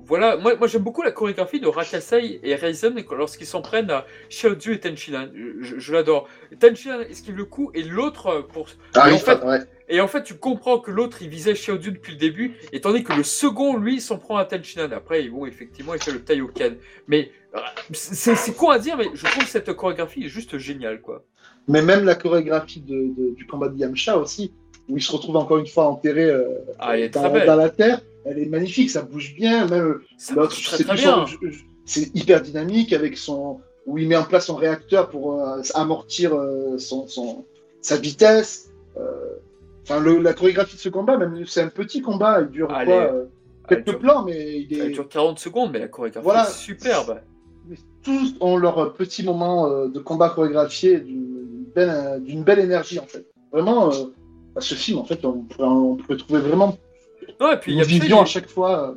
voilà, 0.06 0.38
moi, 0.38 0.56
moi 0.56 0.68
j'aime 0.68 0.84
beaucoup 0.84 1.02
la 1.02 1.12
chorégraphie 1.12 1.60
de 1.60 1.68
Rakasei 1.68 2.40
et 2.44 2.56
Raizen 2.56 2.96
lorsqu'ils 3.18 3.48
s'en 3.48 3.62
prennent 3.62 3.90
à 3.92 4.06
Xiaozu 4.30 4.74
et 4.74 4.80
Tenchinan. 4.80 5.28
Je, 5.62 5.80
je- 5.80 5.94
l'adore. 5.94 6.28
Tenchinan 6.60 7.00
esquive 7.02 7.36
le 7.36 7.46
coup 7.46 7.72
et 7.74 7.84
l'autre 7.84 8.46
pour. 8.54 8.68
Ah, 8.96 9.10
Et 9.10 9.14
en 9.14 9.18
fait- 9.18 9.44
ouais. 9.44 9.60
Et 9.88 10.02
en 10.02 10.08
fait, 10.08 10.24
tu 10.24 10.34
comprends 10.36 10.80
que 10.80 10.90
l'autre 10.90 11.18
il 11.22 11.30
visait 11.30 11.54
Xiaozu 11.54 11.92
depuis 11.92 12.14
le 12.14 12.18
début, 12.18 12.56
et 12.74 12.82
tandis 12.82 13.04
que 13.04 13.14
le 13.14 13.24
second, 13.24 13.78
lui, 13.78 14.02
s'en 14.02 14.18
prend 14.18 14.38
à 14.38 14.46
Tenchinan. 14.46 14.92
Après, 14.92 15.24
ils 15.24 15.32
vont 15.32 15.46
effectivement, 15.46 15.94
il 15.94 16.02
fait 16.02 16.12
le 16.12 16.24
Taioken. 16.24 16.78
Mais 17.08 17.32
c'est 17.94 18.36
c'est 18.36 18.54
con 18.56 18.70
à 18.70 18.80
dire, 18.80 18.98
mais 18.98 19.08
je 19.14 19.26
trouve 19.26 19.46
cette 19.48 19.72
chorégraphie 19.74 20.26
est 20.26 20.30
juste 20.30 20.58
géniale, 20.58 21.02
quoi. 21.02 21.24
Mais 21.68 21.82
même 21.82 22.04
la 22.06 22.16
chorégraphie 22.16 22.82
de, 22.82 22.94
de- 23.18 23.36
du 23.36 23.46
combat 23.48 23.70
de 23.70 23.78
Yamcha 23.78 24.18
aussi, 24.18 24.54
où 24.90 24.98
il 24.98 25.04
se 25.04 25.12
retrouve 25.12 25.36
encore 25.36 25.58
une 25.58 25.68
fois 25.68 25.86
enterré 25.88 26.26
euh, 26.26 26.44
Ah, 26.80 26.96
dans 27.08 27.56
la 27.56 27.70
terre, 27.70 28.02
elle 28.26 28.40
est 28.40 28.46
magnifique, 28.48 28.90
ça 28.90 29.02
bouge 29.04 29.34
bien. 29.36 29.68
Même 29.68 30.00
Ça 30.18 30.34
l'autre, 30.36 30.56
c'est 31.86 32.16
hyper 32.16 32.42
dynamique 32.42 32.94
avec 32.94 33.18
son 33.18 33.60
où 33.86 33.98
il 34.00 34.08
met 34.08 34.16
en 34.16 34.24
place 34.24 34.48
son 34.48 34.56
réacteur 34.56 35.10
pour 35.10 35.40
euh, 35.40 35.62
amortir 35.76 36.34
euh, 36.36 36.78
son, 36.80 37.08
son- 37.08 37.46
sa 37.82 37.98
vitesse. 37.98 38.72
Euh, 38.98 39.02
Enfin, 39.88 40.04
la 40.20 40.34
chorégraphie 40.34 40.78
de 40.78 40.82
ce 40.82 40.90
combat, 40.90 41.16
même 41.16 41.46
c'est 41.46 41.62
un 41.62 41.68
petit 41.68 42.02
combat, 42.02 42.42
il 42.42 42.48
dure 42.48 42.76
Elle 42.76 42.88
quoi, 42.88 42.96
euh, 42.96 43.26
Elle 43.70 43.84
quelques 43.84 43.90
dure, 43.90 44.00
plans, 44.00 44.24
mais 44.26 44.62
il 44.68 44.80
elle 44.80 44.94
dure 44.94 45.08
40 45.08 45.38
secondes, 45.38 45.70
mais 45.72 45.78
la 45.78 45.88
chorégraphie 45.88 46.24
Voilà. 46.24 46.50
est 46.50 46.52
superbe. 46.54 47.20
Mais 47.70 47.76
tous 48.02 48.34
ont 48.40 48.58
leur 48.58 48.94
petit 48.94 49.22
moment 49.24 49.68
euh, 49.70 49.88
de 49.88 50.00
combat 50.00 50.30
chorégraphié 50.30 51.00
d'une 51.02 51.66
belle, 51.76 52.20
d'une 52.24 52.44
belle 52.44 52.58
énergie 52.62 52.98
en 52.98 53.06
fait. 53.06 53.28
Vraiment, 53.52 53.92
euh, 53.94 54.06
bah, 54.56 54.62
ce 54.62 54.74
film 54.74 54.98
en 54.98 55.04
fait, 55.06 55.24
on 55.24 55.44
pourrait, 55.44 55.68
on 55.68 55.96
pourrait 55.98 56.18
trouver 56.18 56.40
vraiment 56.40 56.76
Non, 57.40 57.52
et 57.52 57.58
puis 57.58 57.74
Yamcha, 57.74 57.96
il 58.06 58.12
est- 58.12 58.18
à 58.18 58.26
chaque 58.26 58.48
fois. 58.50 58.90
euh, 58.92 58.96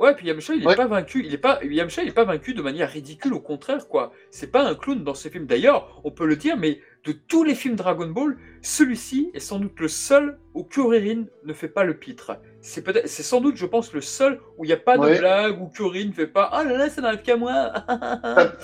Ouais, 0.00 0.14
puis 0.14 0.28
Yamcha, 0.28 0.54
il 0.54 0.62
est 0.62 0.66
Ouais. 0.66 0.76
pas 0.76 0.86
vaincu. 0.86 1.24
Il 1.26 1.34
est 1.34 1.38
pas 1.38 1.58
Yamcha, 1.64 2.02
il 2.02 2.08
est 2.10 2.12
pas 2.12 2.22
vaincu 2.24 2.54
de 2.54 2.62
manière 2.62 2.88
ridicule. 2.88 3.34
Au 3.34 3.40
contraire, 3.40 3.88
quoi. 3.88 4.12
C'est 4.30 4.52
pas 4.52 4.62
un 4.62 4.76
clown 4.76 5.02
dans 5.02 5.14
ce 5.14 5.28
film. 5.28 5.46
D'ailleurs, 5.46 6.00
on 6.04 6.12
peut 6.12 6.24
le 6.26 6.36
dire, 6.36 6.56
mais 6.56 6.78
de 7.04 7.10
tous 7.26 7.42
les 7.42 7.56
films 7.56 7.74
Dragon 7.74 8.06
Ball, 8.06 8.36
celui-ci 8.62 9.32
est 9.34 9.40
sans 9.40 9.58
doute 9.58 9.80
le 9.80 9.88
seul 9.88 10.38
où 10.54 10.62
Kuririn 10.62 11.24
ne 11.44 11.52
fait 11.52 11.66
pas 11.66 11.82
le 11.82 11.94
pitre. 11.94 12.36
C'est 12.60 12.82
peut-être, 12.84 13.08
c'est 13.08 13.24
sans 13.24 13.40
doute, 13.40 13.56
je 13.56 13.66
pense, 13.66 13.92
le 13.92 14.00
seul 14.00 14.38
où 14.56 14.64
il 14.64 14.68
n'y 14.68 14.72
a 14.72 14.76
pas 14.76 14.98
de 14.98 15.02
Ouais. 15.02 15.18
blague 15.18 15.60
où 15.60 15.66
Kuririn 15.66 16.04
ne 16.06 16.12
fait 16.12 16.28
pas. 16.28 16.48
Ah 16.52 16.62
là 16.62 16.76
là, 16.78 16.88
ça 16.90 17.00
n'arrive 17.00 17.22
qu'à 17.22 17.36
moi. 17.36 17.72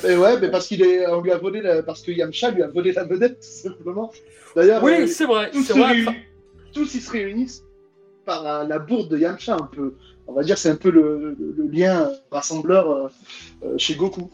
Et 0.09 0.17
ouais, 0.17 0.39
mais 0.41 0.53
parce 0.53 0.69
qu'il 0.69 0.83
est, 0.83 1.05
on 1.09 1.21
lui 1.21 1.33
a 1.33 1.39
volé, 1.39 1.63
la- 1.63 1.83
parce 1.83 2.03
que 2.03 2.13
Yamcha 2.13 2.53
lui 2.53 2.63
a 2.63 2.69
volé 2.69 2.93
la 2.93 3.03
vedette 3.03 3.41
tout 3.41 3.71
simplement. 3.71 4.13
D'ailleurs, 4.55 4.85
oui, 4.85 4.93
euh, 5.01 5.07
c'est 5.09 5.25
vrai. 5.27 5.51
C'est 5.65 5.73
vrai. 5.77 5.97
Tous 6.75 6.95
ils 6.95 7.01
se 7.01 7.11
réunissent 7.11 7.63
par 8.27 8.43
la, 8.43 8.65
la 8.65 8.79
bourde 8.79 9.09
de 9.11 9.19
Yamcha 9.19 9.55
un 9.55 9.67
peu. 9.67 9.95
On 10.27 10.33
va 10.33 10.43
dire 10.43 10.57
c'est 10.59 10.71
un 10.71 10.77
peu 10.77 10.91
le, 10.91 11.35
le- 11.39 11.55
le 11.57 11.67
lien 11.71 12.11
rassembleur 12.31 12.91
euh, 12.91 13.09
euh, 13.65 13.79
chez 13.79 13.95
Goku. 13.95 14.31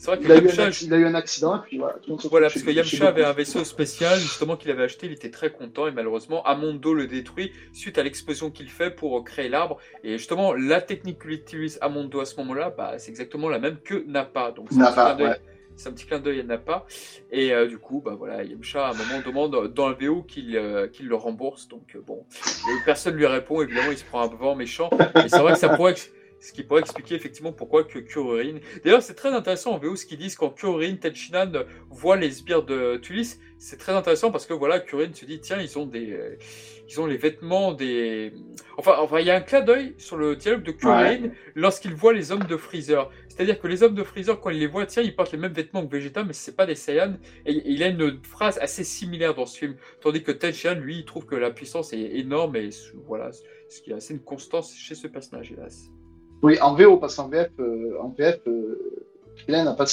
C'est 0.00 0.06
vrai 0.12 0.18
que 0.20 0.24
Il 0.26 0.30
a, 0.32 0.36
eu 0.36 0.48
un, 0.48 0.52
Yamcha, 0.64 0.84
il 0.84 0.94
a 0.94 0.96
eu 0.96 1.04
un 1.06 1.14
accident 1.16 1.56
et 1.56 1.60
puis 1.66 1.78
voilà. 1.78 1.96
tout 2.06 2.16
parce 2.30 2.62
que 2.62 2.70
Yamcha 2.70 3.08
avait 3.08 3.24
un 3.24 3.32
vaisseau 3.32 3.64
spécial 3.64 4.16
justement 4.18 4.56
qu'il 4.56 4.70
avait 4.70 4.84
acheté, 4.84 5.06
il 5.06 5.12
était 5.12 5.30
très 5.32 5.50
content 5.50 5.88
et 5.88 5.90
malheureusement 5.90 6.44
Amondo 6.44 6.94
le 6.94 7.08
détruit 7.08 7.50
suite 7.72 7.98
à 7.98 8.04
l'explosion 8.04 8.52
qu'il 8.52 8.68
fait 8.68 8.90
pour 8.94 9.24
créer 9.24 9.48
l'arbre. 9.48 9.78
Et 10.04 10.16
justement, 10.16 10.54
la 10.54 10.80
technique 10.80 11.18
qu'utilise 11.18 11.78
Amondo 11.80 12.20
à 12.20 12.26
ce 12.26 12.36
moment-là, 12.36 12.70
bah, 12.70 12.94
c'est 12.98 13.10
exactement 13.10 13.48
la 13.48 13.58
même 13.58 13.78
que 13.84 14.04
Nappa. 14.06 14.52
Donc 14.52 14.70
Nappa, 14.70 15.16
ouais. 15.16 15.36
C'est 15.78 15.88
un 15.88 15.92
petit 15.92 16.06
clin 16.06 16.18
d'œil 16.18 16.40
à 16.40 16.42
Nappa. 16.42 16.84
Et 17.30 17.52
euh, 17.52 17.66
du 17.66 17.78
coup, 17.78 18.02
bah 18.04 18.14
voilà, 18.18 18.42
Yamcha 18.42 18.86
à 18.86 18.90
un 18.90 18.94
moment 18.94 19.22
demande 19.24 19.72
dans 19.72 19.88
le 19.88 19.94
VO 19.94 20.22
qu'il 20.22 20.56
euh, 20.56 20.88
qu'il 20.88 21.08
le 21.08 21.14
rembourse. 21.14 21.68
Donc 21.68 21.94
euh, 21.94 22.00
bon, 22.00 22.26
et 22.44 22.84
personne 22.84 23.14
lui 23.14 23.26
répond. 23.26 23.62
Évidemment, 23.62 23.90
il 23.90 23.98
se 23.98 24.04
prend 24.04 24.22
un 24.22 24.34
vent 24.34 24.54
méchant. 24.54 24.90
Et 25.24 25.28
c'est 25.28 25.38
vrai 25.38 25.52
que 25.52 25.58
ça 25.58 25.70
pourrait 25.70 25.94
ce 26.40 26.52
qui 26.52 26.62
pourrait 26.62 26.82
expliquer 26.82 27.14
effectivement 27.16 27.52
pourquoi 27.52 27.82
que 27.84 27.98
Kuririn. 27.98 28.58
D'ailleurs, 28.84 29.02
c'est 29.02 29.14
très 29.14 29.30
intéressant 29.30 29.72
en 29.72 29.78
VO 29.78 29.96
ce 29.96 30.06
qu'ils 30.06 30.18
disent 30.18 30.36
quand 30.36 30.50
Kuririn, 30.50 30.94
Tenchinan 30.94 31.50
voient 31.90 32.16
les 32.16 32.30
sbires 32.30 32.62
de 32.62 32.96
Tulis. 32.96 33.38
C'est 33.58 33.76
très 33.76 33.92
intéressant 33.92 34.30
parce 34.30 34.46
que 34.46 34.54
voilà, 34.54 34.78
Kuririn 34.78 35.12
se 35.12 35.24
dit 35.24 35.40
tiens, 35.40 35.58
ils 35.60 35.78
ont 35.78 35.86
des, 35.86 36.16
ils 36.88 37.00
ont 37.00 37.06
les 37.06 37.16
vêtements 37.16 37.72
des. 37.72 38.32
Enfin, 38.76 38.96
enfin, 39.00 39.18
il 39.18 39.26
y 39.26 39.30
a 39.30 39.34
un 39.34 39.40
clin 39.40 39.62
d'œil 39.62 39.94
sur 39.98 40.16
le 40.16 40.36
dialogue 40.36 40.62
de 40.62 40.72
Kuririn 40.72 41.30
lorsqu'il 41.56 41.94
voit 41.94 42.12
les 42.12 42.30
hommes 42.30 42.44
de 42.44 42.56
Freezer. 42.56 43.10
C'est-à-dire 43.38 43.60
que 43.60 43.68
les 43.68 43.84
hommes 43.84 43.94
de 43.94 44.02
Freezer, 44.02 44.40
quand 44.40 44.50
il 44.50 44.58
les 44.58 44.66
voit, 44.66 44.84
tiens, 44.84 45.00
ils 45.00 45.14
portent 45.14 45.30
les 45.30 45.38
mêmes 45.38 45.52
vêtements 45.52 45.86
que 45.86 45.92
Vegeta, 45.94 46.24
mais 46.24 46.32
c'est 46.32 46.56
pas 46.56 46.66
des 46.66 46.74
Saiyans. 46.74 47.14
Et, 47.46 47.52
et 47.52 47.70
il 47.70 47.84
a 47.84 47.86
une 47.86 48.18
phrase 48.24 48.58
assez 48.60 48.82
similaire 48.82 49.32
dans 49.36 49.46
ce 49.46 49.56
film, 49.58 49.76
tandis 50.00 50.24
que 50.24 50.32
Tenchinan, 50.32 50.74
lui, 50.74 50.98
il 50.98 51.04
trouve 51.04 51.24
que 51.24 51.36
la 51.36 51.52
puissance 51.52 51.92
est 51.92 52.00
énorme 52.00 52.56
et 52.56 52.70
voilà, 53.06 53.30
ce 53.68 53.80
qui 53.80 53.92
est 53.92 53.94
assez 53.94 54.12
une 54.14 54.24
constance 54.24 54.74
chez 54.74 54.96
ce 54.96 55.06
personnage, 55.06 55.52
hélas. 55.52 55.84
Oui, 56.42 56.58
en 56.60 56.74
VO, 56.74 56.96
parce 56.96 57.14
qu'en 57.14 57.28
VF, 57.28 57.50
euh, 57.60 57.96
en 58.00 58.08
VF, 58.08 58.40
euh, 58.48 58.76
n'a 59.48 59.72
pas, 59.74 59.86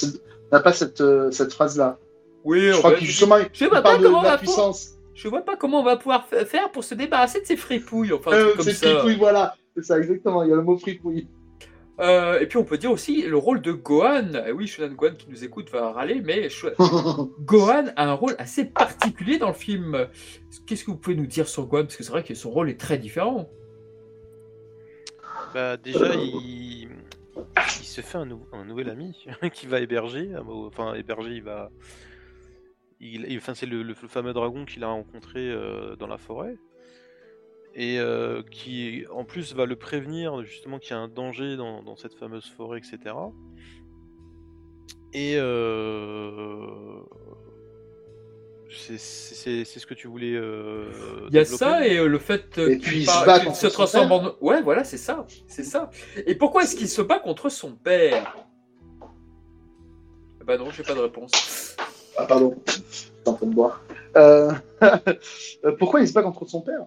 cette, 0.73 1.01
euh, 1.01 1.29
cette 1.29 1.53
phrase-là. 1.53 1.99
Oui, 2.43 2.71
Je 2.71 2.77
crois 2.79 2.93
que 2.93 3.05
justement, 3.05 3.37
il 3.37 3.45
Je 3.53 3.65
vois 3.65 3.81
parle 3.83 3.97
pas 3.97 4.01
de 4.01 4.03
comment 4.07 4.19
on 4.19 4.23
la 4.23 4.29
va 4.31 4.37
puissance. 4.39 4.95
Je 5.13 5.27
vois 5.27 5.41
pas 5.43 5.55
comment 5.55 5.81
on 5.81 5.83
va 5.83 5.97
pouvoir 5.97 6.27
fa- 6.27 6.45
faire 6.45 6.71
pour 6.71 6.83
se 6.83 6.95
débarrasser 6.95 7.41
de 7.41 7.45
ces 7.45 7.57
fripouilles, 7.57 8.11
enfin 8.11 8.31
Euh, 8.33 8.55
comme 8.55 8.65
c'est 8.65 8.73
ça. 8.73 8.89
fripouille, 8.89 9.17
voilà. 9.17 9.55
C'est 9.75 9.83
ça, 9.83 9.99
exactement. 9.99 10.41
Il 10.43 10.49
y 10.49 10.53
a 10.53 10.55
le 10.55 10.63
mot 10.63 10.77
fripouille. 10.77 11.27
Euh, 11.99 12.39
et 12.41 12.45
puis 12.47 12.57
on 12.57 12.65
peut 12.65 12.77
dire 12.77 12.91
aussi 12.91 13.21
le 13.21 13.37
rôle 13.37 13.61
de 13.61 13.71
Gohan. 13.71 14.31
Eh 14.47 14.51
oui, 14.51 14.67
Shonan 14.67 14.93
Gohan 14.95 15.13
qui 15.15 15.29
nous 15.29 15.43
écoute 15.45 15.69
va 15.71 15.91
râler, 15.93 16.21
mais 16.21 16.49
Gohan 17.39 17.85
a 17.95 18.09
un 18.09 18.13
rôle 18.13 18.35
assez 18.37 18.65
particulier 18.65 19.37
dans 19.37 19.47
le 19.47 19.53
film. 19.53 20.07
Qu'est-ce 20.67 20.83
que 20.83 20.91
vous 20.91 20.97
pouvez 20.97 21.15
nous 21.15 21.25
dire 21.27 21.47
sur 21.47 21.65
Gohan? 21.67 21.83
Parce 21.83 21.95
que 21.95 22.03
c'est 22.03 22.11
vrai 22.11 22.23
que 22.23 22.33
son 22.35 22.49
rôle 22.51 22.69
est 22.69 22.79
très 22.79 22.97
différent. 22.97 23.49
Bah 25.53 25.77
déjà, 25.77 26.13
il... 26.15 26.89
il 27.79 27.85
se 27.85 28.01
fait 28.01 28.17
un, 28.17 28.25
nou- 28.25 28.45
un 28.51 28.65
nouvel 28.65 28.89
ami 28.89 29.15
qui 29.53 29.67
va 29.67 29.79
héberger. 29.79 30.31
euh, 30.33 30.41
Enfin, 30.67 30.95
héberger, 30.95 31.31
il 31.31 31.43
va. 31.43 31.71
Il- 32.99 33.37
Enfin, 33.37 33.53
c'est 33.53 33.65
le, 33.65 33.83
le 33.83 33.93
fameux 33.93 34.33
dragon 34.33 34.65
qu'il 34.65 34.83
a 34.83 34.87
rencontré 34.87 35.49
euh, 35.49 35.95
dans 35.95 36.07
la 36.07 36.17
forêt. 36.17 36.57
Et 37.77 37.99
euh, 37.99 38.41
qui, 38.51 39.03
en 39.11 39.25
plus, 39.25 39.53
va 39.53 39.65
le 39.65 39.75
prévenir 39.75 40.43
justement 40.43 40.79
qu'il 40.79 40.91
y 40.91 40.93
a 40.93 40.99
un 40.99 41.09
danger 41.09 41.57
dans, 41.57 41.83
dans 41.83 41.97
cette 41.97 42.13
fameuse 42.13 42.45
forêt, 42.45 42.77
etc. 42.79 43.13
Et 45.13 45.33
euh... 45.37 46.57
c'est 48.69 48.97
c'est- 48.97 49.65
c'est 49.65 49.79
ce 49.79 49.85
que 49.85 49.93
tu 49.93 50.07
voulais. 50.07 50.33
euh, 50.35 50.85
Il 51.29 51.35
y 51.35 51.37
a 51.37 51.43
développer 51.43 51.57
ça 51.65 51.85
et 51.87 51.97
euh, 51.97 52.07
le 52.07 52.17
fait 52.19 52.49
qu'il 52.79 53.05
se 53.05 53.25
bat 53.25 53.39
qu'il 53.39 53.47
contre 53.47 53.57
se 53.59 53.67
son 53.67 53.73
transforme 53.73 54.07
père. 54.09 54.35
en. 54.41 54.45
Ouais, 54.45 54.61
voilà, 54.61 54.83
c'est 54.85 54.97
ça, 54.97 55.25
c'est 55.47 55.63
ça. 55.63 55.89
Et 56.25 56.35
pourquoi 56.35 56.63
est-ce 56.63 56.75
qu'il 56.77 56.87
se 56.89 57.01
bat 57.01 57.19
contre 57.19 57.49
son 57.49 57.73
père? 57.75 58.35
Bah 60.45 60.57
non, 60.57 60.69
j'ai 60.71 60.83
pas 60.83 60.93
de 60.93 60.99
réponse. 60.99 61.75
Ah, 62.17 62.25
pardon. 62.25 62.55
T'es 62.65 63.29
en 63.29 63.33
train 63.33 63.47
de 63.47 63.53
boire. 63.53 63.83
Pourquoi 65.79 65.99
il 66.01 66.07
se 66.07 66.13
bat 66.13 66.21
contre 66.23 66.45
son 66.47 66.61
père? 66.61 66.85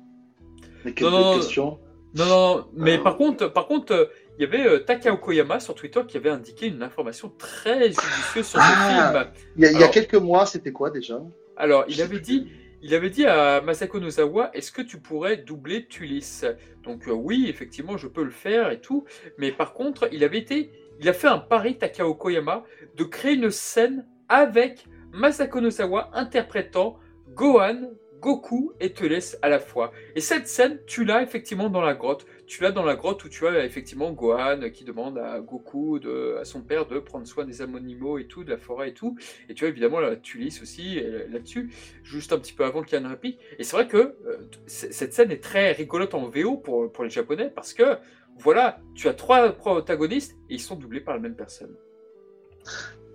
Non, 0.84 1.10
non, 1.10 1.20
non. 1.20 1.36
question. 1.36 1.78
Non, 2.14 2.24
non, 2.26 2.66
mais 2.74 2.98
Euh. 2.98 3.02
par 3.02 3.16
contre, 3.16 3.48
par 3.52 3.66
contre, 3.66 3.92
euh, 3.92 4.06
il 4.38 4.42
y 4.42 4.46
avait 4.46 4.66
euh, 4.66 4.78
Takao 4.78 5.16
Koyama 5.18 5.60
sur 5.60 5.74
Twitter 5.74 6.00
qui 6.08 6.16
avait 6.16 6.30
indiqué 6.30 6.66
une 6.68 6.82
information 6.82 7.30
très 7.36 7.88
judicieuse 7.88 8.46
sur 8.46 8.58
ce 8.58 8.58
Ah. 8.60 9.22
film. 9.22 9.32
Il 9.56 9.62
y 9.62 9.66
a, 9.66 9.70
il 9.70 9.72
y 9.72 9.76
a 9.76 9.78
Alors- 9.78 9.90
quelques 9.90 10.14
mois, 10.14 10.46
c'était 10.46 10.72
quoi 10.72 10.90
déjà? 10.90 11.20
Alors, 11.56 11.84
il 11.88 12.00
avait 12.00 12.20
dit, 12.20 12.48
il 12.82 12.94
avait 12.94 13.10
dit 13.10 13.26
à 13.26 13.60
Masako 13.60 13.98
Nozawa 14.00 14.50
Est-ce 14.54 14.72
que 14.72 14.80
tu 14.82 14.98
pourrais 15.00 15.36
doubler 15.36 15.86
Tulis? 15.86 16.42
Donc, 16.82 17.08
euh, 17.08 17.12
oui, 17.12 17.46
effectivement, 17.48 17.96
je 17.98 18.06
peux 18.08 18.22
le 18.24 18.30
faire 18.30 18.70
et 18.70 18.80
tout. 18.80 19.04
Mais 19.36 19.52
par 19.52 19.74
contre, 19.74 20.08
il 20.12 20.24
avait 20.24 20.38
été. 20.38 20.70
Il 21.00 21.08
a 21.08 21.12
fait 21.12 21.28
un 21.28 21.38
pari, 21.38 21.76
Takao 21.76 22.14
Koyama, 22.14 22.64
de 22.96 23.04
créer 23.04 23.34
une 23.34 23.50
scène 23.50 24.06
avec 24.28 24.86
Masako 25.12 25.60
Nozawa 25.60 26.10
interprétant 26.14 26.96
Gohan, 27.34 27.90
Goku 28.20 28.72
et 28.80 28.92
Teles 28.92 29.36
à 29.42 29.48
la 29.48 29.58
fois. 29.58 29.92
Et 30.14 30.20
cette 30.20 30.48
scène, 30.48 30.78
tu 30.86 31.04
l'as 31.04 31.22
effectivement 31.22 31.70
dans 31.70 31.80
la 31.80 31.94
grotte. 31.94 32.26
Tu 32.46 32.62
l'as 32.62 32.72
dans 32.72 32.84
la 32.84 32.96
grotte 32.96 33.24
où 33.24 33.28
tu 33.28 33.46
as 33.46 33.64
effectivement 33.64 34.12
Gohan 34.12 34.70
qui 34.72 34.84
demande 34.84 35.18
à 35.18 35.40
Goku, 35.40 35.98
de, 35.98 36.36
à 36.40 36.44
son 36.44 36.62
père, 36.62 36.86
de 36.86 36.98
prendre 36.98 37.26
soin 37.26 37.44
des 37.44 37.62
animaux 37.62 38.18
et 38.18 38.26
tout, 38.26 38.44
de 38.44 38.50
la 38.50 38.58
forêt 38.58 38.90
et 38.90 38.94
tout. 38.94 39.16
Et 39.48 39.54
tu 39.54 39.64
as 39.64 39.68
évidemment 39.68 40.00
la 40.00 40.16
Tulis 40.16 40.58
aussi 40.62 40.98
euh, 40.98 41.26
là-dessus, 41.30 41.70
juste 42.02 42.32
un 42.32 42.38
petit 42.38 42.52
peu 42.52 42.64
avant 42.64 42.82
canon 42.82 43.10
réplique. 43.10 43.38
Et 43.58 43.64
c'est 43.64 43.76
vrai 43.76 43.86
que 43.86 43.96
euh, 43.96 44.38
cette 44.66 45.12
scène 45.12 45.30
est 45.30 45.42
très 45.42 45.72
rigolote 45.72 46.14
en 46.14 46.28
VO 46.28 46.56
pour, 46.56 46.90
pour 46.90 47.04
les 47.04 47.10
Japonais 47.10 47.50
parce 47.54 47.74
que 47.74 47.96
voilà, 48.38 48.80
tu 48.94 49.08
as 49.08 49.14
trois 49.14 49.52
protagonistes 49.52 50.36
et 50.48 50.54
ils 50.54 50.60
sont 50.60 50.76
doublés 50.76 51.00
par 51.00 51.14
la 51.14 51.20
même 51.20 51.34
personne. 51.34 51.74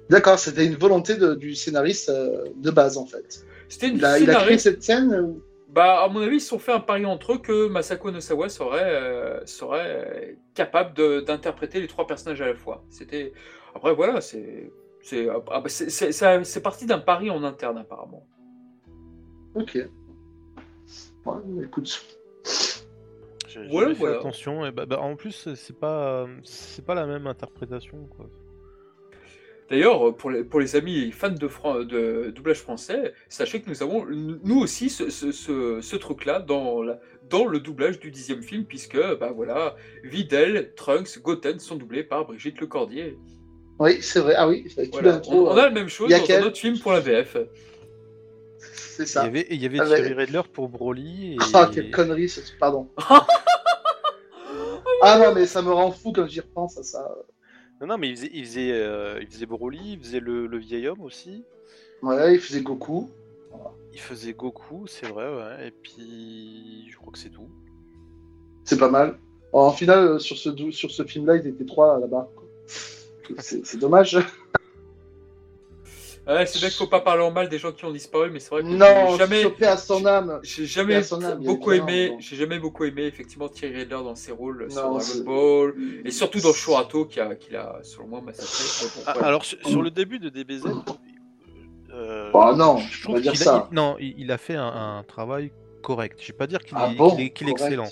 D'accord, 0.09 0.38
c'était 0.38 0.65
une 0.65 0.75
volonté 0.75 1.15
du 1.38 1.55
scénariste 1.55 2.09
euh, 2.09 2.45
de 2.55 2.71
base 2.71 2.97
en 2.97 3.05
fait. 3.05 3.45
C'était 3.73 3.89
une 3.89 3.97
Il 3.97 4.05
a, 4.05 4.19
il 4.19 4.29
a 4.29 4.35
créé 4.35 4.57
cette 4.59 4.83
scène. 4.83 5.11
euh, 5.13 5.33
Bah, 5.69 6.03
à 6.03 6.07
mon 6.07 6.19
avis, 6.21 6.35
ils 6.35 6.41
se 6.41 6.49
sont 6.49 6.59
fait 6.59 6.71
un 6.73 6.79
pari 6.79 7.05
entre 7.05 7.33
eux 7.33 7.37
que 7.39 7.67
Masako 7.67 8.11
Nosawa 8.11 8.47
serait, 8.49 8.83
euh, 8.83 9.43
serait 9.45 10.37
capable 10.53 10.93
d'interpréter 11.25 11.81
les 11.81 11.87
trois 11.87 12.05
personnages 12.05 12.41
à 12.41 12.47
la 12.47 12.55
fois. 12.55 12.83
C'était. 12.89 13.33
Après, 13.75 13.93
voilà, 13.93 14.21
c'est. 14.21 14.71
C'est 15.01 15.27
ah, 15.29 15.39
bah, 15.45 15.63
c'est- 15.67 15.89
c'est- 15.89 16.11
ça- 16.11 16.43
c'est 16.43 16.61
parti 16.61 16.85
d'un 16.85 16.99
pari 16.99 17.29
en 17.31 17.43
interne, 17.43 17.77
apparemment. 17.79 18.25
Ok. 19.55 19.77
Ouais, 21.25 21.35
écoute. 21.63 22.05
J'ai 23.47 23.67
fait 23.67 23.93
voilà. 23.93 24.17
attention. 24.17 24.65
Et 24.65 24.71
bah, 24.71 24.85
bah, 24.85 24.99
en 24.99 25.15
plus, 25.15 25.49
c'est 25.55 25.77
pas, 25.77 26.25
c'est 26.43 26.85
pas 26.85 26.95
la 26.95 27.05
même 27.05 27.27
interprétation. 27.27 28.07
Quoi. 28.15 28.27
D'ailleurs, 29.69 30.15
pour 30.15 30.30
les, 30.30 30.44
pour 30.44 30.60
les 30.60 30.76
amis 30.76 31.11
fans 31.11 31.30
de, 31.30 31.48
fran- 31.48 31.84
de 31.84 32.31
doublage 32.35 32.60
français, 32.60 33.14
sachez 33.30 33.61
que 33.61 33.69
nous 33.69 33.81
avons, 33.81 34.06
nous 34.10 34.60
aussi, 34.60 34.90
ce, 34.90 35.10
ce, 35.10 35.31
ce- 35.31 35.80
ce 35.81 35.95
truc-là 35.95 36.40
dans, 36.40 36.84
la- 36.84 36.99
dans 37.30 37.45
le 37.45 37.60
doublage 37.60 37.99
du 37.99 38.11
dixième 38.11 38.44
film, 38.44 38.65
puisque, 38.65 38.98
bah 39.19 39.31
voilà, 39.34 39.76
Videl, 40.03 40.73
Trunks, 40.76 41.19
Goten 41.22 41.60
sont 41.60 41.76
doublés 41.76 42.03
par 42.03 42.26
Brigitte 42.26 42.60
Lecordier. 42.60 43.18
Oui, 43.80 43.98
c'est 44.02 44.19
vrai. 44.19 44.35
Ah 44.38 44.48
oui, 44.48 44.68
Voilà. 44.91 45.22
On, 45.30 45.35
on 45.48 45.52
a 45.57 45.64
la 45.65 45.69
même 45.72 45.90
chose 45.90 46.07
il 46.10 46.11
y 46.11 46.15
a 46.15 46.19
dans 46.19 46.26
quel- 46.26 46.44
un 46.44 46.48
autre 46.48 46.57
film 46.57 46.77
pour 46.80 46.91
la 46.91 46.99
VF. 46.99 47.38
c'est 48.60 49.03
Il 49.03 49.06
y 49.06 49.07
ça. 49.10 49.22
avait, 49.23 49.48
il 49.49 49.61
y 49.61 49.65
avait 49.65 49.80
Ah, 49.80 49.90
ouais. 49.90 49.95
Thierry 49.95 50.14
Redler 50.14 50.41
pour 50.52 50.69
Broly. 50.69 51.34
Et... 51.34 51.38
Ah, 51.53 51.69
quelle 51.73 51.90
connerie, 51.90 52.30
ce- 52.30 52.41
pardon. 52.60 52.90
ah 55.02 55.18
non, 55.19 55.34
mais 55.34 55.45
ça 55.45 55.61
me 55.61 55.72
rend 55.72 55.91
fou 55.91 56.11
quand 56.14 56.27
j'y 56.27 56.40
repense 56.41 56.77
à 56.77 56.84
ça. 56.84 57.10
Non, 57.84 57.89
non, 57.89 57.97
mais 57.97 58.11
il 58.11 58.15
faisait, 58.15 58.30
il 58.34 58.45
faisait, 58.45 58.72
euh, 58.72 59.19
il 59.19 59.27
faisait 59.27 59.45
Broly, 59.45 59.95
il 59.95 59.99
faisait 59.99 60.22
le, 60.22 60.47
le 60.47 60.57
vieil 60.57 60.88
homme 60.88 61.01
aussi. 61.01 61.43
Ouais, 62.01 62.35
il 62.35 62.39
faisait 62.39 62.61
Goku. 62.61 63.10
Il 63.91 63.99
faisait 63.99 64.31
Goku, 64.31 64.88
c'est 64.88 65.07
vrai, 65.07 65.27
ouais. 65.27 65.68
Et 65.68 65.72
puis, 65.72 66.88
je 66.89 66.95
crois 66.95 67.11
que 67.11 67.19
c'est 67.19 67.30
tout. 67.30 67.49
C'est 68.64 68.80
pas 68.80 68.89
mal. 68.89 69.19
En 69.51 69.69
finale, 69.72 69.99
euh, 69.99 70.19
sur 70.19 70.38
ce, 70.38 70.72
sur 70.72 70.91
ce 70.91 71.03
film-là, 71.03 71.35
ils 71.35 71.45
étaient 71.45 71.65
trois 71.65 71.99
là-bas. 71.99 72.31
c'est 73.39 73.77
dommage. 73.77 74.18
Ouais, 76.25 76.45
c'est 76.45 76.57
vrai 76.59 76.69
qu'il 76.69 76.77
faut 76.77 76.87
pas 76.87 77.01
parler 77.01 77.21
en 77.21 77.31
mal 77.31 77.49
des 77.49 77.57
gens 77.57 77.73
qui 77.73 77.83
ont 77.83 77.91
disparu, 77.91 78.29
mais 78.31 78.39
c'est 78.39 78.49
vrai 78.51 78.61
que 78.63 78.67
Non, 78.67 79.11
j'ai 79.11 79.17
jamais, 79.17 79.41
chopé 79.41 79.65
à 79.65 79.75
son 79.75 80.05
âme. 80.05 80.39
j'ai 80.41 80.65
jamais 80.65 80.95
âme, 81.11 81.43
beaucoup 81.43 81.73
aimé, 81.73 82.15
j'ai 82.19 82.37
jamais 82.37 82.59
beaucoup 82.59 82.85
aimé 82.85 83.03
effectivement 83.03 83.49
Thierry 83.49 83.81
Redler 83.81 83.89
dans 83.89 84.15
ses 84.15 84.31
rôles 84.31 84.71
sur 84.71 84.81
Non, 84.83 84.89
Dragon 84.91 84.99
c'est- 85.01 85.23
Ball 85.23 85.73
et 86.05 86.11
surtout 86.11 86.39
dans 86.39 86.53
Shurato 86.53 87.05
qui 87.05 87.19
a, 87.19 87.35
qui 87.35 87.53
a 87.55 87.79
selon 87.83 88.07
moi 88.07 88.21
massacré. 88.21 89.01
Ah. 89.05 89.15
Alors, 89.25 89.43
sur, 89.43 89.57
sur 89.67 89.81
le 89.81 89.91
début 89.91 90.17
de 90.19 90.29
DBZ, 90.29 90.63
euh, 91.93 92.29
Oh 92.33 92.53
non, 92.55 92.77
Je 92.77 93.03
trouve 93.03 93.19
qu'il 93.21 93.29
a- 93.29 93.67
il- 93.71 93.75
non, 93.75 93.97
il, 93.99 94.15
il 94.17 94.31
a 94.31 94.37
fait 94.37 94.55
un, 94.55 94.65
un 94.99 95.03
travail 95.03 95.51
correct. 95.81 96.19
Je 96.21 96.27
vais 96.27 96.37
pas 96.37 96.47
dire 96.47 96.59
qu'il 96.59 96.77
Ah 96.79 96.89
est, 96.91 96.95
bon 96.95 97.09
qu'il 97.15 97.25
est- 97.25 97.29
qu'il 97.31 97.47
est 97.49 97.51
excellent, 97.51 97.89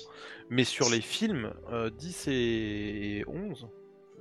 mais 0.50 0.64
sur 0.64 0.90
les 0.90 1.02
films 1.02 1.52
euh, 1.72 1.90
10 1.90 2.28
et 2.30 3.24
11, 3.28 3.68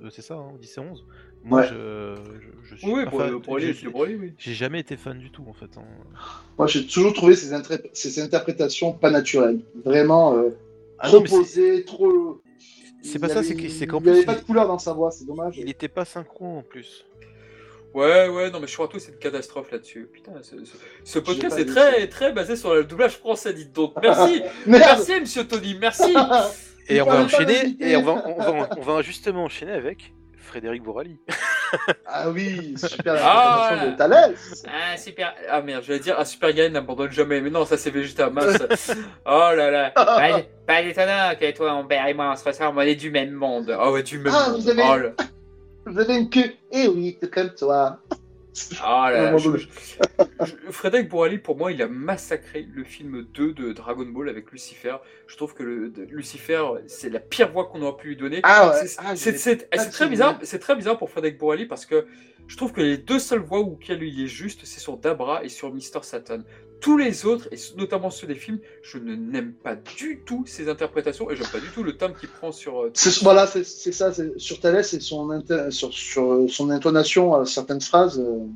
euh, 0.03 0.09
c'est 0.11 0.21
ça, 0.21 0.35
hein, 0.35 0.51
10 0.59 0.77
et 0.77 0.81
11. 0.81 1.05
Moi, 1.43 1.61
Ouais. 1.61 1.67
je, 1.69 2.15
je, 2.39 2.69
je 2.69 2.75
suis 2.75 2.87
oui, 2.91 3.03
pas 3.05 3.09
pour, 3.09 3.19
fan- 3.21 3.41
pour 3.41 3.59
je 3.59 3.63
aller, 3.65 3.73
suis- 3.73 3.89
pour 3.89 4.03
aller, 4.03 4.15
oui. 4.15 4.33
J'ai 4.37 4.53
jamais 4.53 4.79
été 4.79 4.95
fan 4.97 5.17
du 5.17 5.31
tout 5.31 5.43
en 5.47 5.53
fait. 5.53 5.77
hein. 5.77 5.83
Moi, 6.57 6.67
j'ai 6.67 6.85
toujours 6.85 7.13
trouvé 7.13 7.35
ces, 7.35 7.51
intré- 7.53 7.89
ces 7.93 8.19
interprétations 8.21 8.93
pas 8.93 9.09
naturelles. 9.09 9.59
Vraiment 9.83 10.35
euh, 10.37 10.49
Ah 10.99 11.07
trop 11.07 11.17
non, 11.17 11.23
mais 11.23 11.29
c'est- 11.29 11.35
posées, 11.37 11.85
trop. 11.85 12.41
C'est 13.03 13.13
Il 13.15 13.19
pas 13.19 13.29
ça, 13.29 13.41
c'est 13.43 13.55
que- 13.55 13.85
qu'en 13.85 13.97
Il 13.99 14.03
n'y 14.03 14.09
avait 14.09 14.19
plus, 14.19 14.25
pas 14.27 14.35
de 14.35 14.41
couleur 14.41 14.67
dans 14.67 14.77
sa 14.77 14.93
voix, 14.93 15.09
c'est 15.09 15.25
dommage. 15.25 15.57
Il 15.57 15.67
était 15.69 15.87
pas 15.87 16.05
synchro 16.05 16.45
en 16.59 16.61
plus. 16.61 17.05
Ouais, 17.95 18.29
ouais, 18.29 18.49
non, 18.51 18.59
mais 18.61 18.67
Shurato, 18.67 18.99
c'est 18.99 19.11
une 19.11 19.17
catastrophe 19.17 19.69
là-dessus. 19.71 20.07
Putain, 20.13 20.31
ce, 20.43 20.63
ce- 20.63 20.77
ce 21.03 21.19
podcast 21.19 21.57
est 21.59 21.65
très, 21.65 22.07
très 22.07 22.31
basé 22.31 22.55
sur 22.55 22.73
le 22.73 22.85
doublage 22.85 23.17
français, 23.17 23.53
dites 23.53 23.73
donc. 23.73 23.93
Merci, 24.01 24.41
merci, 24.65 25.19
monsieur 25.19 25.45
Tony, 25.45 25.75
merci. 25.81 26.13
et 26.87 27.01
on 27.01 27.05
va 27.05 27.23
enchaîner, 27.23 27.75
et 27.81 27.95
on 27.97 28.03
va, 28.03 28.23
on, 28.27 28.37
va, 28.37 28.69
on 28.77 28.81
va 28.81 29.01
justement 29.01 29.43
enchaîner 29.45 29.73
avec 29.73 30.13
Frédéric 30.51 30.83
Bourali. 30.83 31.17
Ah 32.05 32.29
oui, 32.29 32.73
super 32.77 33.15
Ah, 33.21 33.69
interprétation 33.69 33.75
voilà. 33.77 33.91
de 33.91 33.95
Thalès. 33.97 34.63
Ah, 34.67 34.97
super. 34.97 35.33
Ah 35.49 35.61
merde, 35.61 35.83
j'allais 35.87 35.99
dire, 35.99 36.15
ah, 36.17 36.25
Super 36.25 36.51
Gain 36.51 36.67
n'abandonne 36.67 37.09
jamais. 37.13 37.39
Mais 37.39 37.49
non, 37.49 37.63
ça 37.63 37.77
c'est 37.77 37.89
Vegeta, 37.91 38.29
mince. 38.29 38.57
oh 39.25 39.51
là 39.55 39.71
là. 39.71 39.91
Pas, 39.95 40.41
pas 40.67 40.81
étonnant 40.81 41.31
que 41.39 41.49
toi, 41.55 41.71
Humbert 41.71 42.07
et 42.07 42.13
moi, 42.13 42.31
on 42.33 42.35
se 42.35 42.43
ressemble, 42.43 42.77
on 42.77 42.81
est 42.81 42.95
du 42.95 43.09
même 43.09 43.31
monde. 43.31 43.73
Oh 43.81 43.91
ouais, 43.93 44.03
du 44.03 44.19
même 44.19 44.33
Ah, 44.35 44.49
monde. 44.49 44.59
vous 44.59 44.69
avez- 44.69 44.83
Oh 44.85 44.97
là, 44.97 45.09
Vous 45.85 45.97
avez 45.97 46.17
une 46.17 46.29
queue. 46.29 46.51
Eh 46.73 46.89
oui, 46.89 47.17
c'est 47.21 47.33
comme 47.33 47.51
toi. 47.55 47.99
Oh 48.83 48.85
là, 49.09 49.31
Je- 49.57 50.45
je- 50.45 50.71
Frédéric 50.71 51.09
Bourali, 51.09 51.37
pour 51.37 51.55
moi, 51.57 51.71
il 51.71 51.81
a 51.81 51.87
massacré 51.87 52.67
le 52.73 52.83
film 52.83 53.23
2 53.33 53.53
de 53.53 53.71
Dragon 53.73 54.05
Ball 54.05 54.27
avec 54.29 54.51
Lucifer. 54.51 54.95
Je 55.27 55.37
trouve 55.37 55.53
que 55.53 55.63
le, 55.63 55.89
de- 55.89 56.03
Lucifer, 56.03 56.61
c'est 56.87 57.09
la 57.09 57.19
pire 57.19 57.51
voix 57.51 57.65
qu'on 57.67 57.81
aurait 57.81 57.97
pu 58.01 58.09
lui 58.09 58.17
donner. 58.17 58.41
Ah. 58.43 59.15
C'est- 59.15 59.67
Ah, 59.71 59.77
très 59.91 60.05
bizarre. 60.11 60.39
C'est 60.43 60.59
très 60.59 60.75
bizarre 60.75 60.97
pour 60.97 61.09
Frédéric 61.09 61.37
Bourali 61.37 61.65
parce 61.65 61.85
que 61.85 62.05
je 62.47 62.57
trouve 62.57 62.73
que 62.73 62.81
les 62.81 62.97
deux 62.97 63.19
seules 63.19 63.39
voix 63.39 63.59
auxquelles 63.59 64.03
il 64.03 64.23
est 64.23 64.27
juste, 64.27 64.61
c'est 64.65 64.79
sur 64.81 64.97
Dabra 64.97 65.43
et 65.45 65.49
sur 65.49 65.73
Mister 65.73 65.99
Satan. 66.01 66.39
Tous 66.81 66.97
les 66.97 67.25
autres, 67.27 67.47
et 67.51 67.57
notamment 67.77 68.09
ceux 68.09 68.25
des 68.27 68.35
films, 68.35 68.59
je 68.81 68.97
ne 68.97 69.15
n'aime 69.15 69.53
pas 69.53 69.75
du 69.75 70.23
tout 70.25 70.43
ces 70.47 70.67
interprétations 70.67 71.29
et 71.29 71.35
j'aime 71.35 71.47
pas 71.47 71.59
du 71.59 71.69
tout 71.69 71.83
le 71.83 71.95
thème 71.95 72.13
qu'il 72.19 72.27
prend 72.27 72.51
sur. 72.51 72.81
euh, 72.81 72.91
Voilà, 73.21 73.45
c'est 73.47 73.63
ça. 73.63 74.11
Sur 74.37 74.59
Thalès, 74.59 74.89
c'est 74.89 74.99
son, 74.99 75.29
sur, 75.69 75.93
sur 75.93 76.45
son 76.49 76.69
intonation 76.71 77.35
à 77.35 77.45
certaines 77.45 77.81
phrases 77.81 78.19
euh, 78.19 78.47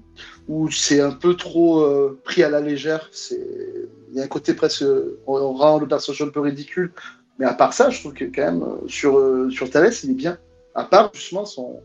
où 0.48 0.72
c'est 0.72 1.02
un 1.02 1.12
peu 1.12 1.36
trop 1.36 1.82
euh, 1.82 2.20
pris 2.24 2.42
à 2.44 2.50
la 2.50 2.62
légère. 2.62 3.12
Il 3.32 4.18
y 4.18 4.22
a 4.22 4.24
un 4.24 4.28
côté 4.28 4.56
presque. 4.56 4.84
On, 5.28 5.54
rend 5.54 5.80
le 5.80 5.88
personnage 5.88 6.22
un 6.24 6.30
peu 6.30 6.40
ridicule. 6.40 6.92
Mais 7.38 7.46
à 7.46 7.54
part 7.54 7.74
ça, 7.74 7.90
je 7.90 8.00
trouve 8.00 8.14
que 8.14 8.26
quand 8.26 8.44
même, 8.44 8.64
euh, 8.64 8.88
sur, 8.88 9.18
euh, 9.20 9.50
sur 9.52 9.70
Thalès, 9.70 10.04
il 10.04 10.12
est 10.12 10.14
bien. 10.16 10.38
À 10.74 10.84
part 10.86 11.12
justement 11.14 11.46
son 11.46 11.82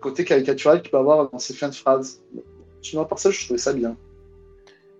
côté 0.00 0.24
caricatural 0.24 0.80
qu'il 0.80 0.90
peut 0.90 0.96
avoir 0.96 1.30
dans 1.30 1.38
ses 1.38 1.54
fins 1.54 1.68
de 1.68 1.74
phrases. 1.74 2.22
Sinon, 2.82 3.02
à 3.02 3.04
part 3.04 3.18
ça, 3.18 3.30
je 3.30 3.44
trouvais 3.44 3.58
ça 3.58 3.72
bien. 3.72 3.96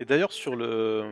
Et 0.03 0.05
d'ailleurs, 0.05 0.33
sur 0.33 0.57
le. 0.57 1.05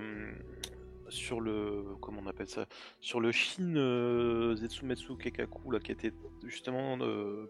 Sur 1.09 1.41
le. 1.41 1.85
Comment 2.01 2.21
on 2.25 2.29
appelle 2.29 2.49
ça? 2.49 2.67
Sur 3.01 3.21
le 3.21 3.31
Shin 3.31 3.77
euh, 3.77 4.57
Zetsumetsu 4.57 5.17
Kekaku, 5.17 5.71
là, 5.71 5.79
qui 5.79 5.93
était 5.93 6.13
justement 6.45 6.99
euh, 7.01 7.47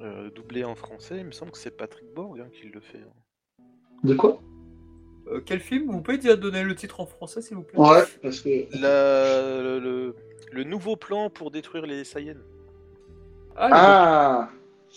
euh, 0.00 0.30
doublé 0.30 0.64
en 0.64 0.74
français, 0.74 1.18
il 1.18 1.26
me 1.26 1.32
semble 1.32 1.52
que 1.52 1.58
c'est 1.58 1.76
Patrick 1.76 2.06
Borg 2.14 2.40
hein, 2.40 2.48
qui 2.52 2.68
le 2.68 2.80
fait. 2.80 2.98
hein. 2.98 3.62
De 4.02 4.14
quoi? 4.14 4.40
Euh, 5.26 5.40
quel 5.44 5.60
film? 5.60 5.90
Vous 5.90 6.00
pouvez 6.00 6.16
déjà 6.16 6.36
donner 6.36 6.62
le 6.62 6.74
titre 6.74 7.00
en 7.00 7.06
français, 7.06 7.42
s'il 7.42 7.56
vous 7.58 7.62
plaît? 7.62 7.78
Ouais, 7.78 8.02
parce 8.22 8.40
que. 8.40 8.66
La- 8.80 9.62
le, 9.62 9.78
le- 9.78 10.16
le 10.52 10.64
nouveau 10.64 10.96
plan 10.96 11.28
pour 11.30 11.50
détruire 11.50 11.84
les 11.84 12.04
Saiyans. 12.04 12.36
Ah, 13.56 13.68
Ah 13.72 14.50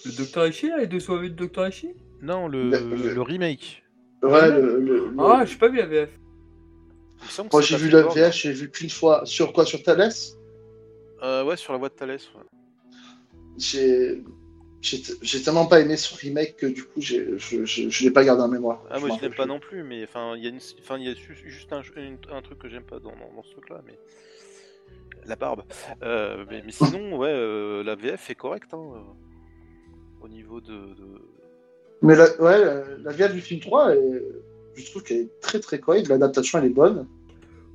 le, 0.05 0.11
le 0.11 0.17
Docteur 0.17 0.47
Ishi, 0.47 0.69
là, 0.69 0.77
les 0.77 0.87
deux 0.87 0.99
soirées 1.01 1.29
de 1.29 1.35
Docteur 1.35 1.67
Ishi 1.67 1.89
Non, 2.21 2.47
le, 2.47 2.69
Le- 2.69 2.95
le- 2.95 3.13
le 3.13 3.21
remake. 3.21 3.83
Ouais, 4.23 4.49
le. 4.49 4.79
le- 4.79 5.07
le- 5.09 5.13
Ah, 5.19 5.45
j'ai 5.45 5.57
pas 5.57 5.67
vu 5.69 5.77
la 5.77 5.85
VF. 5.85 6.09
Moi, 7.51 7.61
j'ai 7.61 7.77
vu 7.77 7.89
la. 7.89 8.03
VH, 8.03 8.31
j'ai 8.31 8.51
vu 8.51 8.69
qu'une 8.71 8.89
fois. 8.89 9.25
Sur 9.25 9.53
quoi 9.53 9.65
Sur 9.65 9.81
Thalès? 9.83 10.37
Euh, 11.23 11.43
ouais, 11.43 11.57
sur 11.57 11.73
la 11.73 11.79
voie 11.79 11.89
de 11.89 11.93
Thalès. 11.95 12.27
ouais. 12.35 12.41
j'ai 13.57 14.21
j'ai 14.81 15.01
j'ai 15.23 15.41
tellement 15.41 15.65
pas 15.65 15.79
aimé 15.81 15.97
ce 15.97 16.13
remake 16.15 16.57
que 16.57 16.67
du 16.67 16.83
coup 16.83 17.01
j'ai- 17.01 17.39
je, 17.39 17.65
je, 17.65 17.89
je 17.89 18.03
l'ai 18.03 18.11
pas 18.11 18.23
gardé 18.23 18.43
en 18.43 18.47
mémoire. 18.47 18.83
Ah, 18.91 18.99
moi 18.99 19.09
m'en 19.09 19.17
je 19.17 19.21
l'aime 19.23 19.33
pas 19.33 19.47
non 19.47 19.59
plus, 19.59 19.81
mais 19.81 20.03
enfin, 20.03 20.35
il 20.37 20.43
y 20.43 20.45
a, 20.45 20.49
une... 20.51 20.59
enfin, 20.79 20.99
y 20.99 21.09
a 21.09 21.15
ju- 21.15 21.35
juste 21.45 21.73
un, 21.73 21.81
une- 21.95 22.19
un 22.31 22.41
truc 22.43 22.59
que 22.59 22.69
j'aime 22.69 22.83
pas 22.83 22.99
dans, 22.99 23.09
dans, 23.11 23.33
dans 23.35 23.43
ce 23.43 23.51
truc-là, 23.53 23.81
mais. 23.87 23.97
La 25.25 25.35
barbe. 25.35 25.63
Euh, 26.03 26.45
mais, 26.49 26.61
mais 26.63 26.71
sinon, 26.71 27.17
ouais, 27.17 27.27
euh, 27.33 27.83
la 27.83 27.95
VF 27.95 28.29
est 28.29 28.35
correcte, 28.35 28.73
hein, 28.73 28.91
euh, 28.95 28.99
au 30.21 30.29
niveau 30.29 30.61
de. 30.61 30.67
de- 30.71 31.21
Mais 32.01 32.15
la, 32.15 32.25
ouais, 32.41 32.83
la, 33.03 33.27
du 33.27 33.41
film 33.41 33.59
3, 33.59 33.95
est- 33.95 34.23
je 34.75 34.85
trouve 34.91 35.03
qu'elle 35.03 35.17
est 35.21 35.39
très 35.41 35.59
très 35.59 35.79
correcte. 35.79 36.07
L'adaptation, 36.07 36.59
elle 36.59 36.65
est 36.65 36.69
bonne. 36.69 37.07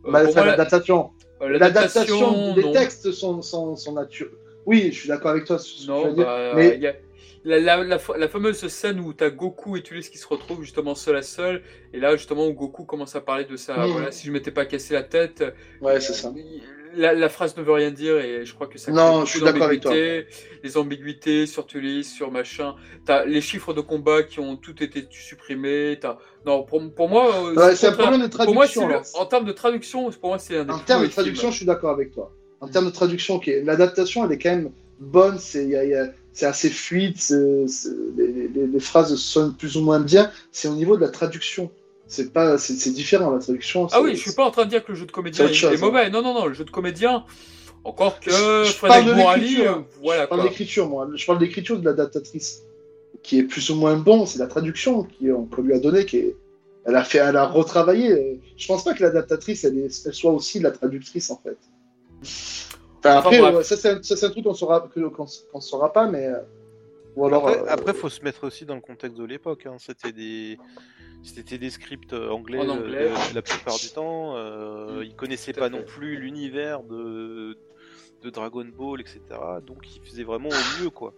Euh, 0.04 0.10
Bah, 0.10 0.22
enfin, 0.28 0.44
l'adaptation, 0.44 1.10
euh, 1.42 1.48
l'adaptation, 1.48 2.54
les 2.56 2.62
non. 2.62 2.72
textes 2.72 3.10
sont, 3.12 3.42
sont, 3.42 3.76
sont 3.76 3.92
naturels. 3.92 4.32
Oui, 4.66 4.90
je 4.92 5.00
suis 5.00 5.08
d'accord 5.08 5.32
avec 5.32 5.44
toi. 5.44 5.58
sur 5.58 5.76
ce 5.76 5.86
que 5.86 5.86
tu 5.86 5.90
Non, 5.90 6.12
bah, 6.14 6.52
mais- 6.54 6.78
y 6.78 6.86
a- 6.86 6.94
la, 7.44 7.58
la, 7.58 7.82
la, 7.82 7.98
fa- 7.98 8.16
la 8.16 8.28
fameuse 8.28 8.64
scène 8.68 9.00
où 9.00 9.12
t'as 9.12 9.30
Goku 9.30 9.76
et 9.76 9.82
Tulis 9.82 10.08
qui 10.08 10.18
se 10.18 10.26
retrouvent 10.28 10.62
justement 10.62 10.94
seul 10.94 11.16
à 11.16 11.22
seul, 11.22 11.62
et 11.92 11.98
là 11.98 12.14
justement 12.16 12.46
où 12.46 12.52
Goku 12.52 12.84
commence 12.84 13.16
à 13.16 13.20
parler 13.20 13.44
de 13.44 13.56
ça, 13.56 13.76
Mhm. 13.84 13.90
voilà, 13.92 14.12
si 14.12 14.28
je 14.28 14.32
m'étais 14.32 14.52
pas 14.52 14.64
cassé 14.66 14.94
la 14.94 15.02
tête, 15.02 15.42
Ouais, 15.80 15.98
c'est 16.00 16.12
ça. 16.12 16.32
La, 16.96 17.14
la 17.14 17.28
phrase 17.28 17.56
ne 17.56 17.62
veut 17.62 17.72
rien 17.72 17.90
dire 17.90 18.18
et 18.18 18.44
je 18.44 18.54
crois 18.54 18.66
que 18.66 18.78
ça 18.78 18.92
Non, 18.92 19.24
je 19.24 19.30
suis 19.32 19.40
d'accord 19.40 19.64
avec 19.64 19.80
toi. 19.80 19.92
Les 19.94 20.76
ambiguïtés 20.76 21.46
sur 21.46 21.66
Tulis, 21.66 22.04
sur 22.04 22.30
machin, 22.30 22.74
t'as 23.04 23.24
les 23.24 23.40
chiffres 23.40 23.74
de 23.74 23.80
combat 23.80 24.22
qui 24.22 24.40
ont 24.40 24.56
tout 24.56 24.82
été 24.82 25.06
supprimés, 25.10 25.98
t'as... 26.00 26.18
Non, 26.46 26.62
pour, 26.64 26.82
pour 26.94 27.08
moi, 27.08 27.30
euh, 27.48 27.54
Ouais, 27.54 27.76
c'est 27.76 27.88
un 27.88 27.92
problème 27.92 28.22
de 28.22 28.26
Pour 28.28 28.54
moi, 28.54 28.66
c'est 28.66 28.74
traduction. 28.80 28.88
le- 28.88 29.20
en 29.22 29.26
termes 29.26 29.44
de 29.44 29.52
traduction, 29.52 30.10
pour 30.10 30.28
moi, 30.30 30.38
c'est 30.38 30.56
un 30.58 30.64
des 30.64 30.72
En 30.72 30.78
termes 30.78 31.00
de 31.02 31.06
films. 31.06 31.12
traduction, 31.14 31.50
je 31.50 31.56
suis 31.56 31.66
d'accord 31.66 31.90
avec 31.90 32.12
toi. 32.12 32.32
En 32.60 32.68
termes 32.68 32.86
de 32.86 32.90
traduction, 32.90 33.36
ok, 33.36 33.50
l'adaptation, 33.64 34.24
elle 34.24 34.32
est 34.32 34.38
quand 34.38 34.50
même 34.50 34.70
bonne, 35.00 35.38
c'est 35.38 35.64
il 35.64 35.70
y 35.70 35.76
a- 35.76 35.84
il 35.84 35.90
y 35.90 35.94
a- 35.94 36.12
c'est 36.32 36.46
assez 36.46 36.70
fluide, 36.70 37.16
les 38.16 38.80
phrases 38.80 39.14
sonnent 39.16 39.54
plus 39.54 39.76
ou 39.76 39.82
moins 39.82 40.00
bien. 40.00 40.30
C'est 40.50 40.68
au 40.68 40.74
niveau 40.74 40.96
de 40.96 41.02
la 41.02 41.08
traduction. 41.08 41.70
C'est 42.12 42.30
pas, 42.30 42.58
c'est 42.58 42.74
c'est 42.74 42.90
différent 42.90 43.30
la 43.30 43.38
traduction. 43.38 43.86
Ah 43.86 43.88
c'est- 43.96 44.00
oui, 44.02 44.16
je 44.16 44.20
suis 44.20 44.32
pas 44.32 44.44
en 44.44 44.50
train 44.50 44.64
de 44.66 44.70
dire 44.70 44.84
que 44.84 44.92
le 44.92 44.98
jeu 44.98 45.06
de 45.06 45.12
comédien 45.12 45.46
est, 45.48 45.54
chose, 45.54 45.72
est 45.72 45.78
mauvais. 45.80 46.10
Non, 46.10 46.20
non, 46.22 46.34
non, 46.34 46.44
le 46.46 46.52
jeu 46.52 46.64
de 46.64 46.70
comédien, 46.70 47.24
encore 47.84 48.20
que 48.20 48.30
Je- 48.30 48.72
Frédéric 48.72 48.80
parle 48.80 49.04
de 49.06 49.12
Morali, 49.14 49.40
l'écriture. 49.48 49.72
euh, 49.78 49.80
voilà 50.02 50.22
Je 50.24 50.28
parle 50.28 50.40
quoi. 50.42 50.48
d'écriture, 50.50 50.88
moi. 50.90 51.08
Je 51.14 51.24
parle 51.26 51.38
d'écriture 51.38 51.78
de 51.80 51.84
l'adaptatrice, 51.86 52.62
qui 53.22 53.38
est 53.38 53.44
plus 53.44 53.70
ou 53.70 53.76
moins 53.76 53.96
bon. 53.96 54.26
C'est 54.26 54.38
la 54.38 54.46
traduction 54.46 55.06
qu'on 55.18 55.62
lui 55.62 55.72
a 55.72 55.78
donnée, 55.78 56.04
qui 56.04 56.18
est, 56.18 56.36
elle 56.84 56.96
a 56.96 57.02
fait, 57.04 57.18
elle 57.18 57.36
a 57.38 57.46
retravaillé. 57.46 58.40
Je 58.58 58.66
pense 58.66 58.84
pas 58.84 58.92
que 58.92 59.02
l'adaptatrice, 59.02 59.64
elle, 59.64 59.78
est- 59.78 60.06
elle 60.06 60.12
soit 60.14 60.32
aussi 60.32 60.60
la 60.60 60.70
traductrice 60.70 61.30
en 61.30 61.40
fait. 61.42 61.56
Enfin, 62.20 62.28
Enfin, 63.04 63.18
après, 63.18 63.40
ouais, 63.40 63.64
ça 63.64 63.76
c'est 63.76 63.88
un, 63.90 64.02
ça, 64.02 64.16
c'est 64.16 64.26
un 64.26 64.30
truc 64.30 64.44
qu'on 64.44 64.54
saura, 64.54 64.88
que- 64.94 65.00
qu'on 65.08 65.26
qu'on 65.50 65.60
saura 65.60 65.92
pas, 65.92 66.06
mais 66.08 66.26
euh, 66.26 66.36
ou 67.16 67.26
alors. 67.26 67.48
Après, 67.48 67.60
euh, 67.62 67.66
après, 67.68 67.94
faut 67.94 68.08
se 68.08 68.22
mettre 68.22 68.44
aussi 68.46 68.64
dans 68.64 68.74
le 68.76 68.80
contexte 68.80 69.18
de 69.18 69.24
l'époque. 69.24 69.66
hein. 69.66 69.76
C'était 69.78 70.12
des, 70.12 70.56
c'était 71.22 71.58
des 71.58 71.70
scripts 71.70 72.12
euh, 72.12 72.28
anglais, 72.30 72.58
En 72.58 72.68
euh, 72.68 72.72
anglais. 72.72 73.10
la 73.34 73.42
plupart 73.42 73.78
du 73.78 73.88
temps. 73.90 74.36
Euh, 74.36 75.02
ils 75.04 75.14
connaissaient 75.14 75.52
pas 75.52 75.70
fait. 75.70 75.76
non 75.76 75.82
plus 75.82 76.16
l'univers 76.16 76.82
de, 76.82 77.56
de 78.22 78.30
Dragon 78.30 78.64
Ball, 78.76 79.00
etc. 79.00 79.20
Donc 79.66 79.96
ils 79.96 80.02
faisaient 80.02 80.24
vraiment 80.24 80.48
au 80.50 80.82
mieux, 80.82 80.90
quoi. 80.90 81.14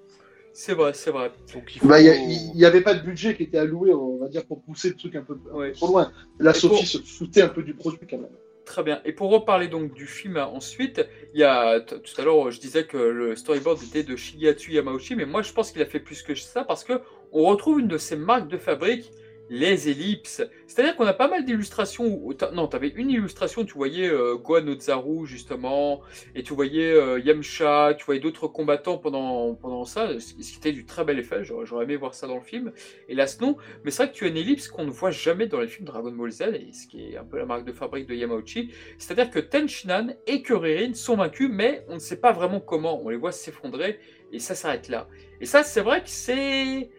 C'est 0.53 0.75
vrai, 0.75 0.93
c'est 0.93 1.11
vrai. 1.11 1.33
Donc 1.53 1.75
il 1.75 1.81
faut. 1.81 1.89
bah, 1.89 2.01
y 2.01 2.09
a- 2.09 2.15
y 2.17 2.65
avait 2.65 2.81
pas 2.83 2.95
de 2.95 3.01
budget 3.01 3.35
qui 3.37 3.43
était 3.43 3.59
alloué, 3.59 3.93
on 3.93 4.19
va 4.19 4.29
dire, 4.29 4.45
pour 4.47 4.63
pousser 4.63 4.89
le 4.91 4.95
truc 4.95 5.17
un 5.17 5.23
peu, 5.23 5.35
un 5.35 5.37
peu 5.51 5.57
Ouais. 5.57 5.73
trop 5.73 5.89
loin. 5.89 6.13
La 6.39 6.53
Et 6.53 6.55
Sophie 6.55 6.77
pour- 6.77 6.87
se 6.87 6.99
foutait 6.99 7.43
un 7.43 7.49
peu 7.49 7.63
du 7.65 7.75
produit 7.75 8.07
quand 8.09 8.19
même. 8.19 8.31
Très 8.65 8.83
bien. 8.83 9.03
Et 9.05 9.13
pour 9.13 9.31
reparler 9.31 9.69
donc 9.69 9.93
du 9.93 10.07
film 10.07 10.37
hein, 10.39 10.49
ensuite, 10.55 11.07
il 11.35 11.41
y 11.41 11.45
a 11.45 11.81
tout 11.81 11.99
à 12.19 12.25
l'heure 12.25 12.51
je 12.51 12.59
disais 12.61 12.87
que 12.87 12.97
le 12.97 13.37
storyboard 13.37 13.83
était 13.83 14.05
de 14.05 14.17
Shigehatsu 14.17 14.73
Yamauchi, 14.73 15.17
mais 15.17 15.27
moi 15.27 15.43
je 15.43 15.53
pense 15.53 15.71
qu'il 15.71 15.83
a 15.83 15.87
fait 15.87 16.01
plus 16.01 16.23
que 16.23 16.35
ça 16.35 16.65
parce 16.65 16.83
que 16.83 16.95
on 17.33 17.43
retrouve 17.45 17.81
une 17.81 17.89
de 17.89 17.99
ses 17.99 18.17
marques 18.17 18.49
de 18.49 18.57
fabrique, 18.57 19.11
les 19.51 19.89
ellipses. 19.89 20.43
C'est-à-dire 20.67 20.97
qu'on 20.97 21.07
a 21.07 21.13
pas 21.13 21.29
mal 21.29 21.45
d'illustrations. 21.45 22.29
Non, 22.53 22.69
tu 22.69 22.77
avais 22.77 22.89
une 22.89 23.11
illustration, 23.11 23.65
tu 23.65 23.75
voyais 23.75 24.09
euh, 24.09 24.37
Gohan 24.37 24.67
Ozaru 24.69 25.27
justement, 25.27 26.01
et 26.35 26.43
tu 26.43 26.55
voyais 26.55 26.93
euh, 26.93 27.21
Yamcha, 27.21 27.95
tu 27.95 28.05
voyais 28.05 28.21
d'autres 28.21 28.49
combattants 28.49 28.99
pendant, 28.99 29.55
pendant 29.55 29.85
ça, 29.85 30.19
ce 30.19 30.35
qui 30.35 30.57
était 30.57 30.73
du 30.73 30.87
très 30.87 31.05
bel 31.05 31.19
effet. 31.19 31.45
J'aurais 31.45 31.85
aimé 31.85 31.97
voir 31.97 32.15
ça 32.15 32.27
dans 32.27 32.37
le 32.37 32.43
film. 32.43 32.73
Hélas 33.09 33.41
non, 33.41 33.57
mais 33.85 33.91
c'est 33.91 34.05
vrai 34.05 34.13
que 34.13 34.17
tu 34.17 34.25
as 34.25 34.29
une 34.29 34.37
ellipse 34.37 34.69
qu'on 34.69 34.85
ne 34.85 34.91
voit 34.91 35.11
jamais 35.11 35.47
dans 35.47 35.61
les 35.61 35.69
films 35.69 35.87
Dragon 35.87 36.13
Ball 36.13 36.31
Z, 36.31 36.43
et 36.43 36.73
ce 36.73 36.87
qui 36.87 37.13
est 37.13 37.17
un 37.17 37.25
peu 37.25 37.39
la 37.39 37.47
marque 37.47 37.65
de 37.65 37.73
fabrique 37.73 38.07
de 38.09 38.15
Yamauchi. 38.15 38.73
C'est-à-dire 38.99 39.31
que 39.31 39.39
Tenshinhan 39.39 40.09
et 40.27 40.43
Kuririn 40.43 40.95
sont 40.95 41.17
vaincus, 41.17 41.49
mais 41.51 41.85
on 41.89 41.95
ne 41.95 41.99
sait 41.99 42.21
pas 42.21 42.33
vraiment 42.33 42.61
comment. 42.61 43.01
On 43.05 43.11
les 43.11 43.17
voit 43.17 43.33
s'effondrer, 43.33 43.99
et 44.33 44.39
ça 44.39 44.55
s'arrête 44.55 44.89
là. 44.89 45.09
Et 45.41 45.47
ça, 45.47 45.63
c'est 45.63 45.81
vrai 45.81 46.03
que 46.03 46.09
c'est... 46.09 46.91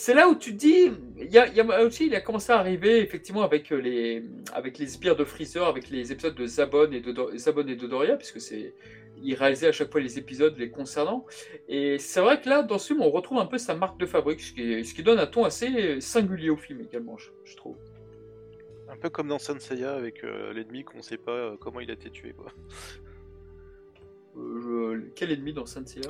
C'est 0.00 0.14
là 0.14 0.28
où 0.28 0.36
tu 0.36 0.52
te 0.52 0.58
dis, 0.58 0.92
Ya- 1.28 1.48
Yamauchi, 1.48 2.06
il 2.06 2.14
a 2.14 2.20
commencé 2.20 2.52
à 2.52 2.58
arriver 2.60 2.98
effectivement 3.00 3.42
avec 3.42 3.70
les, 3.70 4.22
avec 4.52 4.78
les 4.78 4.86
sbires 4.86 5.16
de 5.16 5.24
Freezer, 5.24 5.66
avec 5.66 5.90
les 5.90 6.12
épisodes 6.12 6.36
de 6.36 6.46
Zabon 6.46 6.92
et 6.92 7.00
de, 7.00 7.10
Do- 7.10 7.36
Zabon 7.36 7.66
et 7.66 7.74
Dodoria, 7.74 8.16
puisque 8.16 8.40
c'est, 8.40 8.74
il 9.20 9.34
réalisait 9.34 9.66
à 9.66 9.72
chaque 9.72 9.90
fois 9.90 10.00
les 10.00 10.16
épisodes 10.16 10.56
les 10.56 10.70
concernant. 10.70 11.26
Et 11.68 11.98
c'est 11.98 12.20
vrai 12.20 12.40
que 12.40 12.48
là, 12.48 12.62
dans 12.62 12.78
ce 12.78 12.86
film, 12.92 13.02
on 13.02 13.10
retrouve 13.10 13.38
un 13.38 13.46
peu 13.46 13.58
sa 13.58 13.74
marque 13.74 13.98
de 13.98 14.06
fabrique, 14.06 14.40
ce 14.40 14.52
qui, 14.52 14.72
est- 14.72 14.84
ce 14.84 14.94
qui 14.94 15.02
donne 15.02 15.18
un 15.18 15.26
ton 15.26 15.42
assez 15.44 16.00
singulier 16.00 16.50
au 16.50 16.56
film 16.56 16.80
également, 16.80 17.16
je, 17.18 17.30
je 17.44 17.56
trouve. 17.56 17.76
Un 18.88 18.96
peu 18.96 19.10
comme 19.10 19.26
dans 19.26 19.40
Senseiya 19.40 19.94
avec 19.96 20.22
euh, 20.22 20.52
l'ennemi 20.52 20.84
qu'on 20.84 21.02
sait 21.02 21.18
pas 21.18 21.32
euh, 21.32 21.56
comment 21.58 21.80
il 21.80 21.90
a 21.90 21.94
été 21.94 22.08
tué, 22.08 22.34
quoi. 22.34 22.52
Euh, 24.36 25.10
quel 25.16 25.32
ennemi 25.32 25.52
dans 25.52 25.66
Senseiya 25.66 26.08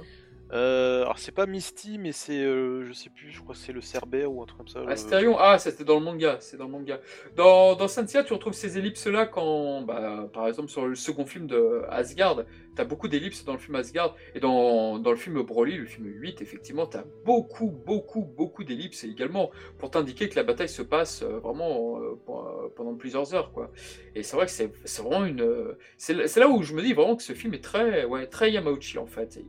Euh, 0.53 1.03
alors 1.03 1.19
c'est 1.19 1.33
pas 1.33 1.47
Misty, 1.47 1.99
mais 1.99 2.13
c'est, 2.13 2.43
euh, 2.43 2.85
je 2.87 2.93
sais 2.95 3.11
plus, 3.11 3.31
je 3.31 3.41
crois 3.41 3.55
que 3.55 3.61
c'est 3.61 3.73
le 3.73 3.83
Cerbère 3.83 4.33
ou 4.33 4.43
un 4.43 4.47
truc 4.47 4.59
comme 4.59 4.69
ça. 4.69 4.81
Astérion, 4.89 5.37
ah, 5.39 5.59
ça, 5.59 5.71
c'était 5.71 5.85
dans 5.85 5.99
le 5.99 6.05
manga, 6.05 6.39
c'est 6.41 6.57
dans 6.57 6.65
le 6.65 6.71
manga. 6.71 7.01
Dans, 7.37 7.77
dans 7.77 7.87
Senseiya, 7.87 8.25
tu 8.25 8.33
retrouves 8.33 8.55
ces 8.55 8.79
ellipses-là 8.79 9.27
quand, 9.27 9.83
bah, 9.83 10.29
par 10.33 10.49
exemple, 10.49 10.69
sur 10.69 10.87
le 10.87 10.95
second 10.95 11.27
film 11.27 11.47
de 11.47 11.83
Asgard, 11.91 12.45
tu 12.75 12.81
as 12.81 12.85
beaucoup 12.85 13.09
d'ellipses 13.09 13.45
dans 13.45 13.53
le 13.53 13.59
film 13.59 13.75
Asgard, 13.75 14.17
et 14.35 14.41
dans, 14.41 14.99
dans 14.99 15.11
le 15.11 15.17
film 15.17 15.43
Broly, 15.43 15.77
le 15.77 15.87
film 15.87 16.07
8, 16.07 16.41
effectivement, 16.41 16.87
tu 16.87 16.97
as 16.97 17.05
beaucoup, 17.27 17.71
beaucoup, 17.71 18.23
beaucoup 18.23 18.65
d'ellipses 18.65 19.05
également, 19.05 19.51
pour 19.79 19.91
t'indiquer 19.91 20.31
que 20.31 20.37
la 20.37 20.45
bataille 20.45 20.69
se 20.71 20.83
passe 20.83 21.23
euh, 21.23 21.41
vraiment 21.41 22.01
pendant 22.75 22.95
plusieurs 22.95 23.35
heures, 23.35 23.53
quoi. 23.53 23.71
Et 24.15 24.23
c'est 24.23 24.37
vrai 24.37 24.47
que 24.47 24.53
c'est 24.53 24.73
vraiment 25.03 25.27
une... 25.27 25.77
C'est 25.99 26.15
là- 26.15 26.49
où 26.49 26.63
je 26.63 26.73
me 26.73 26.81
dis 26.81 26.95
vraiment 26.95 27.17
que 27.17 27.23
ce 27.23 27.35
film 27.35 27.53
est 27.53 27.63
très, 27.63 28.07
ouais, 28.07 28.27
très 28.27 28.51
Yamauchi, 28.51 28.97
en 28.99 29.07
fait. 29.07 29.37
Et, 29.37 29.45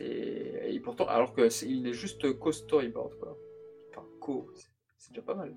et 0.00 0.80
pourtant, 0.80 1.06
alors 1.06 1.32
que 1.34 1.48
il 1.64 1.86
est 1.86 1.92
juste 1.92 2.32
co-storyboard, 2.38 3.18
quoi. 3.18 3.38
Enfin, 3.90 4.06
co, 4.20 4.46
c'est- 4.98 5.10
déjà 5.10 5.22
pas 5.22 5.34
mal. 5.34 5.54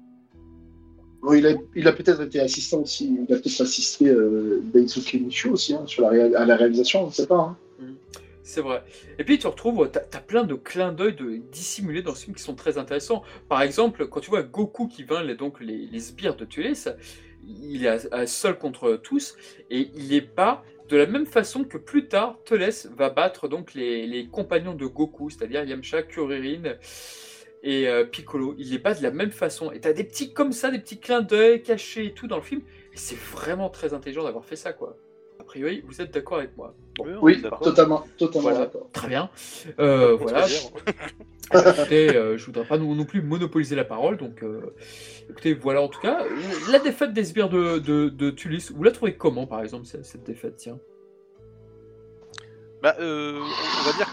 Bon, 1.21 1.33
il 1.33 1.47
a, 1.47 1.53
il 1.75 1.87
a 1.87 1.93
peut-être 1.93 2.21
été 2.21 2.39
assistant 2.39 2.81
aussi, 2.81 3.15
il 3.27 3.33
a 3.33 3.37
peut-être 3.39 3.61
assisté 3.61 4.07
euh, 4.09 4.59
Daisuke 4.73 5.15
Michio 5.15 5.51
aussi 5.53 5.73
hein, 5.73 5.83
sur 5.87 6.03
la, 6.09 6.39
à 6.39 6.45
la 6.45 6.55
réalisation, 6.55 7.03
on 7.03 7.07
ne 7.07 7.11
sait 7.11 7.25
pas. 7.27 7.39
hein. 7.39 7.57
C'est 8.43 8.61
vrai. 8.61 8.81
Et 9.19 9.25
puis 9.25 9.37
tu 9.39 9.47
retrouves, 9.47 9.89
t'as 9.91 10.01
as 10.13 10.21
plein 10.21 10.43
de 10.45 10.53
clins 10.53 10.93
d'œil 10.93 11.15
de, 11.15 11.37
dissimulés 11.51 12.01
dans 12.01 12.15
ce 12.15 12.23
film 12.25 12.35
qui 12.35 12.43
sont 12.43 12.55
très 12.55 12.77
intéressants. 12.77 13.21
Par 13.49 13.61
exemple, 13.61 14.07
quand 14.07 14.21
tu 14.21 14.29
vois 14.29 14.41
Goku 14.43 14.87
qui 14.87 15.03
vainc 15.03 15.25
les, 15.25 15.35
donc 15.35 15.59
les, 15.59 15.85
les 15.87 15.99
sbires 15.99 16.35
de 16.37 16.45
Tulis, 16.45 16.85
il 17.45 17.83
est 17.83 17.89
à- 17.89 18.15
à 18.15 18.25
seul 18.27 18.57
contre 18.57 18.93
tous 18.95 19.35
et 19.69 19.89
il 19.95 20.13
est 20.13 20.21
pas 20.21 20.63
de 20.89 20.97
la 20.97 21.05
même 21.05 21.25
façon 21.25 21.63
que 21.63 21.77
plus 21.77 22.07
tard, 22.07 22.39
Teles 22.45 22.89
va 22.95 23.09
battre 23.09 23.47
donc 23.47 23.73
les, 23.73 24.27
compagnons 24.31 24.73
de 24.73 24.85
Goku, 24.85 25.29
c'est-à-dire 25.29 25.63
Yamcha, 25.63 26.03
Kuririn 26.03 26.75
et 27.63 27.87
euh, 27.87 28.05
Piccolo. 28.05 28.55
Il 28.57 28.71
les 28.71 28.77
bat 28.77 28.93
de 28.93 29.03
la 29.03 29.11
même 29.11 29.31
façon. 29.31 29.71
Et 29.71 29.79
t'as 29.79 29.93
des 29.93 30.03
petits 30.03 30.33
comme 30.33 30.51
ça, 30.51 30.71
des 30.71 30.79
petits 30.79 30.99
clins 30.99 31.21
d'œil 31.21 31.61
cachés 31.61 32.05
et 32.05 32.13
tout 32.13 32.27
dans 32.27 32.37
le 32.37 32.41
film. 32.41 32.61
C'est 32.93 33.17
vraiment 33.17 33.69
très 33.69 33.93
intelligent 33.93 34.23
d'avoir 34.23 34.45
fait 34.45 34.55
ça, 34.55 34.73
quoi. 34.73 34.97
Priori, 35.57 35.81
vous 35.87 36.01
êtes 36.01 36.13
d'accord 36.13 36.37
avec 36.37 36.55
moi 36.55 36.75
Bon. 36.97 37.05
Oui, 37.21 37.41
totalement, 37.63 38.05
totalement 38.17 38.49
Voilà. 38.49 38.65
d'accord. 38.65 38.89
Très 38.91 39.07
bien. 39.07 39.29
Euh, 39.79 40.15
voilà. 40.15 40.45
Écoutez, 41.53 42.15
euh, 42.15 42.37
je 42.37 42.45
voudrais 42.45 42.65
pas 42.65 42.77
non, 42.77 42.93
non 42.93 43.05
plus 43.05 43.21
monopoliser 43.23 43.75
la 43.75 43.83
parole, 43.85 44.17
donc 44.17 44.43
euh, 44.43 44.75
écoutez, 45.29 45.53
voilà 45.55 45.81
en 45.81 45.87
tout 45.87 45.99
cas. 46.01 46.25
La 46.71 46.77
défaite 46.79 47.13
des 47.13 47.23
sbires 47.23 47.49
de, 47.49 47.79
de, 47.79 48.09
de 48.09 48.29
Tulis, 48.31 48.69
vous 48.75 48.83
la 48.83 48.91
trouvez 48.91 49.15
comment 49.15 49.47
par 49.47 49.61
exemple 49.63 49.85
cette, 49.85 50.05
cette 50.05 50.23
défaite 50.23 50.57
tiens? 50.57 50.79
Bah, 52.83 52.95
euh, 52.99 53.39
on 53.41 53.89
va 53.89 53.93
dire 53.97 54.07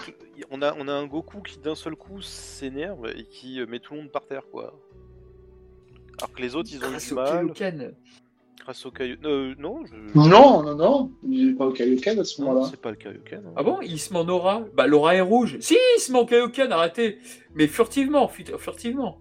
qu'on 0.48 0.62
a, 0.62 0.74
on 0.78 0.88
a 0.88 0.92
un 0.92 1.06
Goku 1.06 1.42
qui 1.42 1.58
d'un 1.58 1.74
seul 1.74 1.96
coup 1.96 2.22
s'énerve 2.22 3.06
et 3.16 3.24
qui 3.24 3.60
met 3.66 3.80
tout 3.80 3.94
le 3.94 4.00
monde 4.00 4.12
par 4.12 4.24
terre, 4.26 4.44
quoi. 4.50 4.80
Alors 6.18 6.32
que 6.32 6.40
les 6.40 6.54
autres, 6.54 6.70
ils 6.72 6.82
ont 6.84 6.88
eu 6.88 6.90
Grâce 6.90 7.08
du 7.08 7.14
mal. 7.14 7.52
Kaioken. 7.52 7.94
Grâce 8.64 8.86
au 8.86 8.90
Kaioken. 8.90 9.26
Euh, 9.26 9.54
non, 9.58 9.84
je... 9.84 9.92
Non, 10.18 10.62
non, 10.62 10.74
non, 10.74 11.10
il 11.28 11.48
n'est 11.48 11.52
pas 11.54 11.66
au 11.66 11.72
Kaioken 11.72 12.18
à 12.18 12.24
ce 12.24 12.40
non, 12.40 12.48
moment-là. 12.48 12.68
c'est 12.70 12.80
pas 12.80 12.90
le 12.90 12.96
Kaioken. 12.96 13.42
hein. 13.46 13.52
Ah 13.56 13.62
bon 13.62 13.78
Il 13.82 14.00
se 14.00 14.12
met 14.12 14.18
en 14.18 14.28
aura 14.28 14.62
Bah 14.74 14.86
l'aura 14.86 15.14
est 15.14 15.20
rouge. 15.20 15.58
Si, 15.60 15.76
il 15.96 16.00
se 16.00 16.10
met 16.10 16.18
en 16.18 16.24
Kaioken, 16.24 16.72
arrêtez 16.72 17.18
Mais 17.54 17.66
furtivement, 17.66 18.26
furtivement. 18.28 19.18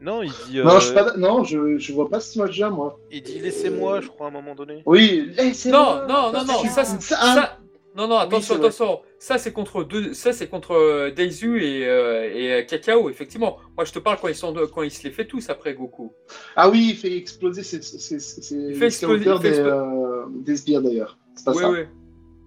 Non, 0.00 0.22
il 0.22 0.30
dit. 0.48 0.58
Non, 0.58 0.68
euh, 0.76 0.80
je, 0.80 0.84
suis 0.86 0.94
pas, 0.94 1.16
non 1.16 1.44
je, 1.44 1.76
je 1.76 1.92
vois 1.92 2.08
pas 2.08 2.20
cette 2.20 2.36
image-là, 2.36 2.70
moi. 2.70 2.98
Il 3.10 3.20
dit 3.22 3.40
laissez-moi, 3.40 4.00
je 4.00 4.08
crois, 4.08 4.26
à 4.26 4.30
un 4.30 4.32
moment 4.32 4.54
donné. 4.54 4.82
Oui, 4.86 5.32
laissez 5.36 5.70
Non, 5.70 6.06
non, 6.08 6.32
non, 6.32 6.44
non, 6.46 6.64
ça 6.70 6.84
c'est... 6.84 7.00
Ça- 7.02 7.58
Non, 7.98 8.06
non, 8.06 8.16
attention, 8.18 8.54
attention. 8.54 9.00
Ça 9.18 9.38
c'est 9.38 9.52
contre 9.52 9.82
deux... 9.82 10.14
ça 10.14 10.32
c'est 10.32 10.46
contre 10.46 10.70
euh, 10.74 11.10
Daizu 11.10 11.60
et, 11.60 11.84
euh, 11.88 12.30
et 12.32 12.52
euh, 12.52 12.62
Kakao, 12.64 13.10
effectivement. 13.10 13.58
Moi 13.76 13.84
je 13.84 13.92
te 13.92 13.98
parle 13.98 14.18
quand 14.20 14.28
ils 14.28 14.36
sont 14.36 14.54
quand 14.72 14.82
ils 14.82 14.90
se 14.92 15.02
les 15.02 15.10
fait 15.10 15.26
tous 15.26 15.50
après 15.50 15.74
Goku. 15.74 16.12
Ah 16.54 16.70
oui, 16.70 16.90
il 16.90 16.96
fait 16.96 17.16
exploser 17.16 17.64
ses, 17.64 17.82
ses, 17.82 17.98
ses, 17.98 18.20
ses 18.20 18.54
Il 18.54 18.68
les 18.68 18.74
fait 18.74 18.86
exploser- 18.86 19.24
scouters 19.24 19.36
il 19.36 19.42
fait 19.42 19.62
des, 19.64 19.68
euh, 19.68 20.24
des 20.30 20.56
sbires 20.56 20.80
d'ailleurs. 20.82 21.18
C'est 21.34 21.44
pas 21.44 21.52
Ouais, 21.52 21.62
ça. 21.62 21.70
ouais. 21.70 21.88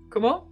Comment? 0.10 0.48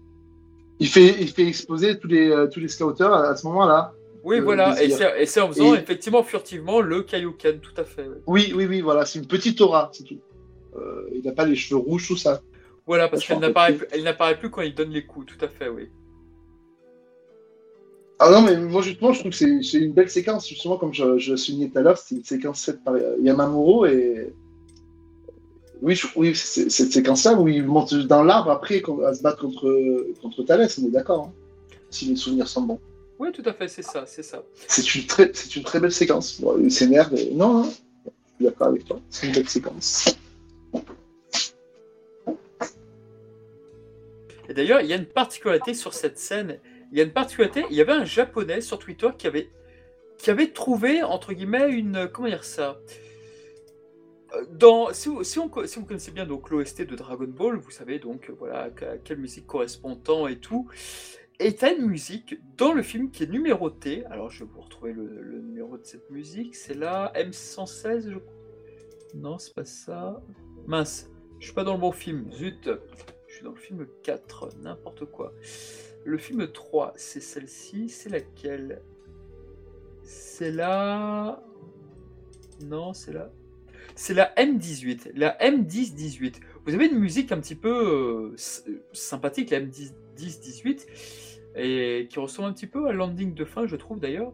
Il 0.81 0.87
fait, 0.87 1.15
il 1.21 1.29
fait 1.29 1.47
exploser 1.47 1.97
tous 1.97 2.07
les, 2.07 2.29
euh, 2.29 2.47
tous 2.47 2.59
les 2.59 2.67
scouters 2.67 3.11
à, 3.13 3.29
à 3.29 3.35
ce 3.37 3.47
moment-là. 3.47 3.93
Oui, 4.25 4.41
voilà, 4.41 4.75
et 4.83 4.89
c'est 5.25 5.39
en 5.39 5.47
faisant 5.47 5.73
Et- 5.75 5.77
effectivement 5.77 6.23
furtivement 6.23 6.81
le 6.81 7.03
Kaioken, 7.03 7.59
tout 7.61 7.71
à 7.77 7.85
fait. 7.85 8.05
Oui, 8.27 8.51
oui, 8.53 8.65
oui, 8.65 8.81
voilà, 8.81 9.05
c'est 9.05 9.17
une 9.19 9.27
petite 9.27 9.61
aura, 9.61 9.89
c'est 9.93 10.03
tout. 10.03 10.19
Euh, 10.75 11.09
il 11.13 11.23
n'a 11.23 11.31
pas 11.31 11.45
les 11.45 11.55
cheveux 11.55 11.79
rouges, 11.79 12.05
tout 12.05 12.17
ça. 12.17 12.41
Voilà, 12.89 13.07
parce 13.07 13.23
qu'elle 13.23 13.37
n'apparaît 13.37 13.75
plus, 13.75 13.87
elle 13.91 14.03
n'apparaît 14.03 14.39
plus 14.39 14.49
quand 14.49 14.63
il 14.63 14.73
donne 14.73 14.89
les 14.89 15.05
coups, 15.05 15.27
tout 15.27 15.45
à 15.45 15.47
fait, 15.47 15.69
oui. 15.69 15.89
Ah 18.17 18.31
non, 18.31 18.41
mais 18.41 18.57
moi, 18.57 18.81
justement, 18.81 19.13
je 19.13 19.19
trouve 19.19 19.31
que 19.31 19.37
c'est 19.37 19.61
c'est 19.61 19.77
une 19.77 19.93
belle 19.93 20.09
séquence. 20.09 20.49
Justement, 20.49 20.75
comme 20.77 20.91
je, 20.91 21.19
je 21.19 21.35
souligné 21.35 21.69
tout 21.69 21.77
à 21.77 21.81
l'heure, 21.83 21.99
c'est 21.99 22.15
une 22.15 22.23
séquence 22.23 22.65
faite 22.65 22.83
par 22.83 22.95
euh, 22.95 23.15
Yamamuro 23.21 23.85
et. 23.85 24.33
Oui, 25.83 25.93
je- 25.95 26.07
oui 26.15 26.35
c'est 26.35 26.71
cette 26.71 26.91
séquence-là 26.91 27.35
où 27.35 27.47
il 27.47 27.63
monte 27.63 27.93
dans 27.93 28.23
l'arbre 28.23 28.49
après 28.49 28.81
à 29.05 29.13
se 29.13 29.21
battre 29.21 29.39
contre, 29.43 30.07
contre 30.19 30.41
Thalès, 30.41 30.79
on 30.79 30.87
est 30.87 30.91
d'accord. 30.91 31.27
hein, 31.27 31.33
si 31.91 32.05
les 32.05 32.15
souvenirs 32.15 32.47
sont 32.47 32.63
bons. 32.63 32.79
Oui, 33.19 33.31
tout 33.31 33.43
à 33.45 33.53
fait, 33.53 33.67
c'est 33.67 33.83
ça, 33.83 34.03
c'est 34.07 34.23
ça. 34.23 34.41
C'est 34.67 34.95
une, 34.95 35.05
très, 35.05 35.29
c'est 35.35 35.55
une 35.55 35.63
très 35.63 35.79
belle 35.79 35.91
séquence. 35.91 36.41
Bon, 36.41 36.67
s'énerve. 36.71 37.13
et- 37.13 37.35
Non, 37.35 37.53
non, 37.53 37.63
je 37.65 37.69
suis 38.09 38.45
d'accord 38.45 38.69
avec 38.69 38.83
toi. 38.85 38.99
C'est 39.11 39.27
une 39.27 39.33
belle 39.33 39.47
séquence. 39.47 40.15
D'ailleurs, 44.59 44.81
il 44.81 44.87
y 44.87 44.93
a 44.93 44.97
une 44.97 45.05
particularité 45.05 45.73
sur 45.73 45.93
cette 45.93 46.19
scène. 46.19 46.59
Il 46.91 46.97
y 46.97 47.01
a 47.01 47.03
une 47.03 47.13
particularité. 47.13 47.63
Il 47.69 47.77
y 47.77 47.81
avait 47.81 47.93
un 47.93 48.05
japonais 48.05 48.61
sur 48.61 48.77
Twitter 48.77 49.09
qui 49.17 49.27
avait, 49.27 49.49
qui 50.17 50.29
avait 50.29 50.51
trouvé, 50.51 51.01
entre 51.01 51.33
guillemets, 51.33 51.71
une. 51.71 52.09
Comment 52.11 52.27
dire 52.27 52.43
ça? 52.43 52.79
Euh, 54.33 54.45
dans, 54.51 54.93
si, 54.93 55.09
vous, 55.09 55.23
si, 55.23 55.39
on, 55.39 55.49
si 55.65 55.85
connaissez 55.85 56.11
bien 56.11 56.25
l'OST 56.25 56.81
de 56.81 56.95
Dragon 56.95 57.27
Ball, 57.27 57.57
vous 57.57 57.71
savez 57.71 57.99
donc 57.99 58.29
euh, 58.29 58.35
voilà 58.37 58.69
à 58.81 58.97
quelle 58.97 59.17
musique 59.17 59.47
correspond 59.47 59.95
tant 59.95 60.27
et 60.27 60.39
tout. 60.39 60.67
Et 61.39 61.55
t'as 61.55 61.73
une 61.73 61.85
musique 61.85 62.37
dans 62.57 62.73
le 62.73 62.83
film 62.83 63.11
qui 63.11 63.23
est 63.23 63.31
numérotée. 63.31 64.05
Alors 64.07 64.29
je 64.29 64.43
vais 64.43 64.49
vous 64.53 64.61
retrouver 64.61 64.91
le, 64.91 65.39
numéro 65.41 65.77
de 65.77 65.85
cette 65.85 66.09
musique. 66.09 66.55
C'est 66.55 66.73
la 66.73 67.13
M116, 67.15 68.11
je 68.11 68.17
crois. 68.17 68.33
Non, 69.15 69.37
c'est 69.39 69.55
pas 69.55 69.65
ça. 69.65 70.21
Mince, 70.67 71.09
je 71.39 71.45
suis 71.45 71.55
pas 71.55 71.63
dans 71.63 71.73
le 71.73 71.79
bon 71.79 71.91
film. 71.91 72.29
Zut, 72.31 72.69
dans 73.43 73.51
le 73.51 73.57
film 73.57 73.87
4, 74.03 74.57
n'importe 74.61 75.05
quoi. 75.05 75.33
Le 76.05 76.17
film 76.17 76.51
3, 76.51 76.93
c'est 76.95 77.21
celle-ci. 77.21 77.89
C'est 77.89 78.09
laquelle? 78.09 78.81
C'est 80.03 80.51
la. 80.51 81.43
Non, 82.63 82.93
c'est 82.93 83.13
la. 83.13 83.31
C'est 83.95 84.13
la 84.13 84.33
M18. 84.35 85.11
La 85.15 85.37
M10-18. 85.37 86.35
Vous 86.65 86.73
avez 86.73 86.87
une 86.87 86.99
musique 86.99 87.31
un 87.31 87.39
petit 87.39 87.55
peu 87.55 88.31
euh, 88.31 88.35
sympathique, 88.93 89.49
la 89.49 89.61
M10-18, 89.61 90.85
et 91.55 92.07
qui 92.09 92.19
ressemble 92.19 92.49
un 92.49 92.53
petit 92.53 92.67
peu 92.67 92.87
à 92.87 92.93
Landing 92.93 93.33
de 93.33 93.45
fin, 93.45 93.65
je 93.65 93.75
trouve 93.75 93.99
d'ailleurs. 93.99 94.33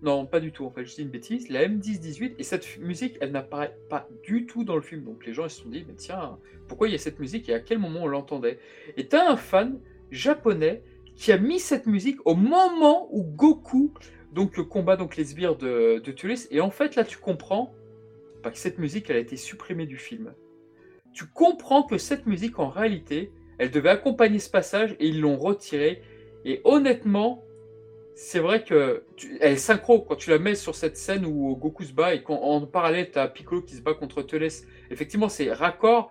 Non, 0.00 0.26
pas 0.26 0.38
du 0.38 0.52
tout, 0.52 0.64
en 0.64 0.70
fait, 0.70 0.84
je 0.84 0.94
dis 0.94 1.02
une 1.02 1.08
bêtise. 1.08 1.48
La 1.48 1.66
M10-18, 1.66 2.34
et 2.38 2.42
cette 2.44 2.78
musique, 2.78 3.18
elle 3.20 3.32
n'apparaît 3.32 3.76
pas 3.88 4.08
du 4.22 4.46
tout 4.46 4.62
dans 4.62 4.76
le 4.76 4.82
film. 4.82 5.02
Donc 5.02 5.26
les 5.26 5.34
gens 5.34 5.46
ils 5.46 5.50
se 5.50 5.62
sont 5.62 5.68
dit, 5.68 5.84
mais 5.88 5.94
tiens, 5.94 6.38
pourquoi 6.68 6.88
il 6.88 6.92
y 6.92 6.94
a 6.94 6.98
cette 6.98 7.18
musique 7.18 7.48
et 7.48 7.54
à 7.54 7.60
quel 7.60 7.78
moment 7.78 8.04
on 8.04 8.06
l'entendait? 8.06 8.58
Et 8.96 9.08
t'as 9.08 9.28
un 9.28 9.36
fan 9.36 9.80
japonais 10.10 10.82
qui 11.16 11.32
a 11.32 11.38
mis 11.38 11.58
cette 11.58 11.86
musique 11.86 12.18
au 12.26 12.36
moment 12.36 13.08
où 13.10 13.24
Goku 13.24 13.92
donc, 14.32 14.60
combat 14.68 14.96
donc 14.96 15.16
les 15.16 15.24
sbires 15.24 15.56
de, 15.56 15.98
de 15.98 16.12
Tulis. 16.12 16.46
Et 16.50 16.60
en 16.60 16.70
fait, 16.70 16.94
là, 16.94 17.04
tu 17.04 17.18
comprends 17.18 17.74
bah, 18.44 18.50
que 18.50 18.58
cette 18.58 18.78
musique, 18.78 19.10
elle 19.10 19.16
a 19.16 19.20
été 19.20 19.36
supprimée 19.36 19.86
du 19.86 19.96
film. 19.96 20.32
Tu 21.12 21.26
comprends 21.26 21.82
que 21.82 21.98
cette 21.98 22.26
musique, 22.26 22.58
en 22.58 22.68
réalité, 22.68 23.32
elle 23.58 23.70
devait 23.70 23.88
accompagner 23.88 24.38
ce 24.38 24.50
passage 24.50 24.94
et 25.00 25.08
ils 25.08 25.20
l'ont 25.20 25.36
retirée. 25.36 26.02
Et 26.44 26.60
honnêtement, 26.64 27.42
c'est 28.20 28.40
vrai 28.40 28.64
que 28.64 29.04
tu- 29.16 29.38
elle 29.40 29.52
est 29.52 29.56
synchro 29.56 30.00
quand 30.00 30.16
tu 30.16 30.30
la 30.30 30.40
mets 30.40 30.56
sur 30.56 30.74
cette 30.74 30.96
scène 30.96 31.24
où 31.24 31.54
Goku 31.54 31.84
se 31.84 31.92
bat 31.92 32.14
et 32.14 32.22
qu'en 32.24 32.34
en 32.34 32.66
parallèle, 32.66 33.12
tu 33.12 33.18
as 33.18 33.28
Piccolo 33.28 33.62
qui 33.62 33.76
se 33.76 33.80
bat 33.80 33.94
contre 33.94 34.22
Teles. 34.22 34.50
Effectivement, 34.90 35.28
c'est 35.28 35.52
raccord, 35.52 36.10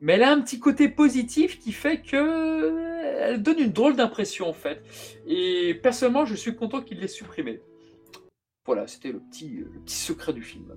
mais 0.00 0.14
elle 0.14 0.24
a 0.24 0.32
un 0.32 0.40
petit 0.40 0.58
côté 0.58 0.88
positif 0.88 1.60
qui 1.60 1.70
fait 1.70 2.02
que 2.02 2.82
elle 3.20 3.42
donne 3.42 3.60
une 3.60 3.70
drôle 3.72 3.94
d'impression 3.94 4.48
en 4.48 4.52
fait. 4.52 4.82
Et 5.26 5.74
personnellement, 5.82 6.24
je 6.26 6.34
suis 6.34 6.56
content 6.56 6.80
qu'il 6.82 6.98
l'ait 6.98 7.06
supprimée. 7.06 7.60
Voilà, 8.66 8.88
c'était 8.88 9.12
le 9.12 9.20
petit, 9.20 9.48
le 9.72 9.80
petit 9.84 9.94
secret 9.94 10.32
du 10.32 10.42
film. 10.42 10.76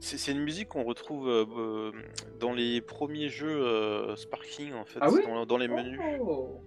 C'est 0.00 0.30
une 0.30 0.40
musique 0.40 0.68
qu'on 0.68 0.84
retrouve 0.84 1.26
euh, 1.28 1.44
euh, 1.56 1.92
dans 2.38 2.52
les 2.52 2.82
premiers 2.82 3.30
jeux 3.30 3.48
euh, 3.64 4.14
Sparking 4.14 4.74
en 4.74 4.84
fait, 4.84 4.98
Ah 5.00 5.10
oui? 5.10 5.22
dans, 5.26 5.46
dans 5.46 5.56
les 5.56 5.68
menus, 5.68 5.98
Oh. 6.20 6.60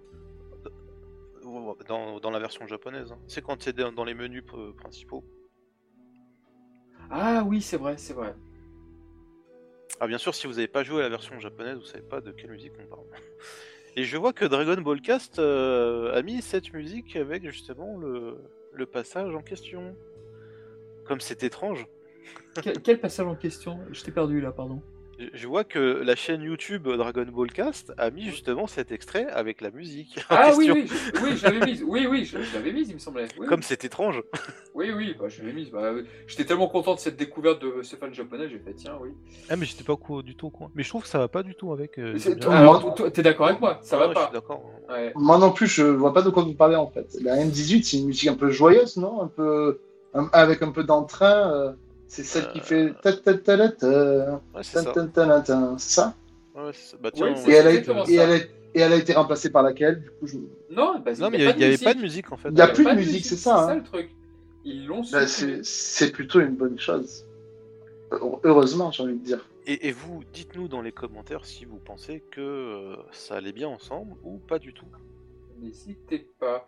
Dans, 1.88 2.20
dans 2.20 2.30
la 2.30 2.38
version 2.38 2.66
japonaise. 2.66 3.12
hein. 3.12 3.18
C'est 3.26 3.42
quand 3.42 3.62
c'est 3.62 3.76
dans 3.76 4.04
les 4.04 4.14
menus 4.14 4.44
principaux. 4.76 5.24
Ah 7.10 7.42
oui, 7.46 7.60
c'est 7.60 7.76
vrai, 7.76 7.96
c'est 7.96 8.14
vrai. 8.14 8.34
Ah 9.98 10.06
bien 10.06 10.18
sûr, 10.18 10.34
si 10.34 10.46
vous 10.46 10.54
n'avez 10.54 10.68
pas 10.68 10.82
joué 10.84 11.00
à 11.00 11.02
la 11.02 11.08
version 11.08 11.38
japonaise, 11.40 11.76
vous 11.78 11.84
savez 11.84 12.04
pas 12.04 12.20
de 12.20 12.30
quelle 12.30 12.50
musique 12.50 12.72
on 12.82 12.86
parle. 12.86 13.06
Et 13.96 14.04
je 14.04 14.16
vois 14.16 14.32
que 14.32 14.44
Dragon 14.44 14.80
Ball 14.80 15.00
Cast 15.00 15.38
euh, 15.40 16.16
a 16.16 16.22
mis 16.22 16.40
cette 16.42 16.72
musique 16.72 17.16
avec 17.16 17.44
justement 17.50 17.98
le, 17.98 18.38
le 18.72 18.86
passage 18.86 19.34
en 19.34 19.42
question. 19.42 19.96
Comme 21.04 21.20
c'est 21.20 21.42
étrange. 21.42 21.86
Quel, 22.62 22.80
quel 22.80 23.00
passage 23.00 23.26
en 23.26 23.34
question? 23.34 23.80
Je 23.90 24.04
t'ai 24.04 24.12
perdu 24.12 24.40
là, 24.40 24.52
pardon. 24.52 24.80
Je- 25.34 25.46
vois 25.46 25.64
que 25.64 25.78
la 25.78 26.14
chaîne 26.16 26.42
YouTube 26.42 26.88
Dragon 26.88 27.26
Ball 27.32 27.50
Cast 27.52 27.92
a 27.98 28.10
mis 28.10 28.24
justement 28.24 28.66
cet 28.66 28.92
extrait 28.92 29.26
avec 29.26 29.60
la 29.60 29.70
musique 29.70 30.18
Ah 30.30 30.52
oui, 30.56 30.70
oui, 30.72 30.86
je, 30.86 31.22
oui, 31.22 31.36
je 31.36 31.44
l'avais 31.44 31.66
mise. 31.66 31.82
Oui, 31.86 32.06
oui, 32.08 32.24
je, 32.24 32.40
je 32.40 32.54
l'avais 32.54 32.72
mise, 32.72 32.88
il 32.88 32.94
me 32.94 32.98
semblait. 32.98 33.26
Oui, 33.38 33.46
Comme 33.46 33.62
c'est 33.62 33.84
étrange. 33.84 34.22
oui, 34.74 34.90
oui, 34.96 35.14
bah, 35.18 35.26
je 35.28 35.40
l'avais 35.40 35.52
mise. 35.52 35.70
Bah. 35.70 35.92
J'étais 36.26 36.44
tellement 36.44 36.68
content 36.68 36.94
de 36.94 37.00
cette 37.00 37.16
découverte 37.16 37.60
de 37.62 37.82
ce 37.82 37.96
fan 37.96 38.14
japonais, 38.14 38.48
j'ai 38.48 38.58
fait 38.58 38.74
tiens, 38.74 38.96
oui. 39.00 39.10
Ah, 39.48 39.56
mais 39.56 39.66
j'étais 39.66 39.84
pas 39.84 39.94
au 40.08 40.22
du 40.22 40.34
tout 40.36 40.46
au 40.46 40.50
coin. 40.50 40.70
Mais 40.74 40.82
je 40.82 40.88
trouve 40.88 41.02
que 41.02 41.08
ça 41.08 41.18
va 41.18 41.28
pas 41.28 41.42
du 41.42 41.54
tout 41.54 41.72
avec. 41.72 41.98
euh, 41.98 42.16
t'es 43.12 43.22
d'accord 43.22 43.46
avec 43.48 43.60
moi? 43.60 43.78
Ça 43.82 43.98
Ouais, 43.98 44.06
va 44.06 44.12
je 44.14 44.18
suis 44.18 44.26
pas 44.28 44.32
d'accord. 44.32 44.62
Ouais. 44.88 45.12
Moi 45.16 45.38
non 45.38 45.52
plus, 45.52 45.66
je 45.66 45.82
vois 45.82 46.12
pas 46.14 46.22
de 46.22 46.30
quoi 46.30 46.42
vous 46.44 46.54
parlez 46.54 46.76
en 46.76 46.86
fait. 46.88 47.06
La 47.22 47.36
M18, 47.36 47.82
c'est 47.82 47.96
une 47.98 48.06
musique 48.06 48.28
un 48.28 48.34
peu 48.34 48.50
joyeuse, 48.50 48.96
non? 48.96 49.22
Un 49.22 49.28
peu. 49.28 49.80
un- 50.14 50.28
avec 50.32 50.62
un 50.62 50.70
peu 50.72 50.82
d'entrain. 50.84 51.52
euh, 51.54 51.72
C'est 52.10 52.24
celle 52.24 52.48
qui 52.48 52.58
fait. 52.58 52.92
ta 53.02 53.12
ta 53.12 53.34
ta 53.34 53.56
ta 53.56 53.68
ta, 53.68 54.00
Ouais, 54.52 54.62
c'est 54.62 54.82
ça. 55.78 56.14
Ouais. 56.56 56.72
Bah, 57.00 57.10
tiens, 57.14 57.34
et 57.46 57.52
elle, 57.52 57.66
a, 57.68 57.70
exactement 57.70 58.04
et, 58.04 58.16
ça. 58.16 58.24
elle 58.24 58.32
a, 58.32 58.36
et 58.36 58.80
elle 58.80 58.92
a 58.92 58.96
été 58.96 59.12
remplacée 59.12 59.50
par 59.50 59.62
laquelle 59.62 60.02
Du 60.02 60.10
coup, 60.10 60.26
je... 60.26 60.36
Non, 60.74 60.98
bah, 60.98 61.12
Non, 61.20 61.30
mais 61.30 61.38
il 61.38 61.56
n'y 61.56 61.62
avait 61.64 61.76
de 61.76 61.84
pas 61.84 61.94
de 61.94 62.00
musique. 62.00 62.32
en 62.32 62.36
fait. 62.36 62.48
Il 62.50 62.58
y 62.58 62.62
a 62.62 62.66
plus 62.66 62.84
de 62.84 62.94
musique, 62.94 63.24
c'est 63.24 63.36
ça, 63.36 63.54
C'est 63.54 63.62
hein. 63.62 63.66
ça 63.68 63.74
le 63.76 63.84
truc. 63.84 64.10
Ils 64.64 64.86
l'ont 64.86 65.02
Bah, 65.12 65.24
c'est 65.28 66.10
plutôt 66.10 66.40
une 66.40 66.56
bonne 66.56 66.80
chose. 66.80 67.24
Heureusement, 68.42 68.90
j'ai 68.90 69.04
envie 69.04 69.14
de 69.14 69.24
dire. 69.24 69.48
Et, 69.68 69.86
et 69.86 69.92
vous, 69.92 70.24
dites-nous 70.32 70.66
dans 70.66 70.82
les 70.82 70.90
commentaires 70.90 71.46
si 71.46 71.64
vous 71.64 71.78
pensez 71.78 72.24
que 72.32 72.40
euh, 72.40 72.96
ça 73.12 73.36
allait 73.36 73.52
bien 73.52 73.68
ensemble 73.68 74.16
ou 74.24 74.38
pas 74.38 74.58
du 74.58 74.74
tout. 74.74 74.86
N'hésitez 75.60 76.26
pas. 76.40 76.66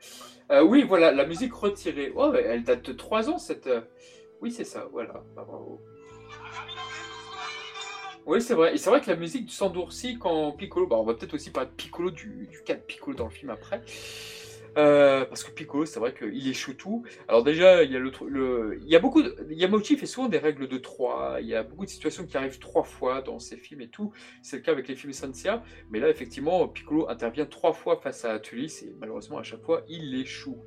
Euh, 0.53 0.63
oui, 0.63 0.85
voilà, 0.85 1.11
la 1.11 1.27
musique 1.27 1.53
retirée. 1.53 2.13
Oh, 2.15 2.33
elle 2.33 2.63
date 2.63 2.85
de 2.87 2.93
3 2.93 3.29
ans, 3.29 3.39
cette. 3.39 3.69
Oui, 4.43 4.51
c'est 4.51 4.65
ça, 4.65 4.89
voilà. 4.91 5.25
Bah, 5.37 5.45
bravo. 5.47 5.81
Oui, 8.27 8.43
c'est 8.43 8.55
vrai. 8.55 8.75
Et 8.75 8.77
c'est 8.77 8.91
vrai 8.91 9.01
que 9.01 9.09
la 9.09 9.17
musique 9.17 9.51
s'endurcit 9.53 10.19
quand 10.19 10.51
Piccolo. 10.53 10.89
Bah, 10.89 10.97
on 10.99 11.05
va 11.05 11.15
peut-être 11.15 11.35
aussi 11.35 11.51
parler 11.51 11.71
de 11.71 11.75
Piccolo, 11.77 12.11
du, 12.11 12.49
du 12.51 12.61
cas 12.65 12.75
de 12.75 12.81
Piccolo 12.81 13.17
dans 13.17 13.27
le 13.27 13.31
film 13.31 13.51
après. 13.51 13.83
Euh, 14.79 15.25
parce 15.27 15.45
que 15.45 15.53
Piccolo, 15.53 15.85
c'est 15.85 16.01
vrai 16.01 16.13
qu'il 16.13 16.49
échoue 16.49 16.75
tout. 16.75 17.05
Alors 17.29 17.45
déjà, 17.45 17.85
il 17.85 17.93
y 17.93 17.97
a 17.97 18.01
le, 18.01 18.11
le, 18.27 18.81
il 18.83 18.89
y 18.89 18.97
a 18.97 18.99
beaucoup, 18.99 19.23
de, 19.23 19.37
Yamauchi 19.51 19.97
fait 19.97 20.07
souvent 20.07 20.29
des 20.29 20.39
règles 20.39 20.67
de 20.67 20.79
3. 20.79 21.37
Il 21.41 21.47
y 21.47 21.55
a 21.55 21.63
beaucoup 21.63 21.85
de 21.85 21.91
situations 21.91 22.27
qui 22.27 22.37
arrivent 22.37 22.59
trois 22.59 22.83
fois 22.83 23.23
dans 23.23 23.39
ses 23.39 23.57
films 23.57 23.83
et 23.83 23.89
tout. 23.89 24.13
C'est 24.43 24.57
le 24.57 24.63
cas 24.63 24.73
avec 24.73 24.89
les 24.89 24.97
films 24.97 25.13
Sansia. 25.13 25.63
Mais 25.91 26.01
là, 26.01 26.09
effectivement, 26.09 26.67
Piccolo 26.67 27.09
intervient 27.09 27.47
trois 27.47 27.75
fois 27.75 28.01
face 28.01 28.25
à 28.25 28.41
Tulis 28.41 28.83
et 28.83 28.93
malheureusement, 28.99 29.39
à 29.39 29.45
chaque 29.45 29.63
fois, 29.63 29.85
il 29.89 30.17
échoue. 30.17 30.59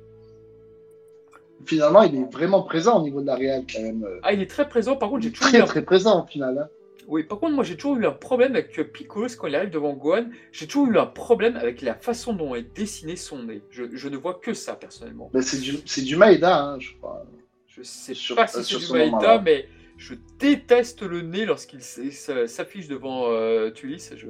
Finalement, 1.64 2.02
il 2.02 2.14
est 2.14 2.32
vraiment 2.32 2.62
présent 2.62 3.00
au 3.00 3.02
niveau 3.02 3.20
de 3.20 3.26
la 3.26 3.34
réal 3.34 3.64
quand 3.72 3.82
même. 3.82 4.06
Ah, 4.22 4.32
il 4.32 4.40
est 4.42 4.50
très 4.50 4.68
présent. 4.68 4.96
Par 4.96 5.08
contre, 5.10 5.22
j'ai 5.22 5.32
toujours 5.32 5.48
eu 5.48 5.52
Très 5.52 5.60
un... 5.62 5.66
très 5.66 5.82
présent 5.82 6.22
au 6.24 6.26
final. 6.26 6.58
hein. 6.58 6.68
Oui, 7.08 7.22
par 7.22 7.38
contre, 7.38 7.54
moi, 7.54 7.62
j'ai 7.64 7.76
toujours 7.76 7.96
eu 7.96 8.04
un 8.06 8.10
problème 8.10 8.52
avec 8.56 8.76
euh, 8.80 8.84
Piccolo 8.84 9.28
quand 9.38 9.46
il 9.46 9.54
arrive 9.54 9.70
devant 9.70 9.92
Gohan. 9.94 10.26
J'ai 10.50 10.66
toujours 10.66 10.88
eu 10.88 10.98
un 10.98 11.06
problème 11.06 11.56
avec 11.56 11.80
la 11.80 11.94
façon 11.94 12.32
dont 12.32 12.54
est 12.56 12.74
dessiné 12.76 13.14
son 13.14 13.44
nez. 13.44 13.62
Je, 13.70 13.84
je 13.92 14.08
ne 14.08 14.16
vois 14.16 14.34
que 14.34 14.54
ça, 14.54 14.74
personnellement. 14.74 15.30
Mais 15.32 15.40
c'est 15.42 15.60
du, 15.60 15.76
c'est 15.86 16.02
du 16.02 16.16
Maeda, 16.16 16.60
hein, 16.64 16.80
je 16.80 16.90
crois. 16.98 17.24
Je 17.68 17.82
sais 17.82 18.12
Sur- 18.14 18.34
pas 18.36 18.48
si 18.48 18.58
euh, 18.58 18.62
c'est 18.62 18.76
du 18.78 18.82
ce 18.84 18.92
Maïda, 18.92 19.10
moment-là. 19.12 19.42
mais 19.44 19.68
je 19.98 20.14
déteste 20.40 21.02
le 21.02 21.22
nez 21.22 21.44
lorsqu'il 21.46 21.80
s'affiche 21.82 22.88
devant 22.88 23.30
euh, 23.30 23.70
Tulis. 23.70 24.10
Je, 24.16 24.26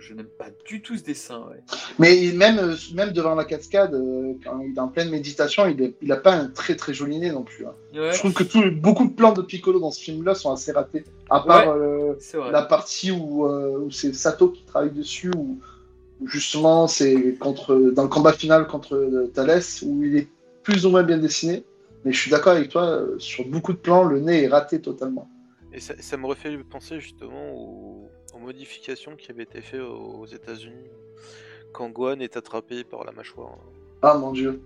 je, 0.00 0.14
n'aime 0.14 0.26
pas 0.26 0.48
du 0.66 0.82
tout 0.82 0.96
ce 0.96 1.02
dessin. 1.04 1.46
ouais. 1.50 1.62
Mais 1.98 2.32
même, 2.34 2.58
euh, 2.58 2.74
même 2.94 3.12
devant 3.12 3.34
la 3.34 3.44
cascade, 3.44 3.94
euh, 3.94 4.34
quand 4.42 4.60
il 4.60 4.74
est 4.74 4.80
en 4.80 4.88
pleine 4.88 5.10
méditation, 5.10 5.66
il 5.66 5.94
n'a 6.02 6.16
pas 6.16 6.34
un 6.34 6.48
très 6.48 6.74
très 6.76 6.92
joli 6.94 7.18
nez 7.18 7.30
non 7.30 7.42
plus. 7.42 7.66
hein. 7.66 7.74
Ouais, 7.94 8.12
Je 8.12 8.18
trouve 8.18 8.32
que 8.32 8.42
tout- 8.44 8.70
beaucoup 8.72 9.06
de 9.06 9.12
plans 9.12 9.32
de 9.32 9.42
Piccolo 9.42 9.78
dans 9.80 9.90
ce 9.90 10.00
film-là 10.02 10.34
sont 10.34 10.52
assez 10.52 10.72
ratés. 10.72 11.04
À 11.28 11.40
part 11.40 11.68
euh, 11.70 12.14
la 12.50 12.62
partie 12.62 13.10
où, 13.12 13.46
euh, 13.46 13.78
où 13.78 13.90
c'est 13.90 14.14
Sato 14.14 14.48
qui 14.48 14.64
travaille 14.64 14.90
dessus, 14.90 15.30
où, 15.36 15.58
où 16.20 16.26
justement 16.28 16.86
c'est 16.88 17.34
contre 17.38 17.76
dans 17.94 18.02
le 18.02 18.08
combat 18.08 18.32
final 18.32 18.66
contre 18.66 18.96
euh, 18.96 19.30
Thalès, 19.34 19.82
où 19.86 20.02
il 20.02 20.16
est 20.16 20.28
plus 20.62 20.86
ou 20.86 20.90
moins 20.90 21.02
bien 21.02 21.18
dessiné. 21.18 21.64
Mais 22.04 22.12
je 22.12 22.20
suis 22.20 22.30
d'accord 22.30 22.52
avec 22.54 22.70
toi, 22.70 23.02
sur 23.18 23.46
beaucoup 23.46 23.72
de 23.74 23.78
plans, 23.78 24.04
le 24.04 24.20
nez 24.20 24.44
est 24.44 24.48
raté 24.48 24.80
totalement. 24.80 25.28
Et 25.72 25.80
ça, 25.80 25.94
ça 26.00 26.16
m'aurait 26.16 26.34
fait 26.34 26.56
penser 26.58 26.98
justement 26.98 27.52
aux, 27.54 28.08
aux 28.40 28.46
modifications 28.46 29.16
qui 29.16 29.30
avaient 29.30 29.42
été 29.44 29.60
faites 29.60 29.80
aux 29.80 30.26
États-Unis 30.26 30.90
quand 31.72 31.88
Gohan 31.90 32.20
est 32.20 32.36
attrapé 32.36 32.84
par 32.84 33.04
la 33.04 33.12
mâchoire. 33.12 33.56
Ah 34.02 34.14
mon 34.14 34.32
dieu. 34.32 34.60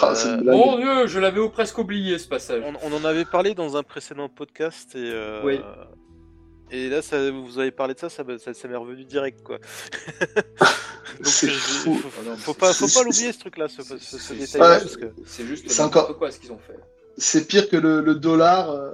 Ah, 0.00 0.14
Euh. 0.26 0.42
Mon 0.42 0.76
dieu, 0.78 1.06
je 1.06 1.18
l'avais 1.18 1.46
presque 1.50 1.76
oublié 1.78 2.18
ce 2.18 2.26
passage. 2.28 2.62
On, 2.64 2.90
on 2.90 2.96
en 2.96 3.04
avait 3.04 3.24
parlé 3.26 3.54
dans 3.54 3.76
un 3.76 3.82
précédent 3.82 4.28
podcast 4.28 4.94
et, 4.94 4.98
euh, 5.12 5.42
Oui. 5.44 5.60
et 6.70 6.88
là 6.88 7.02
ça, 7.02 7.30
vous 7.30 7.58
avez 7.58 7.70
parlé 7.70 7.94
de 7.94 7.98
ça, 7.98 8.08
ça, 8.08 8.24
ça, 8.38 8.54
ça 8.54 8.68
m'est 8.68 8.76
revenu 8.76 9.04
direct 9.04 9.42
quoi. 9.42 9.58
Donc 11.18 11.26
C'est 11.26 11.48
je- 11.48 11.52
fou. 11.58 11.94
faut, 11.96 12.08
Ah 12.32 12.36
faut 12.36 12.54
pas, 12.54 12.72
faut 12.72 12.88
c'est- 12.88 12.98
pas 12.98 13.04
l'oublier 13.04 13.32
ce 13.32 13.38
truc-là, 13.40 13.68
ce, 13.68 13.82
ce, 13.82 13.98
ce 13.98 14.18
c'est- 14.18 14.34
détail-là, 14.34 14.70
Ouais. 14.70 14.78
parce 14.80 14.96
que 14.96 15.06
C'est 15.26 15.44
juste 15.46 15.68
C'est 15.70 15.82
n'importe 15.82 16.06
encore- 16.06 16.18
quoi 16.18 16.30
ce 16.30 16.40
qu'ils 16.40 16.52
ont 16.52 16.58
fait. 16.58 16.78
C'est 17.16 17.46
pire 17.46 17.68
que 17.68 17.76
le, 17.76 18.00
le 18.00 18.14
dollar 18.16 18.70
euh, 18.70 18.90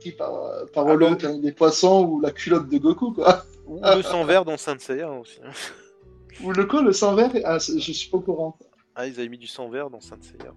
pris 0.00 0.12
par, 0.12 0.32
par 0.72 0.86
Ah 0.86 0.92
Hollande 0.92 1.24
il 1.34 1.40
des 1.42 1.52
poissons 1.52 2.04
ou 2.04 2.20
la 2.20 2.30
culotte 2.30 2.68
de 2.68 2.78
Goku, 2.78 3.12
quoi. 3.12 3.44
ou 3.66 3.80
le 3.80 4.02
sang 4.02 4.24
vert 4.24 4.44
dans 4.44 4.56
Saint 4.56 4.78
Seiya 4.78 5.10
aussi. 5.10 5.38
hein. 5.44 5.50
Ou 6.42 6.52
le 6.52 6.64
quoi, 6.64 6.82
le 6.82 6.92
sang 6.92 7.14
vert 7.14 7.30
ah, 7.44 7.58
Je 7.58 7.92
suis 7.92 8.08
pas 8.08 8.16
au 8.16 8.20
courant. 8.20 8.58
Ah 8.94 9.06
ils 9.06 9.18
avaient 9.20 9.28
mis 9.28 9.38
du 9.38 9.46
sang 9.46 9.68
vert 9.68 9.90
dans 9.90 10.00
Saint 10.00 10.18
Seiya. 10.20 10.52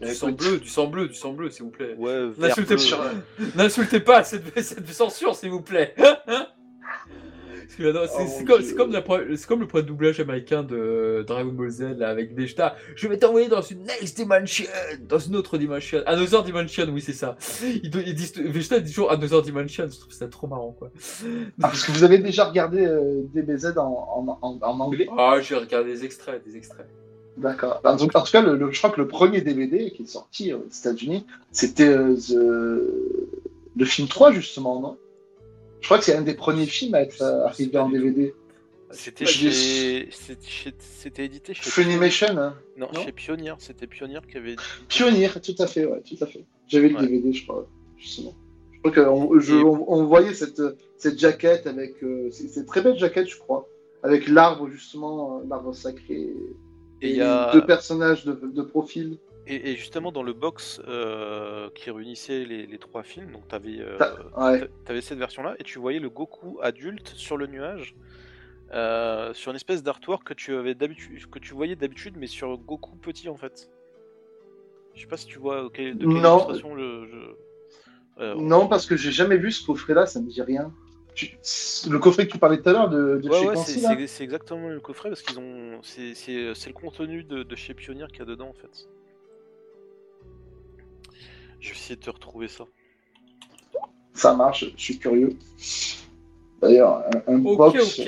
Du 0.00 0.14
sang 0.14 0.32
bleu, 0.32 0.58
du 0.58 0.68
sang 0.68 0.88
bleu, 0.88 1.08
du 1.08 1.14
sang 1.14 1.32
bleu, 1.32 1.48
s'il 1.50 1.64
vous 1.64 1.70
plaît. 1.70 1.94
Ouais, 1.96 2.30
n'insultez 3.54 4.00
pas 4.00 4.24
cette, 4.24 4.60
cette 4.60 4.88
censure, 4.88 5.34
s'il 5.34 5.50
vous 5.50 5.62
plaît. 5.62 5.94
C'est- 8.06 8.44
Oh, 8.50 8.58
c'est 8.62 9.46
comme, 9.46 9.60
le 9.60 9.66
point 9.66 9.80
de 9.82 9.86
doublage 9.86 10.20
américain 10.20 10.62
de 10.62 11.24
Dragon 11.26 11.52
Ball 11.52 11.70
Z 11.70 11.82
là, 11.98 12.08
avec 12.08 12.34
Vegeta. 12.34 12.76
Je 12.94 13.08
vais 13.08 13.18
t'envoyer 13.18 13.48
dans 13.48 13.60
une 13.62 13.82
next 13.84 14.16
dimension, 14.16 14.64
dans 15.08 15.18
une 15.18 15.36
autre 15.36 15.58
dimension. 15.58 16.00
Another 16.06 16.42
dimension, 16.42 16.86
oui, 16.92 17.00
c'est 17.00 17.12
ça. 17.12 17.36
Disent, 17.82 18.34
Vegeta 18.38 18.80
dit 18.80 18.90
toujours 18.92 19.10
Another 19.10 19.42
dimension. 19.42 19.86
Je 19.90 19.98
trouve 20.00 20.12
ça 20.12 20.26
trop 20.28 20.46
marrant, 20.46 20.74
quoi. 20.78 20.90
Ah, 21.62 21.68
parce 21.68 21.84
que 21.84 21.92
vous 21.92 22.04
avez 22.04 22.18
déjà 22.18 22.44
regardé 22.44 22.86
euh, 22.86 23.22
DBZ 23.34 23.76
en, 23.76 23.82
en, 23.82 24.38
en, 24.42 24.58
en 24.62 24.80
anglais? 24.80 25.08
Ah, 25.16 25.38
j'ai 25.40 25.54
regardé 25.56 25.92
des 25.92 26.04
extraits, 26.04 26.42
des 26.46 26.56
extraits. 26.56 26.86
D'accord. 27.36 27.80
En, 27.84 27.96
tout- 27.96 28.08
en 28.16 28.22
tout 28.22 28.32
cas, 28.32 28.40
le, 28.40 28.56
le- 28.56 28.72
je 28.72 28.78
crois 28.78 28.90
que 28.90 29.00
le 29.00 29.08
premier 29.08 29.42
DVD 29.42 29.90
qui 29.90 30.04
est 30.04 30.06
sorti 30.06 30.52
euh, 30.52 30.56
aux 30.56 30.68
États-Unis, 30.74 31.26
c'était 31.52 31.88
euh, 31.88 32.14
The- 32.14 33.76
le 33.76 33.84
film 33.84 34.08
3, 34.08 34.32
justement, 34.32 34.80
non? 34.80 34.96
Je 35.86 35.88
crois 35.88 35.98
que 35.98 36.04
c'est 36.04 36.16
un 36.16 36.22
des 36.22 36.34
premiers 36.34 36.66
films 36.66 36.96
à 36.96 37.02
être 37.02 37.22
euh, 37.22 37.44
arrivé 37.46 37.78
en 37.78 37.88
DVD. 37.88 38.34
C'était 38.90 39.24
chez... 39.24 40.08
c'était 40.10 41.24
édité 41.24 41.54
chez 41.54 41.70
Funimation, 41.70 42.36
hein 42.36 42.56
Non, 42.76 42.88
Non 42.92 43.04
chez 43.04 43.12
Pioneer, 43.12 43.54
c'était 43.60 43.86
Pioneer 43.86 44.18
qui 44.28 44.36
avait 44.36 44.56
Pionnier, 44.88 45.28
tout 45.40 45.54
à 45.60 45.68
fait, 45.68 45.86
ouais, 45.86 46.00
tout 46.02 46.16
à 46.20 46.26
fait. 46.26 46.44
J'avais 46.66 46.88
le 46.88 46.96
Ouais. 46.96 47.02
DVD, 47.02 47.32
je 47.32 47.44
crois, 47.46 47.68
justement. 47.96 48.34
Je 48.72 48.90
crois 48.90 49.04
qu'on 49.04 49.38
je- 49.38 49.54
on, 49.54 49.84
on 49.92 50.04
voyait 50.06 50.34
cette, 50.34 50.60
cette 50.98 51.20
jaquette 51.20 51.68
avec. 51.68 52.02
euh, 52.02 52.30
une 52.56 52.66
très 52.66 52.80
belle 52.82 52.98
jaquette, 52.98 53.28
je 53.28 53.38
crois. 53.38 53.68
Avec 54.02 54.26
l'arbre, 54.26 54.68
justement, 54.68 55.38
euh, 55.38 55.44
l'arbre 55.48 55.72
sacré. 55.72 56.32
Et 57.00 57.10
il 57.10 57.14
y 57.16 57.20
a- 57.20 57.52
deux 57.52 57.64
personnages 57.64 58.24
de, 58.24 58.32
de 58.32 58.62
profil. 58.62 59.18
Et, 59.48 59.70
et 59.72 59.76
justement, 59.76 60.10
dans 60.10 60.22
le 60.24 60.32
box 60.32 60.80
euh, 60.88 61.70
qui 61.74 61.90
réunissait 61.90 62.44
les, 62.44 62.66
les 62.66 62.78
trois 62.78 63.02
films, 63.04 63.30
donc 63.32 63.46
tu 63.48 63.54
avais, 63.54 63.78
T'as- 63.98 64.16
ouais. 64.52 65.00
cette 65.00 65.18
version-là, 65.18 65.54
et 65.58 65.62
tu 65.64 65.78
voyais 65.78 66.00
le 66.00 66.10
Goku 66.10 66.58
adulte 66.62 67.08
sur 67.14 67.36
le 67.36 67.46
nuage, 67.46 67.94
euh, 68.74 69.32
sur 69.34 69.50
une 69.52 69.56
espèce 69.56 69.82
d'artwork 69.84 70.26
que 70.26 70.34
tu 70.34 70.52
avais 70.54 70.74
d'habitude, 70.74 71.30
que 71.30 71.38
tu 71.38 71.54
voyais 71.54 71.76
d'habitude, 71.76 72.14
mais 72.16 72.26
sur 72.26 72.58
Goku 72.58 72.96
petit 72.96 73.28
en 73.28 73.36
fait. 73.36 73.70
Je 74.94 75.02
sais 75.02 75.06
pas 75.06 75.16
si 75.16 75.26
tu 75.26 75.38
vois 75.38 75.62
de 75.64 75.68
quelle 75.68 75.96
Non. 75.98 76.38
illustration 76.38 76.76
je. 76.76 77.06
je- 77.06 78.22
euh, 78.22 78.34
Non, 78.36 78.66
parce 78.66 78.86
que 78.86 78.96
j'ai 78.96 79.12
jamais 79.12 79.36
vu 79.36 79.52
ce 79.52 79.64
coffret-là, 79.64 80.06
ça 80.06 80.20
me 80.20 80.26
dit 80.28 80.42
rien. 80.42 80.72
Tu- 81.14 81.38
Le 81.88 81.98
coffret 81.98 82.26
que 82.26 82.32
tu 82.32 82.38
parlais 82.38 82.60
tout 82.60 82.68
à 82.68 82.72
l'heure 82.72 82.88
de, 82.90 83.20
de 83.22 83.28
Ouais, 83.28 83.38
chez 83.40 83.46
ouais, 83.48 84.06
c'est 84.06 84.24
exactement 84.24 84.68
le 84.68 84.80
coffret 84.80 85.10
parce 85.10 85.22
qu'ils 85.22 85.38
ont. 85.38 85.78
C'est 85.82 86.14
c'est- 86.14 86.52
c'est 86.54 86.68
le 86.68 86.74
contenu 86.74 87.22
de, 87.24 87.42
de 87.42 87.56
chez 87.56 87.72
Pioneer 87.74 88.06
qu'il 88.08 88.18
y 88.18 88.22
a 88.22 88.24
dedans 88.26 88.48
en 88.48 88.52
fait. 88.54 88.88
Je 91.60 91.68
vais 91.70 91.74
essayer 91.74 91.96
de 91.96 92.00
te 92.00 92.10
retrouver 92.10 92.48
ça. 92.48 92.64
Ça 94.14 94.34
marche, 94.34 94.64
je 94.76 94.82
suis 94.82 94.98
curieux. 94.98 95.36
D'ailleurs, 96.60 97.04
un, 97.28 97.34
un 97.34 97.44
Ok, 97.44 97.56
box. 97.56 97.98
ok. 97.98 98.06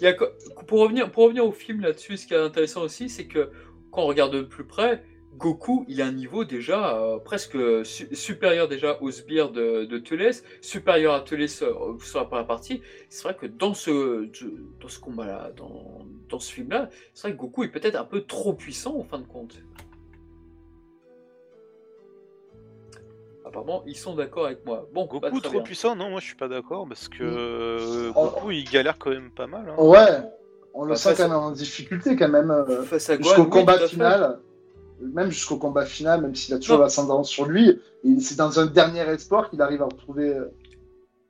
Il 0.00 0.04
y 0.04 0.06
a 0.06 0.12
co- 0.12 0.26
pour, 0.66 0.80
revenir, 0.80 1.10
pour 1.10 1.24
revenir 1.24 1.46
au 1.46 1.52
film 1.52 1.80
là-dessus, 1.80 2.16
ce 2.18 2.26
qui 2.26 2.34
est 2.34 2.38
intéressant 2.38 2.82
aussi, 2.82 3.08
c'est 3.08 3.26
que 3.26 3.50
quand 3.90 4.02
on 4.02 4.06
regarde 4.06 4.34
de 4.34 4.42
plus 4.42 4.64
près, 4.64 5.02
Goku, 5.38 5.84
il 5.88 6.00
a 6.02 6.06
un 6.06 6.12
niveau 6.12 6.44
déjà 6.44 6.96
euh, 6.96 7.18
presque 7.18 7.56
su- 7.84 8.14
supérieur 8.14 8.68
déjà 8.68 8.98
au 9.00 9.10
sbire 9.10 9.50
de, 9.52 9.84
de 9.84 9.98
Teles, 9.98 10.42
supérieur 10.60 11.14
à 11.14 11.20
Teles 11.20 11.48
euh, 11.62 11.98
sur 12.02 12.18
la 12.18 12.24
première 12.24 12.46
partie. 12.46 12.82
C'est 13.08 13.22
vrai 13.22 13.36
que 13.36 13.46
dans 13.46 13.74
ce, 13.74 14.28
dans 14.80 14.88
ce 14.88 14.98
combat-là, 14.98 15.52
dans, 15.56 16.06
dans 16.28 16.40
ce 16.40 16.52
film-là, 16.52 16.90
c'est 17.14 17.28
vrai 17.28 17.32
que 17.32 17.40
Goku 17.40 17.64
est 17.64 17.68
peut-être 17.68 17.96
un 17.96 18.04
peu 18.04 18.22
trop 18.22 18.52
puissant 18.54 18.96
en 18.98 19.04
fin 19.04 19.18
de 19.18 19.26
compte. 19.26 19.56
Apparemment, 23.60 23.82
ils 23.86 23.96
sont 23.96 24.14
d'accord 24.14 24.46
avec 24.46 24.64
moi. 24.66 24.86
Bon, 24.92 25.04
bah, 25.06 25.18
Goku 25.30 25.40
très 25.40 25.48
trop 25.48 25.52
bien. 25.54 25.62
puissant, 25.62 25.96
non, 25.96 26.10
moi 26.10 26.20
je 26.20 26.26
suis 26.26 26.34
pas 26.36 26.48
d'accord 26.48 26.86
parce 26.88 27.08
que 27.08 27.22
Mm. 27.24 27.36
euh, 27.36 28.12
Oh. 28.14 28.24
Goku 28.24 28.50
il 28.50 28.64
galère 28.64 28.98
quand 28.98 29.10
même 29.10 29.30
pas 29.30 29.46
mal. 29.46 29.66
hein. 29.68 29.74
Ouais, 29.82 30.22
on 30.74 30.84
le 30.84 30.90
Bah, 30.90 30.96
sent 30.96 31.10
face- 31.10 31.18
quand 31.18 31.28
même 31.28 31.38
en 31.38 31.50
difficulté, 31.52 32.16
quand 32.16 32.28
même. 32.28 32.50
euh, 32.50 32.82
Face 32.82 33.08
à 33.10 33.16
Gohan, 33.16 33.28
jusqu'au 33.28 33.42
oui, 33.44 33.50
combat 33.50 33.78
final, 33.86 34.38
même 35.00 35.30
jusqu'au 35.30 35.56
combat 35.56 35.86
final, 35.86 36.22
même 36.22 36.34
s'il 36.34 36.54
a 36.54 36.58
toujours 36.58 36.78
l'ascendance 36.78 37.28
sur 37.28 37.46
lui, 37.46 37.80
et 38.04 38.20
c'est 38.20 38.36
dans 38.36 38.60
un 38.60 38.66
dernier 38.66 39.00
espoir 39.00 39.50
qu'il 39.50 39.60
arrive 39.62 39.82
à 39.82 39.86
retrouver 39.86 40.28
euh, 40.34 40.46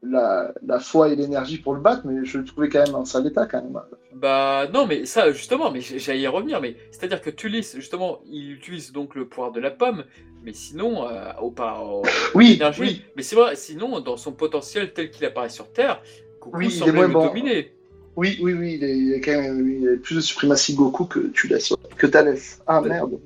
la, 0.03 0.53
la 0.65 0.79
foi 0.79 1.09
et 1.09 1.17
l'énergie 1.17 1.59
pour 1.59 1.75
le 1.75 1.81
battre, 1.81 2.03
mais 2.07 2.25
je 2.25 2.39
le 2.39 2.45
trouvais 2.45 2.69
quand 2.69 2.85
même 2.85 2.95
en 2.95 3.05
sale 3.05 3.27
état 3.27 3.47
quand 3.47 3.63
même. 3.63 3.81
Bah 4.15 4.67
non, 4.73 4.87
mais 4.87 5.05
ça 5.07 5.31
justement, 5.33 5.71
mais 5.71 5.81
j'allais 5.81 6.21
y 6.21 6.27
revenir, 6.27 6.61
mais 6.61 6.77
c'est-à-dire 6.91 7.21
que 7.21 7.31
Tulis, 7.31 7.73
justement, 7.75 8.21
il 8.27 8.53
utilise 8.53 8.93
donc 8.93 9.15
le 9.15 9.29
pouvoir 9.29 9.53
de 9.53 9.61
la 9.61 9.71
pomme, 9.71 10.05
mais 10.43 10.53
sinon, 10.53 11.09
euh, 11.09 11.33
au 11.41 11.51
pas 11.51 11.81
au- 11.81 12.03
Oui, 12.35 12.59
oui, 12.79 13.03
mais 13.17 13.23
c'est 13.23 13.37
vrai, 13.37 13.57
sinon, 13.57 14.01
dans 14.01 14.17
son 14.17 14.33
potentiel 14.33 14.93
tel 14.93 15.11
qu'il 15.11 15.25
apparaît 15.27 15.49
sur 15.51 15.71
Terre, 15.73 16.01
Goku 16.41 16.57
Oui, 16.57 16.69
il 16.69 16.89
est 16.89 16.93
le 16.93 17.09
bon. 17.09 17.27
dominer. 17.27 17.76
Oui, 18.17 18.39
oui, 18.41 18.55
oui, 18.55 18.75
il 18.75 18.85
est, 18.85 18.97
il 18.97 19.13
est 19.13 19.21
quand 19.21 19.41
même 19.41 19.69
il 19.69 19.89
a 19.89 19.97
plus 19.97 20.15
de 20.17 20.21
suprématie 20.21 20.75
Goku 20.75 21.05
que 21.05 21.21
tu 21.29 21.49
laisses, 21.49 21.75
que 21.97 22.07
Thalès. 22.07 22.61
Ah 22.67 22.81
merde. 22.81 23.19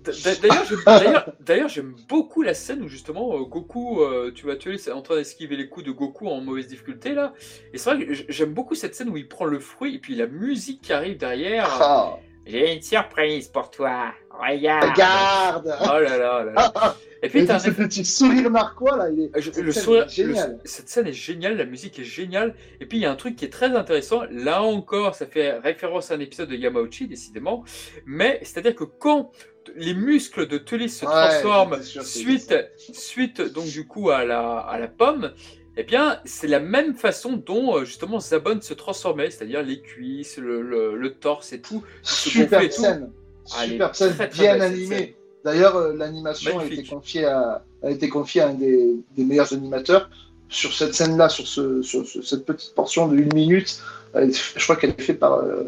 D'ailleurs, 1.40 1.68
j'aime- 1.68 1.94
beaucoup 2.08 2.42
la 2.42 2.54
scène 2.54 2.82
où 2.82 2.88
justement 2.88 3.36
euh, 3.36 3.44
Goku, 3.44 4.02
euh, 4.02 4.32
tu 4.34 4.44
vois, 4.44 4.56
Tulis 4.56 4.82
est 4.86 4.92
en 4.92 5.02
train 5.02 5.16
d'esquiver 5.16 5.56
les 5.56 5.68
coups 5.68 5.86
de 5.86 5.92
Goku 5.92 6.28
en 6.28 6.40
mauvaise 6.40 6.66
difficulté 6.66 7.14
là, 7.14 7.32
et 7.72 7.78
c'est 7.78 7.94
vrai 7.94 8.04
que 8.04 8.12
j'aime 8.28 8.52
beaucoup 8.52 8.74
cette 8.74 8.94
scène 8.94 9.08
où 9.10 9.16
il 9.16 9.28
prend 9.28 9.44
le 9.46 9.58
fruit 9.60 9.94
et 9.94 9.98
puis 9.98 10.14
la 10.14 10.26
musique 10.26 10.82
qui 10.82 10.92
arrive 10.92 11.16
derrière. 11.16 11.68
Ah, 11.80 12.18
J'ai 12.50 12.74
une 12.74 12.82
surprise 12.82 13.48
pour 13.48 13.70
toi, 13.70 14.12
regarde. 14.30 14.90
regarde 14.90 15.74
Oh 15.82 15.98
là 16.00 16.16
là 16.18 16.44
là 16.44 16.52
là. 16.54 16.96
Et 17.22 17.28
puis 17.28 17.44
t'as 17.44 17.56
un 17.56 17.58
ce 17.58 17.68
petit 17.70 18.02
sourire 18.02 18.50
narquois 18.50 18.96
là, 18.96 19.10
il 19.10 19.24
est. 19.24 19.30
Je- 19.40 19.50
cette 19.52 19.62
le 19.62 19.72
scène 19.72 19.82
sourire- 19.84 20.04
est 20.04 20.08
géniale. 20.08 20.50
le- 20.52 20.58
cette 20.68 20.88
scène 20.88 21.06
est 21.06 21.12
géniale, 21.12 21.56
la 21.58 21.66
musique 21.66 21.98
est 21.98 22.04
géniale. 22.04 22.54
Et 22.80 22.86
puis 22.86 22.96
il 22.96 23.02
y 23.02 23.04
a 23.04 23.10
un 23.10 23.16
truc 23.16 23.36
qui 23.36 23.44
est 23.44 23.50
très 23.50 23.76
intéressant. 23.76 24.22
Là 24.30 24.62
encore, 24.62 25.14
ça 25.14 25.26
fait 25.26 25.52
référence 25.58 26.10
à 26.10 26.14
un 26.14 26.20
épisode 26.20 26.48
de 26.48 26.56
Yamauchi, 26.56 27.06
décidément. 27.08 27.62
Mais 28.06 28.38
c'est-à-dire 28.42 28.74
que 28.74 28.84
quand 28.84 29.32
les 29.76 29.92
muscles 29.92 30.46
de 30.48 30.56
Tullis 30.56 30.88
se 30.88 31.04
Ouais, 31.04 31.10
transforment 31.12 31.82
sûr 31.82 32.02
suite, 32.02 32.54
suite 32.94 33.42
donc 33.52 33.66
du 33.66 33.86
coup 33.86 34.08
à 34.08 34.24
la, 34.24 34.58
à 34.60 34.78
la 34.78 34.88
pomme, 34.88 35.32
eh 35.80 35.84
bien 35.84 36.18
c'est 36.24 36.46
la 36.46 36.60
même 36.60 36.94
façon 36.94 37.32
dont 37.32 37.76
euh, 37.76 37.84
justement 37.84 38.20
Zabon 38.20 38.60
se 38.60 38.74
transformait, 38.74 39.30
c'est-à-dire 39.30 39.62
les 39.62 39.80
cuisses, 39.80 40.36
le, 40.38 40.62
le- 40.62 40.96
le 40.96 41.14
torse 41.14 41.52
et 41.52 41.60
tout. 41.60 41.82
et 41.86 41.98
Super 42.02 42.60
tout. 42.62 42.70
scène. 42.82 43.10
Ah, 43.56 43.64
Super 43.64 43.94
scène, 43.96 44.14
très, 44.14 44.28
très 44.28 44.42
bien 44.42 44.60
animée. 44.60 45.16
D'ailleurs, 45.44 45.76
euh, 45.76 45.94
l'animation 45.94 46.58
a 46.58 46.64
été 46.64 46.84
confiée 46.84 47.24
à, 47.24 47.64
a 47.82 47.90
été 47.90 48.08
confiée 48.08 48.42
à 48.42 48.48
un 48.48 48.54
des, 48.54 48.96
des 49.16 49.24
meilleurs 49.24 49.52
animateurs 49.52 50.10
sur 50.50 50.72
cette 50.74 50.94
scène-là, 50.94 51.28
sur, 51.28 51.46
ce, 51.46 51.80
sur 51.82 52.06
ce- 52.06 52.22
cette 52.22 52.44
petite 52.44 52.74
portion 52.74 53.08
de 53.08 53.16
une 53.16 53.32
minute. 53.34 53.80
Je 54.14 54.62
crois 54.64 54.76
qu'elle 54.76 54.90
est 54.90 55.00
faite 55.00 55.18
par, 55.18 55.34
euh, 55.34 55.64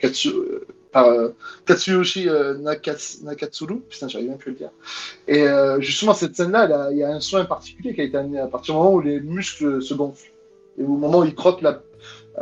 Katsu, 0.00 0.30
par 0.96 1.08
euh, 1.08 1.28
Katsuyoshi 1.66 2.28
euh, 2.28 2.54
Nakatsuru. 2.58 3.80
Putain, 3.80 4.08
j'arrive 4.08 4.30
même 4.30 4.38
plus 4.38 4.50
à 4.50 4.52
le 4.52 4.58
dire. 4.58 4.70
Et 5.28 5.42
euh, 5.46 5.78
justement, 5.80 6.14
cette 6.14 6.34
scène-là, 6.36 6.88
il 6.90 6.98
y 6.98 7.02
a 7.02 7.10
un 7.10 7.20
soin 7.20 7.44
particulier 7.44 7.94
qui 7.94 8.00
a 8.00 8.04
été 8.04 8.16
amené 8.16 8.38
à 8.40 8.46
partir 8.46 8.74
du 8.74 8.78
moment 8.78 8.94
où 8.94 9.00
les 9.00 9.20
muscles 9.20 9.82
se 9.82 9.92
gonflent. 9.94 10.32
Et 10.78 10.82
au 10.82 10.96
moment 10.96 11.18
où 11.20 11.24
il 11.24 11.34
croque 11.34 11.60
la. 11.60 11.82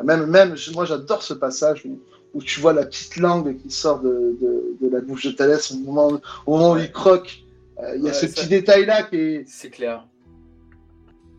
Même, 0.05 0.26
même 0.26 0.55
moi, 0.74 0.85
j'adore 0.85 1.22
ce 1.22 1.35
passage 1.35 1.85
où, 1.85 1.98
où 2.35 2.43
tu 2.43 2.60
vois 2.60 2.72
la 2.72 2.85
petite 2.86 3.16
langue 3.16 3.56
qui 3.60 3.70
sort 3.70 4.01
de, 4.01 4.36
de, 4.40 4.76
de 4.81 4.89
la 4.93 5.01
bouche 5.01 5.26
de 5.26 5.32
Thalès 5.32 5.72
au 5.72 5.76
moment, 5.78 6.20
au 6.47 6.56
moment 6.56 6.72
où 6.74 6.78
il 6.78 6.93
croque. 6.93 7.40
Euh, 7.82 7.94
Il 7.97 8.02
y 8.02 8.06
a 8.06 8.10
Ouais, 8.10 8.12
ce 8.12 8.26
ça- 8.28 8.35
petit 8.35 8.48
détail-là 8.48 9.02
qui 9.05 9.16
est. 9.16 9.44
C'est 9.48 9.70
clair. 9.70 10.06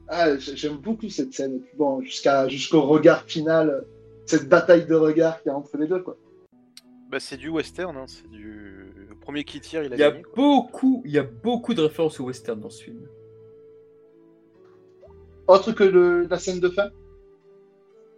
Ah, 0.09 0.37
j'aime 0.37 0.77
beaucoup 0.77 1.09
cette 1.09 1.33
scène. 1.33 1.55
Et 1.55 1.59
puis 1.59 1.77
bon, 1.77 2.01
jusqu'à, 2.01 2.47
jusqu'au 2.47 2.81
regard 2.81 3.23
final, 3.23 3.85
cette 4.25 4.47
bataille 4.49 4.85
de 4.85 4.95
regard 4.95 5.41
qui 5.41 5.49
est 5.49 5.51
entre 5.51 5.77
les 5.77 5.87
deux. 5.87 5.99
Quoi. 6.01 6.17
Bah, 7.09 7.19
c'est 7.19 7.37
du 7.37 7.49
western, 7.49 7.95
hein, 7.97 8.05
c'est 8.07 8.27
du 8.29 8.91
premier 9.21 9.43
qui 9.43 9.59
tire, 9.61 9.83
il 9.83 9.93
a 9.93 9.95
Il 9.95 9.99
y 9.99 10.03
a 10.03 10.11
gagné. 10.11 10.23
beaucoup, 10.35 11.01
il 11.05 11.11
y 11.11 11.19
a 11.19 11.23
beaucoup 11.23 11.73
de 11.73 11.81
références 11.81 12.19
au 12.19 12.25
western 12.25 12.59
dans 12.59 12.69
ce 12.69 12.83
film. 12.83 13.07
Autre 15.47 15.71
que 15.71 15.83
le- 15.83 16.25
la 16.27 16.39
scène 16.39 16.59
de 16.59 16.69
fin? 16.69 16.89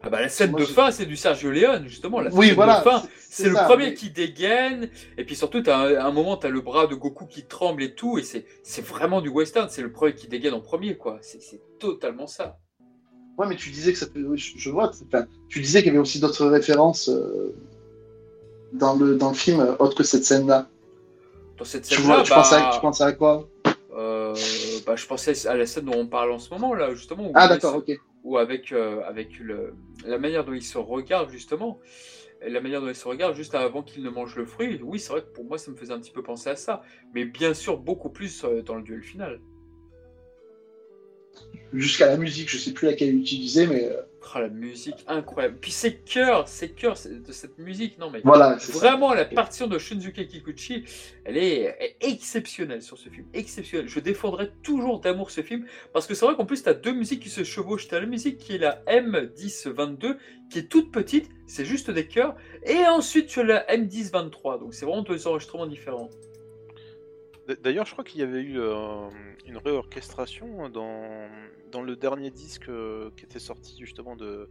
Ah 0.01 0.09
bah 0.09 0.22
la 0.22 0.30
scène 0.30 0.51
Moi, 0.51 0.61
de 0.61 0.65
je- 0.65 0.72
fin, 0.72 0.91
c'est 0.91 1.05
du 1.05 1.18
Sergio 1.18 1.51
Leone, 1.51 1.88
justement. 1.88 2.22
La 2.22 2.31
Oui, 2.34 2.47
scène 2.47 2.55
voilà. 2.55 2.80
de 2.80 2.84
fin, 2.84 3.03
c'est 3.19 3.49
le 3.49 3.55
ça, 3.55 3.65
premier 3.65 3.88
mais- 3.88 3.93
qui 3.95 4.09
dégaine. 4.11 4.89
Et 5.18 5.26
puis 5.26 5.35
surtout, 5.35 5.61
t'as 5.61 5.77
un, 5.77 6.05
un 6.05 6.11
moment, 6.11 6.38
tu 6.38 6.47
as 6.47 6.49
le 6.49 6.61
bras 6.61 6.88
de 6.88 6.95
Goku 6.95 7.26
qui 7.26 7.43
tremble 7.45 7.84
et 7.84 7.93
tout. 7.95 8.18
Et 8.18 8.23
c'est 8.23 8.45
c'est 8.64 8.85
vraiment 8.85 9.19
du 9.22 9.30
western. 9.30 9.68
C'est 9.69 9.81
le 9.81 9.91
premier 9.91 10.14
qui 10.14 10.27
dégaine 10.27 10.53
en 10.53 10.61
premier, 10.61 10.95
quoi. 10.95 11.18
C'est 11.22 11.41
c'est 11.41 11.59
totalement 11.80 12.27
ça. 12.27 12.57
Ouais, 13.38 13.47
mais 13.47 13.55
tu 13.55 13.69
disais 13.72 13.91
que 13.91 13.97
ça 13.99 14.05
je, 14.15 14.35
je 14.57 14.69
vois. 14.69 14.91
tu 15.49 15.59
disais 15.59 15.80
qu'il 15.80 15.88
y 15.88 15.89
avait 15.89 15.99
aussi 15.99 16.19
d'autres 16.19 16.45
références 16.45 17.09
euh, 17.09 17.53
dans, 18.73 18.95
le, 18.95 19.15
dans 19.15 19.30
le 19.30 19.35
film, 19.35 19.60
euh, 19.60 19.76
autres 19.80 19.95
que 19.95 20.03
cette 20.03 20.26
scène-là. 20.26 20.68
Dans 21.57 21.65
cette 21.65 21.84
Tu, 21.84 21.95
scène-là, 21.95 22.15
vois, 22.15 22.23
tu, 22.23 22.30
bah, 22.30 22.35
pensais 22.38 22.56
à, 22.56 22.72
tu 22.73 22.80
pensais 22.81 23.03
à 23.03 23.11
quoi 23.14 23.48
euh, 23.95 24.35
bah, 24.85 24.95
je 24.95 25.06
pensais 25.07 25.48
à 25.48 25.56
la 25.56 25.65
scène 25.65 25.85
dont 25.85 25.98
on 25.98 26.07
parle 26.07 26.31
en 26.31 26.38
ce 26.39 26.53
moment, 26.53 26.73
là, 26.76 26.94
justement. 26.94 27.30
où 27.30 27.31
Ah, 27.34 27.48
d'accord, 27.48 27.76
ok. 27.77 27.99
ou 28.23 28.38
avec, 28.38 28.72
euh, 28.72 29.02
avec 29.06 29.39
le, 29.39 29.73
la 30.06 30.19
manière 30.19 30.45
dont 30.45 30.53
il 30.53 30.61
se 30.61 30.77
regarde 30.77 31.31
justement, 31.31 31.80
et 32.45 32.49
la 32.52 32.61
manière 32.61 32.81
dont 32.81 32.89
il 32.89 32.95
se 32.95 33.07
regarde 33.07 33.35
juste 33.35 33.56
avant 33.56 33.81
qu'il 33.81 34.03
ne 34.03 34.10
mange 34.11 34.35
le 34.35 34.45
fruit, 34.45 34.80
oui, 34.84 34.99
c'est 34.99 35.11
vrai 35.11 35.22
que 35.22 35.30
pour 35.34 35.45
moi 35.45 35.57
ça 35.57 35.72
me 35.72 35.76
faisait 35.76 35.94
un 35.94 35.99
petit 35.99 36.11
peu 36.11 36.22
penser 36.22 36.52
à 36.52 36.56
ça, 36.56 36.84
mais 37.15 37.26
bien 37.26 37.56
sûr 37.56 37.77
beaucoup 37.77 38.10
plus 38.10 38.44
euh, 38.44 38.61
dans 38.61 38.76
le 38.76 38.84
duel 38.84 39.02
final. 39.02 39.41
Jusqu'à 41.73 42.06
la 42.06 42.18
musique, 42.18 42.49
je 42.49 42.57
sais 42.57 42.73
plus 42.73 42.88
laquelle 42.88 43.15
utiliser, 43.15 43.65
mais 43.65 43.91
Ah, 44.35 44.41
la 44.41 44.49
musique 44.49 45.05
incroyable. 45.07 45.57
Puis 45.59 45.71
ces 45.71 45.95
chœurs, 45.95 46.47
ces 46.47 46.71
chœurs 46.71 46.97
de 47.05 47.31
cette 47.31 47.57
musique, 47.57 47.97
non 47.97 48.09
mais 48.09 48.21
voilà. 48.23 48.59
ça. 48.59 48.71
vraiment 48.73 49.13
la 49.13 49.25
partition 49.25 49.67
de 49.67 49.77
Shunsuke 49.79 50.27
Kikuchi, 50.27 50.85
elle 51.25 51.37
est, 51.37 51.75
est 51.79 51.97
exceptionnelle 52.01 52.81
sur 52.81 52.97
ce 52.97 53.09
film, 53.09 53.25
exceptionnelle. 53.33 53.87
Je 53.87 53.99
défendrai 53.99 54.51
toujours 54.63 54.99
d'amour 54.99 55.31
ce 55.31 55.41
film 55.41 55.65
parce 55.93 56.07
que 56.07 56.13
c'est 56.13 56.25
vrai 56.25 56.35
qu'en 56.35 56.45
plus 56.45 56.63
tu 56.63 56.69
as 56.69 56.73
deux 56.73 56.93
musiques 56.93 57.21
qui 57.21 57.29
se 57.29 57.43
chevauchent. 57.43 57.87
Tu 57.87 57.95
as 57.95 57.99
la 57.99 58.05
musique 58.05 58.37
qui 58.37 58.55
est 58.55 58.59
la 58.59 58.81
M1022 58.87 60.17
qui 60.49 60.59
est 60.59 60.69
toute 60.69 60.91
petite, 60.91 61.29
c'est 61.45 61.65
juste 61.65 61.91
des 61.91 62.07
chœurs, 62.07 62.35
et 62.63 62.85
ensuite 62.85 63.27
tu 63.27 63.39
as 63.41 63.43
la 63.43 63.65
M1023. 63.65 64.59
Donc 64.59 64.73
c'est 64.73 64.85
vraiment 64.85 65.03
deux 65.03 65.27
enregistrements 65.27 65.67
différents. 65.67 66.09
D'ailleurs, 67.63 67.85
je 67.85 67.91
crois 67.93 68.03
qu'il 68.03 68.19
y 68.19 68.23
avait 68.23 68.41
eu 68.41 68.59
euh, 68.59 69.09
une 69.45 69.57
réorchestration 69.57 70.69
dans, 70.69 71.29
dans 71.71 71.81
le 71.81 71.95
dernier 71.95 72.29
disque 72.31 72.67
euh, 72.69 73.09
qui 73.15 73.23
était 73.25 73.39
sorti 73.39 73.77
justement 73.79 74.15
de, 74.15 74.49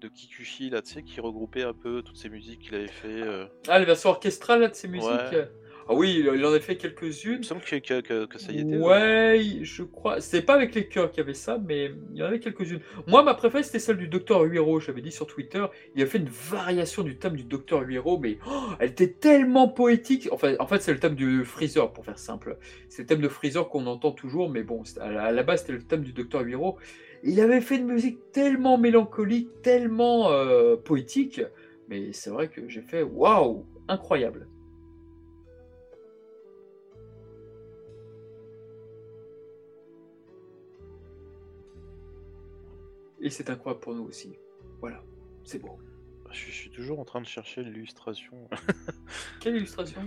de 0.00 0.08
Kikuchi, 0.08 0.70
là, 0.70 0.82
tu 0.82 0.92
sais, 0.92 1.02
qui 1.02 1.20
regroupait 1.20 1.64
un 1.64 1.72
peu 1.74 2.02
toutes 2.02 2.16
ces 2.16 2.28
musiques 2.28 2.60
qu'il 2.60 2.74
avait 2.76 2.86
fait. 2.86 3.22
euh. 3.22 3.46
Ah, 3.68 3.78
la 3.78 3.84
version 3.84 4.10
orchestrale 4.10 4.60
là, 4.60 4.68
de 4.68 4.74
ces 4.74 4.88
musiques. 4.88 5.10
Ouais. 5.10 5.50
Ah 5.88 5.94
oui, 5.94 6.16
il 6.18 6.26
il 6.34 6.44
en 6.44 6.52
a 6.52 6.58
fait 6.58 6.72
Il 6.72 6.78
quelques-unes. 6.78 7.38
me 7.38 7.42
semble 7.44 7.60
que, 7.60 7.76
que- 7.76 8.00
que- 8.00 8.26
que 8.26 8.38
ça 8.40 8.50
y 8.50 8.58
était. 8.60 8.76
Ouais, 8.76 9.60
je 9.62 9.84
crois. 9.84 10.20
C'était 10.20 10.44
pas 10.44 10.54
avec 10.54 10.74
les 10.74 10.88
chœurs 10.88 11.10
qu'il 11.10 11.18
y 11.18 11.22
avait 11.22 11.32
ça, 11.34 11.60
mais 11.64 11.92
il 12.12 12.18
y 12.18 12.22
en 12.24 12.26
avait 12.26 12.40
quelques-unes. 12.40 12.80
Moi, 13.06 13.22
ma 13.22 13.34
préférée, 13.34 13.62
c'était 13.62 13.78
celle 13.78 13.96
du 13.96 14.08
Docteur 14.08 14.42
Huiro. 14.42 14.80
J'avais 14.80 15.00
dit 15.00 15.12
sur 15.12 15.26
Twitter, 15.28 15.64
il 15.94 16.02
a 16.02 16.06
fait 16.06 16.18
une 16.18 16.28
variation 16.28 17.04
du 17.04 17.16
thème 17.18 17.36
du 17.36 17.44
Docteur 17.44 17.82
Huiro, 17.82 18.18
mais 18.18 18.38
oh, 18.48 18.70
elle 18.80 18.90
était 18.90 19.12
tellement 19.12 19.68
poétique. 19.68 20.28
Enfin, 20.32 20.54
en 20.58 20.66
fait, 20.66 20.82
c'est 20.82 20.92
le 20.92 20.98
thème 20.98 21.14
du 21.14 21.44
Freezer, 21.44 21.92
pour 21.92 22.04
faire 22.04 22.18
simple. 22.18 22.58
C'est 22.88 23.02
le 23.02 23.06
thème 23.06 23.20
de 23.20 23.28
Freezer 23.28 23.68
qu'on 23.68 23.86
entend 23.86 24.10
toujours, 24.10 24.50
mais 24.50 24.64
bon, 24.64 24.82
c'est- 24.84 24.98
à 25.00 25.30
la, 25.30 25.42
base, 25.44 25.60
c'était 25.60 25.74
le 25.74 25.82
thème 25.82 26.02
du 26.02 26.12
Docteur 26.12 26.42
Huiro. 26.42 26.78
Il 27.22 27.40
avait 27.40 27.60
fait 27.60 27.76
une 27.76 27.86
musique 27.86 28.18
tellement 28.32 28.76
mélancolique, 28.76 29.62
tellement 29.62 30.30
euh, 30.32 30.76
poétique, 30.76 31.40
mais 31.88 32.12
c'est 32.12 32.30
vrai 32.30 32.48
que 32.48 32.68
j'ai 32.68 32.82
fait 32.82 33.02
waouh, 33.02 33.64
incroyable. 33.88 34.48
Et 43.26 43.30
c'est 43.30 43.50
incroyable 43.50 43.80
pour 43.80 43.92
nous 43.92 44.04
aussi. 44.04 44.38
Voilà, 44.80 45.02
c'est 45.42 45.58
beau. 45.58 45.76
Je, 46.30 46.46
je 46.46 46.52
suis 46.52 46.70
toujours 46.70 47.00
en 47.00 47.04
train 47.04 47.20
de 47.20 47.26
chercher 47.26 47.64
l'illustration 47.64 48.48
Quelle 49.40 49.56
illustration? 49.56 50.00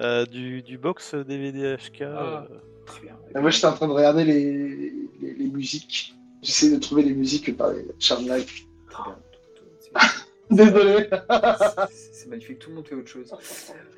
Euh, 0.00 0.24
du, 0.24 0.62
du 0.62 0.78
box 0.78 1.14
DVD 1.14 1.76
HK. 1.76 2.00
Ah. 2.02 2.46
euh, 2.50 2.58
Très 2.86 3.02
bien. 3.02 3.18
Et 3.36 3.38
moi, 3.38 3.50
j'étais 3.50 3.66
en 3.66 3.74
train 3.74 3.86
de 3.86 3.92
regarder 3.92 4.24
les, 4.24 4.90
les, 5.20 5.34
les 5.34 5.48
musiques. 5.50 6.14
J'essaie 6.40 6.70
de 6.70 6.78
trouver 6.78 7.02
les 7.02 7.12
musiques 7.12 7.54
par 7.54 7.70
les 7.70 7.86
Charm 7.98 8.26
Light. 8.26 8.48
Très 8.88 9.02
bien. 9.04 9.18
Désolé. 10.50 11.08
C'est 11.90 12.28
magnifique, 12.28 12.58
tout 12.58 12.70
le 12.70 12.76
monde 12.76 12.86
fait 12.86 12.94
autre 12.94 13.08
chose. 13.08 13.34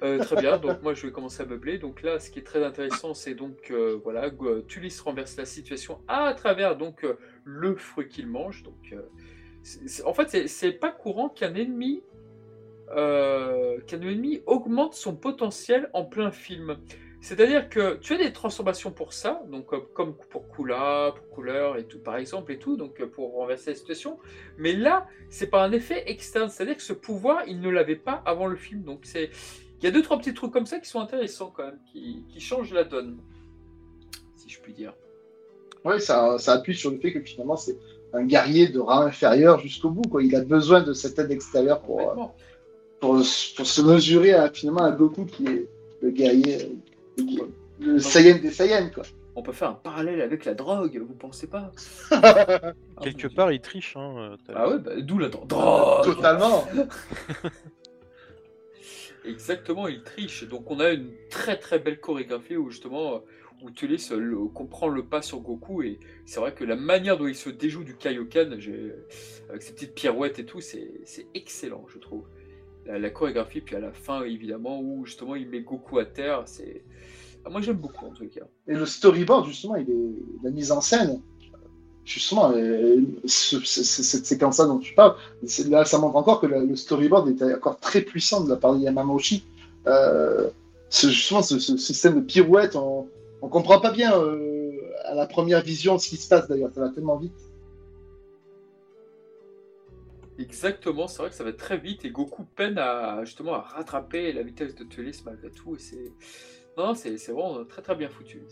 Euh, 0.02 0.18
très 0.18 0.36
bien, 0.36 0.58
donc 0.58 0.82
moi 0.82 0.94
je 0.94 1.06
vais 1.06 1.12
commencer 1.12 1.42
à 1.42 1.46
meubler. 1.46 1.78
Donc 1.78 2.02
là, 2.02 2.20
ce 2.20 2.30
qui 2.30 2.38
est 2.38 2.42
très 2.42 2.62
intéressant, 2.64 3.12
c'est 3.14 3.34
donc 3.34 3.70
euh, 3.70 3.98
voilà, 4.04 4.30
Go- 4.30 4.60
Tulis 4.62 4.96
renverse 5.04 5.36
la 5.36 5.46
situation 5.46 6.00
à 6.06 6.32
travers 6.34 6.76
donc 6.76 7.04
euh, 7.04 7.18
le 7.44 7.74
fruit 7.74 8.08
qu'il 8.08 8.28
mange. 8.28 8.62
Donc, 8.62 8.92
euh, 8.92 9.02
en 10.04 10.12
fait, 10.14 10.46
c'est- 10.48 10.72
pas 10.72 10.90
courant 10.92 11.28
qu'un 11.28 11.54
ennemi 11.54 12.02
euh, 12.90 13.80
qu'un 13.86 14.00
ennemi 14.02 14.42
augmente 14.46 14.94
son 14.94 15.16
potentiel 15.16 15.88
en 15.94 16.04
plein 16.04 16.30
film. 16.30 16.76
C'est-à-dire 17.24 17.70
que 17.70 17.96
tu 18.02 18.12
as 18.12 18.18
des 18.18 18.34
transformations 18.34 18.90
pour 18.90 19.14
ça, 19.14 19.42
donc 19.50 19.72
euh, 19.72 19.78
comme 19.94 20.14
pour 20.28 20.46
Kula, 20.46 21.14
pour 21.16 21.30
couleur 21.30 21.78
et 21.78 21.84
tout, 21.84 21.98
par 21.98 22.16
exemple, 22.18 22.52
et 22.52 22.58
tout, 22.58 22.76
donc 22.76 23.00
euh, 23.00 23.06
pour 23.06 23.32
renverser 23.32 23.70
la 23.70 23.76
situation. 23.76 24.18
Mais 24.58 24.74
là, 24.74 25.06
c'est 25.30 25.46
pas 25.46 25.64
un 25.64 25.72
effet 25.72 26.04
externe, 26.06 26.50
c'est-à-dire 26.50 26.76
que 26.76 26.82
ce 26.82 26.92
pouvoir, 26.92 27.44
il 27.46 27.62
ne 27.62 27.70
l'avait 27.70 27.96
pas 27.96 28.22
avant 28.26 28.46
le 28.46 28.56
film. 28.56 28.82
Donc 28.82 29.00
c'est, 29.04 29.30
il 29.78 29.84
y 29.84 29.86
a 29.86 29.90
deux 29.90 30.02
trois 30.02 30.18
petits 30.18 30.34
trucs 30.34 30.52
comme 30.52 30.66
ça 30.66 30.78
qui 30.78 30.86
sont 30.86 31.00
intéressants 31.00 31.50
quand 31.56 31.64
même, 31.64 31.78
qui, 31.90 32.24
qui 32.28 32.40
changent 32.40 32.74
la 32.74 32.84
donne, 32.84 33.16
si 34.36 34.50
je 34.50 34.60
puis 34.60 34.74
dire. 34.74 34.92
Oui, 35.82 36.02
ça, 36.02 36.36
ça 36.38 36.52
appuie 36.52 36.74
sur 36.74 36.90
le 36.90 36.98
fait 36.98 37.14
que 37.14 37.20
finalement, 37.20 37.56
c'est 37.56 37.78
un 38.12 38.24
guerrier 38.26 38.68
de 38.68 38.80
rang 38.80 39.00
inférieur 39.00 39.60
jusqu'au 39.60 39.88
bout. 39.88 40.06
Quoi. 40.10 40.24
Il 40.24 40.36
a 40.36 40.44
besoin 40.44 40.82
de 40.82 40.92
cette 40.92 41.18
aide 41.18 41.30
extérieure 41.30 41.80
pour, 41.80 42.00
euh, 42.00 42.14
pour, 43.00 43.14
pour 43.56 43.66
se 43.66 43.80
mesurer 43.80 44.34
à, 44.34 44.50
finalement 44.50 44.84
à 44.84 44.90
Goku 44.90 45.24
qui 45.24 45.46
est 45.46 45.70
le 46.02 46.10
guerrier, 46.10 46.70
le, 47.80 47.98
Saiyan 47.98 48.38
des 48.38 48.50
Saiyans. 48.50 48.90
Quoi. 48.94 49.04
On 49.36 49.42
peut 49.42 49.52
faire 49.52 49.70
un 49.70 49.74
parallèle 49.74 50.20
avec 50.20 50.44
la 50.44 50.54
drogue, 50.54 50.96
vous 51.06 51.14
pensez 51.14 51.48
pas 51.48 51.72
Quelque 53.02 53.26
Ah, 53.26 53.34
part, 53.34 53.52
il 53.52 53.60
triche. 53.60 53.96
Hein, 53.96 54.14
euh, 54.18 54.36
Ah 54.54 54.68
ouais, 54.68 54.78
bah, 54.78 54.92
d'où 55.00 55.18
la 55.18 55.28
dro- 55.28 55.44
drogue. 55.44 56.04
Totalement. 56.04 56.64
Exactement, 59.24 59.88
il 59.88 60.02
triche. 60.02 60.44
Donc 60.48 60.70
on 60.70 60.80
a 60.80 60.90
une 60.90 61.10
très 61.30 61.58
très 61.58 61.78
belle 61.78 61.98
chorégraphie 61.98 62.56
où 62.56 62.70
justement 62.70 63.22
où 63.62 63.70
Tulis 63.70 64.10
comprend 64.52 64.88
le 64.88 65.04
pas 65.06 65.22
sur 65.22 65.40
Goku 65.40 65.82
et 65.82 65.98
c'est 66.26 66.38
vrai 66.40 66.52
que 66.52 66.64
la 66.64 66.76
manière 66.76 67.16
dont 67.16 67.26
il 67.26 67.34
se 67.34 67.48
déjoue 67.48 67.84
du 67.84 67.96
Kaioken, 67.96 68.60
j'ai- 68.60 68.92
avec 69.48 69.62
ses 69.62 69.72
petites 69.72 69.94
pirouettes 69.94 70.38
et 70.38 70.44
tout, 70.44 70.60
c'est 70.60 70.90
c'est 71.04 71.26
excellent, 71.34 71.86
je 71.88 71.98
trouve. 71.98 72.26
La, 72.86 73.10
chorégraphie, 73.10 73.60
puis 73.60 73.76
à 73.76 73.80
la 73.80 73.92
fin 73.92 74.22
évidemment 74.24 74.80
où 74.80 75.04
justement 75.06 75.34
il 75.36 75.48
met 75.48 75.60
Goku 75.62 75.98
à 75.98 76.04
terre, 76.04 76.42
c'est 76.46 76.82
ah, 77.44 77.50
moi 77.50 77.60
j'aime 77.60 77.76
beaucoup 77.76 78.06
en 78.06 78.10
tout 78.10 78.26
cas. 78.28 78.44
Et 78.68 78.74
le 78.74 78.86
storyboard, 78.86 79.46
justement, 79.46 79.76
il 79.76 79.88
est 79.90 80.44
la 80.44 80.50
mise 80.50 80.70
en 80.72 80.80
scène. 80.80 81.20
Justement, 82.04 82.52
euh, 82.54 83.00
ce- 83.24 83.60
ce- 83.60 83.82
ce- 83.82 84.02
cette 84.02 84.26
séquence-là 84.26 84.66
dont 84.66 84.78
tu 84.78 84.94
parles, 84.94 85.14
là, 85.70 85.84
ça 85.86 85.98
montre 85.98 86.16
encore 86.16 86.40
que 86.40 86.46
le, 86.46 86.76
storyboard 86.76 87.28
était 87.30 87.54
encore 87.54 87.78
très 87.78 88.02
puissant 88.02 88.44
de 88.44 88.50
la 88.50 88.56
part 88.56 88.74
de 88.74 88.80
Yamamoshi. 88.80 89.44
Euh, 89.86 90.50
ce- 90.90 91.08
justement, 91.08 91.42
ce 91.42 91.58
système 91.58 92.16
de 92.16 92.20
pirouette, 92.20 92.76
on, 92.76 93.06
on 93.40 93.48
comprend 93.48 93.80
pas 93.80 93.90
bien 93.92 94.18
euh, 94.18 94.70
à 95.04 95.14
la 95.14 95.26
première 95.26 95.62
vision 95.62 95.98
ce 95.98 96.08
qui 96.10 96.16
se 96.18 96.28
passe 96.28 96.46
d'ailleurs, 96.48 96.70
ça 96.74 96.82
va 96.82 96.90
tellement 96.90 97.16
vite. 97.16 97.32
Exactement, 100.38 101.06
c'est 101.06 101.18
vrai 101.18 101.30
que 101.30 101.36
ça 101.36 101.44
va 101.44 101.52
très 101.52 101.76
vite 101.78 102.04
et 102.04 102.10
Goku 102.10 102.44
peine 102.56 102.78
à 102.78 103.24
justement 103.24 103.54
à 103.54 103.60
rattraper 103.60 104.32
la 104.32 104.42
vitesse 104.42 104.74
de 104.74 104.84
Tulis 104.84 105.22
malgré 105.24 105.50
tout 105.50 105.76
et 105.76 105.78
c'est 105.78 106.12
non, 106.76 106.94
c'est 106.96 107.16
vraiment 107.28 107.64
très 107.64 107.82
très 107.82 107.94
bien 107.94 108.08
foutu. 108.08 108.42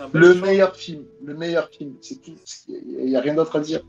Un 0.00 0.10
Le 0.12 0.34
choix. 0.34 0.48
meilleur 0.48 0.74
film, 0.74 1.04
le 1.22 1.34
meilleur 1.34 1.68
film, 1.70 1.96
c'est 2.00 2.20
tout. 2.20 2.34
Il 2.66 3.06
n'y 3.06 3.16
a 3.16 3.20
rien 3.20 3.34
d'autre 3.34 3.54
à 3.54 3.60
dire. 3.60 3.82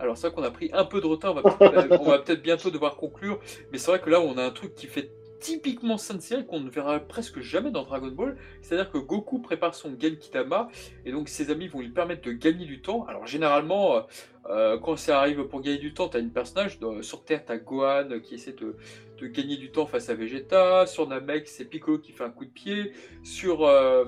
Alors 0.00 0.16
c'est 0.18 0.26
vrai 0.26 0.34
qu'on 0.34 0.42
a 0.42 0.50
pris 0.50 0.70
un 0.72 0.84
peu 0.84 1.00
de 1.00 1.06
retard, 1.06 1.36
on 1.36 1.40
va 1.40 1.42
peut-être 1.56 2.00
on 2.00 2.10
va 2.10 2.18
peut-être 2.18 2.42
bientôt 2.42 2.70
devoir 2.70 2.96
conclure, 2.96 3.38
mais 3.70 3.78
c'est 3.78 3.92
vrai 3.92 4.00
que 4.00 4.10
là 4.10 4.20
on 4.20 4.36
a 4.36 4.42
un 4.42 4.50
truc 4.50 4.74
qui 4.74 4.88
fait 4.88 5.12
typiquement 5.44 5.98
Saint-Cyr 5.98 6.46
qu'on 6.46 6.60
ne 6.60 6.70
verra 6.70 6.98
presque 6.98 7.40
jamais 7.40 7.70
dans 7.70 7.82
Dragon 7.82 8.10
Ball, 8.10 8.34
c'est-à-dire 8.62 8.90
que 8.90 8.96
Goku 8.96 9.40
prépare 9.40 9.74
son 9.74 9.90
Genkidama 9.90 10.68
et 11.04 11.12
donc 11.12 11.28
ses 11.28 11.50
amis 11.50 11.68
vont 11.68 11.80
lui 11.80 11.90
permettre 11.90 12.22
de 12.22 12.32
gagner 12.32 12.64
du 12.64 12.80
temps. 12.80 13.04
Alors 13.04 13.26
généralement, 13.26 13.94
euh, 13.94 14.00
euh, 14.48 14.78
quand 14.78 14.96
ça 14.96 15.20
arrive 15.20 15.44
pour 15.48 15.60
gagner 15.60 15.76
du 15.76 15.92
temps, 15.92 16.08
tu 16.08 16.16
as 16.16 16.20
une 16.20 16.32
personnage, 16.32 16.78
sur 17.02 17.24
Terre 17.24 17.44
tu 17.44 17.52
as 17.52 17.58
Gohan 17.58 18.20
qui 18.22 18.36
essaie 18.36 18.54
de, 18.54 18.76
de 19.20 19.26
gagner 19.26 19.58
du 19.58 19.70
temps 19.70 19.84
face 19.84 20.08
à 20.08 20.14
Vegeta, 20.14 20.86
sur 20.86 21.06
Namek 21.06 21.46
c'est 21.46 21.66
Piccolo 21.66 21.98
qui 21.98 22.12
fait 22.12 22.24
un 22.24 22.30
coup 22.30 22.46
de 22.46 22.50
pied, 22.50 22.92
sur... 23.22 23.66
euh, 23.66 24.06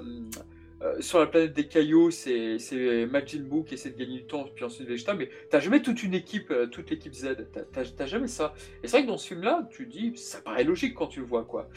euh, 0.82 1.00
sur 1.00 1.18
la 1.18 1.26
planète 1.26 1.54
des 1.54 1.66
cailloux, 1.66 2.10
c'est 2.10 2.58
Majin 3.10 3.40
Buu 3.42 3.64
qui 3.64 3.74
essaie 3.74 3.90
de 3.90 3.96
gagner 3.98 4.18
du 4.18 4.26
temps, 4.26 4.44
puis 4.54 4.64
ensuite 4.64 4.86
Vegeta, 4.88 5.14
mais 5.14 5.30
t'as 5.50 5.60
jamais 5.60 5.80
toute 5.80 6.02
une 6.02 6.14
équipe, 6.14 6.50
euh, 6.50 6.66
toute 6.66 6.90
l'équipe 6.90 7.14
Z, 7.14 7.36
T'as- 7.72 8.06
jamais 8.06 8.28
ça. 8.28 8.54
Et 8.82 8.88
c'est 8.88 8.96
vrai 8.98 9.02
que 9.02 9.08
dans 9.08 9.16
ce 9.18 9.28
film-là, 9.28 9.68
tu 9.70 9.86
dis, 9.86 10.12
ça 10.16 10.40
paraît 10.40 10.64
logique 10.64 10.94
quand 10.94 11.06
tu 11.06 11.20
le 11.20 11.26
vois, 11.26 11.44
quoi. 11.44 11.68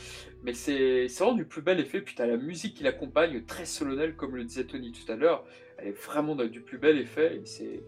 Mais 0.44 0.54
c'est 0.54 1.08
vraiment 1.08 1.34
du 1.34 1.46
plus 1.46 1.62
bel 1.62 1.80
effet, 1.80 2.02
puis 2.02 2.16
t'as 2.16 2.28
la 2.28 2.38
musique 2.38 2.76
qui 2.76 2.84
l'accompagne, 2.84 3.44
très 3.46 3.66
solennelle, 3.66 4.16
comme 4.16 4.36
le 4.36 4.44
disait 4.44 4.66
Tony 4.66 4.92
tout 4.92 5.10
à 5.12 5.16
l'heure, 5.16 5.46
elle 5.78 5.90
est 5.90 5.92
vraiment 5.92 6.36
du 6.36 6.62
plus 6.62 6.78
bel 6.78 6.98
effet, 6.98 7.38
et 7.38 7.42
c'est 7.46 7.84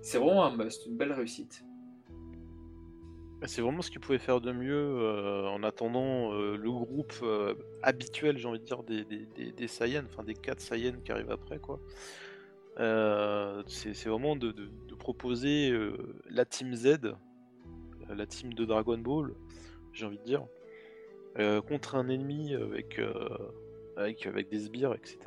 c'est 0.00 0.18
vraiment 0.18 0.44
un 0.44 0.56
must, 0.56 0.86
une 0.86 0.96
belle 0.96 1.12
réussite. 1.12 1.62
Bah, 3.40 3.46
C'est 3.46 3.62
vraiment 3.62 3.82
ce 3.82 3.90
qu'ils 3.90 4.00
pouvaient 4.00 4.18
faire 4.18 4.40
de 4.40 4.50
mieux 4.52 4.74
euh, 4.74 5.46
en 5.48 5.62
attendant 5.62 6.32
euh, 6.32 6.56
le 6.56 6.70
groupe 6.70 7.12
euh, 7.22 7.54
habituel, 7.82 8.36
j'ai 8.38 8.48
envie 8.48 8.58
de 8.58 8.64
dire, 8.64 8.82
des, 8.82 9.04
des, 9.04 9.26
des, 9.26 9.52
des 9.52 9.68
Saiyans, 9.68 10.04
enfin 10.06 10.24
des 10.24 10.34
4 10.34 10.60
Saiyans 10.60 11.00
qui 11.04 11.12
arrivent 11.12 11.30
après, 11.30 11.58
quoi. 11.58 11.78
C'est 13.66 14.06
vraiment 14.08 14.36
de, 14.36 14.50
de- 14.52 14.68
de 14.88 14.94
proposer 14.94 15.72
la 16.30 16.44
team 16.44 16.74
Z, 16.74 16.98
la 18.08 18.26
team 18.26 18.54
de 18.54 18.64
Dragon 18.64 18.98
Ball, 18.98 19.34
j'ai 19.92 20.06
envie 20.06 20.18
de 20.18 20.24
dire, 20.24 20.44
contre 21.68 21.94
un 21.96 22.08
ennemi 22.08 22.54
avec, 22.54 23.00
avec, 23.96 24.26
avec 24.26 24.48
des 24.48 24.60
sbires, 24.60 24.94
etc. 24.94 25.18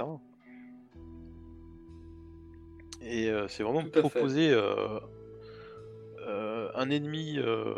Et 3.02 3.30
c'est 3.48 3.64
vraiment 3.64 3.82
fait. 3.84 4.00
proposer 4.00 4.54
un 6.76 6.90
ennemi 6.90 7.38
euh, 7.40 7.74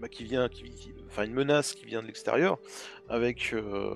bah, 0.00 0.08
qui 0.08 0.24
vient, 0.24 0.48
qui, 0.48 0.64
qui- 0.64 0.92
enfin 1.08 1.24
une 1.24 1.34
menace 1.34 1.72
qui 1.74 1.84
vient 1.86 2.02
de 2.02 2.06
l'extérieur, 2.06 2.58
avec 3.08 3.52
euh, 3.54 3.94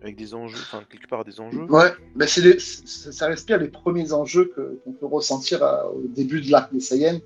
avec 0.00 0.16
des 0.16 0.32
enjeux, 0.34 0.58
enfin 0.60 0.82
quelque 0.88 1.08
part 1.08 1.24
des 1.24 1.40
enjeux. 1.40 1.64
Ouais, 1.64 1.90
mais 2.14 2.26
c'est 2.26 2.40
les- 2.40 2.58
ça 2.60 3.26
respire 3.26 3.58
les 3.58 3.68
premiers 3.68 4.12
enjeux 4.12 4.44
que- 4.54 4.78
qu'on 4.84 4.92
peut 4.92 5.06
ressentir 5.06 5.62
à- 5.62 5.88
au 5.90 6.02
début 6.06 6.40
de 6.40 6.50
l'arc 6.50 6.72
des 6.72 6.80
Saiyans. 6.80 7.20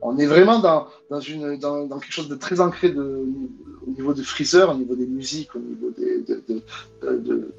On 0.00 0.18
est 0.18 0.26
vraiment 0.26 0.58
dans, 0.58 0.86
dans, 1.10 1.20
une, 1.20 1.58
dans, 1.58 1.86
dans 1.86 1.98
quelque 1.98 2.12
chose 2.12 2.28
de 2.28 2.34
très 2.34 2.60
ancré 2.60 2.90
de, 2.90 3.24
au 3.86 3.90
niveau 3.90 4.12
de 4.14 4.22
Freezer, 4.22 4.70
au 4.70 4.74
niveau 4.74 4.94
des 4.96 5.06
musiques, 5.06 5.54
au 5.54 5.58
niveau 5.60 5.90
des, 5.90 6.20
de, 6.22 6.42
de- 6.48 6.62
de- 7.02 7.18
de- 7.18 7.52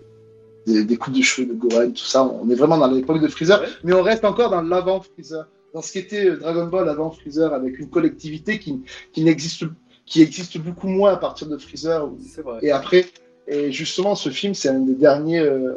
des, 0.67 0.83
des 0.83 0.97
coupes 0.97 1.13
de 1.13 1.21
cheveux 1.21 1.47
de 1.47 1.53
Gohan, 1.53 1.89
tout 1.91 1.97
ça. 1.97 2.23
On 2.23 2.49
est 2.49 2.55
vraiment 2.55 2.77
dans 2.77 2.87
l'époque 2.89 3.21
de 3.21 3.27
Freezer, 3.27 3.61
Ouais. 3.61 3.67
mais 3.83 3.93
on 3.93 4.01
reste 4.01 4.25
encore 4.25 4.49
dans 4.49 4.61
l'avant 4.61 4.99
Freezer, 5.01 5.47
dans 5.75 5.81
ce 5.83 5.91
qu'était 5.93 6.25
euh, 6.25 6.37
Dragon 6.37 6.65
Ball 6.67 6.89
avant 6.89 7.11
Freezer, 7.11 7.53
avec 7.53 7.77
une 7.77 7.89
collectivité 7.89 8.57
qui, 8.59 8.81
qui 9.13 9.23
n'existe 9.23 9.65
qui 10.07 10.21
existe 10.21 10.57
beaucoup 10.57 10.87
moins 10.87 11.13
à 11.13 11.17
partir 11.17 11.47
de 11.47 11.57
Freezer, 11.57 12.07
vrai. 12.43 12.59
et 12.61 12.71
après, 12.71 13.05
et 13.47 13.71
justement, 13.71 14.13
ce 14.15 14.29
film, 14.29 14.53
c'est 14.53 14.69
un 14.69 14.79
des 14.79 14.93
derniers, 14.93 15.39
euh, 15.39 15.73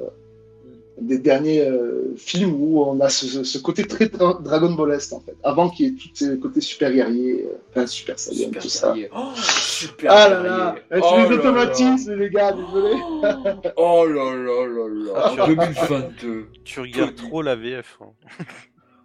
des 1.01 1.19
derniers 1.19 1.62
euh, 1.66 2.15
films 2.16 2.53
où 2.61 2.83
on 2.83 3.01
a 3.01 3.09
ce, 3.09 3.43
ce 3.43 3.59
côté 3.59 3.85
très 3.87 4.07
dra- 4.07 4.39
Dragon 4.43 4.73
Ballesque, 4.75 5.12
en 5.15 5.20
fait. 5.20 5.35
Avant 5.45 5.70
qu'il 5.70 5.87
y 5.87 5.89
ait 5.89 5.93
tous 5.93 6.11
ces 6.12 6.39
côtés 6.39 6.61
super 6.61 6.93
guerriers, 6.93 7.45
euh, 7.47 7.57
enfin 7.70 7.87
super 7.87 8.19
saiyan, 8.19 8.47
Super 8.49 8.62
tout 8.62 8.69
ça. 8.69 8.95
Oh, 9.16 9.29
super 9.37 10.12
Ah 10.12 10.29
là 10.29 10.43
là, 10.43 10.75
guerrier. 10.75 10.83
c'est 10.91 10.99
Oh 11.03 11.16
les 11.16 11.23
là 11.23 11.29
là. 11.31 11.35
automatismes, 11.37 12.15
les 12.15 12.31
gars, 12.31 12.53
désolé. 12.53 12.97
Oh 13.77 14.05
là 14.07 14.35
là 14.37 14.66
là 14.66 14.89
là. 14.89 15.45
En 15.45 15.47
2022. 15.55 16.47
Tu 16.65 16.81
regardes 16.81 17.15
trop 17.15 17.41
la 17.43 17.57
VF. 17.57 17.99
hein. 18.03 18.12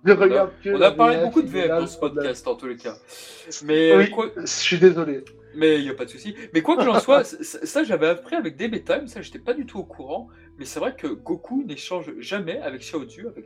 Je 0.06 0.12
regarde 0.12 0.52
que 0.64 0.70
On 0.72 0.82
a 0.82 0.92
parlé 0.92 1.16
VF, 1.16 1.24
beaucoup 1.26 1.42
de 1.42 1.48
VF 1.48 1.68
dans 1.70 1.88
ce 1.88 1.98
podcast, 1.98 2.48
en 2.48 2.56
tous 2.56 2.68
les 2.68 2.76
cas. 2.78 2.98
Mais 3.64 3.96
Oui. 3.96 4.10
quoi, 4.10 4.30
Je 4.36 4.46
suis 4.46 4.78
désolé. 4.78 5.24
Mais 5.56 5.78
il 5.78 5.84
n'y 5.84 5.90
a 5.90 5.94
pas 5.94 6.06
de 6.06 6.10
souci. 6.10 6.36
Mais 6.54 6.62
quoi 6.62 6.78
qu'il 6.78 6.90
en 6.90 7.00
soit, 7.00 7.24
c- 7.24 7.44
c- 7.44 7.66
ça 7.66 7.84
j'avais 7.84 8.08
appris 8.08 8.36
avec 8.36 8.58
DB 8.58 8.84
Time, 8.84 9.08
ça 9.08 9.22
j'étais 9.22 9.40
pas 9.40 9.54
du 9.54 9.66
tout 9.66 9.78
au 9.80 9.84
courant. 9.84 10.28
Mais 10.58 10.66
c'est 10.66 10.80
vrai 10.80 10.96
que 10.96 11.08
Goku 11.08 11.64
n'échange 11.64 12.12
jamais 12.20 12.60
avec 12.60 12.82
Xiaozu, 12.82 13.28
avec. 13.28 13.46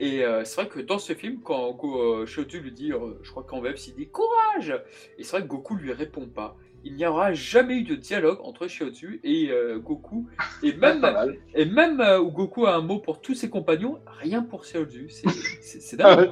Et 0.00 0.24
euh, 0.24 0.44
c'est 0.44 0.60
vrai 0.60 0.70
que 0.70 0.80
dans 0.80 0.98
ce 0.98 1.12
film, 1.14 1.40
quand 1.42 1.72
Go, 1.72 2.00
euh, 2.20 2.24
Xiaozu 2.24 2.60
lui 2.60 2.72
dit, 2.72 2.92
euh, 2.92 3.14
je 3.22 3.30
crois 3.30 3.42
qu'en 3.42 3.60
web, 3.60 3.74
il 3.88 3.94
dit 3.94 4.08
courage. 4.08 4.72
Et 5.18 5.24
c'est 5.24 5.32
vrai 5.32 5.42
que 5.42 5.48
Goku 5.48 5.74
lui 5.74 5.92
répond 5.92 6.26
pas. 6.28 6.56
Il 6.90 6.94
n'y 6.96 7.04
aura 7.04 7.34
jamais 7.34 7.74
eu 7.80 7.82
de 7.82 7.94
dialogue 7.96 8.38
entre 8.42 8.66
Xiaozu 8.66 9.20
et 9.22 9.50
euh, 9.50 9.78
Goku. 9.78 10.26
Et 10.62 10.72
même, 10.72 11.02
Pas 11.02 11.12
mal. 11.12 11.36
et 11.54 11.66
même 11.66 12.00
euh, 12.00 12.18
où 12.18 12.30
Goku 12.30 12.64
a 12.64 12.76
un 12.76 12.80
mot 12.80 12.98
pour 12.98 13.20
tous 13.20 13.34
ses 13.34 13.50
compagnons, 13.50 13.98
rien 14.06 14.42
pour 14.42 14.62
Xiaozu. 14.62 15.08
C'est- 15.10 16.00
Ah 16.00 16.16
dingue. 16.16 16.30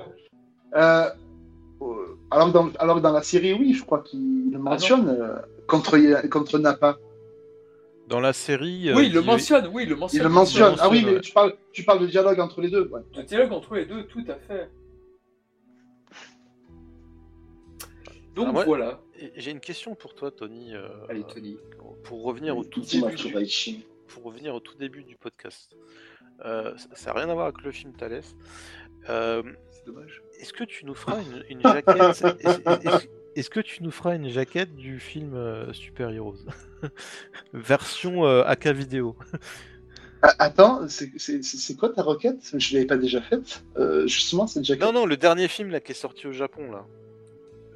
Euh, 0.74 1.10
euh, 1.82 2.16
alors, 2.30 2.48
que 2.48 2.52
dans, 2.54 2.70
alors 2.78 3.00
dans 3.02 3.12
la 3.12 3.20
série, 3.22 3.52
oui, 3.52 3.74
je 3.74 3.84
crois 3.84 4.00
qu'il 4.02 4.50
le 4.50 4.58
mentionne 4.58 5.08
euh, 5.10 5.36
contre, 5.68 6.26
contre 6.28 6.58
Nappa. 6.58 6.96
Dans 8.08 8.20
la 8.20 8.32
série. 8.32 8.88
euh, 8.88 8.94
Oui, 8.96 9.08
il 9.08 9.12
le 9.12 9.20
mentionne. 9.20 9.68
Oui, 9.74 9.82
il 9.82 9.90
le 9.90 9.96
Il 9.96 9.98
mentionne. 10.00 10.22
le 10.22 10.28
mentionne. 10.30 10.74
Ah 10.78 10.88
oui, 10.88 11.00
mentionne, 11.02 11.14
mais 11.16 11.20
tu 11.20 11.32
parles, 11.32 11.52
tu 11.72 11.84
parles 11.84 12.00
de 12.00 12.06
dialogue 12.06 12.40
entre 12.40 12.62
les 12.62 12.70
deux. 12.70 12.88
Ouais. 12.88 13.02
Le 13.14 13.22
dialogue 13.24 13.52
entre 13.52 13.74
les 13.74 13.84
deux, 13.84 14.04
tout 14.06 14.24
à 14.28 14.36
fait. 14.36 14.70
Donc 18.34 18.48
Ah 18.50 18.52
ouais. 18.58 18.64
voilà. 18.64 19.00
J'ai 19.36 19.50
une 19.50 19.60
question 19.60 19.94
pour 19.94 20.14
toi, 20.14 20.30
Tony. 20.30 20.74
euh, 20.74 20.88
Allez, 21.08 21.24
Tony. 21.24 21.56
Pour 22.04 22.22
revenir 22.24 22.56
au 22.56 22.64
tout 22.64 22.80
début. 22.82 23.14
du- 23.14 23.84
pour 24.08 24.22
revenir 24.24 24.54
au 24.54 24.60
tout 24.60 24.76
début 24.76 25.02
du 25.04 25.16
podcast. 25.16 25.76
Euh, 26.44 26.74
ça 26.94 27.12
n'a 27.12 27.20
rien 27.20 27.28
à 27.30 27.34
voir 27.34 27.46
avec 27.46 27.62
le 27.62 27.72
film 27.72 27.92
Thalès. 27.94 28.36
Euh, 29.08 29.42
C'est 29.70 29.86
dommage. 29.86 30.22
est-ce 30.40 30.52
que 30.52 30.64
tu 30.64 30.84
nous 30.84 30.94
feras 30.94 31.20
une, 31.22 31.44
une 31.48 31.62
jaquette 31.62 31.86
est-ce, 33.36 33.50
que 33.50 33.60
tu 33.60 33.82
nous 33.82 33.90
feras 33.90 34.14
une 34.16 34.28
jaquette 34.28 34.74
du 34.76 34.98
film 35.00 35.34
euh, 35.34 35.72
Super 35.72 36.10
Heroes 36.10 36.38
Version 37.52 38.24
AK 38.24 38.66
vidéo. 38.68 39.16
Ah, 40.22 40.34
attends, 40.38 40.88
c'est 40.88 41.10
c'est- 41.18 41.76
quoi 41.76 41.90
ta 41.90 42.02
requête? 42.02 42.38
Je 42.56 42.74
l'avais 42.74 42.86
pas 42.86 42.96
déjà 42.96 43.20
faite. 43.20 43.62
Justement, 44.06 44.46
cette 44.46 44.64
jaquette. 44.64 44.82
Non, 44.82 44.92
non, 44.92 45.04
le 45.06 45.16
dernier 45.18 45.46
film 45.46 45.68
là 45.70 45.78
qui 45.78 45.92
est 45.92 45.94
sorti 45.94 46.26
au 46.26 46.32
Japon 46.32 46.70
là. 46.72 46.86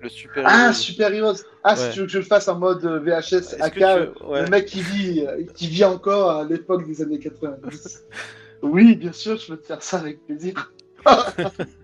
Le 0.01 0.09
Super 0.09 0.45
Ah. 0.47 0.73
Super 0.73 1.13
Heroes. 1.13 1.43
Ah, 1.63 1.75
Ouais. 1.75 1.77
si 1.77 1.91
tu 1.93 2.01
veux 2.01 2.07
que 2.07 2.13
je 2.13 2.19
le 2.19 2.25
fasse 2.25 2.49
en 2.49 2.59
mode 2.59 2.85
euh, 2.85 3.01
VHS, 3.01 3.57
AK, 3.61 3.75
tu- 3.75 4.25
ouais. 4.25 4.43
le 4.45 4.49
mec 4.51 4.65
qui 4.67 4.81
vit, 4.83 5.27
euh, 5.27 5.45
qui 5.55 5.67
vit 5.69 5.85
encore 5.85 6.31
à 6.31 6.45
l'époque 6.45 6.87
des 6.87 7.03
années 7.03 7.19
90. 7.19 8.05
oui, 8.63 8.97
bien 8.97 9.13
sûr, 9.13 9.37
je 9.37 9.49
peux 9.49 9.57
te 9.59 9.67
faire 9.67 9.83
ça 9.83 9.99
avec 9.99 10.25
plaisir. 10.27 10.73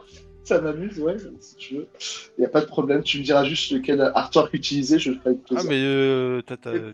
ça 0.47 0.61
m'amuse, 0.61 0.99
ouais, 1.01 1.17
si 1.41 1.57
tu 1.57 1.75
veux. 1.77 1.87
Il 2.39 2.41
n'y 2.41 2.47
a 2.47 2.49
pas 2.49 2.61
de 2.61 2.67
problème. 2.67 3.03
Tu 3.03 3.19
me 3.19 3.25
diras 3.25 3.45
juste 3.45 3.71
lequel 3.73 4.01
artwork 4.01 4.55
utiliser, 4.55 4.99
je 4.99 5.11
le 5.11 5.17
ferai 5.19 5.31
avec 5.31 5.41
Ah, 5.43 5.49
plaisir. 5.55 5.71
mais 5.71 5.81
euh, 5.83 6.43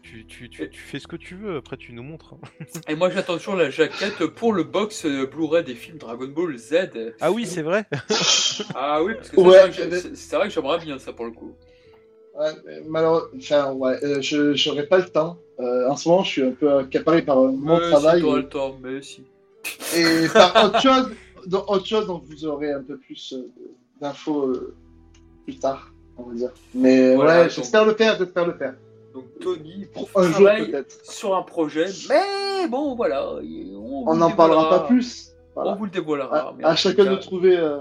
tu, 0.02 0.24
tu, 0.26 0.48
tu, 0.48 0.70
tu 0.70 0.80
fais 0.80 0.98
ce 0.98 1.06
que 1.06 1.16
tu 1.16 1.34
veux, 1.34 1.56
après 1.56 1.76
tu 1.76 1.92
nous 1.92 2.02
montres. 2.02 2.34
hein. 2.34 2.64
Et 2.88 2.94
moi 2.94 3.10
j'attends 3.10 3.36
toujours 3.36 3.56
la 3.56 3.70
jaquette 3.70 4.24
pour 4.26 4.52
le 4.52 4.64
box 4.64 5.04
euh, 5.04 5.26
Blu-ray 5.26 5.64
des 5.64 5.74
films 5.74 5.98
Dragon 5.98 6.28
Ball 6.28 6.56
Z. 6.56 6.74
Ah 7.20 7.30
oui, 7.30 7.46
c'est 7.46 7.62
vrai 7.62 7.84
Ah 8.74 9.02
oui, 9.02 9.14
parce 9.14 9.28
que 9.30 9.36
c'est 9.36 9.42
vrai 9.42 9.70
que 9.70 9.82
mais- 9.90 10.00
j'ai- 10.00 10.14
c'est 10.14 10.36
vrai 10.36 10.48
que 10.48 10.54
j'aimerais 10.54 10.78
bien 10.78 10.98
ça 10.98 11.12
pour 11.12 11.24
le 11.26 11.32
coup. 11.32 11.54
Ouais, 12.38 12.50
mais 12.64 12.80
malheureusement, 12.88 13.28
enfin, 13.38 13.72
ouais, 13.72 14.02
euh, 14.04 14.22
je 14.22 14.68
n'aurai 14.70 14.86
pas 14.86 14.98
le 14.98 15.04
temps. 15.04 15.38
Euh, 15.60 15.88
en 15.90 15.96
ce 15.96 16.08
moment, 16.08 16.22
je 16.24 16.30
suis 16.30 16.42
un 16.42 16.52
peu 16.52 16.78
accaparé 16.78 17.22
par 17.22 17.38
euh, 17.38 17.50
mon 17.52 17.78
mais 17.78 17.90
travail. 17.90 18.20
si 18.22 18.30
le 18.32 18.48
temps, 18.48 18.78
mais 18.82 19.02
si. 19.02 19.22
Et 19.94 20.26
par 20.32 20.64
autre 20.64 20.80
chose, 20.80 21.10
dans 21.46 21.64
autre 21.66 21.86
chose 21.86 22.06
dont 22.06 22.22
vous 22.24 22.44
aurez 22.46 22.72
un 22.72 22.82
peu 22.82 22.96
plus 22.98 23.32
euh, 23.34 23.50
d'infos 24.00 24.46
euh, 24.48 24.74
plus 25.44 25.58
tard, 25.58 25.92
on 26.16 26.24
va 26.24 26.34
dire. 26.34 26.50
Mais 26.74 27.14
Voilà, 27.14 27.38
ouais, 27.38 27.42
donc- 27.44 27.52
j'espère 27.52 27.84
le 27.84 27.94
faire, 27.94 28.16
j'espère 28.18 28.46
le 28.46 28.54
faire. 28.54 28.74
Donc 29.14 29.24
Tony 29.40 29.86
Pour 29.92 30.08
un 30.16 30.22
jour 30.22 30.32
travaille 30.32 30.70
peut-être. 30.70 31.04
sur 31.04 31.36
un 31.36 31.42
projet, 31.42 31.84
mais 32.08 32.66
bon 32.68 32.94
voilà, 32.94 33.34
on, 33.34 34.14
n'en 34.16 34.30
parlera 34.30 34.70
pas 34.70 34.80
plus. 34.86 35.32
On 35.54 35.74
vous 35.74 35.84
le 35.84 35.90
dévoilera. 35.90 36.38
À, 36.48 36.54
mais 36.56 36.76
chacun 36.76 37.04
cas, 37.04 37.10
de 37.10 37.16
trouver. 37.16 37.56
euh, 37.58 37.80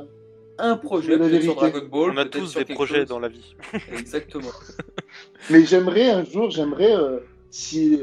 un 0.57 0.75
projet 0.77 1.13
sur 1.13 1.23
vérité. 1.25 1.53
Dragon 1.55 1.87
Ball. 1.89 2.11
On 2.13 2.17
a 2.17 2.25
tous 2.25 2.53
des 2.55 2.65
projets 2.65 2.99
chose. 2.99 3.07
dans 3.07 3.19
la 3.19 3.29
vie. 3.29 3.55
Exactement. 3.97 4.51
Mais 5.49 5.65
j'aimerais 5.65 6.11
un 6.11 6.23
jour, 6.23 6.51
j'aimerais 6.51 6.93
euh, 6.95 7.19
si 7.49 7.99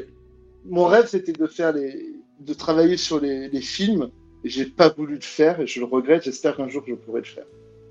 mon 0.65 0.87
rêve 0.87 1.07
c'était 1.07 1.33
de 1.33 1.47
faire 1.47 1.73
les, 1.73 2.15
de 2.41 2.55
travailler 2.55 2.97
sur 2.97 3.21
les, 3.21 3.49
les 3.49 3.61
films. 3.61 4.11
Et 4.49 4.51
j'ai 4.51 4.65
pas 4.65 4.89
voulu 4.89 5.17
le 5.17 5.21
faire 5.21 5.61
et 5.61 5.67
je 5.67 5.79
le 5.79 5.85
regrette. 5.85 6.23
J'espère 6.23 6.57
qu'un 6.57 6.69
jour 6.69 6.83
je 6.89 6.95
pourrai 6.95 7.21
le 7.21 7.27
faire. 7.27 7.45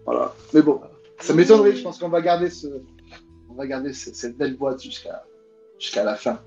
Voilà. 0.07 0.34
Mais 0.55 0.63
bon, 0.63 0.81
ça 1.19 1.35
m'étonnerait. 1.35 1.75
Je 1.75 1.84
pense 1.84 1.99
qu'on 1.99 2.09
va 2.09 2.19
garder 2.19 2.49
ce, 2.49 2.65
on 3.47 3.53
va 3.53 3.67
garder 3.67 3.93
ce- 3.93 4.11
cette 4.11 4.35
belle 4.35 4.55
boîte 4.57 4.81
jusqu'à 4.81 5.23
jusqu'à 5.77 6.03
la 6.03 6.15
fin. 6.15 6.41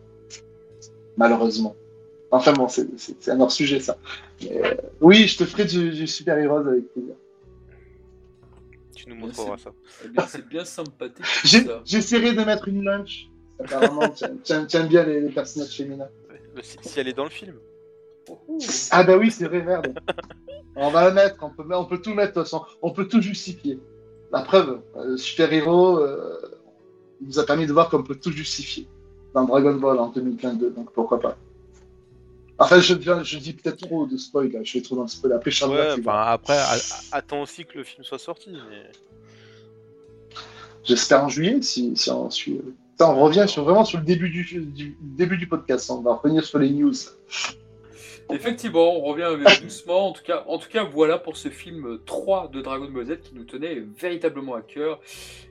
Malheureusement. 1.16 1.76
Enfin 2.32 2.52
bon, 2.54 2.66
c'est 2.66 2.88
un 3.28 3.40
hors 3.40 3.52
sujet 3.52 3.78
ça. 3.78 3.98
Mais, 4.42 4.60
euh, 4.66 4.74
oui, 5.00 5.28
je 5.28 5.38
te 5.38 5.44
ferai 5.44 5.64
du, 5.64 5.90
du 5.90 6.08
super 6.08 6.36
héros 6.38 6.56
avec 6.56 6.92
plaisir. 6.92 7.14
Tu 8.96 9.08
nous 9.08 9.14
montreras 9.14 9.58
ça. 9.58 9.70
Eh 10.04 10.08
c'est 10.26 10.44
bien 10.48 10.64
sympathique. 10.64 11.24
J'essaierai 11.84 12.32
de 12.32 12.42
mettre 12.42 12.66
une 12.66 12.82
lunch. 12.82 13.28
Apparemment, 13.60 14.08
tu 14.10 14.24
aimes 14.76 14.88
bien 14.88 15.04
les, 15.04 15.20
les 15.20 15.28
personnages 15.28 15.76
féminins. 15.76 16.08
Si 16.62 16.98
elle 16.98 17.06
est 17.06 17.12
dans 17.12 17.24
le 17.24 17.30
film. 17.30 17.54
Ah 18.90 19.02
bah 19.02 19.16
oui, 19.16 19.30
c'est 19.30 19.46
vrai, 19.46 19.62
merde. 19.62 19.98
On 20.76 20.90
va 20.90 21.08
le 21.08 21.14
mettre, 21.14 21.36
on 21.42 21.50
peut, 21.50 21.64
on 21.74 21.84
peut 21.84 22.00
tout 22.00 22.14
mettre, 22.14 22.44
on 22.82 22.90
peut 22.90 23.06
tout 23.06 23.20
justifier. 23.20 23.78
La 24.32 24.42
preuve, 24.42 24.80
euh, 24.96 25.16
Super 25.16 25.52
Hero 25.52 25.98
euh, 25.98 26.40
nous 27.20 27.38
a 27.38 27.44
permis 27.44 27.66
de 27.66 27.72
voir 27.72 27.90
qu'on 27.90 28.02
peut 28.02 28.14
tout 28.14 28.30
justifier 28.30 28.86
dans 29.34 29.44
Dragon 29.44 29.74
Ball 29.74 29.98
en 29.98 30.08
2022, 30.08 30.70
donc 30.70 30.92
pourquoi 30.92 31.20
pas. 31.20 31.36
Enfin, 32.58 32.78
je, 32.80 32.94
je 32.94 33.38
dis 33.38 33.54
peut-être 33.54 33.88
trop 33.88 34.06
de 34.06 34.16
spoil, 34.16 34.52
là. 34.52 34.60
je 34.62 34.74
vais 34.74 34.82
trop 34.82 34.94
dans 34.94 35.02
le 35.02 35.08
spoil. 35.08 35.32
Après, 35.32 35.50
Ouais, 35.64 35.98
après, 36.06 36.58
attends 37.10 37.42
aussi 37.42 37.64
que 37.64 37.78
le 37.78 37.84
film 37.84 38.04
soit 38.04 38.18
sorti. 38.18 38.50
Mais... 38.50 38.90
j'espère 40.84 41.24
en 41.24 41.28
juillet, 41.28 41.62
si, 41.62 41.96
si 41.96 42.10
on 42.10 42.28
suit. 42.28 42.60
on 43.00 43.20
revient 43.20 43.46
sur, 43.48 43.64
vraiment 43.64 43.84
sur 43.84 43.98
le 43.98 44.04
début 44.04 44.28
du, 44.28 44.44
du, 44.44 44.96
début 45.00 45.38
du 45.38 45.46
podcast, 45.46 45.90
on 45.90 46.02
va 46.02 46.14
revenir 46.14 46.44
sur 46.44 46.58
les 46.58 46.70
news. 46.70 46.92
Effectivement, 48.32 48.96
on 48.96 49.02
revient 49.02 49.22
avec- 49.24 49.62
doucement. 49.62 50.08
En 50.08 50.12
tout, 50.12 50.22
cas, 50.22 50.44
en 50.46 50.58
tout 50.58 50.68
cas, 50.68 50.84
voilà 50.84 51.18
pour 51.18 51.36
ce 51.36 51.48
film 51.48 51.98
3 52.06 52.48
de 52.48 52.60
Dragon 52.60 52.88
Ball 52.90 53.06
Z 53.06 53.20
qui 53.20 53.34
nous 53.34 53.44
tenait 53.44 53.80
véritablement 53.80 54.54
à 54.54 54.62
cœur. 54.62 55.00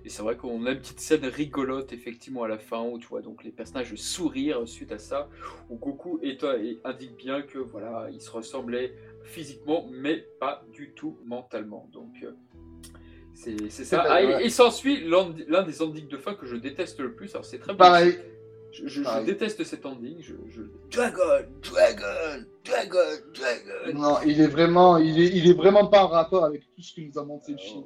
Et 0.06 0.10
c'est 0.10 0.22
vrai 0.22 0.36
qu'on 0.38 0.66
a 0.66 0.72
une 0.72 0.80
petite 0.80 1.00
scène 1.00 1.26
rigolote, 1.26 1.92
effectivement, 1.94 2.44
à 2.44 2.48
la 2.48 2.58
fin, 2.58 2.82
où 2.84 2.98
tu 3.00 3.08
vois 3.08 3.22
donc 3.22 3.44
les 3.44 3.52
personnages 3.52 3.94
sourire 3.96 4.62
suite 4.68 4.92
à 4.92 4.98
ça, 5.00 5.30
où 5.70 5.76
Goku 5.78 6.20
et 6.24 6.38
indique 6.84 7.16
bien 7.18 7.42
que 7.42 7.58
voilà, 7.60 8.08
ils 8.12 8.22
se 8.22 8.32
ressemblaient 8.32 8.94
physiquement, 9.24 9.88
mais 9.92 10.26
pas 10.40 10.64
du 10.74 10.92
tout 10.94 11.18
mentalement. 11.26 11.88
Donc, 11.92 12.14
euh, 12.24 12.32
c'est 13.34 13.58
ça. 13.70 13.84
C'est 13.84 13.96
Ah, 13.98 14.22
et- 14.22 14.26
vrai. 14.26 14.46
et 14.46 14.50
s'ensuit 14.50 15.04
l'un 15.08 15.64
des 15.64 15.82
endings 15.82 16.08
de 16.08 16.18
fin 16.18 16.34
que 16.34 16.46
je 16.46 16.56
déteste 16.56 17.00
le 17.00 17.14
plus. 17.14 17.34
Alors, 17.36 17.46
c'est 17.46 17.60
très 17.60 17.76
Pareil. 17.76 18.18
Je, 18.72 18.84
je- 18.84 18.88
je 18.88 19.04
Pareil. 19.04 19.26
déteste 19.26 19.64
cet 19.64 19.86
ending. 19.86 20.18
Je, 20.22 20.34
je- 20.50 20.62
Dragon, 20.92 21.46
Dragon, 21.64 22.44
Dragon, 22.66 22.98
Dragon. 23.34 24.00
Non, 24.00 24.18
il 24.26 24.40
est 24.42 24.48
vraiment, 24.48 24.98
il 24.98 25.20
est, 25.20 25.28
il 25.36 25.50
est 25.50 25.54
vraiment 25.54 25.88
pas 25.88 26.04
en 26.06 26.08
rapport 26.08 26.46
avec 26.46 26.62
tout 26.76 26.82
ce 26.82 26.94
que 26.96 27.02
nous 27.02 27.18
a 27.18 27.24
montré 27.26 27.54
le 27.54 27.58
film. 27.60 27.84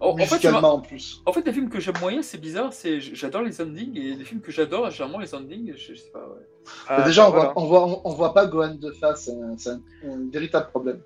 En, 0.00 0.08
en 0.08 0.16
fait, 0.16 0.48
en 0.48 0.80
plus. 0.80 1.22
en 1.26 1.32
fait, 1.32 1.46
les 1.46 1.52
films 1.52 1.68
que 1.70 1.78
j'aime 1.78 1.94
moyen, 2.00 2.22
c'est 2.22 2.38
bizarre. 2.38 2.72
C'est 2.72 3.00
j'adore 3.00 3.42
les 3.42 3.60
endings 3.60 3.96
et 3.96 4.14
les 4.16 4.24
films 4.24 4.40
que 4.40 4.50
j'adore, 4.50 4.90
généralement 4.90 5.20
les 5.20 5.32
endings, 5.32 5.72
je, 5.76 5.94
je 5.94 6.00
sais 6.00 6.10
pas. 6.10 6.18
Ouais. 6.28 6.44
Ah, 6.88 7.02
Déjà, 7.02 7.28
on, 7.28 7.30
voilà. 7.30 7.52
voit, 7.52 7.62
on, 7.62 7.66
voit, 7.66 8.00
on, 8.04 8.10
voit 8.14 8.34
pas 8.34 8.46
Gohan 8.46 8.74
de 8.74 8.90
face, 8.90 9.26
c'est 9.26 9.32
un, 9.40 9.56
c'est 9.56 9.70
un- 9.70 9.80
un 10.04 10.28
véritable 10.32 10.70
problème. 10.70 11.00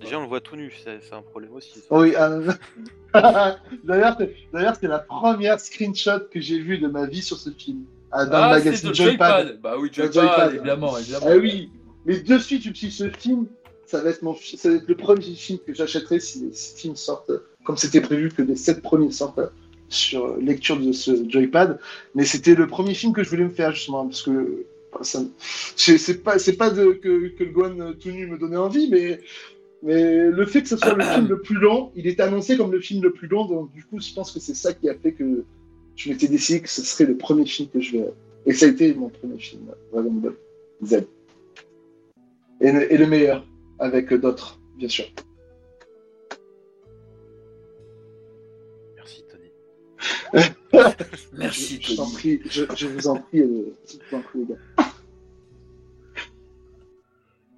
Déjà, 0.00 0.18
on 0.18 0.22
le 0.22 0.28
voit 0.28 0.40
tout 0.40 0.56
nu, 0.56 0.72
c'est 0.82 1.12
un 1.12 1.22
problème 1.22 1.52
aussi. 1.54 1.78
ça. 1.78 1.84
Oui, 1.90 2.14
euh, 2.16 2.50
d'ailleurs, 3.84 4.16
c'est- 4.18 4.34
d'ailleurs, 4.52 4.76
c'est 4.80 4.86
la 4.88 5.00
première 5.00 5.60
screenshot 5.60 6.20
que 6.32 6.40
j'ai 6.40 6.58
vue 6.58 6.78
de 6.78 6.88
ma 6.88 7.06
vie 7.06 7.22
sur 7.22 7.36
ce 7.36 7.50
film. 7.50 7.84
Ah, 8.12 8.24
dans 8.24 8.32
ah, 8.38 8.54
le 8.56 8.58
c'est 8.60 8.64
magazine 8.66 8.88
le 8.88 8.94
Joypad. 8.94 9.42
Joypad. 9.44 9.60
Bah 9.60 9.74
oui, 9.78 9.88
Le 9.88 9.92
Joypad, 9.94 10.12
Joypad. 10.14 10.54
évidemment, 10.54 10.98
évidemment. 10.98 11.26
Ah 11.28 11.36
oui, 11.36 11.70
mais 12.06 12.18
de 12.20 12.38
suite, 12.38 12.62
je 12.62 12.70
me 12.70 12.74
suis 12.74 12.88
dit, 12.88 12.94
ce 12.94 13.08
film, 13.10 13.46
ça 13.86 14.00
va 14.02 14.10
être, 14.10 14.22
mon, 14.22 14.34
ça 14.36 14.68
va 14.70 14.76
être 14.76 14.88
le 14.88 14.96
premier 14.96 15.22
film 15.22 15.58
que 15.66 15.74
j'achèterai 15.74 16.18
si 16.18 16.40
les 16.40 16.52
films 16.52 16.96
sortent, 16.96 17.32
comme 17.64 17.76
c'était 17.76 18.00
prévu 18.00 18.30
que 18.30 18.42
les 18.42 18.56
sept 18.56 18.82
premiers 18.82 19.10
sortent 19.10 19.40
sur 19.88 20.36
lecture 20.38 20.78
de 20.78 20.92
ce 20.92 21.28
Joypad. 21.28 21.78
Mais 22.14 22.24
c'était 22.24 22.54
le 22.54 22.66
premier 22.66 22.94
film 22.94 23.12
que 23.12 23.22
je 23.22 23.30
voulais 23.30 23.44
me 23.44 23.50
faire, 23.50 23.72
justement, 23.72 24.06
parce 24.06 24.22
que 24.22 24.64
c'est 25.02 26.22
pas, 26.22 26.38
c'est 26.38 26.56
pas 26.56 26.70
de, 26.70 26.92
que, 26.92 27.28
que 27.28 27.44
le 27.44 27.50
Gohan 27.50 27.78
euh, 27.80 27.92
tout 27.92 28.10
nu 28.10 28.26
me 28.26 28.38
donnait 28.38 28.56
envie, 28.56 28.88
mais, 28.90 29.20
mais 29.82 30.28
le 30.30 30.46
fait 30.46 30.62
que 30.62 30.68
ce 30.68 30.76
soit 30.76 30.94
le 30.94 31.02
film 31.02 31.28
le 31.28 31.40
plus 31.40 31.56
long, 31.56 31.90
il 31.96 32.06
était 32.06 32.22
annoncé 32.22 32.56
comme 32.56 32.70
le 32.72 32.80
film 32.80 33.02
le 33.02 33.12
plus 33.12 33.28
long, 33.28 33.46
donc 33.46 33.72
du 33.72 33.84
coup, 33.84 33.98
je 34.00 34.12
pense 34.12 34.30
que 34.32 34.38
c'est 34.40 34.54
ça 34.54 34.72
qui 34.74 34.88
a 34.88 34.94
fait 34.94 35.12
que 35.12 35.44
je 35.96 36.10
m'étais 36.10 36.28
décidé 36.28 36.60
que 36.60 36.68
ce 36.68 36.82
serait 36.82 37.06
le 37.06 37.16
premier 37.16 37.46
film 37.46 37.68
que 37.68 37.80
je 37.80 37.92
verrais. 37.92 38.14
Et 38.46 38.52
ça 38.52 38.66
a 38.66 38.68
été 38.70 38.94
mon 38.94 39.08
premier 39.08 39.38
film, 39.38 39.62
Dragon 39.92 40.10
Ball 40.12 40.34
Z. 40.84 41.04
Et, 42.62 42.72
le- 42.72 42.92
et 42.92 42.96
le 42.96 43.06
meilleur, 43.06 43.46
avec 43.78 44.12
d'autres, 44.14 44.58
bien 44.76 44.88
sûr. 44.88 45.06
Merci, 48.96 49.24
Tony. 49.30 50.42
Merci, 51.38 51.78
je 51.82 51.96
Tony. 51.96 52.40
je, 52.48 52.64
je 52.76 52.86
vous 52.86 53.08
en 53.08 53.16
prie, 53.16 53.40
euh, 53.40 53.74
je 53.86 53.96
vous 54.10 54.16
en 54.16 54.20
prie, 54.20 54.38
les 54.40 54.46
gars. 54.46 54.89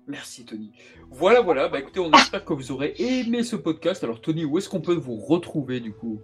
Merci, 0.08 0.44
Tony. 0.44 0.70
Voilà, 1.10 1.40
voilà. 1.40 1.68
Bah 1.68 1.78
écoutez, 1.78 2.00
on 2.00 2.10
espère 2.12 2.44
que 2.44 2.52
vous 2.52 2.72
aurez 2.72 2.94
aimé 2.98 3.42
ce 3.44 3.56
podcast. 3.56 4.02
Alors, 4.04 4.20
Tony, 4.20 4.44
où 4.44 4.58
est-ce 4.58 4.68
qu'on 4.68 4.80
peut 4.80 4.94
vous 4.94 5.16
retrouver 5.16 5.80
du 5.80 5.92
coup? 5.92 6.20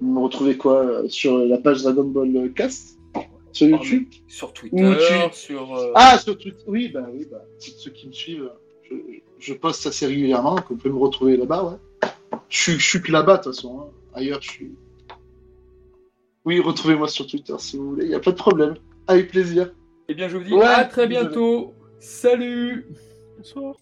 Vous 0.00 0.12
me 0.12 0.18
retrouvez 0.20 0.56
quoi 0.56 0.84
euh, 0.84 1.08
sur 1.08 1.38
la 1.38 1.58
page 1.58 1.82
Dragon 1.82 2.04
Ball 2.04 2.52
Cast? 2.54 2.98
Sur 3.52 3.68
YouTube? 3.68 4.08
Sur 4.28 4.52
Twitter, 4.52 4.84
Ou 4.84 4.94
tu- 5.30 5.36
sur. 5.36 5.74
euh, 5.76 5.92
Ah, 5.94 6.18
sur 6.18 6.36
Twitter 6.36 6.62
Oui, 6.66 6.88
bah 6.92 7.06
oui, 7.14 7.26
bah, 7.30 7.42
ceux 7.58 7.90
qui 7.90 8.08
me 8.08 8.12
suivent, 8.12 8.50
je, 8.82 8.94
je 9.38 9.54
poste 9.54 9.86
assez 9.86 10.06
régulièrement, 10.06 10.56
donc 10.56 10.64
vous 10.68 10.76
pouvez 10.76 10.92
me 10.92 10.98
retrouver 10.98 11.36
là-bas, 11.38 11.64
ouais. 11.64 12.08
Je, 12.50 12.58
suis- 12.58 12.78
je 12.78 12.86
suis 12.86 13.00
que 13.00 13.12
là-bas, 13.12 13.38
de 13.38 13.42
toute 13.44 13.54
façon. 13.54 13.80
hein. 13.80 13.86
Ailleurs, 14.12 14.42
je 14.42 14.50
suis. 14.50 14.72
Oui, 16.44 16.60
retrouvez-moi 16.60 17.08
sur 17.08 17.26
Twitter 17.26 17.54
si 17.58 17.76
vous 17.78 17.90
voulez, 17.90 18.04
il 18.04 18.08
n'y 18.10 18.14
a 18.14 18.20
pas 18.20 18.32
de 18.32 18.36
problème. 18.36 18.74
Avec 19.06 19.30
plaisir. 19.30 19.72
Eh 20.08 20.14
bien, 20.14 20.28
je 20.28 20.36
vous 20.36 20.44
dis 20.44 20.52
Ouais, 20.52 20.64
à 20.64 20.84
très 20.84 21.06
bientôt. 21.06 21.72
Salut 22.06 22.86
Bonsoir. 23.36 23.76